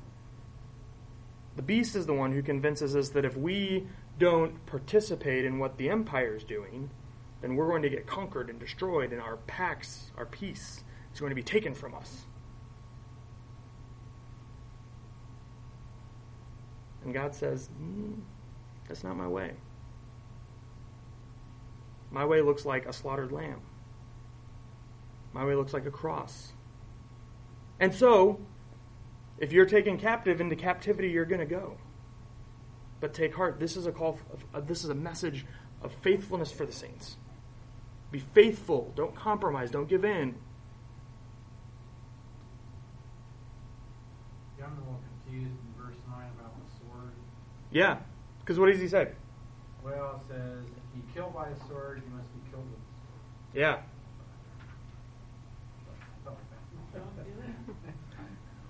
The 1.55 1.63
beast 1.63 1.95
is 1.95 2.07
the 2.07 2.13
one 2.13 2.33
who 2.33 2.43
convinces 2.43 2.97
us 2.97 3.11
that 3.11 3.25
if 3.25 3.37
we 3.37 3.87
don't 4.19 4.67
participate 4.67 5.45
in 5.45 5.61
what 5.61 5.79
the 5.79 5.91
empire 5.91 6.35
is 6.35 6.43
doing, 6.43 6.91
then 7.41 7.55
we're 7.55 7.69
going 7.69 7.83
to 7.83 7.89
get 7.89 8.05
conquered 8.05 8.51
and 8.51 8.59
destroyed, 8.59 9.13
and 9.13 9.23
our 9.23 9.37
pax, 9.37 10.11
our 10.17 10.27
peace, 10.27 10.83
is 11.15 11.21
going 11.21 11.31
to 11.31 11.37
be 11.37 11.43
taken 11.45 11.73
from 11.73 11.95
us. 11.95 12.25
And 17.09 17.15
God 17.15 17.35
says, 17.35 17.71
mm, 17.81 18.19
That's 18.87 19.03
not 19.03 19.17
my 19.17 19.27
way. 19.27 19.53
My 22.11 22.27
way 22.27 22.43
looks 22.43 22.67
like 22.67 22.85
a 22.85 22.93
slaughtered 22.93 23.33
lamb. 23.33 23.63
My 25.33 25.43
way 25.47 25.55
looks 25.55 25.73
like 25.73 25.87
a 25.87 25.91
cross. 25.91 26.53
And 27.81 27.95
so, 27.95 28.41
if 29.39 29.53
you're 29.53 29.65
taken 29.65 29.97
captive 29.97 30.39
into 30.43 30.55
captivity, 30.55 31.09
you're 31.09 31.25
going 31.25 31.41
to 31.41 31.47
go. 31.47 31.79
But 33.01 33.15
take 33.15 33.35
heart. 33.35 33.59
This 33.59 33.79
is 33.79 33.87
a 33.87 33.93
call. 33.93 34.19
Of, 34.31 34.45
uh, 34.53 34.61
this 34.61 34.85
is 34.85 34.91
a 34.91 34.95
message 34.95 35.47
of 35.81 35.95
faithfulness 36.03 36.53
for 36.53 36.67
the 36.67 36.73
saints. 36.73 37.17
Be 38.11 38.19
faithful. 38.19 38.93
Don't 38.95 39.15
compromise. 39.15 39.71
Don't 39.71 39.89
give 39.89 40.05
in. 40.05 40.35
Yeah, 44.59 44.67
I'm 44.67 44.73
a 44.73 44.81
little 44.81 45.01
confused 45.25 45.53
in 45.53 45.85
verse 45.85 45.97
9 46.09 46.17
about 46.39 46.53
the 46.59 46.67
sword. 46.81 47.13
Yeah. 47.71 47.99
Because 48.41 48.59
what 48.59 48.71
does 48.71 48.81
he 48.81 48.89
say? 48.89 49.09
Well, 49.85 50.21
it 50.23 50.33
says, 50.33 50.65
if 50.65 50.97
you 50.97 51.03
kill 51.15 51.31
by 51.31 51.49
the 51.51 51.57
sword, 51.69 52.03
you 52.05 52.17
must 52.17 52.33
be 52.33 52.51
killed 52.51 52.65
with 52.65 52.81
the 53.55 53.61
sword. 53.61 53.83
Yeah. 53.83 53.83
Don't 56.95 57.17
do 57.17 57.23
it. 57.23 57.75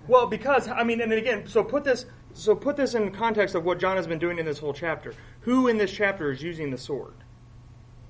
Well, 0.07 0.27
because 0.27 0.67
I 0.67 0.83
mean, 0.83 1.01
and 1.01 1.13
again, 1.13 1.47
so 1.47 1.63
put 1.63 1.83
this 1.83 2.05
so 2.33 2.55
put 2.55 2.77
this 2.77 2.93
in 2.93 3.11
context 3.11 3.55
of 3.55 3.63
what 3.63 3.79
John 3.79 3.97
has 3.97 4.07
been 4.07 4.19
doing 4.19 4.39
in 4.39 4.45
this 4.45 4.59
whole 4.59 4.73
chapter. 4.73 5.13
Who 5.41 5.67
in 5.67 5.77
this 5.77 5.91
chapter 5.91 6.31
is 6.31 6.41
using 6.41 6.71
the 6.71 6.77
sword? 6.77 7.13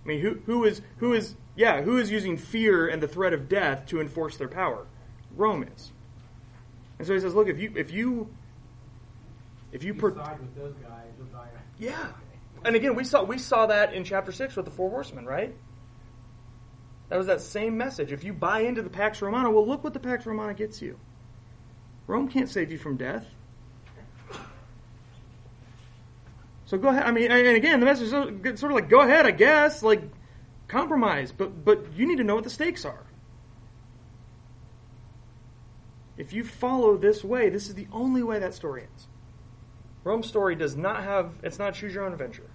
I 0.03 0.07
mean, 0.07 0.21
who 0.21 0.39
who 0.45 0.63
is 0.63 0.81
who 0.97 1.13
is 1.13 1.35
yeah 1.55 1.81
who 1.81 1.97
is 1.97 2.09
using 2.09 2.37
fear 2.37 2.87
and 2.87 3.03
the 3.03 3.07
threat 3.07 3.33
of 3.33 3.49
death 3.49 3.85
to 3.87 3.99
enforce 4.01 4.37
their 4.37 4.47
power? 4.47 4.85
Rome 5.35 5.63
is. 5.75 5.91
And 6.97 7.07
so 7.07 7.13
he 7.13 7.19
says, 7.19 7.33
look, 7.33 7.47
if 7.47 7.59
you 7.59 7.73
if 7.75 7.91
you 7.91 8.29
if 9.71 9.83
you 9.83 9.93
If 9.93 9.99
per- 9.99 10.15
side 10.15 10.39
with 10.39 10.55
those 10.55 10.73
guys, 10.75 11.05
you'll 11.17 11.27
die. 11.27 11.47
yeah, 11.77 12.07
and 12.65 12.75
again, 12.75 12.95
we 12.95 13.03
saw 13.03 13.23
we 13.23 13.37
saw 13.37 13.65
that 13.67 13.93
in 13.93 14.03
chapter 14.03 14.31
six 14.31 14.55
with 14.55 14.65
the 14.65 14.71
four 14.71 14.89
horsemen, 14.89 15.25
right? 15.25 15.55
That 17.09 17.17
was 17.17 17.27
that 17.27 17.41
same 17.41 17.77
message. 17.77 18.11
If 18.11 18.23
you 18.23 18.33
buy 18.33 18.61
into 18.61 18.81
the 18.83 18.89
Pax 18.89 19.21
Romana, 19.21 19.49
well, 19.49 19.65
look 19.67 19.83
what 19.83 19.93
the 19.93 19.99
Pax 19.99 20.25
Romana 20.27 20.53
gets 20.53 20.81
you. 20.81 20.99
Rome 22.05 22.27
can't 22.27 22.49
save 22.49 22.71
you 22.71 22.77
from 22.77 22.97
death. 22.97 23.25
So 26.65 26.77
go 26.77 26.89
ahead. 26.89 27.03
I 27.03 27.11
mean, 27.11 27.31
and 27.31 27.57
again, 27.57 27.79
the 27.79 27.85
message 27.87 28.05
is 28.13 28.59
sort 28.59 28.71
of 28.71 28.75
like, 28.75 28.89
go 28.89 29.01
ahead, 29.01 29.25
I 29.25 29.31
guess, 29.31 29.81
like 29.81 30.03
compromise, 30.67 31.31
but 31.31 31.65
but 31.65 31.93
you 31.95 32.07
need 32.07 32.17
to 32.17 32.23
know 32.23 32.35
what 32.35 32.43
the 32.43 32.49
stakes 32.51 32.85
are. 32.85 33.03
If 36.15 36.31
you 36.33 36.43
follow 36.43 36.95
this 36.97 37.23
way, 37.23 37.49
this 37.49 37.69
is 37.69 37.75
the 37.75 37.87
only 37.91 38.21
way 38.21 38.37
that 38.39 38.53
story 38.53 38.83
ends. 38.83 39.07
Rome's 40.09 40.25
story 40.27 40.55
does 40.55 40.75
not 40.75 41.03
have, 41.03 41.33
it's 41.43 41.59
not 41.59 41.75
choose 41.75 41.93
your 41.93 42.03
own 42.03 42.13
adventure. 42.13 42.49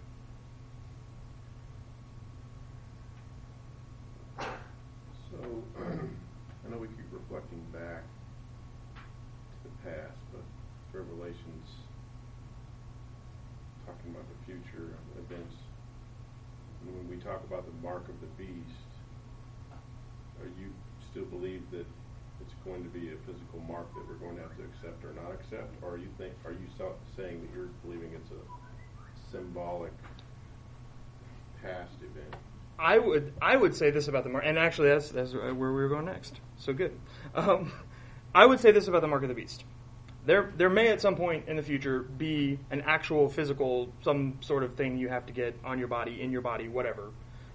So, 4.40 5.38
I 5.78 6.68
know 6.68 6.78
we 6.78 6.88
keep 6.88 7.06
reflecting 7.12 7.62
back 7.72 8.02
to 8.96 9.62
the 9.62 9.88
past, 9.88 10.18
but 10.32 10.42
Revelation's 10.90 11.70
talking 13.86 14.10
about 14.10 14.24
the 14.26 14.52
future 14.52 14.98
events. 15.16 15.54
And 16.82 16.96
when 16.96 17.08
we 17.08 17.22
talk 17.22 17.44
about 17.44 17.66
the 17.66 17.86
mark 17.86 18.08
of 18.08 18.20
the 18.20 18.26
beast, 18.36 18.90
are 20.42 20.50
you 20.58 20.72
still 21.08 21.26
believe 21.26 21.62
that 21.70 21.86
it's 22.44 22.54
going 22.64 22.82
to 22.82 22.90
be 22.90 23.08
a 23.12 23.18
physical 23.24 23.60
mark 23.68 23.86
that 23.94 24.02
we're 24.08 24.18
going 24.18 24.36
to 24.36 24.42
have 24.42 24.56
to 24.58 24.64
accept 24.68 25.04
or 25.04 25.14
not 25.14 25.32
accept, 25.32 25.70
or 25.82 25.94
are 25.94 26.00
you 26.00 26.10
think 26.18 26.34
are 26.44 26.52
you 26.52 26.66
saying 27.16 27.40
that 27.40 27.50
you're 27.54 27.70
believing 27.86 28.10
it's 28.12 28.30
a 28.30 28.42
symbolic 29.34 29.92
past 31.62 31.96
event? 31.98 32.34
I 32.78 32.98
would 32.98 33.32
I 33.40 33.56
would 33.56 33.74
say 33.74 33.90
this 33.90 34.08
about 34.08 34.24
the 34.24 34.30
mark, 34.30 34.44
and 34.46 34.58
actually 34.58 34.88
that's 34.88 35.10
that's 35.10 35.32
where 35.32 35.52
we 35.54 35.56
were 35.56 35.88
going 35.88 36.06
next. 36.06 36.40
So 36.56 36.72
good. 36.72 36.98
Um, 37.34 37.72
I 38.34 38.46
would 38.46 38.60
say 38.60 38.70
this 38.70 38.88
about 38.88 39.02
the 39.02 39.08
mark 39.08 39.22
of 39.22 39.28
the 39.28 39.34
beast. 39.34 39.64
There 40.26 40.52
there 40.56 40.70
may 40.70 40.88
at 40.88 41.00
some 41.00 41.16
point 41.16 41.48
in 41.48 41.56
the 41.56 41.62
future 41.62 42.00
be 42.00 42.58
an 42.70 42.82
actual 42.82 43.28
physical 43.28 43.92
some 44.02 44.38
sort 44.40 44.62
of 44.62 44.74
thing 44.74 44.98
you 44.98 45.08
have 45.08 45.26
to 45.26 45.32
get 45.32 45.58
on 45.64 45.78
your 45.78 45.88
body 45.88 46.22
in 46.22 46.30
your 46.30 46.40
body 46.40 46.68
whatever 46.68 47.10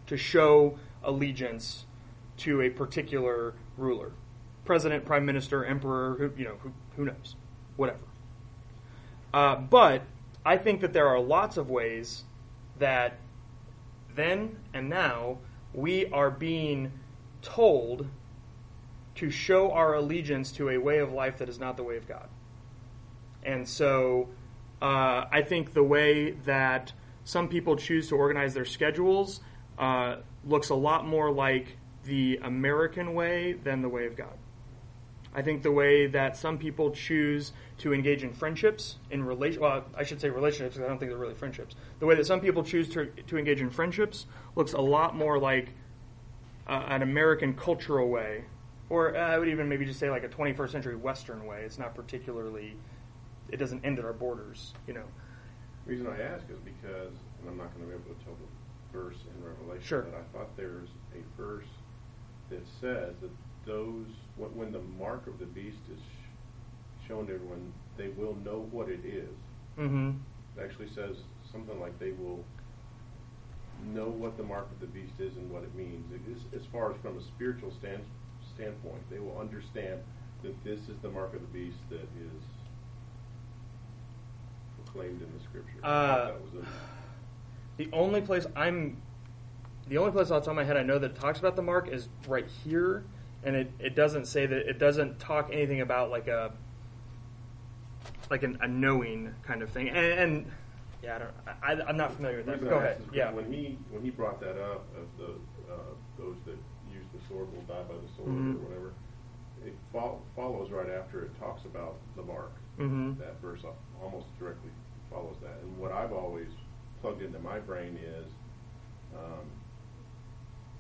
to 0.07 0.17
show 0.17 0.77
allegiance 1.03 1.85
to 2.37 2.61
a 2.61 2.69
particular 2.69 3.53
ruler, 3.77 4.11
president, 4.65 5.05
prime 5.05 5.25
minister, 5.25 5.65
emperor, 5.65 6.15
who 6.17 6.31
you 6.37 6.45
know 6.45 6.55
who 6.61 6.73
who 6.95 7.05
knows, 7.05 7.35
whatever. 7.77 7.99
Uh, 9.33 9.55
but 9.55 10.03
I 10.45 10.57
think 10.57 10.81
that 10.81 10.93
there 10.93 11.07
are 11.07 11.19
lots 11.19 11.57
of 11.57 11.69
ways 11.69 12.23
that 12.77 13.17
then 14.15 14.57
and 14.73 14.89
now 14.89 15.37
we 15.73 16.07
are 16.07 16.31
being 16.31 16.91
told 17.41 18.07
to 19.15 19.29
show 19.29 19.71
our 19.71 19.95
allegiance 19.95 20.51
to 20.53 20.69
a 20.69 20.77
way 20.77 20.99
of 20.99 21.11
life 21.11 21.37
that 21.39 21.49
is 21.49 21.59
not 21.59 21.77
the 21.77 21.83
way 21.83 21.97
of 21.97 22.07
God. 22.07 22.29
And 23.43 23.67
so 23.67 24.29
uh, 24.81 25.25
I 25.31 25.41
think 25.41 25.73
the 25.73 25.83
way 25.83 26.31
that 26.45 26.93
some 27.23 27.47
people 27.47 27.75
choose 27.75 28.09
to 28.09 28.15
organize 28.15 28.53
their 28.53 28.65
schedules 28.65 29.41
uh, 29.77 30.17
looks 30.45 30.69
a 30.69 30.75
lot 30.75 31.05
more 31.05 31.31
like 31.31 31.77
the 32.05 32.39
American 32.43 33.13
way 33.13 33.53
than 33.53 33.81
the 33.81 33.89
way 33.89 34.05
of 34.05 34.15
God. 34.15 34.37
I 35.33 35.41
think 35.43 35.61
the 35.61 35.71
way 35.71 36.07
that 36.07 36.35
some 36.35 36.57
people 36.57 36.91
choose 36.91 37.53
to 37.79 37.93
engage 37.93 38.23
in 38.23 38.33
friendships, 38.33 38.97
in 39.11 39.23
relation, 39.23 39.61
well, 39.61 39.85
I 39.95 40.03
should 40.03 40.19
say 40.19 40.29
relationships, 40.29 40.75
because 40.75 40.85
I 40.85 40.89
don't 40.89 40.97
think 40.97 41.11
they're 41.11 41.19
really 41.19 41.35
friendships. 41.35 41.75
The 41.99 42.05
way 42.07 42.15
that 42.15 42.25
some 42.25 42.41
people 42.41 42.63
choose 42.63 42.89
to, 42.89 43.05
to 43.05 43.37
engage 43.37 43.61
in 43.61 43.69
friendships 43.69 44.25
looks 44.55 44.73
a 44.73 44.81
lot 44.81 45.15
more 45.15 45.37
like 45.37 45.69
uh, 46.67 46.83
an 46.87 47.03
American 47.03 47.53
cultural 47.53 48.09
way, 48.09 48.45
or 48.89 49.15
uh, 49.15 49.19
I 49.19 49.37
would 49.37 49.47
even 49.49 49.69
maybe 49.69 49.85
just 49.85 49.99
say 49.99 50.09
like 50.09 50.23
a 50.23 50.29
21st 50.29 50.71
century 50.71 50.95
Western 50.95 51.45
way. 51.45 51.61
It's 51.61 51.77
not 51.77 51.93
particularly, 51.93 52.75
it 53.49 53.57
doesn't 53.57 53.85
end 53.85 53.99
at 53.99 54.05
our 54.05 54.13
borders, 54.13 54.73
you 54.87 54.93
know. 54.95 55.05
The 55.85 55.91
reason 55.91 56.07
I 56.07 56.21
ask 56.21 56.43
is 56.49 56.59
because, 56.65 57.13
and 57.39 57.49
I'm 57.49 57.57
not 57.57 57.73
going 57.75 57.87
to 57.89 57.95
be 57.95 58.03
able 58.03 58.15
to 58.15 58.25
tell 58.25 58.33
the 58.33 58.97
verse 58.97 59.17
in 59.35 59.43
Revelation, 59.43 59.83
Sure. 59.85 60.01
but 60.01 60.15
I 60.19 60.37
thought 60.37 60.57
there's 60.57 60.89
a 61.13 61.41
verse 61.41 61.67
that 62.49 62.65
says 62.81 63.13
that 63.21 63.29
those, 63.65 64.07
when, 64.39 64.55
when 64.55 64.71
the 64.71 64.81
mark 64.97 65.27
of 65.27 65.37
the 65.37 65.45
beast 65.45 65.83
is 65.93 65.99
sh- 65.99 67.07
shown 67.07 67.27
to 67.27 67.35
everyone, 67.35 67.71
they 67.97 68.07
will 68.09 68.35
know 68.43 68.67
what 68.71 68.89
it 68.89 69.01
is. 69.05 69.29
Mm-hmm. 69.77 70.11
It 70.57 70.63
actually 70.63 70.89
says 70.89 71.17
something 71.51 71.79
like 71.79 71.97
they 71.99 72.11
will 72.11 72.43
know 73.93 74.07
what 74.07 74.37
the 74.37 74.43
mark 74.43 74.69
of 74.71 74.79
the 74.79 74.87
beast 74.87 75.13
is 75.19 75.37
and 75.37 75.49
what 75.49 75.63
it 75.63 75.75
means. 75.75 76.11
It 76.11 76.21
is, 76.31 76.41
as 76.59 76.65
far 76.71 76.91
as 76.91 76.97
from 77.01 77.17
a 77.17 77.21
spiritual 77.21 77.71
stand, 77.71 78.03
standpoint, 78.55 79.01
they 79.09 79.19
will 79.19 79.37
understand 79.39 79.99
that 80.43 80.63
this 80.63 80.79
is 80.89 80.97
the 81.01 81.09
mark 81.09 81.33
of 81.33 81.41
the 81.41 81.47
beast 81.47 81.77
that 81.89 82.01
is 82.01 82.43
proclaimed 84.83 85.21
in 85.21 85.27
the 85.37 85.43
scripture. 85.43 85.79
Uh, 85.83 86.31
a, 86.61 86.65
The 87.77 87.89
only 87.93 88.21
place 88.21 88.45
I'm, 88.55 88.97
the 89.87 89.97
only 89.97 90.11
place 90.11 90.31
off 90.31 90.41
the 90.41 90.47
top 90.47 90.49
of 90.49 90.55
my 90.57 90.63
head 90.65 90.77
I 90.77 90.83
know 90.83 90.99
that 90.99 91.15
talks 91.15 91.39
about 91.39 91.55
the 91.55 91.61
mark 91.61 91.87
is 91.87 92.09
right 92.27 92.47
here, 92.63 93.05
and 93.43 93.55
it, 93.55 93.71
it 93.79 93.95
doesn't 93.95 94.25
say 94.25 94.45
that 94.45 94.69
it 94.69 94.79
doesn't 94.79 95.19
talk 95.19 95.49
anything 95.51 95.81
about 95.81 96.09
like 96.09 96.27
a 96.27 96.51
like 98.29 98.43
an, 98.43 98.57
a 98.61 98.67
knowing 98.67 99.33
kind 99.43 99.61
of 99.61 99.69
thing. 99.71 99.89
And, 99.89 99.97
and 99.97 100.51
yeah, 101.01 101.15
I 101.15 101.19
don't, 101.71 101.81
I, 101.81 101.89
I'm 101.89 101.97
not 101.97 102.13
familiar 102.13 102.37
with 102.37 102.45
that. 102.47 102.61
Go 102.61 102.77
ahead. 102.77 103.01
Yeah. 103.13 103.31
When 103.31 103.51
he 103.51 103.77
when 103.91 104.03
he 104.03 104.09
brought 104.09 104.39
that 104.41 104.61
up 104.61 104.85
of 104.95 105.07
the 105.17 105.33
uh, 105.71 105.77
those 106.17 106.35
that 106.45 106.57
use 106.93 107.05
the 107.13 107.19
sword 107.27 107.47
will 107.53 107.61
die 107.63 107.83
by 107.83 107.95
the 107.95 108.09
sword 108.17 108.29
Mhm. 108.29 108.55
or 108.55 108.67
whatever, 108.67 108.93
it 109.65 109.73
fol- 109.93 110.21
follows 110.35 110.69
right 110.71 110.89
after 110.89 111.23
it 111.23 111.39
talks 111.39 111.63
about 111.65 111.95
the 112.15 112.23
mark. 112.23 112.51
Mhm. 112.77 113.17
That 113.19 113.39
verse 113.41 113.61
almost 114.01 114.27
directly 114.39 114.71
follows 115.09 115.37
that. 115.41 115.57
And 115.63 115.77
what 115.77 115.91
I've 115.91 116.13
always 116.13 116.47
plugged 117.01 117.21
into 117.21 117.39
my 117.39 117.59
brain 117.59 117.97
is, 118.03 118.25
um, 119.15 119.45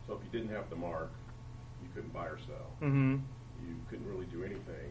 so 0.05 0.13
if 0.13 0.19
you 0.23 0.39
didn't 0.39 0.53
have 0.55 0.69
the 0.69 0.75
mark, 0.75 1.11
couldn't 1.99 2.13
buy 2.13 2.27
or 2.27 2.37
sell. 2.47 2.71
Mm-hmm. 2.81 3.17
You 3.67 3.75
couldn't 3.89 4.07
really 4.07 4.25
do 4.27 4.43
anything. 4.43 4.89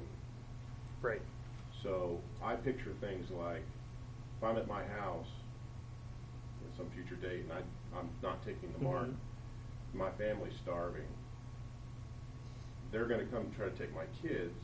Right. 1.01 1.23
So 1.83 2.21
I 2.43 2.55
picture 2.57 2.93
things 3.01 3.31
like 3.31 3.63
if 4.37 4.45
I'm 4.45 4.59
at 4.59 4.69
my 4.69 4.85
house 4.85 5.27
at 6.71 6.77
some 6.77 6.87
future 6.91 7.15
date 7.17 7.45
and 7.45 7.53
I, 7.53 7.99
I'm 7.99 8.11
not 8.23 8.45
taking 8.45 8.71
the 8.77 8.85
mark, 8.85 9.07
Mhm. 9.09 9.15
my 9.95 10.11
family's 10.19 10.53
starving. 10.63 11.07
They're 12.93 13.07
going 13.07 13.21
to 13.21 13.27
come 13.33 13.51
try 13.57 13.67
to 13.71 13.79
take 13.79 13.95
my 13.95 14.05
kids 14.23 14.55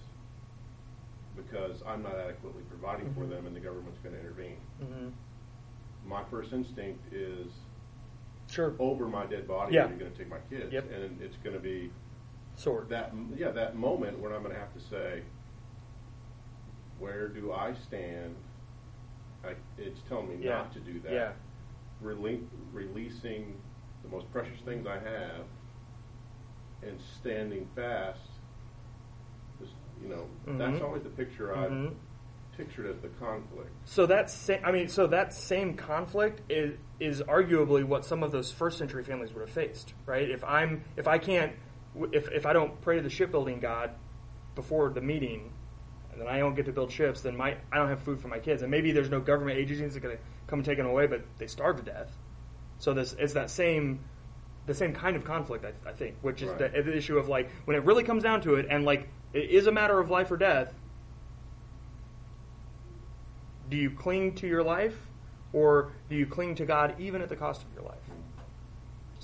because 1.37 1.83
I'm 1.87 2.03
not 2.03 2.17
adequately 2.17 2.63
providing 2.69 3.13
for 3.15 3.21
Mhm. 3.21 3.31
them 3.31 3.47
and 3.47 3.57
the 3.57 3.61
government's 3.61 3.99
going 4.01 4.15
to 4.15 4.21
intervene. 4.21 4.59
Mm-hmm. 4.83 5.09
My 6.09 6.23
first 6.25 6.53
instinct 6.53 7.11
is 7.13 7.51
Sure. 8.51 8.75
over 8.79 9.07
my 9.09 9.25
dead 9.25 9.49
body, 9.49 9.75
Yeah. 9.75 9.89
you're 9.89 9.97
going 9.99 10.13
to 10.13 10.19
take 10.19 10.29
my 10.29 10.39
kids. 10.51 10.71
Yep. 10.73 10.91
And 10.93 11.21
it's 11.23 11.37
going 11.39 11.55
to 11.57 11.63
be 11.63 11.91
Sword. 12.65 12.89
that 12.89 13.13
yeah 13.37 13.51
that 13.51 13.77
moment 13.77 14.19
when 14.19 14.33
I'm 14.33 14.43
going 14.43 14.55
to 14.55 14.61
have 14.61 14.73
to 14.75 14.81
say, 14.81 15.23
where 16.99 17.29
do 17.29 17.53
I 17.53 17.75
stand? 17.75 18.35
I, 19.45 19.55
it's 19.79 20.01
telling 20.09 20.29
me 20.29 20.37
Yeah. 20.45 20.59
not 20.59 20.73
to 20.73 20.81
do 20.81 20.99
that. 21.01 21.13
Yeah. 21.13 21.33
Rele- 22.03 22.47
releasing 22.73 23.61
the 24.03 24.09
most 24.09 24.31
precious 24.33 24.59
things 24.65 24.87
I 24.87 24.95
have, 24.99 25.45
and 26.83 26.99
standing 27.21 27.69
fast. 27.77 28.21
Just, 29.61 29.73
you 30.03 30.09
know, 30.09 30.27
Mhm. 30.47 30.59
that's 30.59 30.83
always 30.83 31.03
the 31.03 31.11
picture 31.11 31.55
I've 31.57 31.71
Mhm. 31.71 31.95
pictured 32.57 32.87
as 32.87 32.99
the 33.01 33.09
conflict. 33.09 33.71
So 33.85 34.07
that 34.07 34.31
sa- 34.31 34.59
I 34.65 34.73
mean, 34.73 34.89
so 34.89 35.07
that 35.09 35.33
same 35.35 35.75
conflict 35.75 36.41
is 36.51 36.79
is 37.01 37.21
arguably 37.23 37.85
what 37.85 38.05
some 38.05 38.23
of 38.23 38.31
those 38.33 38.53
first 38.53 38.79
century 38.79 39.03
families 39.03 39.35
would 39.35 39.41
have 39.41 39.51
faced, 39.51 39.95
right? 40.07 40.29
If 40.31 40.43
I'm 40.45 40.85
if 40.97 41.07
I 41.09 41.19
can't 41.19 41.53
if 42.13 42.31
if 42.31 42.47
I 42.47 42.53
don't 42.53 42.81
pray 42.81 42.97
to 42.97 43.03
the 43.03 43.11
shipbuilding 43.11 43.61
god 43.61 43.91
before 44.55 44.91
the 44.91 45.01
meeting, 45.01 45.53
and 46.13 46.21
then 46.21 46.29
I 46.29 46.39
don't 46.39 46.55
get 46.55 46.67
to 46.67 46.73
build 46.73 46.93
ships, 46.93 47.21
then 47.23 47.37
my 47.37 47.57
I 47.73 47.77
don't 47.77 47.89
have 47.89 48.01
food 48.01 48.21
for 48.21 48.29
my 48.29 48.39
kids, 48.39 48.63
and 48.63 48.71
maybe 48.71 48.93
there's 48.93 49.11
no 49.11 49.21
government 49.21 49.59
agencies 49.59 49.95
that 49.95 50.01
going 50.01 50.17
to 50.17 50.23
come 50.47 50.61
and 50.61 50.67
take 50.67 50.79
them 50.79 50.87
away, 50.87 51.07
but 51.07 51.25
they 51.39 51.47
starve 51.47 51.77
to 51.77 51.83
death. 51.83 52.17
So 52.79 52.95
this 52.95 53.15
it's 53.19 53.33
that 53.35 53.51
same 53.51 54.01
the 54.67 54.75
same 54.75 54.95
kind 54.95 55.17
of 55.17 55.25
conflict, 55.25 55.65
I, 55.65 55.91
I 55.91 55.93
think, 55.93 56.17
which 56.23 56.43
is 56.43 56.51
Right. 56.51 56.73
the, 56.73 56.83
the 56.83 56.97
issue 56.97 57.19
of 57.19 57.29
like 57.29 57.51
when 57.65 57.77
it 57.77 57.85
really 57.85 58.05
comes 58.05 58.23
down 58.23 58.41
to 58.43 58.55
it, 58.55 58.67
and 58.71 58.85
like 58.85 59.09
it 59.33 59.51
is 59.51 59.67
a 59.67 59.73
matter 59.73 59.99
of 59.99 60.11
life 60.11 60.31
or 60.31 60.37
death. 60.37 60.73
Do 63.71 63.77
you 63.77 63.91
cling 63.91 64.35
to 64.37 64.47
your 64.47 64.63
life, 64.63 65.09
or 65.53 65.93
do 66.09 66.17
you 66.17 66.27
cling 66.27 66.55
to 66.57 66.67
God 66.67 66.95
even 66.99 67.23
at 67.23 67.29
the 67.29 67.37
cost 67.37 67.63
of 67.63 67.73
your 67.75 67.83
life? 67.83 68.11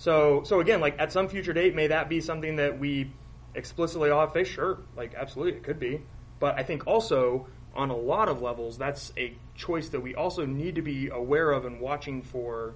So, 0.01 0.45
so 0.45 0.61
again, 0.61 0.81
like 0.81 0.99
at 0.99 1.13
some 1.13 1.29
future 1.29 1.53
date, 1.53 1.75
may 1.75 1.89
that 1.89 2.09
be 2.09 2.23
something 2.23 2.57
that 2.57 2.79
we 2.79 3.13
explicitly 3.55 4.09
all 4.09 4.27
face? 4.29 4.49
Sure, 4.49 4.79
like 4.97 5.13
absolutely, 5.15 5.59
it 5.59 5.63
could 5.63 5.79
be. 5.79 6.01
But 6.39 6.59
I 6.59 6.63
think 6.63 6.87
also 6.87 7.49
on 7.75 7.91
a 7.91 7.97
lot 7.97 8.31
of 8.31 8.41
levels, 8.41 8.79
that's 8.79 9.13
a 9.19 9.37
choice 9.55 9.91
that 9.91 10.01
we 10.01 10.15
also 10.15 10.47
need 10.47 10.77
to 10.77 10.83
be 10.83 11.11
aware 11.11 11.51
of 11.51 11.67
and 11.67 11.83
watching 11.83 12.23
for 12.23 12.73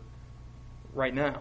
right 0.92 1.14
now. 1.14 1.40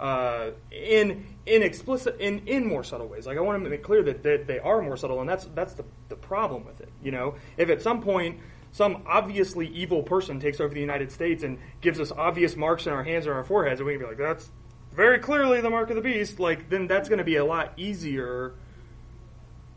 Uh, 0.00 0.50
in 0.72 1.24
in 1.46 1.62
explicit 1.62 2.16
in, 2.18 2.48
in 2.48 2.66
more 2.66 2.82
subtle 2.82 3.06
ways. 3.06 3.24
Like 3.24 3.38
I 3.38 3.40
want 3.40 3.62
to 3.62 3.70
make 3.70 3.84
clear 3.84 4.02
that, 4.02 4.24
that 4.24 4.48
they 4.48 4.58
are 4.58 4.82
more 4.82 4.96
subtle, 4.96 5.20
and 5.20 5.28
that's 5.28 5.44
that's 5.54 5.74
the 5.74 5.84
the 6.08 6.16
problem 6.16 6.64
with 6.64 6.80
it. 6.80 6.90
You 7.04 7.12
know, 7.12 7.36
if 7.56 7.70
at 7.70 7.82
some 7.82 8.02
point 8.02 8.40
some 8.72 9.04
obviously 9.06 9.68
evil 9.68 10.02
person 10.02 10.40
takes 10.40 10.58
over 10.58 10.74
the 10.74 10.80
United 10.80 11.12
States 11.12 11.44
and 11.44 11.58
gives 11.80 12.00
us 12.00 12.10
obvious 12.10 12.56
marks 12.56 12.88
in 12.88 12.92
our 12.92 13.04
hands 13.04 13.28
or 13.28 13.34
our 13.34 13.44
foreheads, 13.44 13.78
and 13.78 13.86
we 13.86 13.92
can 13.92 14.00
be 14.02 14.08
like, 14.08 14.18
that's 14.18 14.50
very 14.94 15.18
clearly 15.18 15.60
the 15.60 15.70
mark 15.70 15.90
of 15.90 15.96
the 15.96 16.02
beast. 16.02 16.38
Like 16.40 16.70
then 16.70 16.86
that's 16.86 17.08
going 17.08 17.18
to 17.18 17.24
be 17.24 17.36
a 17.36 17.44
lot 17.44 17.72
easier 17.76 18.54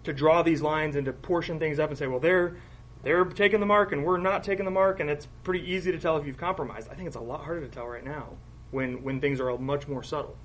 to 0.03 0.14
draw 0.14 0.41
these 0.41 0.61
lines 0.61 0.95
and 0.95 1.06
to 1.06 1.14
portion 1.14 1.60
things 1.60 1.80
up 1.80 1.89
and 1.89 1.98
say, 1.98 2.07
well, 2.07 2.19
they're 2.19 2.57
they're 3.03 3.26
taking 3.26 3.60
the 3.60 3.65
mark 3.65 3.91
and 3.91 4.03
we're 4.03 4.18
not 4.18 4.44
taking 4.44 4.65
the 4.65 4.72
mark, 4.72 4.99
and 4.99 5.10
it's 5.10 5.27
pretty 5.44 5.72
easy 5.72 5.91
to 5.91 5.99
tell 5.99 6.18
if 6.18 6.26
you've 6.26 6.38
compromised. 6.38 6.89
I 6.89 6.95
think 6.95 7.07
it's 7.07 7.15
a 7.15 7.22
lot 7.22 7.44
harder 7.44 7.61
to 7.61 7.68
tell 7.68 7.88
right 7.88 8.03
now 8.03 8.30
when 8.72 9.03
when 9.03 9.19
things 9.19 9.39
are 9.39 9.57
much 9.57 9.88
more 9.88 10.03
subtle. 10.03 10.38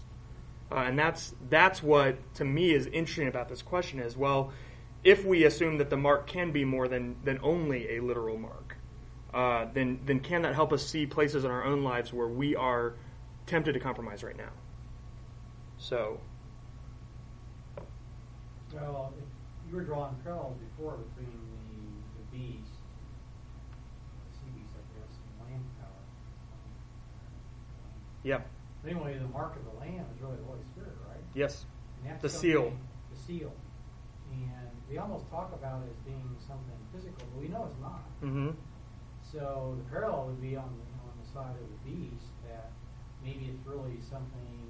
Uh, 0.70 0.76
and 0.76 0.98
that's 0.98 1.34
that's 1.50 1.82
what 1.82 2.16
to 2.34 2.44
me 2.44 2.72
is 2.72 2.86
interesting 2.86 3.28
about 3.28 3.48
this 3.48 3.62
question 3.62 3.98
is 3.98 4.16
well, 4.16 4.52
if 5.04 5.24
we 5.24 5.44
assume 5.44 5.78
that 5.78 5.90
the 5.90 5.96
mark 5.96 6.26
can 6.26 6.50
be 6.50 6.64
more 6.64 6.88
than 6.88 7.16
than 7.24 7.38
only 7.42 7.96
a 7.96 8.00
literal 8.00 8.38
mark, 8.38 8.76
uh, 9.34 9.66
then 9.72 10.00
then 10.04 10.20
can 10.20 10.42
that 10.42 10.54
help 10.54 10.72
us 10.72 10.86
see 10.86 11.06
places 11.06 11.44
in 11.44 11.50
our 11.50 11.64
own 11.64 11.82
lives 11.82 12.12
where 12.12 12.28
we 12.28 12.56
are 12.56 12.94
tempted 13.46 13.72
to 13.72 13.80
compromise 13.80 14.22
right 14.22 14.36
now? 14.36 14.50
So 15.82 16.20
Well, 18.72 19.12
you 19.68 19.74
were 19.74 19.82
drawing 19.82 20.14
parallels 20.22 20.56
before 20.70 20.96
between 21.10 21.26
the, 21.26 22.22
the 22.22 22.24
beast, 22.30 22.70
the 22.70 24.30
sea 24.38 24.50
beast, 24.54 24.70
I 24.78 24.82
guess, 24.94 25.10
and 25.18 25.50
land 25.50 25.64
power. 25.80 26.02
yeah, 28.22 28.40
But 28.82 28.92
anyway, 28.92 29.18
the 29.18 29.26
mark 29.26 29.56
of 29.56 29.64
the 29.64 29.80
Lamb 29.80 30.06
is 30.14 30.22
really 30.22 30.36
the 30.36 30.44
Holy 30.44 30.62
Spirit, 30.72 30.94
right? 31.10 31.18
yes, 31.34 31.66
And 32.04 32.12
that's 32.14 32.22
The 32.22 32.28
seal. 32.28 32.72
The 33.10 33.18
seal. 33.18 33.52
And 34.30 34.70
we 34.88 34.98
almost 34.98 35.28
talk 35.30 35.52
about 35.52 35.82
it 35.82 35.90
as 35.90 35.98
being 36.06 36.30
something 36.46 36.78
physical, 36.94 37.26
but 37.34 37.42
we 37.42 37.48
know 37.48 37.66
it's 37.68 37.80
not. 37.82 38.06
Mm-hmm. 38.22 38.50
So 39.20 39.74
the 39.82 39.90
parallel 39.90 40.26
would 40.26 40.40
be 40.40 40.54
on 40.54 40.70
the, 40.78 40.86
on 41.02 41.12
the 41.20 41.26
side 41.28 41.58
of 41.58 41.66
the 41.66 41.90
beast 41.90 42.30
that 42.48 42.70
maybe 43.24 43.50
it's 43.52 43.66
really 43.66 43.98
something 44.08 44.61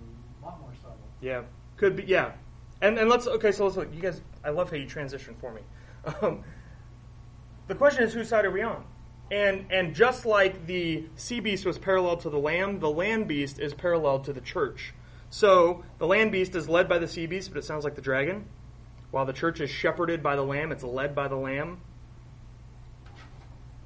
a 0.42 0.46
lot 0.46 0.60
more 0.60 0.70
subtle. 0.74 0.98
Yeah, 1.20 1.42
could 1.76 1.96
be. 1.96 2.04
Yeah, 2.04 2.32
and 2.80 2.98
and 2.98 3.08
let's 3.08 3.26
okay. 3.26 3.52
So 3.52 3.64
let's 3.64 3.76
look. 3.76 3.94
You 3.94 4.00
guys, 4.00 4.20
I 4.44 4.50
love 4.50 4.70
how 4.70 4.76
you 4.76 4.86
transition 4.86 5.34
for 5.40 5.52
me. 5.52 5.62
Um, 6.20 6.42
the 7.68 7.76
question 7.76 8.02
is, 8.02 8.12
whose 8.12 8.28
side 8.28 8.44
are 8.44 8.50
we 8.50 8.60
on? 8.60 8.84
And 9.30 9.66
and 9.70 9.94
just 9.94 10.26
like 10.26 10.66
the 10.66 11.04
sea 11.14 11.38
beast 11.38 11.64
was 11.64 11.78
parallel 11.78 12.16
to 12.18 12.28
the 12.28 12.38
lamb, 12.38 12.80
the 12.80 12.90
land 12.90 13.28
beast 13.28 13.60
is 13.60 13.72
parallel 13.72 14.18
to 14.20 14.32
the 14.32 14.40
church. 14.40 14.94
So 15.30 15.84
the 15.98 16.06
land 16.06 16.32
beast 16.32 16.54
is 16.54 16.68
led 16.68 16.88
by 16.88 16.98
the 16.98 17.08
sea 17.08 17.26
beast, 17.26 17.50
but 17.50 17.58
it 17.58 17.64
sounds 17.64 17.84
like 17.84 17.94
the 17.94 18.02
dragon. 18.02 18.46
While 19.12 19.24
the 19.24 19.32
church 19.32 19.60
is 19.60 19.70
shepherded 19.70 20.22
by 20.22 20.36
the 20.36 20.42
lamb, 20.42 20.72
it's 20.72 20.82
led 20.82 21.14
by 21.14 21.28
the 21.28 21.36
lamb. 21.36 21.80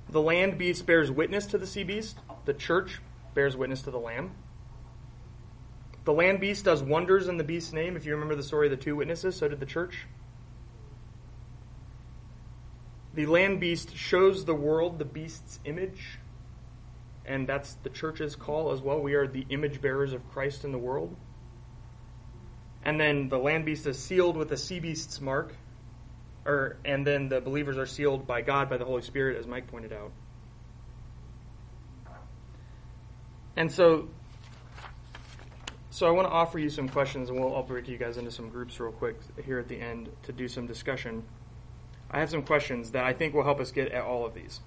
The 0.09 0.21
land 0.21 0.57
beast 0.57 0.87
bears 0.87 1.11
witness 1.11 1.47
to 1.47 1.59
the 1.59 1.67
sea 1.67 1.85
beast. 1.85 2.19
The 2.47 2.55
church 2.55 3.01
bears 3.35 3.57
witness 3.57 3.83
to 3.83 3.91
the 3.91 3.99
lamb. 3.99 4.33
The 6.07 6.13
land 6.13 6.39
beast 6.39 6.65
does 6.65 6.85
wonders 6.85 7.27
in 7.27 7.37
the 7.37 7.43
beast's 7.43 7.73
name. 7.73 7.97
If 7.97 8.07
you 8.07 8.13
remember 8.13 8.37
the 8.37 8.43
story 8.45 8.69
of 8.69 8.71
the 8.71 8.83
two 8.83 8.95
witnesses, 8.95 9.35
so 9.35 9.49
did 9.49 9.59
the 9.59 9.67
church. 9.67 10.07
The 13.15 13.27
land 13.27 13.59
beast 13.59 13.97
shows 13.97 14.45
the 14.45 14.55
world 14.55 15.01
the 15.01 15.05
beast's 15.05 15.59
image, 15.65 16.21
and 17.25 17.49
that's 17.49 17.75
the 17.83 17.91
church's 17.91 18.37
call 18.37 18.71
as 18.71 18.81
well. 18.81 19.01
We 19.01 19.15
are 19.15 19.27
the 19.27 19.47
image 19.51 19.83
bearers 19.83 20.13
of 20.13 20.29
Christ 20.31 20.65
in 20.65 20.71
the 20.71 20.79
world. 20.79 21.17
And 22.85 23.01
then 23.01 23.29
the 23.29 23.39
land 23.39 23.65
beast 23.65 23.85
is 23.89 23.99
sealed 23.99 24.37
with 24.37 24.49
the 24.49 24.57
sea 24.57 24.79
beast's 24.79 25.21
mark, 25.21 25.57
or 26.45 26.77
and 26.85 27.05
then 27.05 27.29
the 27.29 27.41
believers 27.41 27.79
are 27.79 27.87
sealed 27.87 28.29
by 28.29 28.43
God 28.43 28.71
by 28.71 28.77
the 28.77 28.85
Holy 28.85 29.03
Spirit, 29.03 29.39
as 29.39 29.49
Mike 29.49 29.67
pointed 29.67 29.93
out. 29.93 30.13
And 33.57 33.73
so 33.73 34.09
so 35.97 36.07
I 36.07 36.11
want 36.11 36.29
to 36.29 36.31
offer 36.31 36.59
you 36.59 36.69
some 36.69 36.91
questions, 36.91 37.31
and 37.31 37.41
we'll 37.41 37.57
I'll 37.57 37.63
break 37.63 37.89
you 37.89 37.97
guys 37.97 38.19
into 38.19 38.31
some 38.31 38.51
groups 38.51 38.79
real 38.79 38.93
quick 38.93 39.17
here 39.47 39.59
at 39.59 39.67
the 39.67 39.81
end 39.81 40.11
to 40.25 40.33
do 40.33 40.47
some 40.47 40.67
discussion. 40.67 41.23
I 42.11 42.21
have 42.21 42.29
some 42.29 42.43
questions 42.43 42.91
that 42.91 43.05
I 43.05 43.15
think 43.15 43.33
will 43.33 43.45
help 43.45 43.61
us 43.61 43.73
get 43.73 43.91
at 43.93 44.05
all 44.05 44.27
of 44.27 44.35
these. 44.35 44.61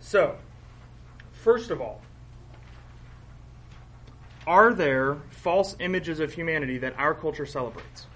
So, 0.00 0.36
first 1.32 1.70
of 1.70 1.80
all, 1.80 2.02
are 4.46 4.74
there 4.74 5.16
false 5.30 5.76
images 5.80 6.20
of 6.20 6.34
humanity 6.34 6.76
that 6.76 6.98
our 6.98 7.14
culture 7.14 7.46
celebrates? 7.46 8.06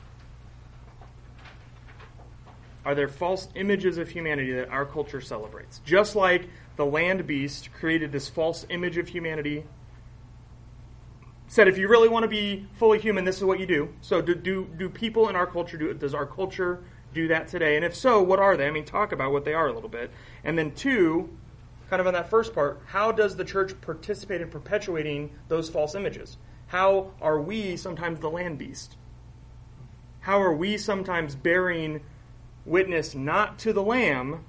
Are 2.84 2.94
there 2.94 3.08
false 3.08 3.48
images 3.54 3.96
of 3.96 4.10
humanity 4.10 4.52
that 4.52 4.68
our 4.68 4.84
culture 4.84 5.22
celebrates? 5.22 5.80
Just 5.82 6.14
like 6.14 6.50
the 6.76 6.84
land 6.84 7.26
beast 7.26 7.72
created 7.72 8.12
this 8.12 8.28
false 8.28 8.66
image 8.68 8.98
of 8.98 9.08
humanity 9.08 9.64
said 11.52 11.68
if 11.68 11.76
you 11.76 11.86
really 11.86 12.08
want 12.08 12.22
to 12.22 12.28
be 12.28 12.66
fully 12.72 12.98
human, 12.98 13.26
this 13.26 13.36
is 13.36 13.44
what 13.44 13.60
you 13.60 13.66
do. 13.66 13.92
So 14.00 14.22
do 14.22 14.34
do, 14.34 14.66
do 14.78 14.88
people 14.88 15.28
in 15.28 15.36
our 15.36 15.46
culture 15.46 15.76
do 15.76 15.92
does 15.92 16.14
our 16.14 16.24
culture 16.24 16.82
do 17.12 17.28
that 17.28 17.46
today? 17.46 17.76
And 17.76 17.84
if 17.84 17.94
so, 17.94 18.22
what 18.22 18.38
are 18.38 18.56
they? 18.56 18.66
I 18.66 18.70
mean, 18.70 18.86
talk 18.86 19.12
about 19.12 19.32
what 19.32 19.44
they 19.44 19.52
are 19.52 19.68
a 19.68 19.72
little 19.74 19.90
bit. 19.90 20.10
And 20.44 20.56
then 20.56 20.70
two, 20.70 21.28
kind 21.90 22.00
of 22.00 22.06
on 22.06 22.14
that 22.14 22.30
first 22.30 22.54
part, 22.54 22.80
how 22.86 23.12
does 23.12 23.36
the 23.36 23.44
church 23.44 23.78
participate 23.82 24.40
in 24.40 24.48
perpetuating 24.48 25.28
those 25.48 25.68
false 25.68 25.94
images? 25.94 26.38
How 26.68 27.10
are 27.20 27.38
we 27.38 27.76
sometimes 27.76 28.20
the 28.20 28.30
land 28.30 28.56
beast? 28.56 28.96
How 30.20 30.40
are 30.40 30.54
we 30.54 30.78
sometimes 30.78 31.34
bearing 31.34 32.00
witness 32.64 33.14
not 33.14 33.58
to 33.58 33.74
the 33.74 33.82
lamb, 33.82 34.42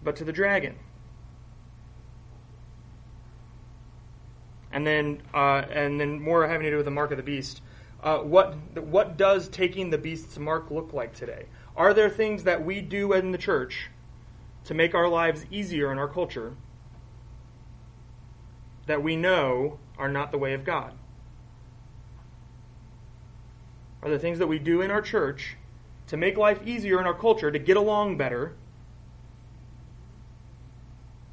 but 0.00 0.14
to 0.14 0.24
the 0.24 0.32
dragon? 0.32 0.76
And 4.76 4.86
then 4.86 5.22
uh, 5.32 5.62
and 5.70 5.98
then 5.98 6.20
more 6.20 6.46
having 6.46 6.64
to 6.64 6.70
do 6.70 6.76
with 6.76 6.84
the 6.84 6.90
mark 6.90 7.10
of 7.10 7.16
the 7.16 7.22
beast. 7.22 7.62
Uh, 8.02 8.18
what 8.18 8.54
what 8.76 9.16
does 9.16 9.48
taking 9.48 9.88
the 9.88 9.96
beast's 9.96 10.38
mark 10.38 10.70
look 10.70 10.92
like 10.92 11.14
today? 11.14 11.46
Are 11.74 11.94
there 11.94 12.10
things 12.10 12.44
that 12.44 12.62
we 12.62 12.82
do 12.82 13.14
in 13.14 13.32
the 13.32 13.38
church 13.38 13.88
to 14.64 14.74
make 14.74 14.94
our 14.94 15.08
lives 15.08 15.46
easier 15.50 15.90
in 15.90 15.98
our 15.98 16.06
culture 16.06 16.56
that 18.84 19.02
we 19.02 19.16
know 19.16 19.78
are 19.96 20.10
not 20.10 20.30
the 20.30 20.36
way 20.36 20.52
of 20.52 20.62
God? 20.62 20.92
Are 24.02 24.10
there 24.10 24.18
things 24.18 24.38
that 24.40 24.46
we 24.46 24.58
do 24.58 24.82
in 24.82 24.90
our 24.90 25.00
church 25.00 25.56
to 26.08 26.18
make 26.18 26.36
life 26.36 26.60
easier 26.66 27.00
in 27.00 27.06
our 27.06 27.14
culture 27.18 27.50
to 27.50 27.58
get 27.58 27.78
along 27.78 28.18
better 28.18 28.54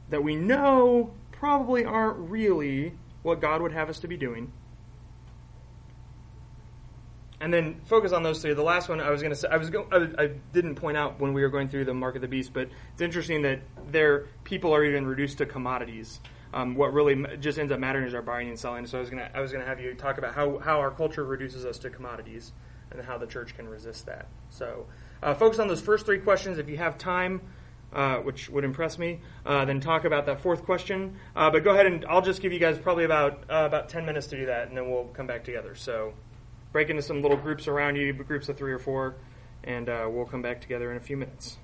that 0.09 0.23
we 0.23 0.37
know 0.37 1.11
probably 1.33 1.83
aren't 1.83 2.17
really 2.17 2.93
what 3.23 3.41
God 3.41 3.61
would 3.61 3.71
have 3.71 3.89
us 3.89 3.99
to 3.99 4.07
be 4.07 4.17
doing. 4.17 4.53
And 7.41 7.53
then 7.53 7.81
focus 7.85 8.13
on 8.13 8.23
those 8.23 8.41
three. 8.41 8.53
The 8.53 8.63
last 8.63 8.87
one 8.87 9.01
I 9.01 9.09
was 9.09 9.21
going 9.21 9.33
to 9.33 9.35
say, 9.35 9.49
I 9.49 9.57
was 9.57 9.69
go, 9.69 9.85
I, 9.91 10.23
I 10.23 10.27
didn't 10.53 10.75
point 10.75 10.95
out 10.95 11.19
when 11.19 11.33
we 11.33 11.41
were 11.41 11.49
going 11.49 11.67
through 11.67 11.83
the 11.83 11.93
mark 11.93 12.15
of 12.15 12.21
the 12.21 12.27
beast, 12.27 12.53
but 12.53 12.69
it's 12.93 13.01
interesting 13.01 13.41
that 13.41 13.59
their 13.91 14.27
people 14.45 14.73
are 14.73 14.85
even 14.85 15.05
reduced 15.05 15.39
to 15.39 15.45
commodities. 15.45 16.21
um, 16.53 16.75
what 16.75 16.93
really 16.93 17.25
just 17.39 17.57
ends 17.57 17.71
up 17.71 17.79
mattering 17.79 18.05
is 18.05 18.13
our 18.13 18.21
buying 18.21 18.47
and 18.47 18.59
selling. 18.59 18.85
So 18.85 18.97
I 18.97 19.01
was 19.01 19.09
gonna 19.09 19.29
I 19.33 19.41
was 19.41 19.51
gonna 19.51 19.65
have 19.65 19.79
you 19.79 19.93
talk 19.95 20.17
about 20.17 20.35
how 20.35 20.59
how 20.59 20.79
our 20.79 20.91
culture 20.91 21.23
reduces 21.23 21.65
us 21.65 21.79
to 21.79 21.89
commodities 21.89 22.53
and 22.91 23.01
how 23.01 23.17
the 23.17 23.25
church 23.25 23.55
can 23.55 23.67
resist 23.67 24.05
that. 24.05 24.27
So 24.49 24.85
uh, 25.23 25.33
focus 25.33 25.59
on 25.59 25.67
those 25.67 25.81
first 25.81 26.05
three 26.05 26.19
questions. 26.19 26.57
If 26.59 26.69
you 26.69 26.77
have 26.77 26.97
time. 26.97 27.41
Uh, 27.93 28.17
which 28.21 28.49
would 28.49 28.63
impress 28.63 28.97
me. 28.97 29.19
Uh, 29.45 29.65
then 29.65 29.79
talk 29.79 30.03
about 30.03 30.25
that 30.25 30.41
fourth 30.41 30.63
question. 30.63 31.15
Uh, 31.35 31.51
but 31.51 31.63
go 31.63 31.73
ahead 31.73 31.85
and 31.85 32.03
I'll 32.09 32.23
just 32.23 32.41
give 32.41 32.51
you 32.51 32.57
guys 32.57 32.79
probably 32.79 33.03
about 33.05 33.43
uh, 33.51 33.65
about 33.67 33.87
ten 33.87 34.03
minutes 34.03 34.25
to 34.27 34.35
do 34.35 34.47
that, 34.47 34.67
and 34.67 34.75
then 34.75 34.89
we'll 34.89 35.05
come 35.13 35.27
back 35.27 35.43
together. 35.43 35.75
So 35.75 36.15
break 36.71 36.89
into 36.89 37.03
some 37.03 37.21
little 37.21 37.37
groups 37.37 37.67
around 37.67 37.95
you, 37.95 38.11
groups 38.13 38.49
of 38.49 38.57
three 38.57 38.73
or 38.73 38.79
four, 38.79 39.13
and 39.63 39.89
uh, 39.89 40.07
we'll 40.09 40.25
come 40.25 40.41
back 40.41 40.59
together 40.59 40.89
in 40.89 40.97
a 40.97 41.01
few 41.01 41.17
minutes. 41.17 41.59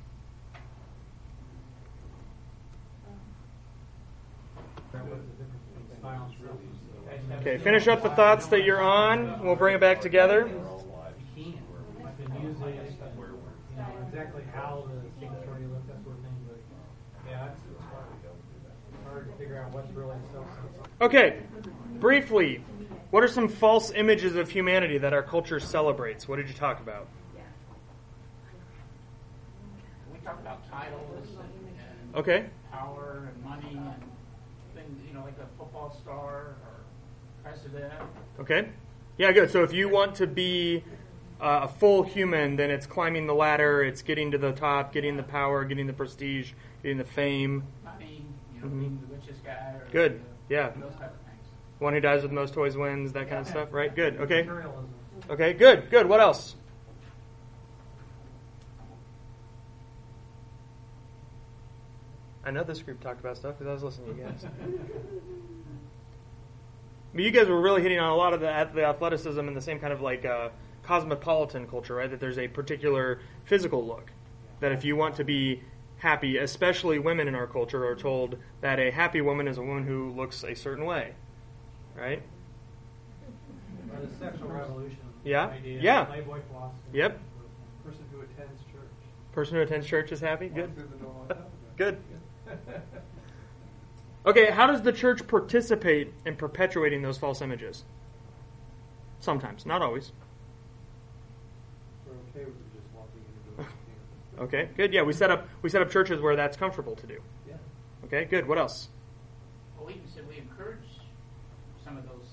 Okay, 7.41 7.57
finish 7.57 7.87
up 7.87 8.03
the 8.03 8.11
thoughts 8.11 8.45
that 8.47 8.63
you're 8.63 8.83
on. 8.83 9.43
We'll 9.43 9.55
bring 9.55 9.73
it 9.73 9.81
back 9.81 9.99
together. 9.99 10.47
Exactly 14.11 14.43
how 14.53 14.89
the 14.89 14.97
sanctuary 15.21 15.65
looked, 15.67 15.87
that 15.87 16.03
sort 16.03 16.17
of 16.17 16.23
thing, 16.23 16.33
but, 16.49 16.59
yeah, 17.29 17.45
it's, 17.45 17.61
it's 17.71 17.85
hard. 17.93 18.07
It's 18.91 19.03
hard 19.05 19.37
to 19.37 19.45
figure 19.59 19.65
out 19.65 19.73
what's 19.73 19.95
really 19.95 20.15
substance. 20.33 20.87
Okay, 21.01 21.41
briefly, 21.99 22.63
what 23.11 23.23
are 23.23 23.27
some 23.27 23.47
false 23.47 23.91
images 23.91 24.35
of 24.35 24.49
humanity 24.49 24.97
that 24.97 25.13
our 25.13 25.23
culture 25.23 25.59
celebrates? 25.59 26.27
What 26.27 26.37
did 26.37 26.47
you 26.47 26.53
talk 26.53 26.79
about? 26.79 27.07
We 30.11 30.19
talk 30.19 30.39
about 30.39 30.69
titles 30.69 31.27
and 31.37 32.15
Okay, 32.15 32.45
power 32.71 33.29
and 33.33 33.43
money 33.43 33.77
and 33.77 33.93
things, 34.75 34.99
you 35.07 35.13
know, 35.13 35.23
like 35.23 35.37
a 35.39 35.57
football 35.57 35.95
star 36.01 36.55
or 36.63 36.83
president. 37.43 37.93
okay. 38.39 38.69
Yeah, 39.17 39.33
good. 39.33 39.51
So 39.51 39.63
if 39.63 39.73
you 39.73 39.89
want 39.89 40.15
to 40.15 40.27
be 40.27 40.81
uh, 41.41 41.61
a 41.63 41.67
full 41.67 42.03
human, 42.03 42.55
then 42.55 42.71
it's 42.71 42.85
climbing 42.85 43.27
the 43.27 43.33
ladder, 43.33 43.83
it's 43.83 44.01
getting 44.01 44.31
to 44.31 44.37
the 44.37 44.53
top, 44.53 44.93
getting 44.93 45.17
the 45.17 45.23
power, 45.23 45.65
getting 45.65 45.87
the 45.87 45.93
prestige, 45.93 46.53
getting 46.81 46.97
the 46.97 47.03
fame. 47.03 47.63
You 48.61 48.69
know, 48.69 48.75
Mhm. 48.75 48.79
being 48.79 48.99
the 49.07 49.15
richest 49.15 49.43
guy. 49.43 49.73
Or 49.75 49.87
Good. 49.91 50.21
Yeah. 50.49 50.69
Those 50.69 50.93
type 50.95 51.13
of 51.13 51.19
things. 51.21 51.45
One 51.79 51.93
who 51.93 51.99
dies 51.99 52.23
with 52.23 52.31
most 52.31 52.53
toys 52.53 52.75
wins, 52.77 53.13
that 53.13 53.29
kind 53.29 53.41
of 53.41 53.47
stuff, 53.47 53.69
right? 53.71 53.93
Good. 53.95 54.17
Okay. 54.17 54.47
Okay, 55.29 55.53
good, 55.53 55.89
good. 55.89 56.07
What 56.07 56.19
else? 56.19 56.55
I 62.45 62.51
know 62.51 62.63
this 62.63 62.81
group 62.81 63.01
talked 63.01 63.19
about 63.19 63.37
stuff 63.37 63.57
because 63.57 63.67
I 63.69 63.73
was 63.73 63.83
listening 63.83 64.15
to 64.15 64.21
you 64.21 64.27
guys. 64.27 64.45
but 67.13 67.23
you 67.23 67.31
guys 67.31 67.47
were 67.47 67.59
really 67.61 67.81
hitting 67.81 67.99
on 67.99 68.09
a 68.09 68.15
lot 68.15 68.33
of 68.33 68.39
the, 68.39 68.69
the 68.73 68.85
athleticism 68.85 69.39
and 69.39 69.55
the 69.55 69.61
same 69.61 69.79
kind 69.79 69.93
of 69.93 70.01
like 70.01 70.25
uh, 70.25 70.49
cosmopolitan 70.83 71.67
culture, 71.67 71.95
right? 71.95 72.09
That 72.09 72.19
there's 72.19 72.37
a 72.39 72.47
particular 72.47 73.19
physical 73.45 73.85
look. 73.85 74.11
That 74.61 74.71
if 74.71 74.83
you 74.83 74.95
want 74.95 75.15
to 75.17 75.23
be 75.23 75.61
happy, 75.99 76.37
especially 76.37 76.97
women 76.97 77.27
in 77.27 77.35
our 77.35 77.45
culture 77.47 77.85
are 77.85 77.95
told 77.95 78.37
that 78.61 78.79
a 78.79 78.89
happy 78.89 79.21
woman 79.21 79.47
is 79.47 79.57
a 79.57 79.61
woman 79.61 79.85
who 79.85 80.11
looks 80.11 80.43
a 80.43 80.55
certain 80.55 80.85
way, 80.85 81.13
right? 81.95 82.23
Or 83.93 84.05
the 84.05 84.15
sexual 84.17 84.49
revolution. 84.49 84.97
Yeah. 85.23 85.47
Idea, 85.47 85.81
Yeah. 85.81 86.05
Playboy 86.05 86.39
philosophy. 86.49 86.79
Yep. 86.93 87.19
Person 87.85 88.03
who 88.11 88.21
attends 88.21 88.61
church. 88.71 88.89
Person 89.33 89.55
who 89.55 89.61
attends 89.61 89.85
church 89.87 90.11
is 90.11 90.19
happy. 90.21 90.47
Good. 90.49 90.73
through 90.75 90.87
the 90.87 90.95
door 90.97 91.13
all 91.19 91.25
the 91.27 91.33
time. 91.35 91.43
Good. 91.77 91.97
Okay, 94.25 94.51
how 94.51 94.67
does 94.67 94.81
the 94.81 94.91
church 94.91 95.25
participate 95.27 96.13
in 96.25 96.35
perpetuating 96.35 97.01
those 97.01 97.17
false 97.17 97.41
images? 97.41 97.85
Sometimes, 99.21 99.65
not 99.65 99.81
always. 99.81 100.11
We're 102.05 102.13
okay 102.13 102.45
with 102.45 102.55
you 102.55 102.79
just 102.79 102.87
walking 102.93 103.21
in 103.25 103.55
the 103.57 103.63
door. 103.63 103.71
Okay, 104.39 104.69
good. 104.77 104.93
Yeah, 104.93 105.01
we 105.03 105.13
set 105.13 105.31
up 105.31 105.47
we 105.61 105.69
set 105.69 105.81
up 105.81 105.89
churches 105.91 106.21
where 106.21 106.35
that's 106.35 106.55
comfortable 106.57 106.95
to 106.95 107.07
do. 107.07 107.19
Yeah. 107.47 107.55
Okay, 108.05 108.25
good. 108.25 108.47
What 108.47 108.57
else? 108.57 108.89
Well, 109.77 109.87
we 109.87 110.01
said 110.13 110.27
we 110.27 110.37
encourage 110.37 110.79
some 111.83 111.97
of 111.97 112.03
those 112.05 112.25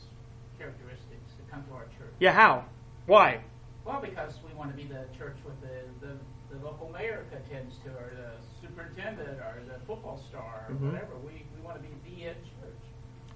characteristics 0.58 1.32
to 1.36 1.50
come 1.52 1.64
to 1.64 1.72
our 1.74 1.84
church. 1.98 2.12
Yeah, 2.20 2.32
how? 2.32 2.64
Why? 3.06 3.40
Well, 3.84 4.00
because 4.00 4.34
we 4.46 4.54
want 4.54 4.70
to 4.70 4.76
be 4.76 4.84
the 4.88 5.06
church 5.16 5.36
with 5.44 5.60
the, 5.60 6.06
the, 6.06 6.12
the 6.56 6.64
local 6.64 6.90
mayor 6.90 7.24
attends 7.32 7.74
to, 7.84 7.90
or 7.90 8.10
the 8.16 8.30
superintendent, 8.66 9.38
or 9.38 9.62
the 9.66 9.78
football 9.86 10.20
star, 10.28 10.66
or 10.68 10.74
Mhm. 10.74 10.92
whatever. 10.92 11.14
We, 11.24 11.44
we 11.56 11.62
want 11.64 11.76
to 11.80 11.82
be 11.88 11.94
the 12.10 12.16
hit 12.22 12.36
church. 12.60 12.82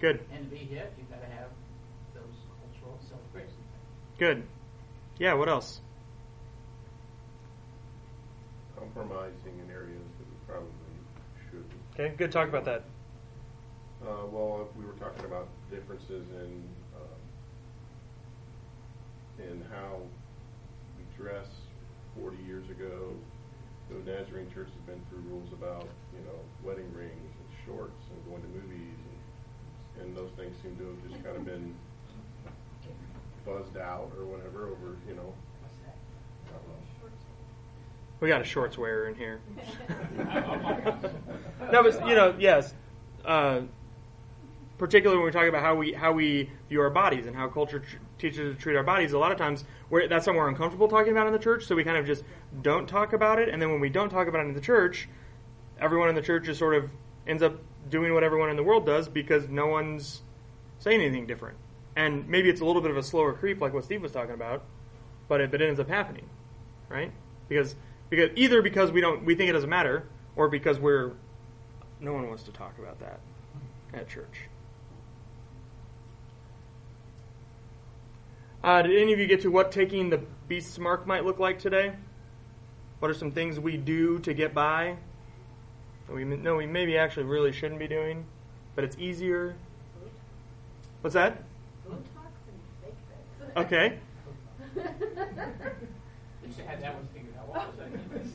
Good. 0.01 0.25
And 0.33 0.45
to 0.45 0.51
be 0.51 0.65
hit, 0.65 0.93
you've 0.99 1.09
got 1.09 1.21
to 1.21 1.29
have 1.29 1.51
those 2.15 2.35
cultural 2.61 2.99
celebrations. 3.09 3.55
Good. 4.19 4.43
Yeah, 5.19 5.35
what 5.35 5.49
else? 5.49 5.81
Compromising 8.95 9.55
in 9.63 9.71
areas 9.71 10.03
that 10.19 10.27
we 10.27 10.35
probably 10.49 10.71
shouldn't. 11.47 11.71
Okay, 11.95 12.13
good. 12.17 12.33
Talk 12.33 12.49
about 12.49 12.65
that. 12.65 12.85
Uh, 14.03 14.27
well, 14.33 14.69
we 14.77 14.85
were 14.85 14.95
talking 14.95 15.25
about 15.25 15.47
differences 15.71 16.27
in 16.31 16.65
uh, 16.97 17.15
in 19.45 19.63
how 19.71 20.01
we 20.99 21.05
dress 21.17 21.47
40 22.19 22.37
years 22.43 22.69
ago. 22.71 23.15
The 23.91 24.11
Nazarene 24.11 24.51
Church 24.53 24.69
has 24.75 24.83
been 24.87 25.01
through 25.09 25.23
rules 25.31 25.53
about 25.53 25.87
you 26.13 26.25
know 26.25 26.39
wedding 26.65 26.91
rings 26.93 27.13
and 27.15 27.49
shorts 27.67 28.03
and 28.11 28.19
going 28.27 28.43
to 28.43 28.49
movies, 28.49 28.99
and, 29.07 30.03
and 30.03 30.17
those 30.17 30.31
things 30.37 30.57
seem 30.63 30.75
to 30.77 30.87
have 30.89 31.11
just 31.11 31.23
kind 31.23 31.37
of 31.37 31.45
been 31.45 31.75
buzzed 33.47 33.77
out 33.77 34.11
or 34.19 34.25
whatever 34.27 34.67
over 34.67 34.97
you 35.07 35.15
know. 35.15 35.33
I 36.49 36.53
don't 36.53 36.69
know. 36.69 36.81
We 38.21 38.29
got 38.29 38.41
a 38.41 38.45
shorts 38.45 38.77
wearer 38.77 39.09
in 39.09 39.15
here. 39.15 39.41
that 40.17 41.83
was, 41.83 41.97
you 42.07 42.15
know, 42.15 42.35
yes. 42.39 42.75
Uh, 43.25 43.63
particularly 44.81 45.19
when 45.19 45.27
we 45.27 45.33
talk 45.33 45.47
about 45.47 45.63
how 45.63 45.75
we 45.75 45.93
how 45.93 46.11
we 46.11 46.51
view 46.71 46.81
our 46.81 46.89
bodies 46.89 47.27
and 47.27 47.37
how 47.37 47.49
culture 47.49 47.81
tr- 47.81 47.97
teaches 48.19 48.39
us 48.41 48.57
to 48.57 48.61
treat 48.61 48.77
our 48.77 48.83
bodies. 48.83 49.13
A 49.13 49.19
lot 49.19 49.31
of 49.31 49.39
times, 49.39 49.65
we're, 49.91 50.09
that's 50.09 50.25
something 50.25 50.39
we're 50.39 50.49
uncomfortable 50.49 50.89
talking 50.89 51.13
about 51.13 51.27
in 51.27 51.33
the 51.35 51.39
church, 51.39 51.67
so 51.67 51.75
we 51.75 51.85
kind 51.85 51.99
of 51.99 52.07
just 52.07 52.25
don't 52.63 52.89
talk 52.89 53.13
about 53.13 53.39
it. 53.39 53.49
And 53.49 53.61
then 53.61 53.71
when 53.71 53.81
we 53.81 53.91
don't 53.91 54.09
talk 54.09 54.27
about 54.27 54.45
it 54.45 54.49
in 54.49 54.55
the 54.55 54.61
church, 54.61 55.09
everyone 55.79 56.09
in 56.09 56.15
the 56.15 56.23
church 56.23 56.45
just 56.45 56.59
sort 56.59 56.75
of 56.75 56.91
ends 57.27 57.43
up 57.43 57.59
doing 57.89 58.15
what 58.15 58.25
everyone 58.25 58.51
in 58.51 58.57
the 58.57 58.63
world 58.63 58.87
does 58.87 59.09
because 59.09 59.49
no 59.49 59.67
one's 59.67 60.23
saying 60.79 61.01
anything 61.01 61.27
different. 61.27 61.59
And 61.97 62.27
maybe 62.29 62.49
it's 62.49 62.61
a 62.61 62.65
little 62.65 62.81
bit 62.81 62.91
of 62.91 62.97
a 62.97 63.03
slower 63.03 63.33
creep, 63.33 63.61
like 63.61 63.75
what 63.75 63.85
Steve 63.85 64.01
was 64.01 64.13
talking 64.13 64.35
about, 64.35 64.65
but 65.29 65.41
it, 65.41 65.51
but 65.51 65.61
it 65.61 65.69
ends 65.69 65.81
up 65.81 65.89
happening, 65.89 66.29
right? 66.89 67.13
Because 67.49 67.77
because 68.11 68.31
either 68.37 68.61
because 68.61 68.93
we 68.93 69.01
don't 69.01 69.25
we 69.25 69.35
think 69.35 69.49
it 69.49 69.53
doesn't 69.55 69.71
matter, 69.71 70.07
or 70.37 70.49
because 70.49 70.79
we're 70.79 71.13
no 72.01 72.13
one 72.13 72.27
wants 72.29 72.43
to 72.43 72.53
talk 72.53 72.79
about 72.79 72.99
that 73.01 73.21
at 73.95 74.09
church. 74.09 74.49
Uh, 78.63 78.83
did 78.83 79.01
any 79.01 79.13
of 79.13 79.19
you 79.19 79.27
get 79.27 79.41
to 79.41 79.49
what 79.49 79.73
taking 79.73 80.11
the 80.11 80.21
beast's 80.49 80.79
mark 80.79 81.07
might 81.07 81.25
look 81.25 81.39
like 81.39 81.59
today? 81.59 81.95
What 82.99 83.11
are 83.11 83.15
some 83.15 83.31
things 83.31 83.59
we 83.59 83.79
do 83.79 84.19
to 84.19 84.35
get 84.35 84.53
by? 84.53 84.97
that 86.07 86.15
We 86.15 86.25
no, 86.25 86.57
we 86.57 86.67
maybe 86.67 86.99
actually 86.99 87.25
really 87.25 87.53
shouldn't 87.53 87.81
be 87.81 87.89
doing, 87.89 88.27
but 88.75 88.85
it's 88.85 88.97
easier. 88.99 89.57
What's 91.01 91.15
that? 91.15 91.43
Okay. 93.57 93.99
We 96.43 96.57
should 96.57 96.65
have 96.65 96.81
that 96.81 96.95
one 96.95 97.07
figured 97.15 97.30
out. 97.55 97.75
What 97.75 98.21
was? 98.21 98.29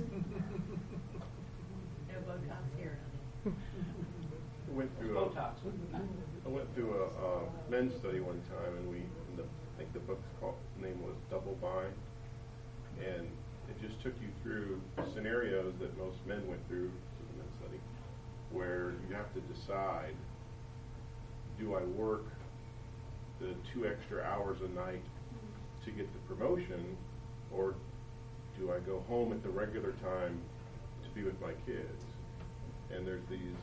I 3.45 4.77
went 4.77 4.97
through 4.99 5.17
a, 5.17 5.29
Botox. 5.29 5.53
I 6.45 6.49
went 6.49 6.73
through 6.75 6.93
a, 6.93 7.05
uh 7.05 7.39
men's 7.69 7.93
study 7.99 8.19
one 8.19 8.41
time, 8.49 8.75
and 8.77 8.89
we, 8.89 8.97
and 8.97 9.37
the, 9.37 9.43
I 9.43 9.77
think 9.77 9.93
the 9.93 9.99
book's 9.99 10.27
called, 10.39 10.55
name 10.81 11.01
was 11.01 11.15
Double 11.29 11.57
Bind, 11.61 11.93
and 12.99 13.27
it 13.69 13.81
just 13.81 14.01
took 14.01 14.13
you 14.21 14.29
through 14.43 14.81
scenarios 15.13 15.73
that 15.79 15.97
most 15.97 16.17
men 16.27 16.47
went 16.47 16.65
through 16.67 16.89
to 16.89 17.21
the 17.31 17.37
men's 17.37 17.55
study, 17.61 17.79
where 18.51 18.93
you 19.07 19.15
have 19.15 19.31
to 19.33 19.41
decide, 19.53 20.15
do 21.59 21.75
I 21.75 21.83
work 21.83 22.25
the 23.39 23.53
two 23.73 23.85
extra 23.87 24.23
hours 24.23 24.57
a 24.61 24.69
night 24.75 25.03
to 25.85 25.91
get 25.91 26.07
the 26.13 26.35
promotion, 26.35 26.97
or 27.51 27.75
do 28.59 28.71
I 28.71 28.79
go 28.79 29.03
home 29.07 29.31
at 29.31 29.43
the 29.43 29.49
regular 29.49 29.91
time 30.03 30.39
to 31.03 31.09
be 31.09 31.23
with 31.23 31.39
my 31.41 31.53
kids? 31.65 32.03
And 32.91 33.05
there's 33.05 33.25
these 33.29 33.55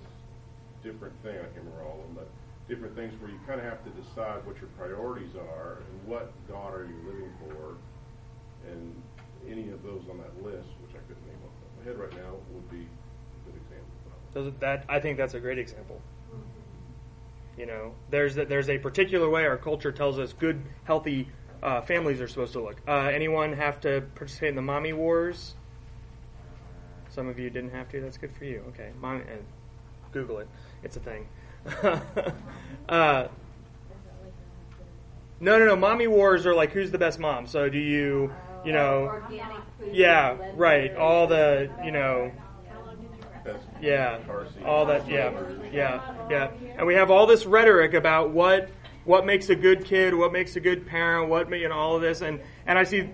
different 0.83 1.15
things, 1.23 1.39
I 1.41 1.45
can't 1.55 1.65
remember 1.65 1.83
all 1.85 2.01
of 2.01 2.07
them, 2.07 2.15
but 2.15 2.29
different 2.69 2.95
things 2.97 3.13
where 3.21 3.31
you 3.31 3.39
kind 3.47 3.61
of 3.61 3.67
have 3.67 3.83
to 3.85 3.91
decide 3.91 4.45
what 4.47 4.57
your 4.61 4.69
priorities 4.79 5.35
are 5.37 5.79
and 5.79 6.07
what 6.09 6.33
God 6.49 6.75
are 6.75 6.87
you 6.87 6.97
living 7.07 7.31
for. 7.41 7.77
And 8.71 8.95
any 9.49 9.71
of 9.71 9.83
those 9.83 10.03
on 10.11 10.19
that 10.19 10.35
list, 10.43 10.69
which 10.83 10.93
I 10.95 11.03
couldn't 11.09 11.27
name 11.27 11.39
off 11.45 11.53
the 11.59 11.67
top 11.67 11.73
of 11.73 11.79
my 11.79 11.85
head 11.85 11.99
right 11.99 12.25
now, 12.25 12.37
would 12.53 12.71
be 12.71 12.87
a 12.87 13.51
good 13.51 13.57
example. 13.61 14.59
That 14.61 14.85
I 14.89 15.01
think 15.01 15.19
that's 15.19 15.35
a 15.35 15.41
great 15.41 15.59
example. 15.59 16.01
You 17.59 17.67
know, 17.67 17.95
there's 18.09 18.39
a, 18.39 18.47
there's 18.47 18.71
a 18.71 18.79
particular 18.79 19.29
way 19.29 19.45
our 19.45 19.59
culture 19.59 19.93
tells 19.93 20.19
us 20.19 20.33
good, 20.33 20.63
healthy 20.85 21.29
uh, 21.63 21.81
families 21.83 22.21
are 22.21 22.29
supposed 22.29 22.53
to 22.55 22.61
look. 22.61 22.77
Uh, 22.87 23.11
anyone 23.13 23.53
have 23.53 23.81
to 23.81 24.03
participate 24.15 24.51
in 24.51 24.57
the 24.57 24.63
mommy 24.63 24.93
wars? 24.93 25.55
Some 27.09 27.29
of 27.29 27.39
you 27.39 27.51
didn't 27.51 27.71
have 27.71 27.89
to. 27.91 28.01
That's 28.01 28.17
good 28.17 28.35
for 28.35 28.45
you. 28.45 28.65
Okay, 28.69 28.91
Mom, 29.01 29.19
uh, 29.19 29.37
Google 30.13 30.39
it. 30.39 30.49
It's 30.83 30.97
a 30.97 31.01
thing. 31.01 31.29
uh, 32.89 33.29
no, 35.41 35.59
no, 35.59 35.67
no. 35.67 35.77
Mommy 35.77 36.07
wars 36.07 36.47
are 36.47 36.55
like 36.55 36.73
who's 36.73 36.91
the 36.91 36.99
best 36.99 37.19
mom. 37.19 37.47
So 37.47 37.69
do 37.69 37.79
you, 37.79 38.33
you 38.65 38.73
know, 38.73 39.23
yeah, 39.91 40.37
right. 40.55 40.95
All 40.97 41.27
the, 41.27 41.71
you 41.85 41.93
know, 41.93 42.33
How 42.71 42.87
long 42.87 42.97
did 42.97 43.03
you 43.03 43.53
rest? 43.53 43.67
That's 43.79 43.83
yeah, 43.83 44.65
all 44.65 44.87
that, 44.87 45.09
yeah, 45.09 45.33
yeah, 45.73 46.01
yeah. 46.31 46.51
And 46.79 46.87
we 46.87 46.95
have 46.95 47.11
all 47.11 47.27
this 47.27 47.45
rhetoric 47.45 47.95
about 47.95 48.31
what 48.31 48.71
what 49.05 49.27
makes 49.27 49.49
a 49.49 49.55
good 49.55 49.85
kid, 49.85 50.15
what 50.15 50.33
makes 50.33 50.57
a 50.57 50.61
good 50.61 50.87
parent, 50.87 51.29
what 51.29 51.51
you 51.51 51.69
know, 51.69 51.75
all 51.75 51.97
of 51.97 52.03
this, 52.03 52.21
and 52.21 52.41
and 52.67 52.79
I 52.79 52.85
see 52.85 53.11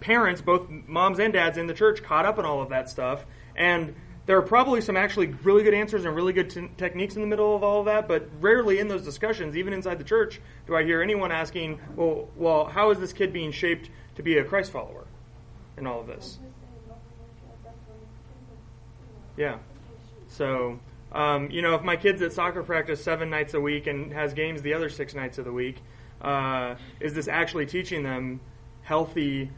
parents, 0.00 0.40
both 0.40 0.68
moms 0.68 1.18
and 1.18 1.32
dads 1.32 1.58
in 1.58 1.66
the 1.66 1.74
church, 1.74 2.02
caught 2.02 2.26
up 2.26 2.38
in 2.38 2.44
all 2.44 2.60
of 2.60 2.70
that 2.70 2.90
stuff, 2.90 3.24
and 3.54 3.94
there 4.26 4.36
are 4.36 4.42
probably 4.42 4.80
some 4.80 4.96
actually 4.96 5.28
really 5.42 5.62
good 5.62 5.74
answers 5.74 6.04
and 6.04 6.14
really 6.14 6.32
good 6.32 6.50
t- 6.50 6.70
techniques 6.76 7.16
in 7.16 7.22
the 7.22 7.26
middle 7.26 7.56
of 7.56 7.64
all 7.64 7.80
of 7.80 7.86
that, 7.86 8.06
but 8.06 8.28
rarely 8.40 8.78
in 8.78 8.88
those 8.88 9.02
discussions, 9.02 9.56
even 9.56 9.72
inside 9.72 9.98
the 9.98 10.04
church, 10.04 10.40
do 10.66 10.76
I 10.76 10.84
hear 10.84 11.02
anyone 11.02 11.32
asking, 11.32 11.80
"Well, 11.96 12.28
well, 12.36 12.66
how 12.66 12.90
is 12.90 12.98
this 12.98 13.12
kid 13.12 13.32
being 13.32 13.50
shaped 13.50 13.90
to 14.16 14.22
be 14.22 14.38
a 14.38 14.44
Christ 14.44 14.70
follower?" 14.70 15.06
In 15.76 15.86
all 15.86 16.00
of 16.00 16.06
this. 16.06 16.38
Yeah. 19.36 19.58
So, 20.28 20.78
um, 21.12 21.50
you 21.50 21.60
know, 21.60 21.74
if 21.74 21.82
my 21.82 21.96
kid's 21.96 22.22
at 22.22 22.32
soccer 22.32 22.62
practice 22.62 23.02
seven 23.02 23.28
nights 23.28 23.54
a 23.54 23.60
week 23.60 23.86
and 23.86 24.12
has 24.12 24.32
games 24.32 24.62
the 24.62 24.74
other 24.74 24.88
six 24.88 25.14
nights 25.14 25.38
of 25.38 25.44
the 25.44 25.52
week, 25.52 25.76
uh, 26.22 26.76
is 27.00 27.12
this 27.14 27.28
actually 27.28 27.66
teaching 27.66 28.02
them 28.02 28.40
healthy, 28.82 29.50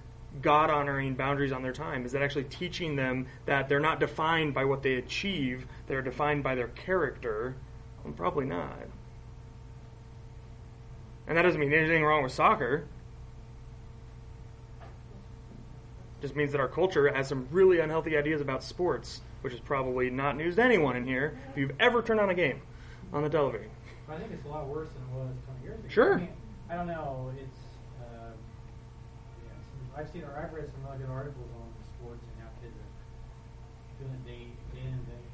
God 0.43 0.69
honoring 0.69 1.15
boundaries 1.15 1.53
on 1.53 1.63
their 1.63 1.73
time? 1.73 2.05
Is 2.05 2.15
it 2.15 2.23
actually 2.23 2.45
teaching 2.45 2.97
them 2.97 3.27
that 3.47 3.69
they're 3.69 3.81
not 3.81 4.01
defined 4.01 4.53
by 4.53 4.65
what 4.65 4.83
they 4.83 4.95
achieve, 4.95 5.67
they're 5.87 6.03
defined 6.03 6.43
by 6.43 6.57
their 6.57 6.69
character? 6.69 7.55
Well, 8.03 8.13
probably 8.15 8.47
not. 8.47 8.79
And 11.27 11.39
that 11.39 11.43
doesn't 11.43 11.61
mean 11.61 11.71
there's 11.71 11.89
anything 11.89 12.05
wrong 12.05 12.23
with 12.23 12.33
soccer. 12.33 12.85
Just 16.21 16.35
means 16.35 16.53
that 16.53 16.61
our 16.61 16.69
culture 16.69 17.13
has 17.13 17.29
some 17.29 17.47
really 17.51 17.79
unhealthy 17.79 18.17
ideas 18.17 18.41
about 18.41 18.63
sports, 18.65 19.21
which 19.45 19.53
is 19.53 19.61
probably 19.61 20.09
not 20.09 20.39
news 20.41 20.57
to 20.57 20.65
anyone 20.65 20.97
in 20.97 21.05
here 21.05 21.37
if 21.53 21.59
you've 21.59 21.77
ever 21.79 22.01
turned 22.01 22.19
on 22.19 22.31
a 22.31 22.35
game 22.35 22.63
on 23.13 23.23
the 23.23 23.29
television. 23.29 23.69
I 24.09 24.17
think 24.17 24.33
it's 24.33 24.45
a 24.47 24.49
lot 24.49 24.65
worse 24.67 24.89
than 24.89 25.05
it 25.05 25.13
was 25.21 25.37
20 25.45 25.61
years 25.69 25.79
ago. 25.85 25.89
Sure. 25.93 26.15
I, 26.17 26.25
mean, 26.25 26.33
I 26.73 26.75
don't 26.81 26.89
know. 26.89 27.29
It's 27.37 27.61
uh, 28.01 28.33
yeah, 29.45 30.01
I've 30.01 30.09
seen 30.09 30.25
or 30.25 30.33
I've 30.33 30.49
read 30.49 30.65
some 30.73 30.81
really 30.89 31.05
good 31.05 31.13
articles 31.13 31.45
on 31.61 31.69
sports 31.93 32.25
and 32.25 32.41
how 32.41 32.49
kids 32.65 32.73
are 32.73 32.89
doing 34.01 34.17
it 34.17 34.25
day 34.25 34.49
day 34.73 34.81
in 34.89 34.97
and 34.97 35.05
day 35.13 35.25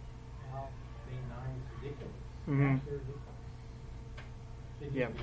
out, 0.59 0.75
day 1.07 1.15
and 1.15 1.31
night. 1.31 1.55
It's 1.55 1.71
ridiculous. 1.79 2.19
Mhm. 2.51 2.83
Absolutely 2.83 3.15
Yeah. 4.91 5.15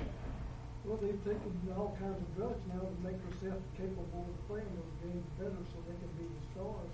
Well, 0.88 0.96
they've 0.96 1.24
taken 1.28 1.52
all 1.76 1.92
kinds 2.00 2.16
of 2.24 2.28
drugs 2.40 2.64
now 2.72 2.88
to 2.88 2.96
make 3.04 3.20
themselves 3.20 3.68
capable 3.76 4.24
of 4.24 4.36
playing 4.48 4.72
those 4.80 4.96
games 5.04 5.28
better 5.36 5.60
so 5.68 5.76
they 5.84 5.92
can 6.00 6.08
be 6.16 6.24
the 6.24 6.40
stars. 6.56 6.88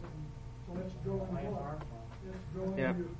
And 0.74 0.82
so 0.82 0.90
that's 0.90 0.94
drawing 1.04 1.20
what? 1.20 1.42
farm 1.42 1.54
farm. 1.54 1.80
That's 2.26 2.44
drawing 2.54 2.78
Yeah. 2.78 2.94
your, 2.96 3.10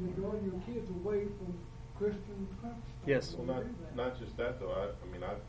you're 0.00 0.14
drawing 0.16 0.42
your 0.44 0.58
kids 0.66 0.90
away 0.90 1.24
from 1.38 1.54
Christian 1.96 2.46
principles. 2.60 3.06
Yes. 3.06 3.34
Well, 3.34 3.46
not, 3.46 3.64
not 3.96 4.18
just 4.18 4.36
that 4.36 4.60
though, 4.60 4.72
I, 4.72 4.90
I 4.94 5.06
mean, 5.12 5.22
I've 5.22 5.42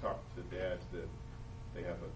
talked 0.00 0.24
to 0.36 0.42
dads 0.54 0.84
that 0.92 1.08
they 1.74 1.82
have 1.82 1.96
a 2.02 2.10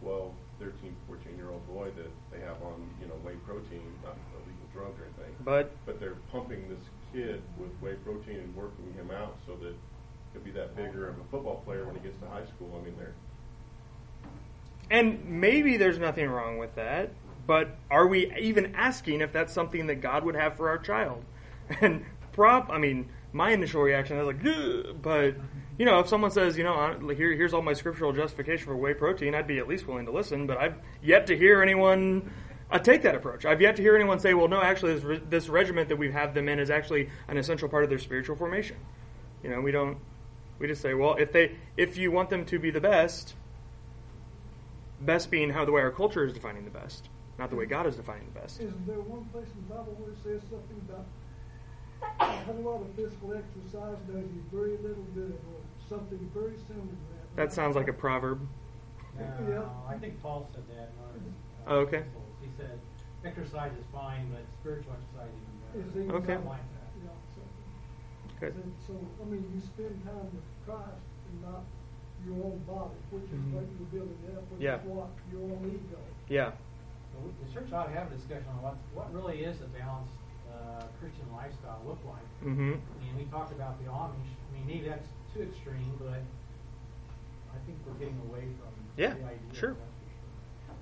12, 0.00 0.32
13, 0.60 0.96
14 1.06 1.36
year 1.36 1.50
old 1.50 1.66
boy 1.68 1.90
that 1.96 2.10
they 2.32 2.40
have 2.40 2.60
on, 2.62 2.88
you 3.00 3.06
know, 3.06 3.14
whey 3.24 3.34
protein, 3.46 3.82
not 4.04 4.16
illegal 4.36 4.68
drug 4.72 4.92
or 5.00 5.04
anything. 5.08 5.34
But 5.44 5.72
But 5.86 6.00
they're 6.00 6.16
pumping 6.32 6.68
this 6.68 6.80
kid 7.12 7.42
with 7.58 7.70
whey 7.80 7.94
protein 8.04 8.36
and 8.40 8.54
working 8.54 8.92
him 8.94 9.10
out 9.10 9.36
so 9.46 9.56
that 9.56 9.74
he'll 10.32 10.42
be 10.42 10.52
that 10.52 10.76
bigger 10.76 11.08
of 11.08 11.18
a 11.18 11.24
football 11.30 11.62
player 11.64 11.84
when 11.84 11.94
he 11.96 12.00
gets 12.00 12.18
to 12.20 12.28
high 12.28 12.44
school. 12.46 12.70
I 12.80 12.84
mean, 12.84 12.94
they're, 12.98 13.14
and 14.90 15.24
maybe 15.24 15.76
there's 15.76 15.98
nothing 15.98 16.28
wrong 16.28 16.58
with 16.58 16.74
that, 16.74 17.10
but 17.50 17.76
are 17.90 18.06
we 18.06 18.32
even 18.38 18.76
asking 18.76 19.22
if 19.22 19.32
that's 19.32 19.52
something 19.52 19.88
that 19.88 19.96
God 19.96 20.22
would 20.22 20.36
have 20.36 20.56
for 20.56 20.68
our 20.68 20.78
child? 20.78 21.24
And 21.80 22.04
prop, 22.30 22.70
I 22.70 22.78
mean, 22.78 23.08
my 23.32 23.50
initial 23.50 23.82
reaction 23.82 24.18
is 24.18 24.24
like, 24.24 24.46
"Ugh," 24.46 24.94
but 25.02 25.34
you 25.76 25.84
know, 25.84 25.98
if 25.98 26.06
someone 26.06 26.30
says, 26.30 26.56
you 26.56 26.62
know, 26.62 26.96
here, 27.08 27.32
here's 27.32 27.52
all 27.52 27.60
my 27.60 27.72
scriptural 27.72 28.12
justification 28.12 28.66
for 28.66 28.76
whey 28.76 28.94
protein, 28.94 29.34
I'd 29.34 29.48
be 29.48 29.58
at 29.58 29.66
least 29.66 29.88
willing 29.88 30.06
to 30.06 30.12
listen. 30.12 30.46
But 30.46 30.58
I've 30.58 30.76
yet 31.02 31.26
to 31.26 31.36
hear 31.36 31.60
anyone 31.60 32.30
uh, 32.70 32.78
take 32.78 33.02
that 33.02 33.16
approach. 33.16 33.44
I've 33.44 33.60
yet 33.60 33.74
to 33.76 33.82
hear 33.82 33.96
anyone 33.96 34.20
say, 34.20 34.32
well, 34.32 34.46
no, 34.46 34.62
actually, 34.62 34.94
this, 34.94 35.02
re- 35.02 35.22
this 35.28 35.48
regiment 35.48 35.88
that 35.88 35.96
we 35.96 36.12
have 36.12 36.34
them 36.34 36.48
in 36.48 36.60
is 36.60 36.70
actually 36.70 37.10
an 37.26 37.36
essential 37.36 37.68
part 37.68 37.82
of 37.82 37.90
their 37.90 37.98
spiritual 37.98 38.36
formation. 38.36 38.76
You 39.42 39.50
know, 39.50 39.60
we 39.60 39.72
don't. 39.72 39.98
We 40.60 40.68
just 40.68 40.82
say, 40.82 40.94
well, 40.94 41.16
if 41.16 41.32
they, 41.32 41.56
if 41.76 41.96
you 41.96 42.12
want 42.12 42.30
them 42.30 42.44
to 42.44 42.60
be 42.60 42.70
the 42.70 42.80
best, 42.80 43.34
best 45.00 45.32
being 45.32 45.50
how 45.50 45.64
the 45.64 45.72
way 45.72 45.82
our 45.82 45.90
culture 45.90 46.24
is 46.24 46.32
defining 46.32 46.64
the 46.64 46.70
best, 46.70 47.08
not 47.40 47.48
the 47.48 47.56
way 47.56 47.64
God 47.64 47.86
is 47.86 47.96
defining 47.96 48.28
the 48.34 48.40
best. 48.40 48.60
Isn't 48.60 48.86
there 48.86 49.00
one 49.00 49.24
place 49.32 49.48
in 49.48 49.64
the 49.64 49.72
Bible 49.72 49.96
where 49.96 50.12
it 50.12 50.20
says 50.20 50.44
something 50.52 50.76
about 50.84 51.08
a 52.20 52.44
whole 52.44 52.60
lot 52.60 52.84
of 52.84 52.92
physical 52.92 53.32
exercise 53.32 53.96
does 54.04 54.28
you 54.28 54.44
very 54.52 54.76
little 54.84 55.08
good, 55.16 55.32
or 55.48 55.56
something 55.88 56.20
very 56.36 56.52
similar 56.68 56.84
to 56.84 57.06
that? 57.16 57.24
That 57.40 57.48
sounds 57.56 57.80
like 57.80 57.88
a 57.88 57.96
proverb. 57.96 58.44
No, 59.16 59.24
Yeah. 59.48 59.64
I 59.88 59.96
think 59.96 60.20
Paul 60.20 60.52
said 60.52 60.68
that. 60.68 60.92
in 60.92 61.00
one 61.00 61.16
of 61.16 61.24
uh, 61.64 61.80
Oh, 61.80 61.88
okay. 61.88 62.04
He 62.44 62.52
said 62.60 62.76
exercise 63.24 63.72
is 63.72 63.88
fine, 63.88 64.28
but 64.28 64.44
spiritual 64.60 64.92
exercise 65.00 65.32
even 65.32 65.88
better. 65.96 66.12
Is 66.12 66.12
Okay. 66.20 66.36
Like 66.44 66.60
that. 66.76 66.88
You 67.00 67.08
so, 67.32 67.40
Good. 68.36 68.52
so, 68.84 68.92
I 69.16 69.24
mean, 69.32 69.48
you 69.48 69.60
spend 69.64 69.96
time 70.04 70.28
with 70.28 70.44
Christ 70.68 71.08
and 71.32 71.40
not 71.40 71.64
your 72.20 72.36
own 72.52 72.60
body, 72.68 73.00
which 73.08 73.24
is 73.32 73.40
Mhm. 73.48 73.52
what 73.56 73.64
you're 73.64 73.88
building 73.96 74.36
up, 74.36 74.44
which 74.52 74.60
Yeah. 74.60 74.76
is 74.76 74.84
what 74.84 75.08
your 75.32 75.40
own 75.40 75.64
ego. 75.72 75.96
Yeah. 76.28 76.52
The 77.20 77.52
church 77.52 77.72
ought 77.72 77.84
to 77.84 77.92
have 77.92 78.10
a 78.10 78.14
discussion 78.14 78.46
on 78.56 78.62
what, 78.62 78.76
what 78.94 79.12
really 79.14 79.40
is 79.44 79.60
a 79.60 79.68
balanced 79.76 80.12
uh, 80.50 80.84
Christian 81.00 81.26
lifestyle 81.34 81.80
look 81.86 81.98
like. 82.06 82.24
Mm-hmm. 82.44 82.72
And 82.72 83.16
we 83.16 83.24
talked 83.24 83.52
about 83.52 83.78
the 83.82 83.90
Amish. 83.90 84.14
I 84.14 84.54
mean, 84.56 84.66
maybe 84.66 84.88
that's 84.88 85.08
too 85.34 85.42
extreme, 85.42 85.92
but 85.98 86.22
I 87.52 87.58
think 87.66 87.78
we're 87.86 87.94
getting 87.94 88.20
away 88.28 88.42
from 88.58 88.72
Yeah, 88.96 89.14
the 89.14 89.14
idea. 89.14 89.38
sure. 89.52 89.70
that's 89.74 89.80
sure. 90.66 90.76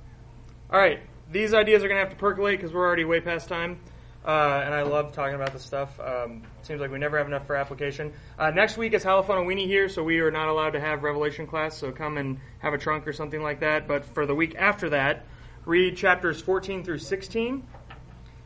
All 0.70 0.78
right. 0.80 1.00
These 1.30 1.52
ideas 1.54 1.82
are 1.84 1.88
going 1.88 1.98
to 2.00 2.04
have 2.04 2.10
to 2.12 2.18
percolate 2.18 2.58
because 2.58 2.72
we're 2.72 2.86
already 2.86 3.04
way 3.04 3.20
past 3.20 3.48
time. 3.48 3.80
Uh, 4.26 4.62
and 4.64 4.74
I 4.74 4.82
love 4.82 5.12
talking 5.12 5.34
about 5.34 5.52
this 5.52 5.62
stuff. 5.64 5.98
Um, 6.00 6.42
seems 6.62 6.80
like 6.80 6.90
we 6.90 6.98
never 6.98 7.16
have 7.16 7.26
enough 7.26 7.46
for 7.46 7.56
application. 7.56 8.12
Uh, 8.38 8.50
next 8.50 8.76
week 8.76 8.92
is 8.92 9.04
Halifon 9.04 9.38
and 9.38 9.48
Weenie 9.48 9.66
here, 9.66 9.88
so 9.88 10.02
we 10.02 10.18
are 10.20 10.30
not 10.30 10.48
allowed 10.48 10.70
to 10.70 10.80
have 10.80 11.02
Revelation 11.02 11.46
class. 11.46 11.78
So 11.78 11.92
come 11.92 12.18
and 12.18 12.38
have 12.58 12.74
a 12.74 12.78
trunk 12.78 13.06
or 13.06 13.12
something 13.12 13.42
like 13.42 13.60
that. 13.60 13.88
But 13.88 14.04
for 14.04 14.26
the 14.26 14.34
week 14.34 14.54
after 14.58 14.90
that, 14.90 15.24
read 15.68 15.94
chapters 15.98 16.40
14 16.40 16.82
through 16.82 16.98
16. 16.98 17.62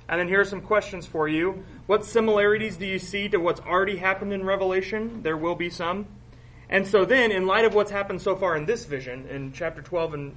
And 0.09 0.21
then 0.21 0.27
here 0.27 0.41
are 0.41 0.45
some 0.45 0.61
questions 0.61 1.07
for 1.07 1.29
you. 1.29 1.65
What 1.87 2.05
similarities 2.05 2.77
do 2.77 2.85
you 2.85 2.99
see 2.99 3.29
to 3.29 3.39
what's 3.39 3.61
already 3.61 3.97
happened 3.97 4.33
in 4.33 4.45
Revelation? 4.45 5.23
There 5.23 5.37
will 5.37 5.55
be 5.55 5.71
some. 5.71 6.07
And 6.69 6.85
so 6.85 7.05
then, 7.05 7.31
in 7.31 7.47
light 7.47 7.65
of 7.65 7.75
what's 7.75 7.93
happened 7.93 8.21
so 8.21 8.35
far 8.35 8.57
in 8.57 8.67
this 8.67 8.87
vision, 8.87 9.29
in 9.29 9.53
chapter 9.53 9.81
12 9.81 10.15
and 10.15 10.37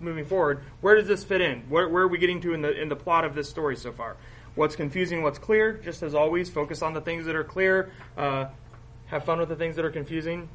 moving 0.00 0.26
forward, 0.26 0.62
where 0.82 0.96
does 0.96 1.08
this 1.08 1.24
fit 1.24 1.40
in? 1.40 1.60
Where, 1.70 1.88
where 1.88 2.02
are 2.02 2.08
we 2.08 2.18
getting 2.18 2.40
to 2.42 2.52
in 2.52 2.60
the 2.60 2.78
in 2.78 2.88
the 2.88 2.96
plot 2.96 3.24
of 3.24 3.34
this 3.34 3.48
story 3.48 3.76
so 3.76 3.92
far? 3.92 4.16
What's 4.54 4.76
confusing? 4.76 5.22
What's 5.22 5.38
clear? 5.38 5.72
Just 5.72 6.02
as 6.02 6.14
always, 6.14 6.50
focus 6.50 6.82
on 6.82 6.92
the 6.92 7.00
things 7.00 7.24
that 7.26 7.36
are 7.36 7.44
clear. 7.44 7.90
Uh, 8.16 8.46
have 9.06 9.24
fun 9.24 9.38
with 9.38 9.48
the 9.48 9.56
things 9.56 9.76
that 9.76 9.84
are 9.84 9.90
confusing, 9.90 10.48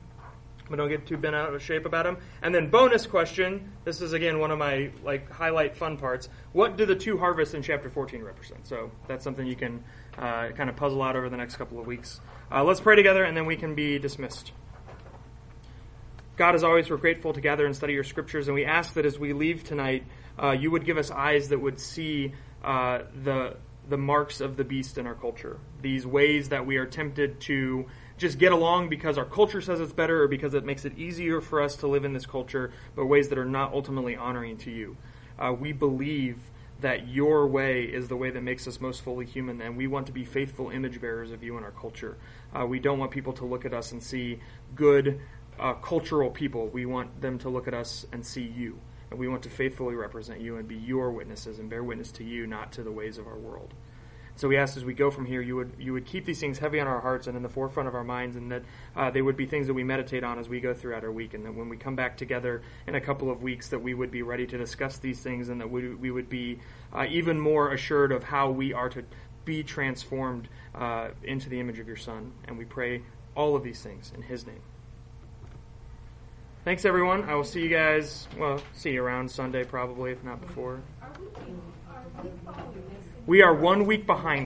but 0.69 0.77
don't 0.77 0.89
get 0.89 1.05
too 1.05 1.17
bent 1.17 1.35
out 1.35 1.53
of 1.53 1.61
shape 1.61 1.85
about 1.85 2.05
them. 2.05 2.17
And 2.41 2.53
then 2.53 2.69
bonus 2.69 3.05
question. 3.05 3.71
This 3.83 4.01
is 4.01 4.13
again 4.13 4.39
one 4.39 4.51
of 4.51 4.57
my 4.57 4.91
like 5.03 5.29
highlight 5.31 5.75
fun 5.75 5.97
parts. 5.97 6.29
What 6.51 6.77
do 6.77 6.85
the 6.85 6.95
two 6.95 7.17
harvests 7.17 7.53
in 7.53 7.61
chapter 7.61 7.89
14 7.89 8.23
represent? 8.23 8.67
So 8.67 8.91
that's 9.07 9.23
something 9.23 9.45
you 9.45 9.55
can 9.55 9.83
uh, 10.17 10.49
kind 10.49 10.69
of 10.69 10.75
puzzle 10.75 11.01
out 11.01 11.15
over 11.15 11.29
the 11.29 11.37
next 11.37 11.57
couple 11.57 11.79
of 11.79 11.87
weeks. 11.87 12.19
Uh, 12.51 12.63
let's 12.63 12.79
pray 12.79 12.95
together, 12.95 13.23
and 13.23 13.35
then 13.35 13.45
we 13.45 13.55
can 13.55 13.75
be 13.75 13.99
dismissed. 13.99 14.51
God, 16.35 16.55
as 16.55 16.63
always, 16.63 16.89
we're 16.89 16.97
grateful 16.97 17.33
to 17.33 17.41
gather 17.41 17.65
and 17.65 17.75
study 17.75 17.93
your 17.93 18.03
scriptures, 18.03 18.47
and 18.47 18.55
we 18.55 18.65
ask 18.65 18.93
that 18.93 19.05
as 19.05 19.19
we 19.19 19.33
leave 19.33 19.63
tonight, 19.63 20.03
uh, 20.41 20.51
you 20.51 20.71
would 20.71 20.85
give 20.85 20.97
us 20.97 21.11
eyes 21.11 21.49
that 21.49 21.59
would 21.59 21.79
see 21.79 22.33
uh, 22.63 22.99
the 23.23 23.57
the 23.89 23.97
marks 23.97 24.39
of 24.39 24.55
the 24.55 24.63
beast 24.63 24.97
in 24.97 25.05
our 25.05 25.13
culture. 25.13 25.59
These 25.81 26.07
ways 26.07 26.49
that 26.49 26.65
we 26.65 26.77
are 26.77 26.85
tempted 26.85 27.41
to 27.41 27.85
just 28.17 28.37
get 28.37 28.51
along 28.51 28.89
because 28.89 29.17
our 29.17 29.25
culture 29.25 29.61
says 29.61 29.79
it's 29.79 29.93
better 29.93 30.23
or 30.23 30.27
because 30.27 30.53
it 30.53 30.63
makes 30.63 30.85
it 30.85 30.97
easier 30.97 31.41
for 31.41 31.61
us 31.61 31.75
to 31.77 31.87
live 31.87 32.05
in 32.05 32.13
this 32.13 32.25
culture, 32.25 32.71
but 32.95 33.05
ways 33.05 33.29
that 33.29 33.37
are 33.37 33.45
not 33.45 33.73
ultimately 33.73 34.15
honoring 34.15 34.57
to 34.57 34.71
you. 34.71 34.97
Uh, 35.39 35.51
we 35.51 35.71
believe 35.71 36.37
that 36.81 37.07
your 37.07 37.47
way 37.47 37.83
is 37.83 38.07
the 38.09 38.15
way 38.15 38.29
that 38.29 38.41
makes 38.41 38.67
us 38.67 38.81
most 38.81 39.01
fully 39.03 39.25
human, 39.25 39.61
and 39.61 39.77
we 39.77 39.87
want 39.87 40.05
to 40.05 40.11
be 40.11 40.25
faithful 40.25 40.69
image 40.69 40.99
bearers 40.99 41.31
of 41.31 41.41
you 41.41 41.57
in 41.57 41.63
our 41.63 41.71
culture. 41.71 42.17
Uh, 42.53 42.65
we 42.65 42.79
don't 42.79 42.99
want 42.99 43.09
people 43.09 43.33
to 43.33 43.45
look 43.45 43.65
at 43.65 43.73
us 43.73 43.93
and 43.93 44.03
see 44.03 44.39
good 44.75 45.19
uh, 45.59 45.73
cultural 45.75 46.29
people. 46.29 46.67
We 46.67 46.85
want 46.85 47.21
them 47.21 47.37
to 47.39 47.49
look 47.49 47.67
at 47.67 47.73
us 47.73 48.05
and 48.11 48.25
see 48.25 48.43
you. 48.43 48.79
And 49.11 49.19
we 49.19 49.27
want 49.27 49.43
to 49.43 49.49
faithfully 49.49 49.95
represent 49.95 50.41
you 50.41 50.57
and 50.57 50.67
be 50.67 50.75
your 50.75 51.11
witnesses 51.11 51.59
and 51.59 51.69
bear 51.69 51.83
witness 51.83 52.11
to 52.13 52.23
you, 52.23 52.47
not 52.47 52.71
to 52.73 52.83
the 52.83 52.91
ways 52.91 53.17
of 53.17 53.27
our 53.27 53.37
world. 53.37 53.73
So 54.35 54.47
we 54.47 54.57
ask 54.57 54.75
as 54.77 54.83
we 54.83 54.93
go 54.93 55.11
from 55.11 55.25
here, 55.25 55.41
you 55.41 55.55
would 55.55 55.73
you 55.77 55.93
would 55.93 56.05
keep 56.05 56.25
these 56.25 56.39
things 56.39 56.57
heavy 56.57 56.79
on 56.79 56.87
our 56.87 56.99
hearts 56.99 57.27
and 57.27 57.37
in 57.37 57.43
the 57.43 57.49
forefront 57.49 57.87
of 57.87 57.95
our 57.95 58.03
minds, 58.03 58.35
and 58.35 58.51
that 58.51 58.63
uh, 58.95 59.11
they 59.11 59.21
would 59.21 59.37
be 59.37 59.45
things 59.45 59.67
that 59.67 59.73
we 59.73 59.83
meditate 59.83 60.23
on 60.23 60.39
as 60.39 60.49
we 60.49 60.59
go 60.59 60.73
throughout 60.73 61.03
our 61.03 61.11
week, 61.11 61.33
and 61.33 61.45
that 61.45 61.53
when 61.53 61.69
we 61.69 61.77
come 61.77 61.95
back 61.95 62.17
together 62.17 62.63
in 62.87 62.95
a 62.95 63.01
couple 63.01 63.29
of 63.29 63.43
weeks, 63.43 63.69
that 63.69 63.79
we 63.79 63.93
would 63.93 64.09
be 64.09 64.23
ready 64.23 64.47
to 64.47 64.57
discuss 64.57 64.97
these 64.97 65.19
things, 65.19 65.49
and 65.49 65.61
that 65.61 65.69
we, 65.69 65.93
we 65.93 66.09
would 66.09 66.29
be 66.29 66.59
uh, 66.93 67.05
even 67.09 67.39
more 67.39 67.73
assured 67.73 68.11
of 68.11 68.23
how 68.23 68.49
we 68.49 68.73
are 68.73 68.89
to 68.89 69.03
be 69.45 69.61
transformed 69.61 70.49
uh, 70.73 71.09
into 71.23 71.47
the 71.49 71.59
image 71.59 71.77
of 71.77 71.87
your 71.87 71.97
Son. 71.97 72.31
And 72.47 72.57
we 72.57 72.65
pray 72.65 73.03
all 73.35 73.55
of 73.55 73.63
these 73.63 73.81
things 73.81 74.11
in 74.15 74.23
His 74.23 74.47
name. 74.47 74.61
Thanks, 76.65 76.85
everyone. 76.85 77.25
I 77.25 77.35
will 77.35 77.43
see 77.43 77.61
you 77.61 77.69
guys. 77.69 78.27
Well, 78.39 78.61
see 78.73 78.93
you 78.93 79.03
around 79.03 79.29
Sunday, 79.29 79.63
probably, 79.63 80.11
if 80.11 80.23
not 80.23 80.41
before. 80.41 80.81
We 83.25 83.41
are 83.41 83.53
one 83.53 83.85
week 83.85 84.05
behind. 84.05 84.41